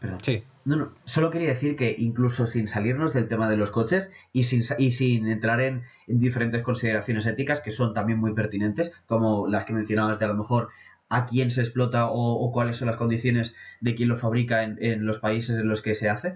Perdón. 0.00 0.18
sí. 0.22 0.42
No, 0.64 0.76
no, 0.76 0.92
solo 1.06 1.30
quería 1.30 1.48
decir 1.48 1.76
que 1.76 1.94
incluso 1.98 2.46
sin 2.46 2.68
salirnos 2.68 3.14
del 3.14 3.26
tema 3.28 3.48
de 3.48 3.56
los 3.56 3.70
coches 3.70 4.10
y 4.34 4.44
sin, 4.44 4.60
y 4.78 4.92
sin 4.92 5.26
entrar 5.28 5.60
en, 5.62 5.82
en 6.08 6.20
diferentes 6.20 6.60
consideraciones 6.62 7.24
éticas 7.24 7.60
que 7.60 7.70
son 7.70 7.94
también 7.94 8.18
muy 8.18 8.34
pertinentes, 8.34 8.92
como 9.06 9.48
las 9.48 9.64
que 9.64 9.72
mencionabas 9.72 10.18
de 10.18 10.26
a 10.26 10.28
lo 10.28 10.34
mejor 10.34 10.68
a 11.08 11.24
quién 11.24 11.50
se 11.50 11.62
explota 11.62 12.08
o, 12.10 12.34
o 12.34 12.52
cuáles 12.52 12.76
son 12.76 12.88
las 12.88 12.96
condiciones 12.98 13.54
de 13.80 13.94
quién 13.94 14.10
lo 14.10 14.16
fabrica 14.16 14.62
en, 14.62 14.76
en 14.82 15.06
los 15.06 15.18
países 15.20 15.56
en 15.58 15.68
los 15.68 15.80
que 15.80 15.94
se 15.94 16.10
hace, 16.10 16.34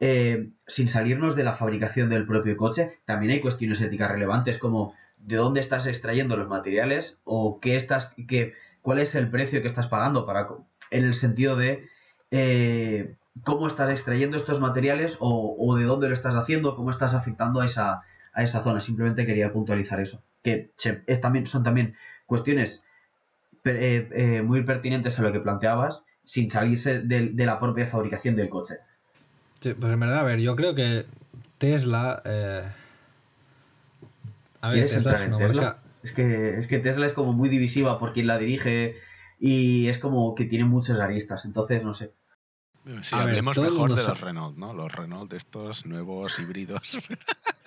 eh, 0.00 0.50
sin 0.66 0.88
salirnos 0.88 1.36
de 1.36 1.44
la 1.44 1.52
fabricación 1.52 2.08
del 2.08 2.26
propio 2.26 2.56
coche, 2.56 2.98
también 3.04 3.32
hay 3.32 3.40
cuestiones 3.40 3.80
éticas 3.80 4.10
relevantes 4.10 4.58
como 4.58 4.94
de 5.18 5.36
dónde 5.36 5.60
estás 5.60 5.86
extrayendo 5.86 6.36
los 6.36 6.48
materiales 6.48 7.20
o 7.24 7.60
qué 7.60 7.76
estás, 7.76 8.14
qué, 8.26 8.54
cuál 8.80 8.98
es 8.98 9.14
el 9.14 9.30
precio 9.30 9.60
que 9.60 9.68
estás 9.68 9.88
pagando 9.88 10.24
para, 10.24 10.48
en 10.90 11.04
el 11.04 11.12
sentido 11.12 11.56
de 11.56 11.86
eh, 12.30 13.14
cómo 13.44 13.66
estás 13.66 13.90
extrayendo 13.90 14.38
estos 14.38 14.60
materiales 14.60 15.18
o, 15.20 15.76
de 15.76 15.84
dónde 15.84 16.08
lo 16.08 16.14
estás 16.14 16.34
haciendo, 16.34 16.76
cómo 16.76 16.90
estás 16.90 17.14
afectando 17.14 17.60
a 17.60 17.66
esa, 17.66 18.00
a 18.32 18.42
esa 18.42 18.62
zona. 18.62 18.80
Simplemente 18.80 19.26
quería 19.26 19.52
puntualizar 19.52 20.00
eso. 20.00 20.22
Que 20.42 20.72
también, 21.20 21.46
son 21.46 21.62
también 21.62 21.94
cuestiones 22.24 22.82
eh, 23.64 24.08
eh, 24.12 24.42
muy 24.42 24.62
pertinentes 24.62 25.18
a 25.18 25.22
lo 25.22 25.32
que 25.32 25.40
planteabas 25.40 26.04
sin 26.24 26.50
salirse 26.50 27.00
de, 27.00 27.28
de 27.28 27.46
la 27.46 27.60
propia 27.60 27.86
fabricación 27.86 28.36
del 28.36 28.48
coche. 28.48 28.76
Sí, 29.60 29.74
pues 29.74 29.92
en 29.92 30.00
verdad, 30.00 30.20
a 30.20 30.24
ver, 30.24 30.40
yo 30.40 30.56
creo 30.56 30.74
que 30.74 31.04
Tesla. 31.58 32.22
eh, 32.24 32.64
A 34.62 34.68
ver, 34.70 34.74
¿Quieres 34.86 34.92
Tesla 34.92 35.10
entrar 35.12 35.14
es 35.16 35.20
en 35.28 35.34
una 35.34 35.46
Tesla? 35.46 35.62
marca. 35.62 35.82
Es 36.02 36.12
que, 36.12 36.58
es 36.58 36.66
que 36.66 36.78
Tesla 36.78 37.06
es 37.06 37.12
como 37.12 37.32
muy 37.34 37.48
divisiva 37.50 37.98
por 37.98 38.12
quien 38.14 38.26
la 38.26 38.38
dirige 38.38 38.96
y 39.38 39.88
es 39.88 39.98
como 39.98 40.34
que 40.34 40.46
tiene 40.46 40.64
muchos 40.64 40.98
aristas. 40.98 41.44
Entonces, 41.44 41.84
no 41.84 41.92
sé. 41.92 42.14
Sí, 43.02 43.14
A 43.14 43.20
hablemos 43.20 43.58
mejor 43.58 43.90
de 43.90 43.96
sabe- 43.98 44.08
los 44.08 44.20
Renault, 44.22 44.56
¿no? 44.56 44.72
Los 44.72 44.90
Renault 44.92 45.32
estos 45.34 45.84
nuevos 45.84 46.38
híbridos. 46.38 46.98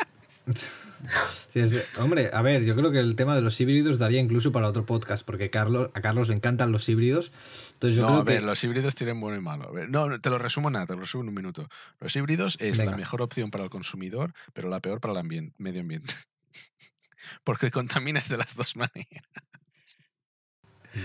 Sí, 1.49 1.59
es- 1.59 1.85
hombre, 1.97 2.29
a 2.33 2.41
ver, 2.41 2.63
yo 2.63 2.75
creo 2.75 2.91
que 2.91 2.99
el 2.99 3.15
tema 3.15 3.35
de 3.35 3.41
los 3.41 3.59
híbridos 3.59 3.97
daría 3.99 4.19
incluso 4.19 4.51
para 4.51 4.67
otro 4.67 4.85
podcast, 4.85 5.25
porque 5.25 5.49
Carlos, 5.49 5.89
a 5.93 6.01
Carlos 6.01 6.27
le 6.29 6.35
encantan 6.35 6.71
los 6.71 6.87
híbridos. 6.89 7.31
Entonces 7.73 7.95
yo 7.97 8.03
no, 8.03 8.07
creo 8.09 8.19
a 8.19 8.23
ver, 8.23 8.39
que. 8.39 8.45
los 8.45 8.63
híbridos 8.63 8.95
tienen 8.95 9.19
bueno 9.19 9.37
y 9.37 9.41
malo. 9.41 9.67
A 9.67 9.71
ver, 9.71 9.89
no, 9.89 10.19
te 10.19 10.29
lo 10.29 10.37
resumo 10.37 10.69
nada, 10.69 10.85
te 10.85 10.93
lo 10.93 11.01
resumo 11.01 11.23
en 11.23 11.29
un 11.29 11.35
minuto. 11.35 11.67
Los 11.99 12.15
híbridos 12.15 12.57
es 12.59 12.77
Venga. 12.77 12.91
la 12.91 12.97
mejor 12.97 13.21
opción 13.21 13.51
para 13.51 13.63
el 13.65 13.69
consumidor, 13.69 14.33
pero 14.53 14.69
la 14.69 14.79
peor 14.79 14.99
para 15.01 15.19
el 15.19 15.51
medio 15.57 15.81
ambiente. 15.81 16.13
Porque 17.43 17.71
contaminas 17.71 18.27
de 18.29 18.37
las 18.37 18.55
dos 18.55 18.75
maneras. 18.75 19.23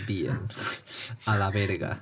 Bien. 0.06 0.38
A 1.26 1.36
la 1.38 1.50
verga. 1.50 2.00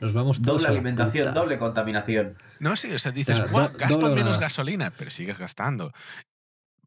Nos 0.00 0.12
vamos 0.12 0.42
todos 0.42 0.62
Doble 0.62 0.66
a 0.66 0.70
la 0.72 0.78
alimentación, 0.78 1.34
doble 1.34 1.58
contaminación. 1.58 2.36
No, 2.60 2.74
sí, 2.76 2.92
o 2.92 2.98
sea, 2.98 3.12
dices, 3.12 3.36
Claro, 3.36 3.50
"Buah, 3.52 3.68
do- 3.68 3.78
gasto 3.78 4.08
menos 4.08 4.24
nada". 4.36 4.38
gasolina, 4.40 4.92
pero 4.96 5.10
sigues 5.10 5.38
gastando. 5.38 5.92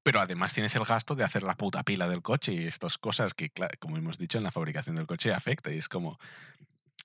Pero 0.04 0.20
además 0.20 0.54
tienes 0.54 0.76
el 0.76 0.84
gasto 0.84 1.14
de 1.16 1.24
hacer 1.24 1.44
la 1.44 1.56
puta 1.56 1.84
pila 1.84 2.10
del 2.10 2.22
coche 2.22 2.54
y 2.54 2.66
estas 2.66 2.98
cosas 2.98 3.34
que, 3.34 3.52
como 3.80 3.98
hemos 3.98 4.18
dicho, 4.18 4.38
en 4.38 4.44
la 4.44 4.52
fabricación 4.52 4.96
del 4.96 5.06
coche 5.06 5.32
afecta. 5.34 5.72
Y 5.72 5.78
es 5.78 5.88
como, 5.88 6.18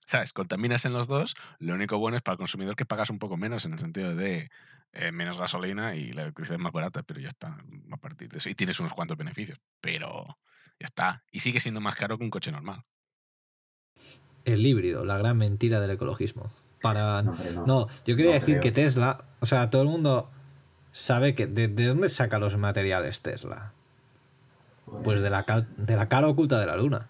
¿sabes? 0.07 0.33
Contaminas 0.33 0.85
en 0.87 0.93
los 0.95 1.07
dos. 1.07 1.35
Lo 1.59 1.75
único 1.75 1.99
bueno 1.99 2.17
es 2.17 2.23
para 2.23 2.35
el 2.35 2.39
consumidor 2.39 2.75
que 2.75 2.87
pagas 2.87 3.11
un 3.11 3.19
poco 3.19 3.37
menos 3.37 3.67
en 3.67 3.75
el 3.75 3.79
sentido 3.79 4.17
de 4.17 4.49
eh, 4.93 5.13
menos 5.13 5.37
gasolina 5.37 5.95
y 5.95 6.13
la 6.13 6.23
electricidad 6.23 6.57
es 6.57 6.63
más 6.63 6.73
barata, 6.73 7.03
pero 7.03 7.21
ya 7.21 7.29
está. 7.29 7.59
A 7.91 7.97
partir 7.99 8.31
de 8.31 8.39
eso. 8.39 8.49
Y 8.49 8.55
tienes 8.55 8.81
unos 8.81 8.95
cuantos 8.95 9.19
beneficios. 9.19 9.61
Pero 9.83 10.39
ya 10.81 10.87
está. 10.87 11.23
Y 11.31 11.41
sigue 11.41 11.61
siendo 11.61 11.83
más 11.83 11.97
caro 11.97 12.17
que 12.17 12.25
un 12.25 12.31
coche 12.31 12.51
normal. 12.51 12.83
El 14.47 14.65
híbrido, 14.65 15.05
la 15.05 15.19
gran 15.19 15.37
mentira 15.37 15.81
del 15.81 15.91
ecologismo. 15.91 16.51
Para. 16.81 17.21
No, 17.23 17.35
no. 17.55 17.67
No, 17.67 17.89
yo 18.07 18.17
quería 18.17 18.27
No 18.27 18.33
decir 18.41 18.55
creo. 18.55 18.61
que 18.63 18.73
Tesla, 18.73 19.25
o 19.41 19.47
sea, 19.47 19.71
todo 19.71 19.83
el 19.83 19.89
mundo 19.89 20.31
sabe 20.97 21.35
que 21.35 21.47
de, 21.47 21.69
de 21.69 21.87
dónde 21.87 22.09
saca 22.09 22.39
los 22.39 22.57
materiales 22.57 23.21
Tesla. 23.21 23.73
Pues 25.05 25.21
de 25.21 25.29
la, 25.31 25.43
cal- 25.43 25.67
de 25.77 25.95
la 25.97 26.09
cara 26.09 26.27
oculta 26.29 26.59
de 26.59 26.67
la 26.67 26.77
luna. 26.77 27.07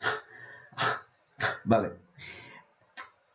Vale. 1.64 1.92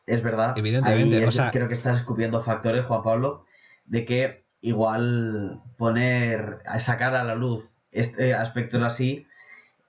Es 0.05 0.21
verdad. 0.23 0.57
Evidentemente, 0.57 1.17
Ahí 1.17 1.25
o 1.25 1.29
es- 1.29 1.35
sea- 1.35 1.51
creo 1.51 1.67
que 1.67 1.73
estás 1.73 1.97
escupiendo 1.97 2.41
factores, 2.43 2.85
Juan 2.85 3.03
Pablo, 3.03 3.45
de 3.85 4.05
que 4.05 4.43
igual 4.61 5.61
poner, 5.77 6.59
a 6.65 6.79
sacar 6.79 7.15
a 7.15 7.23
la 7.23 7.35
luz 7.35 7.67
este 7.91 8.33
aspectos 8.33 8.81
así 8.83 9.27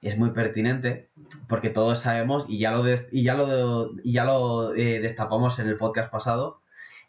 es 0.00 0.18
muy 0.18 0.30
pertinente, 0.30 1.08
porque 1.48 1.70
todos 1.70 2.00
sabemos, 2.00 2.46
y 2.48 2.58
ya 2.58 2.72
lo, 2.72 2.82
y 2.88 3.22
ya 3.22 3.34
lo, 3.34 3.90
y 4.02 4.12
ya 4.12 4.24
lo 4.24 4.74
eh, 4.74 4.98
destapamos 4.98 5.60
en 5.60 5.68
el 5.68 5.76
podcast 5.78 6.10
pasado, 6.10 6.58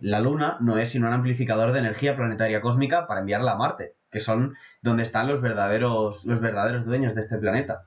la 0.03 0.19
Luna 0.19 0.57
no 0.59 0.77
es 0.77 0.89
sino 0.89 1.07
un 1.07 1.13
amplificador 1.13 1.71
de 1.71 1.79
energía 1.79 2.17
planetaria 2.17 2.59
cósmica 2.59 3.07
para 3.07 3.21
enviarla 3.21 3.53
a 3.53 3.55
Marte, 3.55 3.95
que 4.11 4.19
son 4.19 4.53
donde 4.81 5.03
están 5.03 5.29
los 5.29 5.41
verdaderos, 5.41 6.25
los 6.25 6.41
verdaderos 6.41 6.85
dueños 6.85 7.15
de 7.15 7.21
este 7.21 7.37
planeta. 7.37 7.85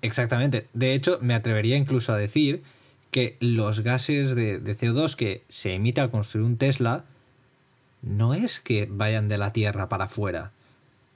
Exactamente. 0.00 0.68
De 0.74 0.94
hecho, 0.94 1.18
me 1.20 1.34
atrevería 1.34 1.76
incluso 1.76 2.12
a 2.12 2.16
decir 2.16 2.62
que 3.10 3.36
los 3.40 3.80
gases 3.80 4.36
de, 4.36 4.60
de 4.60 4.76
CO2 4.76 5.16
que 5.16 5.42
se 5.48 5.74
emite 5.74 6.00
al 6.00 6.12
construir 6.12 6.46
un 6.46 6.56
Tesla 6.56 7.02
no 8.00 8.34
es 8.34 8.60
que 8.60 8.86
vayan 8.88 9.26
de 9.26 9.38
la 9.38 9.52
Tierra 9.52 9.88
para 9.88 10.04
afuera, 10.04 10.52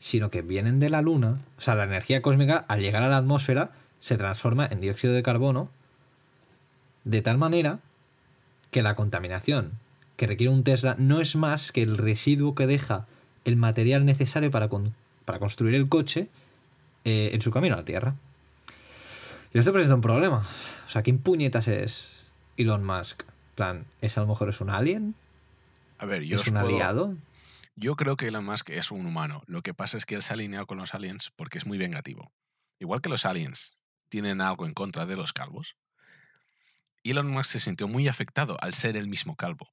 sino 0.01 0.31
que 0.31 0.43
vienen 0.43 0.81
de 0.81 0.91
la 0.91 1.01
Luna. 1.01 1.39
O 1.59 1.61
sea, 1.61 1.77
la 1.77 1.85
energía 1.85 2.23
cósmica 2.23 2.65
al 2.67 2.81
llegar 2.81 3.05
a 3.05 3.09
la 3.09 3.19
atmósfera 3.19 3.71
se 4.01 4.19
transforma 4.19 4.67
en 4.67 4.81
dióxido 4.81 5.15
de 5.15 5.23
carbono 5.23 5.71
de 7.05 7.23
tal 7.23 7.39
manera 7.39 7.79
que 8.73 8.83
la 8.83 8.97
contaminación 8.97 9.84
que 10.17 10.27
requiere 10.27 10.53
un 10.53 10.65
Tesla 10.65 10.95
no 10.99 11.21
es 11.21 11.37
más 11.37 11.73
que 11.73 11.83
el 11.83 11.97
residuo 11.99 12.55
que 12.55 12.67
deja 12.67 13.07
el 13.45 13.57
material 13.57 14.05
necesario 14.05 14.51
para, 14.51 14.69
con- 14.69 14.95
para 15.25 15.39
construir 15.39 15.75
el 15.75 15.89
coche 15.89 16.29
eh, 17.05 17.31
en 17.33 17.43
su 17.43 17.51
camino 17.51 17.75
a 17.75 17.79
la 17.79 17.85
Tierra. 17.85 18.15
Y 19.53 19.59
esto 19.59 19.73
presenta 19.73 19.95
un 19.97 20.01
problema. 20.01 20.43
O 20.87 20.89
sea, 20.89 21.03
¿quién 21.03 21.19
puñetas 21.19 21.69
es 21.69 22.11
Elon 22.57 22.85
Musk? 22.85 23.23
Plan, 23.55 23.85
¿es 24.01 24.17
a 24.19 24.21
lo 24.23 24.27
mejor 24.27 24.49
es 24.49 24.61
un 24.61 24.71
alien? 24.71 25.15
A 25.99 26.07
ver, 26.07 26.23
yo 26.23 26.37
¿Es 26.37 26.47
un 26.49 26.55
puedo- 26.55 26.67
aliado? 26.69 27.17
Yo 27.77 27.97
creo 27.97 28.17
que 28.17 28.29
Elon 28.29 28.45
Musk 28.45 28.71
es 28.71 28.91
un 28.93 29.05
humano. 29.07 29.43
Lo 29.47 29.63
que 29.63 29.75
pasa 29.75 29.99
es 29.99 30.07
que 30.07 30.15
él 30.15 30.23
se 30.23 30.33
ha 30.33 30.35
alineado 30.35 30.67
con 30.67 30.79
los 30.79 30.95
aliens 30.95 31.33
porque 31.35 31.59
es 31.59 31.67
muy 31.67 31.77
vengativo. 31.79 32.33
Igual 32.79 33.01
que 33.01 33.09
los 33.09 33.25
aliens 33.27 33.77
tienen 34.09 34.41
algo 34.41 34.65
en 34.67 34.75
contra 34.75 35.07
de 35.07 35.17
los 35.17 35.33
calvos, 35.33 35.75
Elon 37.03 37.29
Musk 37.31 37.51
se 37.51 37.61
sintió 37.61 37.89
muy 37.89 38.09
afectado 38.09 38.57
al 38.61 38.75
ser 38.75 38.97
el 38.97 39.09
mismo 39.09 39.35
calvo. 39.37 39.71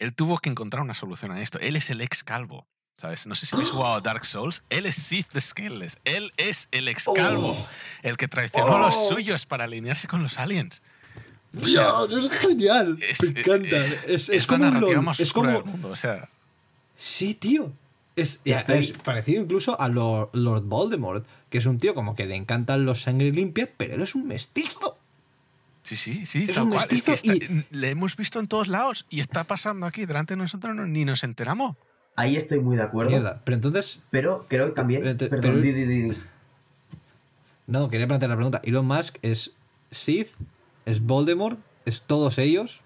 Él 0.00 0.12
tuvo 0.14 0.38
que 0.38 0.48
encontrar 0.50 0.82
una 0.82 0.94
solución 0.94 1.30
a 1.32 1.40
esto. 1.40 1.58
Él 1.60 1.76
es 1.76 1.88
el 1.90 2.00
ex 2.00 2.24
calvo. 2.24 2.66
¿Sabes? 2.96 3.26
No 3.26 3.34
sé 3.34 3.46
si 3.46 3.54
habéis 3.54 3.70
jugado 3.70 3.94
a 3.94 4.00
Dark 4.02 4.26
Souls. 4.26 4.62
Él 4.68 4.84
es 4.84 4.94
Sith 4.96 5.28
the 5.28 5.40
Scaleless. 5.40 5.98
Él 6.04 6.32
es 6.36 6.68
el 6.70 6.86
ex 6.88 7.06
calvo. 7.14 7.52
Oh. 7.58 7.68
El 8.02 8.18
que 8.18 8.28
traicionó 8.28 8.76
a 8.76 8.80
los 8.80 8.94
Oh. 8.94 9.08
suyos 9.14 9.46
para 9.46 9.64
alinearse 9.64 10.06
con 10.06 10.22
los 10.22 10.38
aliens. 10.38 10.82
¡Dios! 11.52 12.12
¡Es 12.12 12.38
genial! 12.38 12.98
Es, 13.02 13.32
me 13.32 13.40
encanta. 13.40 13.76
es- 13.78 13.92
Es, 13.92 14.04
es 14.06 14.28
es 14.28 14.42
la 14.42 14.56
como 14.56 14.66
un 14.68 14.74
narrativa 14.74 15.00
más 15.02 15.18
Es 15.18 15.28
oscura 15.28 15.52
como... 15.54 15.62
del 15.64 15.70
mundo. 15.72 15.88
O 15.88 15.96
sea, 15.96 16.28
Sí, 16.96 17.32
tío. 17.34 17.72
Es 18.16 18.40
parecido 19.02 19.42
incluso 19.42 19.80
a 19.80 19.88
Lord, 19.88 20.28
Lord 20.34 20.64
Voldemort, 20.64 21.26
que 21.48 21.56
es 21.58 21.64
un 21.64 21.78
tío 21.78 21.94
como 21.94 22.14
que 22.14 22.26
le 22.26 22.36
encantan 22.36 22.84
los 22.84 23.00
sangre 23.00 23.30
limpia, 23.32 23.70
pero 23.78 23.94
él 23.94 24.02
es 24.02 24.14
un 24.14 24.28
mestizo. 24.28 24.98
Sí, 25.82 25.96
sí, 25.96 26.26
sí, 26.26 26.44
Es 26.48 26.54
tal 26.54 26.64
un 26.64 26.70
cual. 26.70 26.86
Es 26.90 27.02
que 27.02 27.10
mestizo 27.12 27.34
está- 27.34 27.64
le 27.70 27.90
hemos 27.90 28.16
visto 28.16 28.38
en 28.38 28.46
todos 28.48 28.68
lados 28.68 29.06
y 29.08 29.20
está 29.20 29.44
pasando 29.44 29.86
aquí 29.86 30.04
delante 30.06 30.34
de 30.34 30.38
nosotros, 30.38 30.74
no- 30.76 30.86
ni 30.86 31.04
nos 31.04 31.24
enteramos. 31.24 31.76
Ahí 32.16 32.36
estoy 32.36 32.60
muy 32.60 32.76
de 32.76 32.82
acuerdo. 32.82 33.10
Mierda. 33.12 33.40
Pero 33.44 33.56
entonces, 33.56 34.02
Pero 34.10 34.44
creo 34.48 34.66
que 34.66 34.72
también. 34.72 35.02
Pero 35.02 35.16
perdón, 35.16 35.40
pero- 35.40 35.56
di, 35.60 35.72
di, 35.72 35.84
di, 35.84 36.02
di. 36.10 36.16
no, 37.66 37.88
quería 37.88 38.06
plantear 38.06 38.30
la 38.30 38.36
pregunta. 38.36 38.60
Elon 38.64 38.86
Musk 38.86 39.16
es 39.22 39.52
Sith, 39.90 40.28
es 40.86 41.00
Voldemort, 41.02 41.58
es 41.84 42.02
todos 42.02 42.38
ellos. 42.38 42.80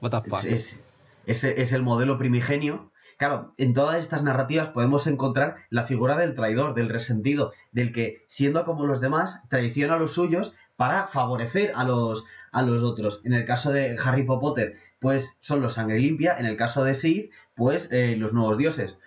What 0.00 0.10
the 0.10 0.28
fuck. 0.28 0.44
Es, 0.44 0.80
es, 1.26 1.44
es 1.44 1.72
el 1.72 1.82
modelo 1.82 2.18
primigenio. 2.18 2.90
Claro, 3.16 3.52
en 3.58 3.74
todas 3.74 4.00
estas 4.00 4.24
narrativas 4.24 4.68
podemos 4.68 5.06
encontrar 5.06 5.56
la 5.70 5.84
figura 5.84 6.16
del 6.16 6.34
traidor, 6.34 6.74
del 6.74 6.88
resentido, 6.88 7.52
del 7.70 7.92
que, 7.92 8.24
siendo 8.26 8.64
como 8.64 8.86
los 8.86 9.00
demás, 9.00 9.40
traiciona 9.48 9.94
a 9.94 9.98
los 9.98 10.12
suyos 10.14 10.52
para 10.76 11.06
favorecer 11.06 11.72
a 11.74 11.84
los, 11.84 12.24
a 12.52 12.62
los 12.62 12.82
otros. 12.82 13.20
En 13.24 13.32
el 13.34 13.44
caso 13.44 13.72
de 13.72 13.96
Harry 14.02 14.24
Potter, 14.24 14.76
pues 14.98 15.36
son 15.40 15.60
los 15.60 15.74
sangre 15.74 15.98
limpia. 15.98 16.36
En 16.38 16.46
el 16.46 16.56
caso 16.56 16.84
de 16.84 16.94
Sid, 16.94 17.30
pues 17.54 17.90
eh, 17.92 18.16
los 18.16 18.32
nuevos 18.32 18.58
dioses. 18.58 18.98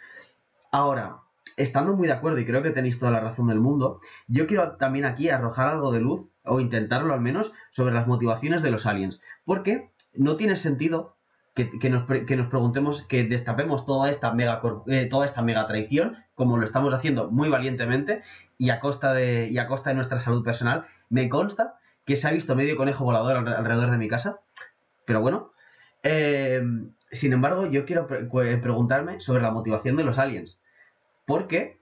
Ahora, 0.72 1.18
estando 1.58 1.96
muy 1.96 2.08
de 2.08 2.14
acuerdo 2.14 2.40
y 2.40 2.46
creo 2.46 2.62
que 2.62 2.72
tenéis 2.72 3.00
toda 3.00 3.12
la 3.12 3.20
razón 3.20 3.48
del 3.48 3.60
mundo, 3.60 4.00
yo 4.28 4.48
quiero 4.48 4.78
también 4.78 5.06
aquí 5.06 5.30
arrojar 5.30 5.70
algo 5.70 5.92
de 5.92 6.02
luz, 6.02 6.28
o 6.44 6.60
intentarlo 6.60 7.14
al 7.14 7.22
menos, 7.22 7.52
sobre 7.72 7.94
las 7.94 8.08
motivaciones 8.08 8.62
de 8.62 8.72
los 8.72 8.86
aliens. 8.86 9.22
Porque 9.44 9.92
no 10.14 10.38
tiene 10.38 10.56
sentido 10.56 11.18
que, 11.56 11.80
que 11.80 11.90
nos, 11.90 12.08
que 12.08 12.38
nos 12.38 12.48
preguntemos, 12.48 13.02
que 13.02 13.24
destapemos 13.24 13.86
toda 13.86 14.12
esta, 14.12 14.34
mega, 14.34 14.62
eh, 14.88 15.08
toda 15.10 15.26
esta 15.26 15.42
mega 15.42 15.68
traición, 15.68 16.18
como 16.36 16.58
lo 16.58 16.64
estamos 16.64 16.94
haciendo 16.94 17.32
muy 17.32 17.50
valientemente 17.50 18.22
y 18.60 18.70
a, 18.70 18.80
costa 18.80 19.14
de, 19.14 19.48
y 19.50 19.58
a 19.58 19.68
costa 19.68 19.90
de 19.90 19.96
nuestra 19.96 20.20
salud 20.20 20.44
personal. 20.44 20.86
Me 21.10 21.30
consta 21.30 21.80
que 22.06 22.16
se 22.16 22.28
ha 22.28 22.32
visto 22.32 22.56
medio 22.56 22.78
conejo 22.78 23.04
volador 23.04 23.36
alre- 23.38 23.56
alrededor 23.56 23.92
de 23.92 23.98
mi 23.98 24.08
casa, 24.08 24.40
pero 25.06 25.22
bueno. 25.22 25.52
Eh, 26.04 26.62
sin 27.12 27.34
embargo, 27.34 27.66
yo 27.68 27.86
quiero 27.86 28.08
preguntarme 28.08 29.20
sobre 29.20 29.42
la 29.42 29.52
motivación 29.52 29.96
de 29.96 30.04
los 30.04 30.18
aliens. 30.18 30.60
Porque 31.26 31.80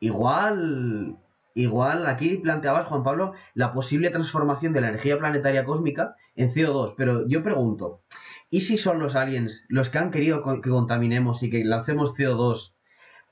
igual, 0.00 1.16
igual 1.54 2.06
aquí 2.06 2.36
planteabas, 2.36 2.86
Juan 2.86 3.02
Pablo, 3.02 3.32
la 3.54 3.72
posible 3.72 4.10
transformación 4.10 4.72
de 4.72 4.80
la 4.80 4.88
energía 4.88 5.18
planetaria 5.18 5.64
cósmica 5.64 6.16
en 6.34 6.50
CO2. 6.52 6.94
Pero 6.96 7.26
yo 7.26 7.42
pregunto, 7.42 8.00
¿y 8.50 8.62
si 8.62 8.76
son 8.76 8.98
los 8.98 9.14
aliens 9.16 9.64
los 9.68 9.88
que 9.88 9.98
han 9.98 10.10
querido 10.10 10.42
que 10.62 10.70
contaminemos 10.70 11.42
y 11.42 11.50
que 11.50 11.64
lancemos 11.64 12.14
CO2 12.14 12.74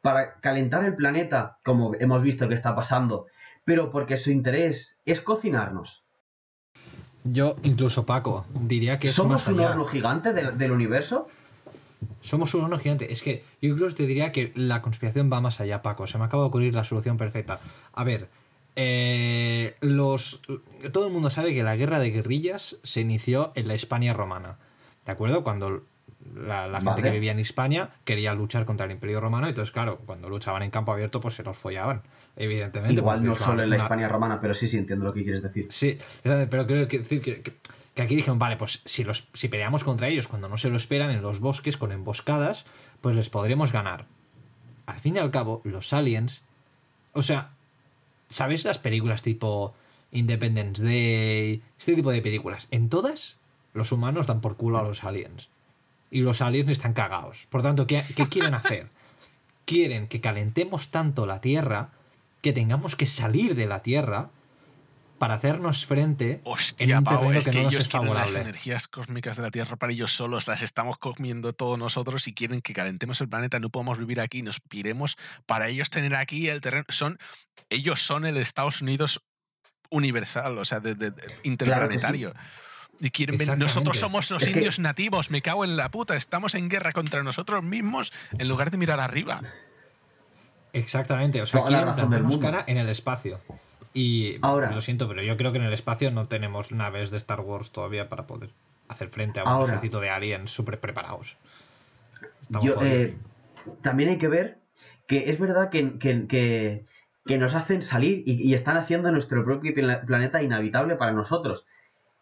para 0.03 0.35
calentar 0.41 0.85
el 0.85 0.97
planeta, 0.97 1.59
como 1.64 1.95
hemos 1.99 2.22
visto 2.22 2.49
que 2.49 2.55
está 2.55 2.74
pasando, 2.74 3.26
pero 3.64 3.90
porque 3.90 4.16
su 4.16 4.30
interés 4.30 5.00
es 5.04 5.20
cocinarnos? 5.20 6.04
Yo, 7.24 7.56
incluso 7.62 8.04
Paco, 8.04 8.44
diría 8.52 8.98
que 8.98 9.08
¿Somos 9.08 9.46
un 9.46 9.60
horno 9.60 9.86
gigante 9.86 10.32
del, 10.32 10.58
del 10.58 10.72
universo? 10.72 11.26
Somos 12.20 12.54
un 12.54 12.64
horno 12.64 12.78
gigante. 12.78 13.12
Es 13.12 13.22
que 13.22 13.44
yo 13.62 13.70
incluso 13.70 13.96
te 13.96 14.06
diría 14.06 14.30
que 14.30 14.52
la 14.54 14.82
conspiración 14.82 15.30
va 15.32 15.40
más 15.40 15.60
allá, 15.60 15.80
Paco. 15.80 16.06
Se 16.06 16.18
me 16.18 16.24
acaba 16.24 16.42
de 16.42 16.48
ocurrir 16.48 16.74
la 16.74 16.84
solución 16.84 17.16
perfecta. 17.16 17.60
A 17.94 18.04
ver, 18.04 18.28
eh, 18.76 19.76
los, 19.80 20.42
todo 20.92 21.06
el 21.06 21.12
mundo 21.12 21.30
sabe 21.30 21.54
que 21.54 21.62
la 21.62 21.76
guerra 21.76 21.98
de 21.98 22.10
guerrillas 22.10 22.76
se 22.82 23.00
inició 23.00 23.52
en 23.54 23.68
la 23.68 23.74
Hispania 23.74 24.12
romana. 24.12 24.58
¿De 25.06 25.12
acuerdo? 25.12 25.44
Cuando 25.44 25.84
la, 26.34 26.66
la 26.66 26.78
gente 26.78 26.90
Vale. 26.90 27.02
que 27.02 27.10
vivía 27.10 27.32
en 27.32 27.38
Hispania 27.38 27.90
quería 28.04 28.34
luchar 28.34 28.64
contra 28.64 28.84
el 28.86 28.92
Imperio 28.92 29.20
Romano. 29.20 29.48
Entonces, 29.48 29.72
claro, 29.72 29.98
cuando 30.04 30.28
luchaban 30.28 30.62
en 30.62 30.70
campo 30.70 30.92
abierto, 30.92 31.20
pues 31.20 31.34
se 31.34 31.42
los 31.42 31.56
follaban. 31.56 32.02
Evidentemente. 32.37 32.95
Igual 33.01 33.24
no 33.24 33.35
solo 33.35 33.62
en 33.62 33.70
la 33.70 33.76
una- 33.76 33.85
Hispania 33.85 34.09
romana, 34.09 34.41
pero 34.41 34.55
sí, 34.55 34.66
sí 34.68 34.76
entiendo 34.78 35.05
lo 35.05 35.12
que 35.12 35.22
quieres 35.22 35.43
decir. 35.43 35.66
Sí, 35.70 35.99
pero 36.22 36.66
creo 36.66 36.89
que 36.89 36.99
decir 36.99 37.20
que, 37.22 37.43
que- 37.43 37.55
que 37.95 38.03
aquí 38.03 38.16
dijeron, 38.16 38.41
vale, 38.41 38.57
pues 38.57 38.82
si, 38.85 39.05
los, 39.05 39.28
si 39.35 39.47
peleamos 39.49 39.85
contra 39.85 40.09
ellos 40.09 40.26
cuando 40.26 40.49
no 40.49 40.57
se 40.57 40.68
lo 40.68 40.76
esperan 40.76 41.11
en 41.12 41.22
los 41.22 41.39
bosques 41.39 41.76
con 41.76 41.93
emboscadas, 41.93 42.64
pues 43.01 43.14
les 43.14 43.30
podremos 43.30 43.70
ganar. 43.70 44.07
Al 44.87 44.99
fin 44.99 45.14
y 45.14 45.20
al 45.20 45.30
cabo, 45.30 45.61
los 45.64 45.93
aliens, 45.93 46.43
o 47.12 47.22
sea, 47.22 47.51
¿sabéis 48.28 48.64
las 48.64 48.78
películas 48.78 49.22
tipo 49.22 49.74
Independence 50.11 50.82
Day? 50.85 51.62
Este 51.78 51.95
tipo 51.95 52.11
de 52.11 52.20
películas. 52.20 52.66
En 52.72 52.89
todas, 52.89 53.37
los 53.74 53.93
humanos 53.93 54.26
dan 54.26 54.41
por 54.41 54.57
culo 54.57 54.78
a 54.78 54.82
los 54.82 55.05
aliens. 55.05 55.49
Y 56.11 56.22
los 56.22 56.43
aliens 56.43 56.68
están 56.70 56.95
cagados. 56.95 57.47
Por 57.49 57.62
tanto, 57.62 57.87
¿qué, 57.87 58.03
qué 58.16 58.26
quieren 58.26 58.55
hacer? 58.55 58.89
Quieren 59.66 60.09
que 60.09 60.20
calentemos 60.20 60.91
tanto 60.91 61.26
la 61.26 61.41
Tierra 61.41 61.91
que 62.45 62.53
tengamos 62.53 62.95
que 62.95 63.07
salir 63.07 63.55
de 63.55 63.66
la 63.66 63.80
Tierra 63.80 64.28
para 65.18 65.34
hacernos 65.34 65.86
frente 65.86 66.32
en 66.32 66.40
Hostia, 66.45 66.99
un 66.99 67.05
Pau, 67.05 67.18
terreno 67.20 67.38
es 67.38 67.45
que 67.47 67.51
que, 67.53 67.57
no 67.57 67.62
nos 67.64 67.72
ellos 67.72 67.82
es 67.84 67.88
quieren 67.88 68.09
las 68.14 68.34
energías 68.42 68.86
cósmicas 68.88 69.36
de 69.38 69.42
la 69.45 69.51
Tierra 69.51 69.76
para 69.76 69.92
ellos 69.95 70.12
solos, 70.12 70.47
las 70.47 70.61
estamos 70.61 70.99
comiendo 70.99 71.55
todos 71.55 71.78
nosotros 71.78 72.28
y 72.28 72.34
quieren 72.34 72.61
que 72.61 72.74
calentemos 72.74 73.20
el 73.22 73.28
planeta, 73.30 73.61
no 73.61 73.70
podemos 73.70 73.97
vivir 73.99 74.20
aquí, 74.20 74.42
nos 74.42 74.61
piremos 74.61 75.16
para 75.47 75.68
ellos 75.68 75.88
tener 75.88 76.14
aquí 76.16 76.49
el 76.49 76.61
terreno. 76.61 76.84
Son, 76.90 77.18
ellos 77.70 78.03
son 78.03 78.26
el 78.26 78.36
Estados 78.36 78.82
Unidos 78.82 79.22
universal, 79.90 80.59
o 80.59 80.64
sea, 80.66 80.80
de, 80.80 80.95
de- 80.95 81.12
de- 81.12 81.22
interplanetario. 81.45 82.34
Y 83.01 83.11
quieren 83.11 83.38
nosotros 83.59 83.99
somos 83.99 84.30
los 84.30 84.42
Es 84.42 84.49
que- 84.51 84.55
indios 84.59 84.78
nativos, 84.78 85.30
me 85.30 85.40
cago 85.42 85.64
en 85.64 85.76
la 85.76 85.90
puta, 85.90 86.14
estamos 86.16 86.55
en 86.55 86.68
guerra 86.68 86.92
contra 86.92 87.22
nosotros 87.22 87.62
mismos 87.64 88.12
en 88.38 88.49
lugar 88.49 88.70
de 88.70 88.76
mirar 88.76 89.01
arriba. 89.01 89.40
Exactamente, 90.75 91.41
o 91.41 91.47
sea, 91.47 91.61
Toda 91.61 91.68
quieren 91.77 91.95
plantarnos 91.95 92.39
cara 92.39 92.64
en 92.66 92.77
el 92.79 92.89
espacio. 92.89 93.41
Y 93.95 94.39
Ahora- 94.43 94.70
lo 94.72 94.81
siento, 94.81 95.09
pero 95.09 95.22
yo 95.22 95.37
creo 95.37 95.53
que 95.53 95.59
en 95.59 95.64
el 95.64 95.72
espacio 95.72 96.11
no 96.11 96.27
tenemos 96.27 96.72
naves 96.72 97.11
de 97.11 97.16
Star 97.16 97.41
Wars 97.41 97.70
todavía 97.70 98.09
para 98.09 98.27
poder 98.27 98.51
hacer 98.89 99.09
frente 99.09 99.41
a 99.41 99.45
un 99.45 99.49
Ahora- 99.49 99.72
ejército 99.75 100.01
de 100.01 100.11
aliens 100.11 100.51
súper 100.51 100.81
preparados. 100.81 101.37
Yo, 102.62 102.75
eh, 102.83 103.16
también 103.83 104.11
hay 104.11 104.18
que 104.18 104.29
ver 104.29 104.59
que 105.07 105.31
es 105.31 105.39
verdad 105.39 105.70
que, 105.70 105.99
que- 105.99 106.27
que- 106.27 106.85
que 107.27 107.39
nos 107.39 107.55
hacen 107.55 107.83
salir 107.83 108.22
y, 108.27 108.33
y 108.47 108.53
están 108.53 108.77
haciendo 108.77 109.11
nuestro 109.11 109.45
propio 109.45 109.72
pla- 109.75 110.03
planeta 110.03 110.43
inhabitable 110.43 110.97
para 110.97 111.12
nosotros. 111.12 111.64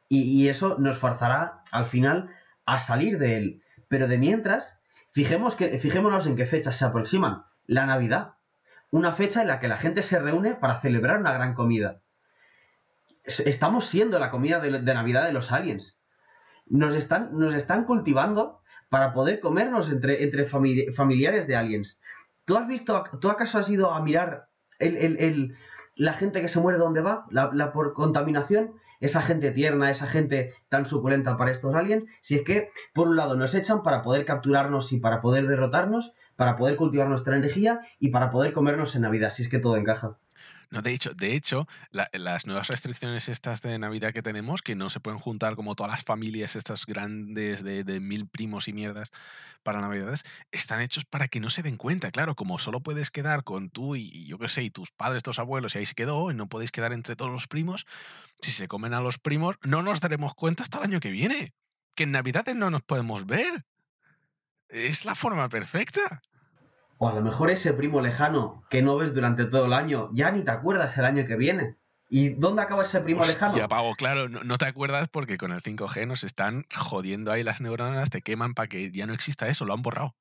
Y, 0.09 0.23
y 0.25 0.49
eso 0.49 0.77
nos 0.79 0.99
forzará 0.99 1.63
al 1.73 1.87
final 1.87 2.31
a 2.67 2.79
salir 2.79 3.19
de 3.19 3.37
él. 3.37 3.63
Pero 3.89 4.07
de 4.09 4.19
mientras, 4.19 4.79
fijemos 5.11 5.57
que, 5.57 5.79
fijémonos 5.81 6.27
en 6.27 6.37
qué 6.37 6.47
fechas 6.47 6.77
se 6.77 6.85
aproximan. 6.85 7.45
La 7.67 7.87
Navidad. 7.87 8.35
Una 8.93 9.13
fecha 9.13 9.41
en 9.41 9.49
la 9.49 9.59
que 9.59 9.69
la 9.69 9.79
gente 9.79 10.03
se 10.03 10.19
reúne 10.21 10.55
para 10.55 10.79
celebrar 10.79 11.19
una 11.19 11.33
gran 11.33 11.55
comida. 11.55 12.03
Es- 13.25 13.41
Estamos 13.41 13.87
siendo 13.87 14.19
la 14.19 14.31
comida 14.31 14.61
de, 14.61 14.71
Navidad 14.83 15.25
de 15.25 15.33
los 15.33 15.51
aliens. 15.51 15.99
Nos 16.67 16.95
están, 16.95 17.31
nos 17.33 17.55
están 17.55 17.85
cultivando 17.87 18.61
para 18.91 19.15
poder 19.15 19.41
comernos 19.41 19.91
entre, 19.91 20.23
entre 20.23 20.47
famili- 20.47 20.93
familiares 20.93 21.47
de 21.47 21.57
aliens. 21.57 21.99
¿Tú 22.45 22.57
has 22.59 22.69
visto, 22.69 23.03
tú 23.19 23.31
acaso 23.31 23.59
has 23.59 23.71
ido 23.71 23.93
a 23.93 24.03
mirar 24.03 24.49
el, 24.79 24.97
el- 24.99 25.57
la 25.97 26.13
gente 26.13 26.43
que 26.43 26.49
se 26.49 26.61
muere 26.61 26.79
dónde 26.79 27.01
va? 27.01 27.25
La 27.31 27.73
por 27.73 27.95
contaminación, 27.95 28.75
esa 29.01 29.23
gente 29.23 29.53
tierna, 29.53 29.91
esa 29.91 30.07
gente 30.07 30.53
tan 30.69 30.85
suculenta 30.85 31.39
para 31.39 31.51
estos 31.51 31.75
aliens. 31.75 32.05
Si 32.21 32.35
es 32.37 32.43
que, 32.43 32.69
por 32.93 33.09
un 33.09 33.17
lado, 33.17 33.37
nos 33.37 33.55
echan 33.55 33.83
para 33.83 34.03
poder 34.03 34.27
capturarnos 34.27 34.93
y 34.93 34.99
para 35.01 35.23
poder 35.23 35.47
derrotarnos, 35.47 36.13
para 36.43 36.57
poder 36.57 36.75
cultivar 36.75 37.07
nuestra 37.07 37.37
energía 37.37 37.83
y 38.01 38.09
para 38.09 38.33
poder 38.33 38.53
comernos 38.53 38.97
en 38.97 39.03
Navidad, 39.03 39.31
si 39.31 39.43
es 39.43 39.49
que 39.49 39.61
todo 39.61 39.77
encaja. 39.77 40.19
No, 40.71 40.83
de 40.83 40.93
hecho, 40.93 41.11
de 41.15 41.37
hecho 41.37 41.69
la- 41.93 42.11
las 42.15 42.47
nuevas 42.47 42.67
restricciones 42.67 43.29
estas 43.29 43.63
de 43.63 43.79
Navidad 43.79 44.13
que 44.13 44.23
tenemos, 44.23 44.61
que 44.61 44.75
no 44.75 44.91
se 44.91 44.99
pueden 44.99 45.21
juntar 45.21 45.55
como 45.55 45.77
todas 45.77 45.93
las 45.93 46.03
familias 46.03 46.57
estas 46.57 46.85
grandes 46.85 47.63
de, 47.63 47.85
de 47.85 48.01
mil 48.01 48.27
primos 48.27 48.67
y 48.67 48.73
mierdas 48.73 49.13
para 49.63 49.81
Navidades, 49.81 50.25
están 50.51 50.81
hechos 50.81 51.05
para 51.05 51.29
que 51.29 51.39
no 51.39 51.49
se 51.49 51.63
den 51.63 51.77
cuenta. 51.77 52.11
Claro, 52.11 52.35
como 52.35 52.59
solo 52.59 52.81
puedes 52.81 53.13
quedar 53.13 53.45
con 53.45 53.71
tú 53.71 53.95
y 53.95 54.27
yo 54.27 54.37
qué 54.39 54.49
sé, 54.49 54.65
y 54.65 54.71
tus 54.71 54.91
padres, 54.91 55.23
tus 55.23 55.39
abuelos, 55.39 55.77
y 55.77 55.79
ahí 55.79 55.87
se 55.87 55.95
quedó, 55.95 56.29
y 56.33 56.35
no 56.35 56.49
podéis 56.49 56.73
quedar 56.73 56.93
entre 56.93 57.15
todos 57.15 57.31
los 57.31 57.47
primos, 57.47 57.87
si 58.41 58.51
se 58.51 58.67
comen 58.67 58.95
a 58.95 59.01
los 59.01 59.19
primos, 59.19 59.59
no 59.63 59.83
nos 59.83 60.01
daremos 60.01 60.35
cuenta 60.35 60.65
hasta 60.65 60.79
el 60.79 60.85
año 60.85 60.99
que 60.99 61.13
viene. 61.13 61.55
Que 61.95 62.03
en 62.03 62.11
Navidades 62.11 62.57
no 62.57 62.69
nos 62.69 62.83
podemos 62.83 63.27
ver. 63.27 63.65
Es 64.71 65.05
la 65.05 65.15
forma 65.15 65.51
perfecta. 65.51 66.23
O 67.05 67.09
a 67.09 67.15
lo 67.15 67.21
mejor 67.21 67.51
ese 67.51 67.73
primo 67.73 68.01
lejano 68.01 68.63
que 68.71 68.81
no 68.81 68.97
ves 68.97 69.13
durante 69.13 69.45
todo 69.47 69.65
el 69.65 69.73
año, 69.73 70.09
ya 70.13 70.31
ni 70.31 70.45
te 70.45 70.53
acuerdas 70.53 70.97
el 70.99 71.05
año 71.05 71.27
que 71.27 71.35
viene. 71.35 71.75
¿Y 72.09 72.29
dónde 72.29 72.63
acaba 72.63 72.85
ese 72.85 73.01
primo 73.01 73.23
Hostia, 73.23 73.49
lejano? 73.49 73.69
pavo, 73.69 73.95
claro, 73.97 74.29
no, 74.29 74.45
no 74.45 74.57
te 74.57 74.67
acuerdas 74.67 75.09
porque 75.11 75.37
con 75.37 75.51
el 75.51 75.61
5G 75.63 76.07
nos 76.07 76.23
están 76.23 76.65
jodiendo 76.73 77.33
ahí 77.33 77.43
las 77.43 77.61
neuronas, 77.61 78.09
te 78.11 78.23
queman 78.23 78.55
para 78.55 78.69
que 78.69 78.93
ya 78.93 79.07
no 79.07 79.15
exista 79.15 79.49
eso, 79.49 79.65
lo 79.65 79.75
han 79.75 79.83
borrado. 79.83 80.15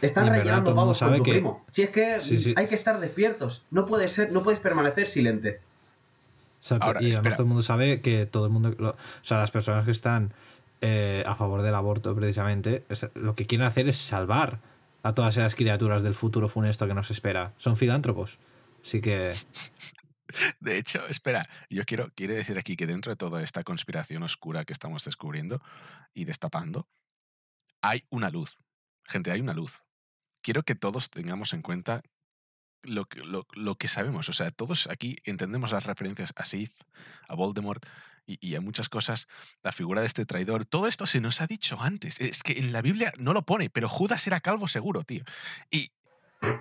Están 0.00 0.28
Y 0.28 0.30
rellenando 0.30 0.72
pavos 0.72 1.00
con 1.00 1.16
tu 1.16 1.22
que- 1.24 1.32
primo. 1.32 1.66
Si 1.72 1.82
es 1.82 1.90
que 1.90 2.20
Sí, 2.20 2.38
sí. 2.38 2.54
hay 2.56 2.68
que 2.68 2.76
estar 2.76 3.00
despiertos. 3.00 3.64
No 3.72 3.84
puedes 3.84 4.12
ser, 4.12 4.30
no 4.30 4.44
puedes 4.44 4.60
permanecer 4.60 5.08
silente. 5.08 5.60
Exacto, 6.60 6.86
Ahora, 6.86 7.00
y 7.02 7.06
además 7.06 7.16
espera. 7.16 7.34
todo 7.36 7.42
el 7.42 7.48
mundo 7.48 7.62
sabe 7.62 8.00
que 8.00 8.24
todo 8.26 8.44
el 8.46 8.52
mundo, 8.52 8.72
lo- 8.78 8.90
o 8.90 8.96
sea, 9.22 9.38
las 9.38 9.50
personas 9.50 9.84
que 9.84 9.90
están 9.90 10.32
eh, 10.80 11.24
a 11.26 11.34
favor 11.34 11.62
del 11.62 11.74
aborto 11.74 12.14
precisamente, 12.14 12.84
es- 12.88 13.08
lo 13.14 13.34
que 13.34 13.46
quieren 13.46 13.66
hacer 13.66 13.88
es 13.88 13.96
salvar 13.96 14.60
a 15.02 15.14
todas 15.14 15.36
esas 15.36 15.54
criaturas 15.54 16.02
del 16.02 16.14
futuro 16.14 16.48
funesto 16.48 16.86
que 16.86 16.94
nos 16.94 17.10
espera. 17.10 17.54
Son 17.58 17.76
filántropos. 17.76 18.38
Así 18.82 19.00
que 19.00 19.34
De 20.60 20.78
hecho, 20.78 21.06
espera, 21.06 21.48
yo 21.70 21.84
quiero, 21.84 22.12
decir 22.16 22.58
aquí 22.58 22.76
que 22.76 22.86
dentro 22.86 23.10
de 23.10 23.16
toda 23.16 23.42
esta 23.42 23.62
conspiración 23.62 24.22
oscura 24.22 24.64
que 24.64 24.72
estamos 24.72 25.04
descubriendo 25.04 25.62
y 26.14 26.24
destapando, 26.24 26.86
hay 27.80 28.04
una 28.10 28.30
luz. 28.30 28.58
Gente, 29.04 29.30
hay 29.30 29.40
una 29.40 29.54
luz. 29.54 29.82
Quiero 30.42 30.62
que 30.62 30.74
todos 30.74 31.10
tengamos 31.10 31.52
en 31.52 31.62
cuenta 31.62 32.02
lo 32.82 33.06
que, 33.06 33.20
lo, 33.20 33.46
lo 33.54 33.76
que 33.76 33.88
sabemos. 33.88 34.28
O 34.28 34.32
sea, 34.32 34.50
todos 34.50 34.86
aquí 34.88 35.16
entendemos 35.24 35.72
las 35.72 35.84
referencias 35.84 36.32
a 36.36 36.44
Sith, 36.44 36.74
a 37.26 37.34
Voldemort 37.34 37.84
y, 38.28 38.38
y 38.46 38.54
a 38.54 38.60
muchas 38.60 38.88
cosas, 38.88 39.26
la 39.62 39.72
figura 39.72 40.02
de 40.02 40.06
este 40.06 40.26
traidor. 40.26 40.66
Todo 40.66 40.86
esto 40.86 41.06
se 41.06 41.20
nos 41.20 41.40
ha 41.40 41.46
dicho 41.46 41.78
antes. 41.80 42.20
Es 42.20 42.42
que 42.42 42.58
en 42.58 42.72
la 42.72 42.82
Biblia 42.82 43.12
no 43.18 43.32
lo 43.32 43.42
pone, 43.42 43.70
pero 43.70 43.88
Judas 43.88 44.26
era 44.26 44.40
calvo 44.40 44.68
seguro, 44.68 45.02
tío. 45.02 45.24
Y, 45.70 45.90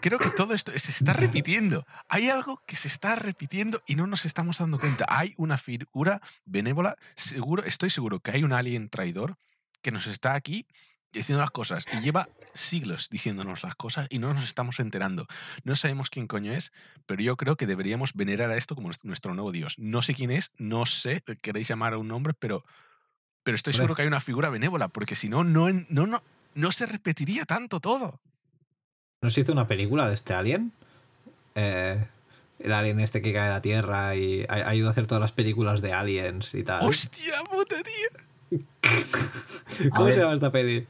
creo 0.02 0.20
que 0.20 0.30
todo 0.30 0.54
esto 0.54 0.72
se 0.78 0.92
está 0.92 1.14
repitiendo. 1.14 1.86
Hay 2.08 2.30
algo 2.30 2.62
que 2.66 2.76
se 2.76 2.88
está 2.88 3.16
repitiendo 3.16 3.84
y 3.86 3.96
no 3.96 4.08
nos 4.08 4.26
estamos 4.26 4.58
dando 4.58 4.80
cuenta. 4.80 5.06
Hay 5.08 5.34
una 5.38 5.58
figura 5.58 6.22
benévola, 6.46 6.98
seguro, 7.16 7.64
estoy 7.64 7.90
seguro 7.90 8.20
que 8.20 8.32
hay 8.32 8.44
un 8.44 8.54
alien 8.54 8.90
traidor 8.90 9.38
que 9.82 9.92
nos 9.92 10.08
está 10.08 10.34
aquí 10.34 10.66
diciendo 11.12 11.42
las 11.42 11.52
cosas 11.52 11.86
y 11.94 12.02
lleva 12.02 12.30
siglos 12.54 13.10
diciéndonos 13.10 13.64
las 13.64 13.76
cosas 13.76 14.08
y 14.10 14.20
no 14.20 14.34
nos 14.34 14.44
estamos 14.44 14.80
enterando. 14.80 15.28
No 15.64 15.76
sabemos 15.76 16.10
quién 16.10 16.28
coño 16.28 16.54
es, 16.54 16.72
pero 17.06 17.22
yo 17.22 17.38
creo 17.38 17.56
que 17.56 17.68
deberíamos 17.68 18.14
venerar 18.14 18.52
a 18.52 18.58
esto 18.58 18.76
como 18.76 18.90
nuestro 19.04 19.34
nuevo 19.34 19.52
dios. 19.52 19.76
No 19.78 20.02
sé 20.02 20.14
quién 20.14 20.32
es, 20.32 20.52
no 20.58 20.86
sé, 20.86 21.24
queréis 21.42 21.68
llamar 21.68 21.94
a 21.94 21.98
un 21.98 22.08
nombre, 22.08 22.34
pero, 22.34 22.66
pero 23.44 23.56
estoy 23.56 23.74
seguro 23.74 23.96
que 23.96 24.04
hay 24.04 24.08
una 24.08 24.20
figura 24.20 24.50
benévola, 24.50 24.88
porque 24.88 25.16
si 25.16 25.30
no, 25.30 25.44
no, 25.44 25.70
no, 25.90 26.08
no, 26.08 26.24
no 26.56 26.72
se 26.72 26.86
repetiría 26.86 27.46
tanto 27.46 27.80
todo. 27.80 28.20
¿No 29.22 29.30
se 29.30 29.42
hizo 29.42 29.52
una 29.52 29.68
película 29.68 30.08
de 30.08 30.14
este 30.14 30.34
alien? 30.34 30.72
Eh, 31.56 32.06
el 32.60 32.74
alien 32.74 33.00
este 33.00 33.22
que 33.22 33.34
cae 33.34 33.50
a 33.50 33.54
la 33.54 33.62
Tierra 33.62 34.16
y 34.16 34.46
ayuda 34.50 34.90
a 34.90 34.92
hacer 34.92 35.08
todas 35.08 35.22
las 35.22 35.32
películas 35.32 35.82
de 35.82 35.94
aliens 35.94 36.54
y 36.54 36.64
tal. 36.64 36.86
¡Hostia 36.86 37.44
puta, 37.44 37.76
tío! 37.84 38.60
¿Cómo 39.96 40.12
se 40.12 40.20
llama 40.20 40.34
esta 40.34 40.52
peli? 40.52 40.88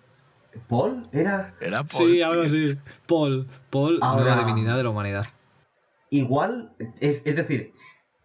¿Paul? 0.67 1.03
¿Era? 1.11 1.55
Era 1.61 1.84
Paul. 1.84 2.11
Sí, 2.11 2.21
algo 2.21 2.41
así. 2.43 2.77
Paul. 3.07 3.47
Paul, 3.69 3.99
Ahora- 4.01 4.35
nueva 4.35 4.47
divinidad 4.47 4.77
de 4.77 4.84
la 4.84 4.89
humanidad. 4.89 5.25
Igual, 6.09 6.71
es, 6.99 7.21
es 7.25 7.35
decir, 7.35 7.73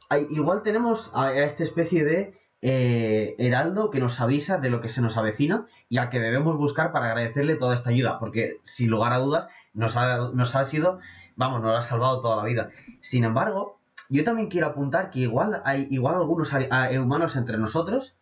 hay- 0.08 0.26
igual 0.30 0.62
tenemos 0.62 1.10
a, 1.14 1.28
a 1.28 1.44
esta 1.44 1.62
especie 1.62 2.04
de 2.04 2.38
eh, 2.62 3.34
heraldo 3.38 3.90
que 3.90 3.98
nos 3.98 4.20
avisa 4.20 4.58
de 4.58 4.70
lo 4.70 4.80
que 4.80 4.88
se 4.88 5.00
nos 5.00 5.16
avecina 5.16 5.66
y 5.88 5.98
a 5.98 6.10
que 6.10 6.20
debemos 6.20 6.56
buscar 6.56 6.92
para 6.92 7.06
agradecerle 7.06 7.56
toda 7.56 7.74
esta 7.74 7.90
ayuda, 7.90 8.20
porque 8.20 8.58
sin 8.62 8.88
lugar 8.88 9.12
a 9.12 9.18
dudas 9.18 9.48
nos 9.74 9.96
ha, 9.96 10.30
nos 10.32 10.54
ha 10.54 10.64
sido, 10.64 11.00
vamos, 11.34 11.60
nos 11.60 11.76
ha 11.76 11.82
salvado 11.82 12.20
toda 12.22 12.36
la 12.36 12.44
vida. 12.44 12.70
Sin 13.00 13.24
embargo, 13.24 13.80
yo 14.10 14.22
también 14.22 14.48
quiero 14.48 14.68
apuntar 14.68 15.10
que 15.10 15.20
igual 15.20 15.60
hay 15.64 15.88
igual 15.90 16.14
algunos 16.14 16.52
a- 16.52 16.90
humanos 17.00 17.34
entre 17.34 17.58
nosotros, 17.58 18.16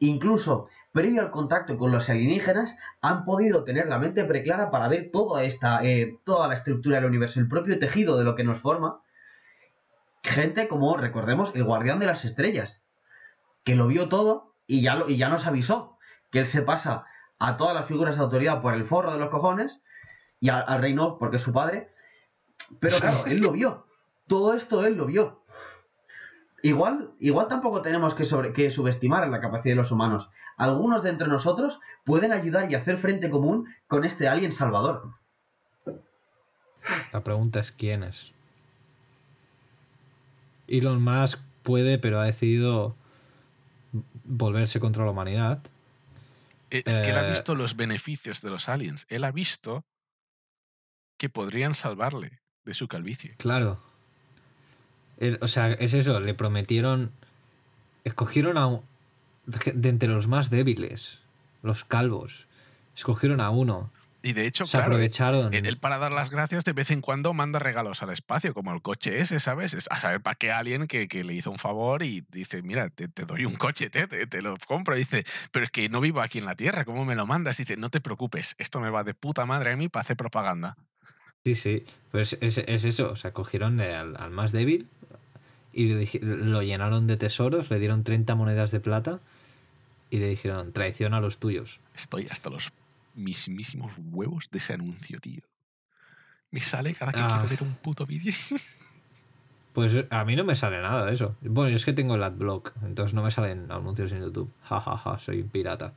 incluso 0.00 0.66
previo 0.98 1.22
al 1.22 1.30
contacto 1.30 1.78
con 1.78 1.92
los 1.92 2.10
alienígenas, 2.10 2.76
han 3.02 3.24
podido 3.24 3.62
tener 3.62 3.86
la 3.86 4.00
mente 4.00 4.24
preclara 4.24 4.68
para 4.72 4.88
ver 4.88 5.10
toda 5.12 5.44
esta, 5.44 5.84
eh, 5.84 6.18
toda 6.24 6.48
la 6.48 6.54
estructura 6.54 6.96
del 6.96 7.04
universo, 7.04 7.38
el 7.38 7.46
propio 7.46 7.78
tejido 7.78 8.18
de 8.18 8.24
lo 8.24 8.34
que 8.34 8.42
nos 8.42 8.58
forma. 8.58 9.00
Gente 10.24 10.66
como, 10.66 10.96
recordemos, 10.96 11.52
el 11.54 11.62
guardián 11.62 12.00
de 12.00 12.06
las 12.06 12.24
estrellas, 12.24 12.82
que 13.62 13.76
lo 13.76 13.86
vio 13.86 14.08
todo 14.08 14.56
y 14.66 14.82
ya, 14.82 15.04
y 15.06 15.18
ya 15.18 15.28
nos 15.28 15.46
avisó 15.46 15.98
que 16.32 16.40
él 16.40 16.48
se 16.48 16.62
pasa 16.62 17.06
a 17.38 17.56
todas 17.56 17.76
las 17.76 17.86
figuras 17.86 18.16
de 18.16 18.24
autoridad 18.24 18.60
por 18.60 18.74
el 18.74 18.84
forro 18.84 19.12
de 19.12 19.20
los 19.20 19.30
cojones 19.30 19.80
y 20.40 20.48
al, 20.48 20.64
al 20.66 20.80
rey 20.80 20.94
no, 20.94 21.16
porque 21.16 21.36
es 21.36 21.42
su 21.42 21.52
padre. 21.52 21.92
Pero 22.80 22.98
claro, 22.98 23.18
él 23.26 23.40
lo 23.40 23.52
vio. 23.52 23.86
Todo 24.26 24.52
esto 24.52 24.84
él 24.84 24.94
lo 24.94 25.06
vio. 25.06 25.44
Igual, 26.62 27.10
igual 27.20 27.46
tampoco 27.48 27.82
tenemos 27.82 28.14
que, 28.14 28.24
sobre, 28.24 28.52
que 28.52 28.70
subestimar 28.70 29.28
la 29.28 29.40
capacidad 29.40 29.72
de 29.72 29.76
los 29.76 29.90
humanos. 29.92 30.30
Algunos 30.56 31.02
de 31.02 31.10
entre 31.10 31.28
nosotros 31.28 31.78
pueden 32.04 32.32
ayudar 32.32 32.70
y 32.70 32.74
hacer 32.74 32.98
frente 32.98 33.30
común 33.30 33.66
con 33.86 34.04
este 34.04 34.26
alien 34.28 34.50
salvador. 34.50 35.14
La 37.12 37.22
pregunta 37.22 37.60
es 37.60 37.70
quién 37.70 38.02
es. 38.02 38.32
Elon 40.66 41.02
Musk 41.02 41.38
puede, 41.62 41.98
pero 41.98 42.20
ha 42.20 42.24
decidido 42.24 42.96
volverse 44.24 44.80
contra 44.80 45.04
la 45.04 45.12
humanidad. 45.12 45.62
Es 46.70 46.98
que 46.98 47.10
él 47.10 47.16
ha 47.18 47.26
Eh, 47.26 47.30
visto 47.30 47.54
los 47.54 47.76
beneficios 47.76 48.42
de 48.42 48.50
los 48.50 48.68
aliens. 48.68 49.06
Él 49.08 49.24
ha 49.24 49.32
visto 49.32 49.84
que 51.18 51.28
podrían 51.30 51.72
salvarle 51.74 52.40
de 52.64 52.74
su 52.74 52.88
calvicie. 52.88 53.34
Claro. 53.38 53.80
El- 55.18 55.38
o 55.40 55.48
sea, 55.48 55.72
es 55.72 55.94
eso, 55.94 56.18
le 56.20 56.34
prometieron. 56.34 57.10
Escogieron 58.04 58.56
a. 58.58 58.66
un- 58.66 58.82
De 59.46 59.88
entre 59.88 60.08
los 60.08 60.28
más 60.28 60.50
débiles, 60.50 61.20
los 61.62 61.84
calvos. 61.84 62.46
Escogieron 62.96 63.40
a 63.40 63.48
uno. 63.50 63.90
Y 64.20 64.32
de 64.32 64.46
hecho, 64.46 64.66
Se 64.66 64.72
claro, 64.76 64.86
aprovecharon. 64.94 65.54
él, 65.54 65.64
él 65.64 65.78
para 65.78 65.96
dar 65.96 66.10
las 66.12 66.28
gracias 66.30 66.64
de 66.64 66.72
vez 66.72 66.90
en 66.90 67.00
cuando 67.00 67.32
manda 67.32 67.58
regalos 67.60 68.02
al 68.02 68.10
espacio, 68.10 68.52
como 68.52 68.74
el 68.74 68.82
coche 68.82 69.20
ese, 69.20 69.38
¿sabes? 69.40 69.74
Es 69.74 69.86
a 69.90 70.00
saber 70.00 70.20
para 70.20 70.34
qué 70.34 70.50
alguien 70.52 70.86
que, 70.88 71.06
que 71.08 71.22
le 71.24 71.34
hizo 71.34 71.50
un 71.52 71.58
favor 71.58 72.02
y 72.02 72.24
dice, 72.32 72.60
mira, 72.62 72.90
te, 72.90 73.06
te 73.08 73.24
doy 73.24 73.44
un 73.44 73.54
coche, 73.54 73.88
te, 73.90 74.06
te, 74.08 74.26
te 74.26 74.42
lo 74.42 74.56
compro. 74.66 74.96
Y 74.96 75.00
dice, 75.00 75.24
pero 75.52 75.64
es 75.64 75.70
que 75.70 75.88
no 75.88 76.00
vivo 76.00 76.20
aquí 76.20 76.38
en 76.38 76.46
la 76.46 76.56
Tierra, 76.56 76.84
¿cómo 76.84 77.04
me 77.04 77.14
lo 77.14 77.26
mandas? 77.26 77.58
Y 77.60 77.62
dice, 77.62 77.76
no 77.76 77.90
te 77.90 78.00
preocupes, 78.00 78.54
esto 78.58 78.80
me 78.80 78.90
va 78.90 79.04
de 79.04 79.14
puta 79.14 79.46
madre 79.46 79.72
a 79.72 79.76
mí 79.76 79.88
para 79.88 80.00
hacer 80.02 80.16
propaganda. 80.16 80.76
Sí, 81.44 81.54
sí. 81.54 81.84
Pues 82.10 82.36
es, 82.40 82.58
es 82.58 82.84
eso. 82.84 83.10
O 83.12 83.16
sea, 83.16 83.32
cogieron 83.32 83.80
al, 83.80 84.16
al 84.16 84.30
más 84.30 84.50
débil 84.52 84.88
y 85.82 86.18
lo 86.20 86.62
llenaron 86.62 87.06
de 87.06 87.16
tesoros, 87.16 87.70
le 87.70 87.78
dieron 87.78 88.02
30 88.04 88.34
monedas 88.34 88.70
de 88.70 88.80
plata 88.80 89.20
y 90.10 90.18
le 90.18 90.28
dijeron, 90.28 90.72
traiciona 90.72 91.18
a 91.18 91.20
los 91.20 91.38
tuyos. 91.38 91.80
Estoy 91.94 92.26
hasta 92.30 92.50
los 92.50 92.72
mismísimos 93.14 93.92
huevos 94.10 94.50
de 94.50 94.58
ese 94.58 94.74
anuncio, 94.74 95.20
tío. 95.20 95.42
Me 96.50 96.60
sale 96.60 96.94
cada 96.94 97.12
que 97.12 97.20
Ah. 97.20 97.28
quiero 97.28 97.48
ver 97.48 97.62
un 97.62 97.74
puto 97.76 98.04
vídeo. 98.06 98.32
Pues 99.74 99.94
a 100.10 100.24
mí 100.24 100.34
no 100.34 100.42
me 100.42 100.56
sale 100.56 100.80
nada 100.82 101.04
de 101.06 101.12
eso. 101.14 101.36
Bueno, 101.40 101.70
yo 101.70 101.76
es 101.76 101.84
que 101.84 101.92
tengo 101.92 102.16
el 102.16 102.22
adblock, 102.24 102.72
entonces 102.82 103.14
no 103.14 103.22
me 103.22 103.30
salen 103.30 103.70
anuncios 103.70 104.10
en 104.10 104.22
YouTube. 104.22 104.50
Ja, 104.64 104.80
ja, 104.80 104.96
ja, 104.96 105.18
soy 105.20 105.42
un 105.42 105.48
pirata. 105.50 105.92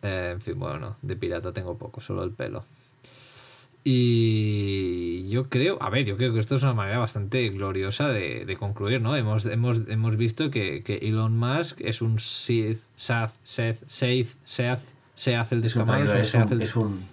Eh, 0.00 0.30
en 0.32 0.40
fin, 0.40 0.58
bueno, 0.58 0.78
no, 0.78 0.96
de 1.02 1.14
pirata 1.14 1.52
tengo 1.52 1.76
poco, 1.76 2.00
solo 2.00 2.22
el 2.22 2.30
pelo. 2.30 2.64
Y 3.84 5.28
yo 5.28 5.48
creo, 5.50 5.76
a 5.82 5.90
ver, 5.90 6.06
yo 6.06 6.16
creo 6.16 6.32
que 6.32 6.40
esto 6.40 6.56
es 6.56 6.62
una 6.62 6.72
manera 6.72 6.98
bastante 6.98 7.48
gloriosa 7.50 8.08
de, 8.08 8.44
de 8.46 8.56
concluir, 8.56 9.00
¿no? 9.02 9.14
Hemos, 9.14 9.44
hemos, 9.46 9.82
hemos 9.88 10.16
visto 10.16 10.50
que, 10.50 10.82
que 10.82 10.96
Elon 11.02 11.36
Musk 11.36 11.80
es 11.82 12.00
un 12.00 12.18
Sith, 12.18 12.80
Sith, 12.96 13.30
Sith, 13.44 13.76
Sith, 13.86 14.28
Sith, 14.44 14.78
se 15.14 15.36
hace 15.36 15.54
el 15.54 15.58
Es 15.58 15.62
descamado, 15.64 16.02
es 16.18 16.28
se 16.28 16.38
hace 16.38 16.54
el... 16.54 16.62
es 16.62 16.74
un- 16.76 17.04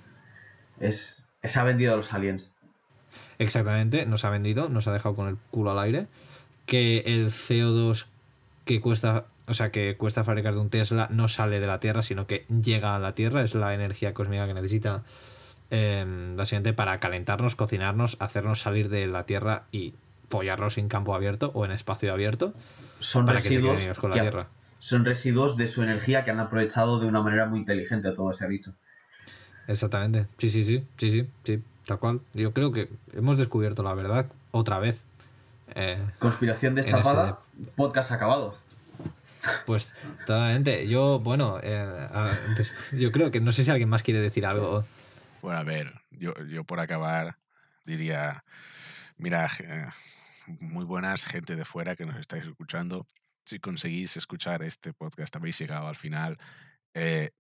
es- 0.80 1.28
se 1.44 1.60
ha 1.60 1.64
vendido 1.64 1.94
a 1.94 1.98
los 1.98 2.14
aliens. 2.14 2.52
Exactamente, 3.38 4.06
nos 4.06 4.24
ha 4.26 4.30
vendido, 4.30 4.70
nos 4.70 4.88
ha 4.88 4.94
dejado 4.94 5.16
con 5.16 5.28
el 5.28 5.38
culo 5.50 5.72
al 5.72 5.80
aire. 5.80 6.08
Que 6.66 7.00
el 7.06 7.28
CO2 7.32 8.06
que 8.64 8.80
cuesta, 8.80 9.26
o 9.48 9.54
sea, 9.54 9.72
que 9.72 9.98
cuesta 9.98 10.24
fabricar 10.24 10.54
de 10.54 10.60
un 10.62 10.70
Tesla 10.70 11.08
no 11.12 11.28
sale 11.28 11.60
de 11.60 11.68
la 11.68 11.80
Tierra, 11.80 12.02
sino 12.02 12.28
que 12.28 12.46
llega 12.64 12.96
a 12.96 13.00
la 13.00 13.14
Tierra, 13.16 13.44
es 13.44 13.56
la 13.56 13.74
energía 13.74 14.14
cósmica 14.14 14.48
que 14.48 14.54
necesita 14.54 15.04
eh, 15.72 16.06
básicamente 16.36 16.74
para 16.74 17.00
calentarnos, 17.00 17.56
cocinarnos, 17.56 18.18
hacernos 18.20 18.60
salir 18.62 18.90
de 18.90 19.08
la 19.08 19.26
Tierra 19.26 19.64
y 19.72 19.94
follarnos 20.30 20.78
en 20.78 20.88
campo 20.88 21.16
abierto 21.16 21.52
o 21.54 21.66
en 21.66 21.72
espacio 21.72 22.14
abierto 22.14 22.54
Son 23.00 23.26
para 23.26 23.40
que 23.42 23.50
se 23.50 23.56
residuos, 23.56 24.00
con 24.00 24.10
la 24.12 24.16
que- 24.16 24.22
Tierra. 24.22 24.48
son 24.80 25.04
residuos 25.06 25.58
de 25.58 25.68
su 25.68 25.82
energía 25.84 26.24
que 26.24 26.32
han 26.32 26.40
aprovechado 26.40 27.00
de 27.00 27.08
una 27.08 27.22
manera 27.22 27.46
muy 27.48 27.60
inteligente, 27.60 28.12
todo 28.12 28.32
se 28.34 28.46
ha 28.46 28.48
dicho. 28.48 28.74
Exactamente, 29.68 30.26
sí, 30.38 30.50
sí, 30.50 30.64
sí, 30.64 30.84
sí, 30.98 31.12
sí, 31.12 31.30
sí, 31.44 31.64
tal 31.86 32.00
cual. 32.00 32.20
Yo 32.34 32.52
creo 32.54 32.72
que 32.72 32.90
hemos 33.14 33.38
descubierto 33.38 33.84
la 33.84 33.94
verdad 33.94 34.26
otra 34.52 34.80
vez. 34.80 35.02
Eh, 35.76 35.98
Conspiración 36.20 36.78
este 36.78 36.92
destapada, 36.92 37.40
podcast 37.76 38.12
acabado. 38.12 38.56
Pues 39.66 39.96
totalmente. 40.26 40.88
Yo, 40.88 41.20
bueno, 41.20 41.60
eh, 41.64 41.76
a- 42.12 42.38
yo 42.98 43.12
creo 43.12 43.32
que 43.32 43.40
no 43.40 43.52
sé 43.52 43.64
si 43.64 43.72
alguien 43.72 43.90
más 43.90 44.04
quiere 44.04 44.20
decir 44.20 44.46
algo. 44.46 44.84
Bueno, 45.42 45.60
a 45.60 45.64
ver, 45.64 46.02
yo, 46.12 46.34
yo 46.46 46.64
por 46.64 46.80
acabar 46.80 47.38
diría, 47.86 48.44
mira, 49.18 49.48
eh, 49.60 49.88
muy 50.60 50.86
buenas 50.86 51.26
gente 51.26 51.56
de 51.56 51.66
fuera 51.66 51.96
que 51.96 52.06
nos 52.06 52.18
estáis 52.18 52.46
escuchando. 52.46 53.08
Si 53.46 53.60
conseguís 53.60 54.18
escuchar 54.18 54.62
este 54.64 54.94
podcast, 54.94 55.36
habéis 55.36 55.58
llegado 55.60 55.88
al 55.88 55.96
final. 55.96 56.38
eh, 56.94 57.32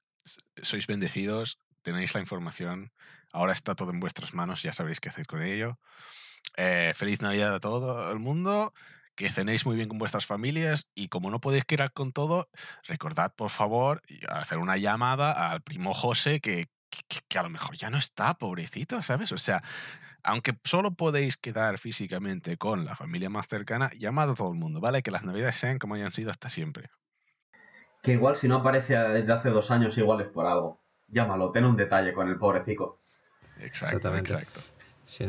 sois 0.61 0.88
bendecidos, 0.88 1.60
tenéis 1.82 2.14
la 2.14 2.22
información. 2.22 2.91
Ahora 3.34 3.53
está 3.53 3.76
todo 3.76 3.91
en 3.91 3.99
vuestras 3.99 4.34
manos, 4.34 4.64
ya 4.64 4.73
sabréis 4.73 4.99
qué 4.99 5.10
hacer 5.10 5.28
con 5.28 5.44
ello. 5.44 5.80
Eh, 6.57 6.94
feliz 6.95 7.22
Navidad 7.22 7.56
a 7.56 7.60
todo 7.60 8.11
el 8.11 8.19
mundo. 8.19 8.73
Que 9.15 9.30
cenéis 9.30 9.65
muy 9.65 9.76
bien 9.76 9.90
con 9.90 9.99
vuestras 9.99 10.26
familias 10.26 10.90
y 10.95 11.10
como 11.10 11.30
no 11.30 11.41
podéis 11.41 11.65
quedar 11.65 11.91
con 11.91 12.14
todo, 12.14 12.49
recordad 12.88 13.36
por 13.36 13.49
favor 13.49 14.02
hacer 14.30 14.57
una 14.57 14.78
llamada 14.78 15.52
al 15.52 15.61
primo 15.61 15.94
José 15.94 16.40
que 16.40 16.69
que, 17.27 17.39
a 17.39 17.43
lo 17.43 17.49
mejor 17.49 17.76
ya 17.76 17.89
no 17.89 17.97
está, 17.97 18.34
pobrecito, 18.35 19.01
¿sabes? 19.01 19.31
O 19.31 19.38
sea, 19.38 19.63
aunque 20.23 20.57
solo 20.63 20.91
podéis 20.91 21.38
quedar 21.38 21.77
físicamente 21.77 22.57
con 22.57 22.85
la 22.85 22.95
familia 22.95 23.30
más 23.30 23.47
cercana, 23.47 23.89
llamad 23.97 24.31
a 24.31 24.34
todo 24.35 24.51
el 24.51 24.57
mundo, 24.57 24.80
¿vale? 24.80 25.01
Que 25.01 25.11
las 25.11 25.23
navidades 25.23 25.55
sean 25.55 25.80
como 25.80 25.95
hayan 25.95 26.11
sido 26.11 26.30
hasta 26.30 26.49
siempre. 26.49 26.89
Que 28.03 28.13
igual 28.13 28.35
si 28.35 28.47
no 28.47 28.57
aparece 28.57 28.97
desde 28.97 29.34
hace 29.34 29.49
dos 29.49 29.72
años, 29.72 29.97
igual 29.97 30.22
es 30.22 30.27
por 30.27 30.45
algo. 30.45 30.81
Llámalo, 31.07 31.51
ten 31.51 31.65
un 31.65 31.76
detalle 31.76 32.13
con 32.13 32.30
el 32.30 32.38
pobrecito. 32.38 32.99
Exacto, 33.59 34.15
exacto. 34.15 34.61
si 35.05 35.26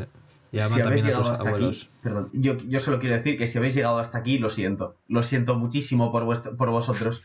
habéis 0.61 1.03
llegado 1.03 1.31
hasta 1.31 1.49
Aquí, 1.49 1.89
perdón, 2.01 2.29
yo, 2.33 2.57
yo 2.57 2.79
solo 2.79 2.99
quiero 2.99 3.15
decir 3.15 3.37
que 3.37 3.47
si 3.47 3.57
habéis 3.57 3.75
llegado 3.75 3.99
hasta 3.99 4.17
aquí, 4.17 4.39
lo 4.39 4.49
siento. 4.49 4.97
Lo 5.07 5.23
siento 5.23 5.55
muchísimo 5.55 6.11
por, 6.11 6.55
por 6.57 6.69
vosotros. 6.69 7.21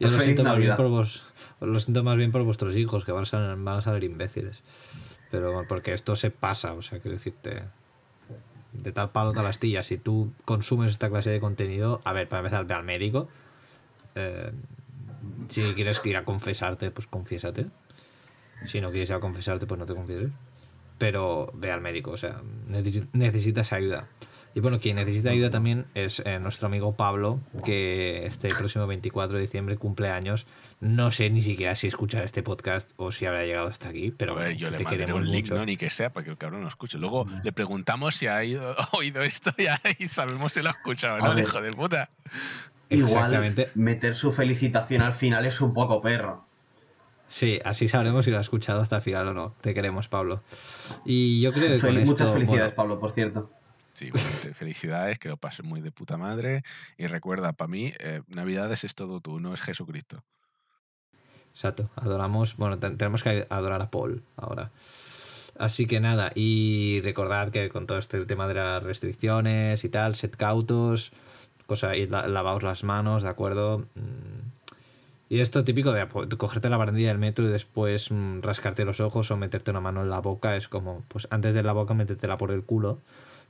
yo 0.00 0.08
lo 0.08 0.18
siento, 0.18 0.44
más 0.44 0.56
bien 0.56 0.74
por 0.76 0.88
vos, 0.88 1.24
lo 1.60 1.80
siento 1.80 2.04
más 2.04 2.16
bien 2.16 2.32
por 2.32 2.42
vuestros 2.42 2.76
hijos, 2.76 3.04
que 3.04 3.12
van 3.12 3.24
a, 3.24 3.82
salir, 3.82 4.04
imbéciles. 4.04 4.62
Pero 5.30 5.64
porque 5.66 5.92
esto 5.92 6.16
se 6.16 6.30
pasa, 6.30 6.74
o 6.74 6.82
sea, 6.82 7.00
quiero 7.00 7.16
decirte, 7.16 7.62
de 8.72 8.92
tal 8.92 9.10
palo 9.10 9.32
tal 9.32 9.46
astilla, 9.46 9.82
si 9.82 9.96
tú 9.96 10.32
consumes 10.44 10.92
esta 10.92 11.08
clase 11.08 11.30
de 11.30 11.40
contenido, 11.40 12.00
a 12.04 12.12
ver, 12.12 12.28
para 12.28 12.40
empezar, 12.40 12.66
ve 12.66 12.74
al 12.74 12.84
médico. 12.84 13.28
Eh, 14.14 14.52
si 15.48 15.74
quieres 15.74 16.00
ir 16.04 16.16
a 16.16 16.24
confesarte, 16.24 16.90
pues 16.90 17.06
confiésate. 17.06 17.66
Si 18.64 18.80
no 18.80 18.90
quieres 18.90 19.10
ir 19.10 19.16
a 19.16 19.20
confesarte, 19.20 19.66
pues 19.66 19.78
no 19.78 19.86
te 19.86 19.94
confieses. 19.94 20.32
Pero 20.98 21.50
ve 21.54 21.72
al 21.72 21.80
médico, 21.80 22.12
o 22.12 22.16
sea, 22.16 22.40
necesitas 23.12 23.72
ayuda. 23.72 24.06
Y 24.56 24.60
bueno, 24.60 24.80
quien 24.80 24.96
necesita 24.96 25.28
ayuda 25.28 25.50
también 25.50 25.84
es 25.94 26.22
eh, 26.24 26.38
nuestro 26.38 26.68
amigo 26.68 26.94
Pablo, 26.94 27.40
que 27.62 28.24
este 28.24 28.48
próximo 28.48 28.86
24 28.86 29.36
de 29.36 29.42
diciembre 29.42 29.76
cumple 29.76 30.08
años. 30.08 30.46
No 30.80 31.10
sé 31.10 31.28
ni 31.28 31.42
siquiera 31.42 31.74
si 31.74 31.88
escucha 31.88 32.22
este 32.22 32.42
podcast 32.42 32.92
o 32.96 33.12
si 33.12 33.26
habrá 33.26 33.44
llegado 33.44 33.66
hasta 33.66 33.90
aquí, 33.90 34.14
pero 34.16 34.38
a 34.38 34.50
yo 34.52 34.70
le 34.70 34.78
mandaré 34.82 35.12
un 35.12 35.30
link, 35.30 35.50
¿no? 35.50 35.66
Ni 35.66 35.76
que 35.76 35.90
sea, 35.90 36.08
para 36.08 36.24
que 36.24 36.30
el 36.30 36.38
cabrón 36.38 36.62
lo 36.62 36.68
escuche. 36.68 36.96
Luego 36.96 37.26
le 37.44 37.52
preguntamos 37.52 38.16
si 38.16 38.28
ha 38.28 38.38
oído 38.92 39.20
esto 39.20 39.52
y, 39.98 40.08
sabemos 40.08 40.54
si 40.54 40.62
lo 40.62 40.70
ha 40.70 40.72
escuchado, 40.72 41.18
¿no? 41.18 41.32
El 41.32 41.40
hijo 41.40 41.60
de 41.60 41.72
puta. 41.72 42.08
Igual 42.88 43.54
meter 43.74 44.16
su 44.16 44.32
felicitación 44.32 45.02
al 45.02 45.12
final 45.12 45.44
es 45.44 45.60
un 45.60 45.74
poco 45.74 46.00
perro. 46.00 46.46
Sí, 47.26 47.60
así 47.62 47.88
sabremos 47.88 48.24
si 48.24 48.30
lo 48.30 48.38
ha 48.38 48.40
escuchado 48.40 48.80
hasta 48.80 48.96
el 48.96 49.02
final 49.02 49.28
o 49.28 49.34
no. 49.34 49.54
Te 49.60 49.74
queremos, 49.74 50.08
Pablo. 50.08 50.42
Y 51.04 51.42
yo 51.42 51.52
creo 51.52 51.68
que 51.68 51.80
con 51.80 51.94
Muchas 51.94 52.32
felicidades, 52.32 52.72
Pablo, 52.72 52.98
por 52.98 53.12
cierto. 53.12 53.50
Sí, 53.96 54.10
felicidades, 54.52 55.18
que 55.18 55.30
lo 55.30 55.38
pases 55.38 55.64
muy 55.64 55.80
de 55.80 55.90
puta 55.90 56.18
madre. 56.18 56.60
Y 56.98 57.06
recuerda, 57.06 57.54
para 57.54 57.68
mí, 57.68 57.94
eh, 57.98 58.20
Navidades 58.26 58.84
es 58.84 58.94
todo 58.94 59.22
tú, 59.22 59.40
no 59.40 59.54
es 59.54 59.62
Jesucristo. 59.62 60.22
Exacto, 61.54 61.88
adoramos, 61.96 62.58
bueno, 62.58 62.78
tenemos 62.78 63.22
que 63.22 63.46
adorar 63.48 63.80
a 63.80 63.90
Paul 63.90 64.22
ahora. 64.36 64.70
Así 65.58 65.86
que 65.86 65.98
nada, 66.00 66.30
y 66.34 67.00
recordad 67.00 67.48
que 67.48 67.70
con 67.70 67.86
todo 67.86 67.96
este 67.96 68.26
tema 68.26 68.46
de 68.46 68.52
las 68.52 68.82
restricciones 68.82 69.82
y 69.82 69.88
tal, 69.88 70.14
sed 70.14 70.32
cautos, 70.36 71.12
cosa, 71.66 71.96
y 71.96 72.06
lavaos 72.06 72.62
las 72.62 72.84
manos, 72.84 73.22
¿de 73.22 73.30
acuerdo? 73.30 73.86
Mm. 73.94 75.30
Y 75.30 75.40
esto 75.40 75.64
típico 75.64 75.92
de 75.92 76.06
cogerte 76.36 76.68
la 76.68 76.76
barandilla 76.76 77.08
del 77.08 77.18
metro 77.18 77.46
y 77.46 77.48
después 77.48 78.10
mm, 78.10 78.42
rascarte 78.42 78.84
los 78.84 79.00
ojos 79.00 79.30
o 79.30 79.38
meterte 79.38 79.70
una 79.70 79.80
mano 79.80 80.02
en 80.02 80.10
la 80.10 80.20
boca, 80.20 80.54
es 80.54 80.68
como, 80.68 81.02
pues 81.08 81.26
antes 81.30 81.54
de 81.54 81.62
la 81.62 81.72
boca 81.72 81.94
métetela 81.94 82.36
por 82.36 82.50
el 82.50 82.62
culo 82.62 83.00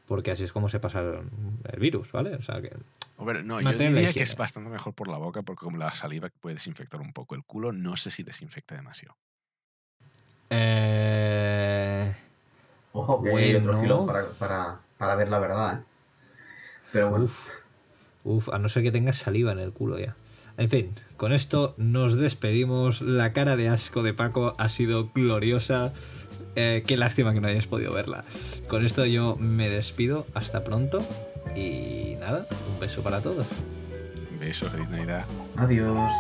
porque 0.07 0.31
así 0.31 0.45
es 0.45 0.53
como 0.53 0.69
se 0.69 0.81
pasa 0.81 1.01
el, 1.01 1.81
virus, 1.81 2.13
¿vale? 2.13 2.35
O 2.35 2.43
sea 2.43 2.61
que. 2.63 2.73
No, 3.19 3.61
yo 3.61 3.73
diría 3.73 4.13
que 4.13 4.23
es 4.23 4.37
bastante 4.37 4.71
mejor 4.71 4.95
por 4.95 5.09
la 5.09 5.19
boca 5.19 5.43
porque 5.43 5.65
como 5.65 5.79
la 5.79 5.91
saliva 5.93 6.31
puede 6.41 6.55
desinfectar 6.55 7.01
un 7.01 7.13
poco. 7.13 7.35
El 7.35 7.45
culo 7.45 7.73
no 7.73 7.97
sé 7.97 8.11
si 8.11 8.23
desinfecta 8.23 8.75
demasiado. 8.75 9.17
Eh... 10.51 12.15
Ojo, 12.93 13.23
que 13.23 13.31
hay 13.31 13.55
otro 13.57 13.81
filo 13.81 14.07
para, 14.07 14.79
para, 14.97 15.15
ver 15.17 15.29
la 15.29 15.39
verdad, 15.39 15.75
¿eh? 15.75 15.83
Pero 16.93 17.11
bueno. 17.11 17.25
Uf, 17.25 17.51
uf, 18.25 18.49
a 18.51 18.59
no 18.59 18.69
ser 18.69 18.85
que 18.85 18.93
tengas 18.93 19.17
saliva 19.17 19.53
en 19.53 19.59
el 19.59 19.73
culo 19.73 19.99
ya. 19.99 20.15
En 20.57 20.71
fin, 20.71 20.93
con 21.17 21.33
esto 21.33 21.75
nos 21.77 22.17
despedimos. 22.17 23.03
La 23.03 23.33
cara 23.33 23.57
de 23.57 23.69
asco 23.69 24.03
de 24.03 24.15
Paco 24.15 24.55
ha 24.57 24.69
sido 24.69 25.11
gloriosa. 25.15 25.93
Eh, 26.57 26.83
qué 26.87 26.97
lástima 26.97 27.35
que 27.35 27.41
no 27.41 27.49
hayas 27.49 27.67
podido 27.67 27.93
verla. 27.93 28.25
Con 28.69 28.85
esto 28.85 29.05
yo 29.05 29.37
me 29.37 29.69
despido. 29.69 30.27
Hasta 30.35 30.65
pronto. 30.65 31.07
Y 31.55 32.17
nada, 32.19 32.47
un 32.73 32.81
beso 32.81 33.03
para 33.03 33.21
todos. 33.21 33.47
Un 34.33 34.39
beso, 34.41 34.67
feliz 34.67 34.89
Navidad. 34.89 35.25
Adiós. 35.57 36.11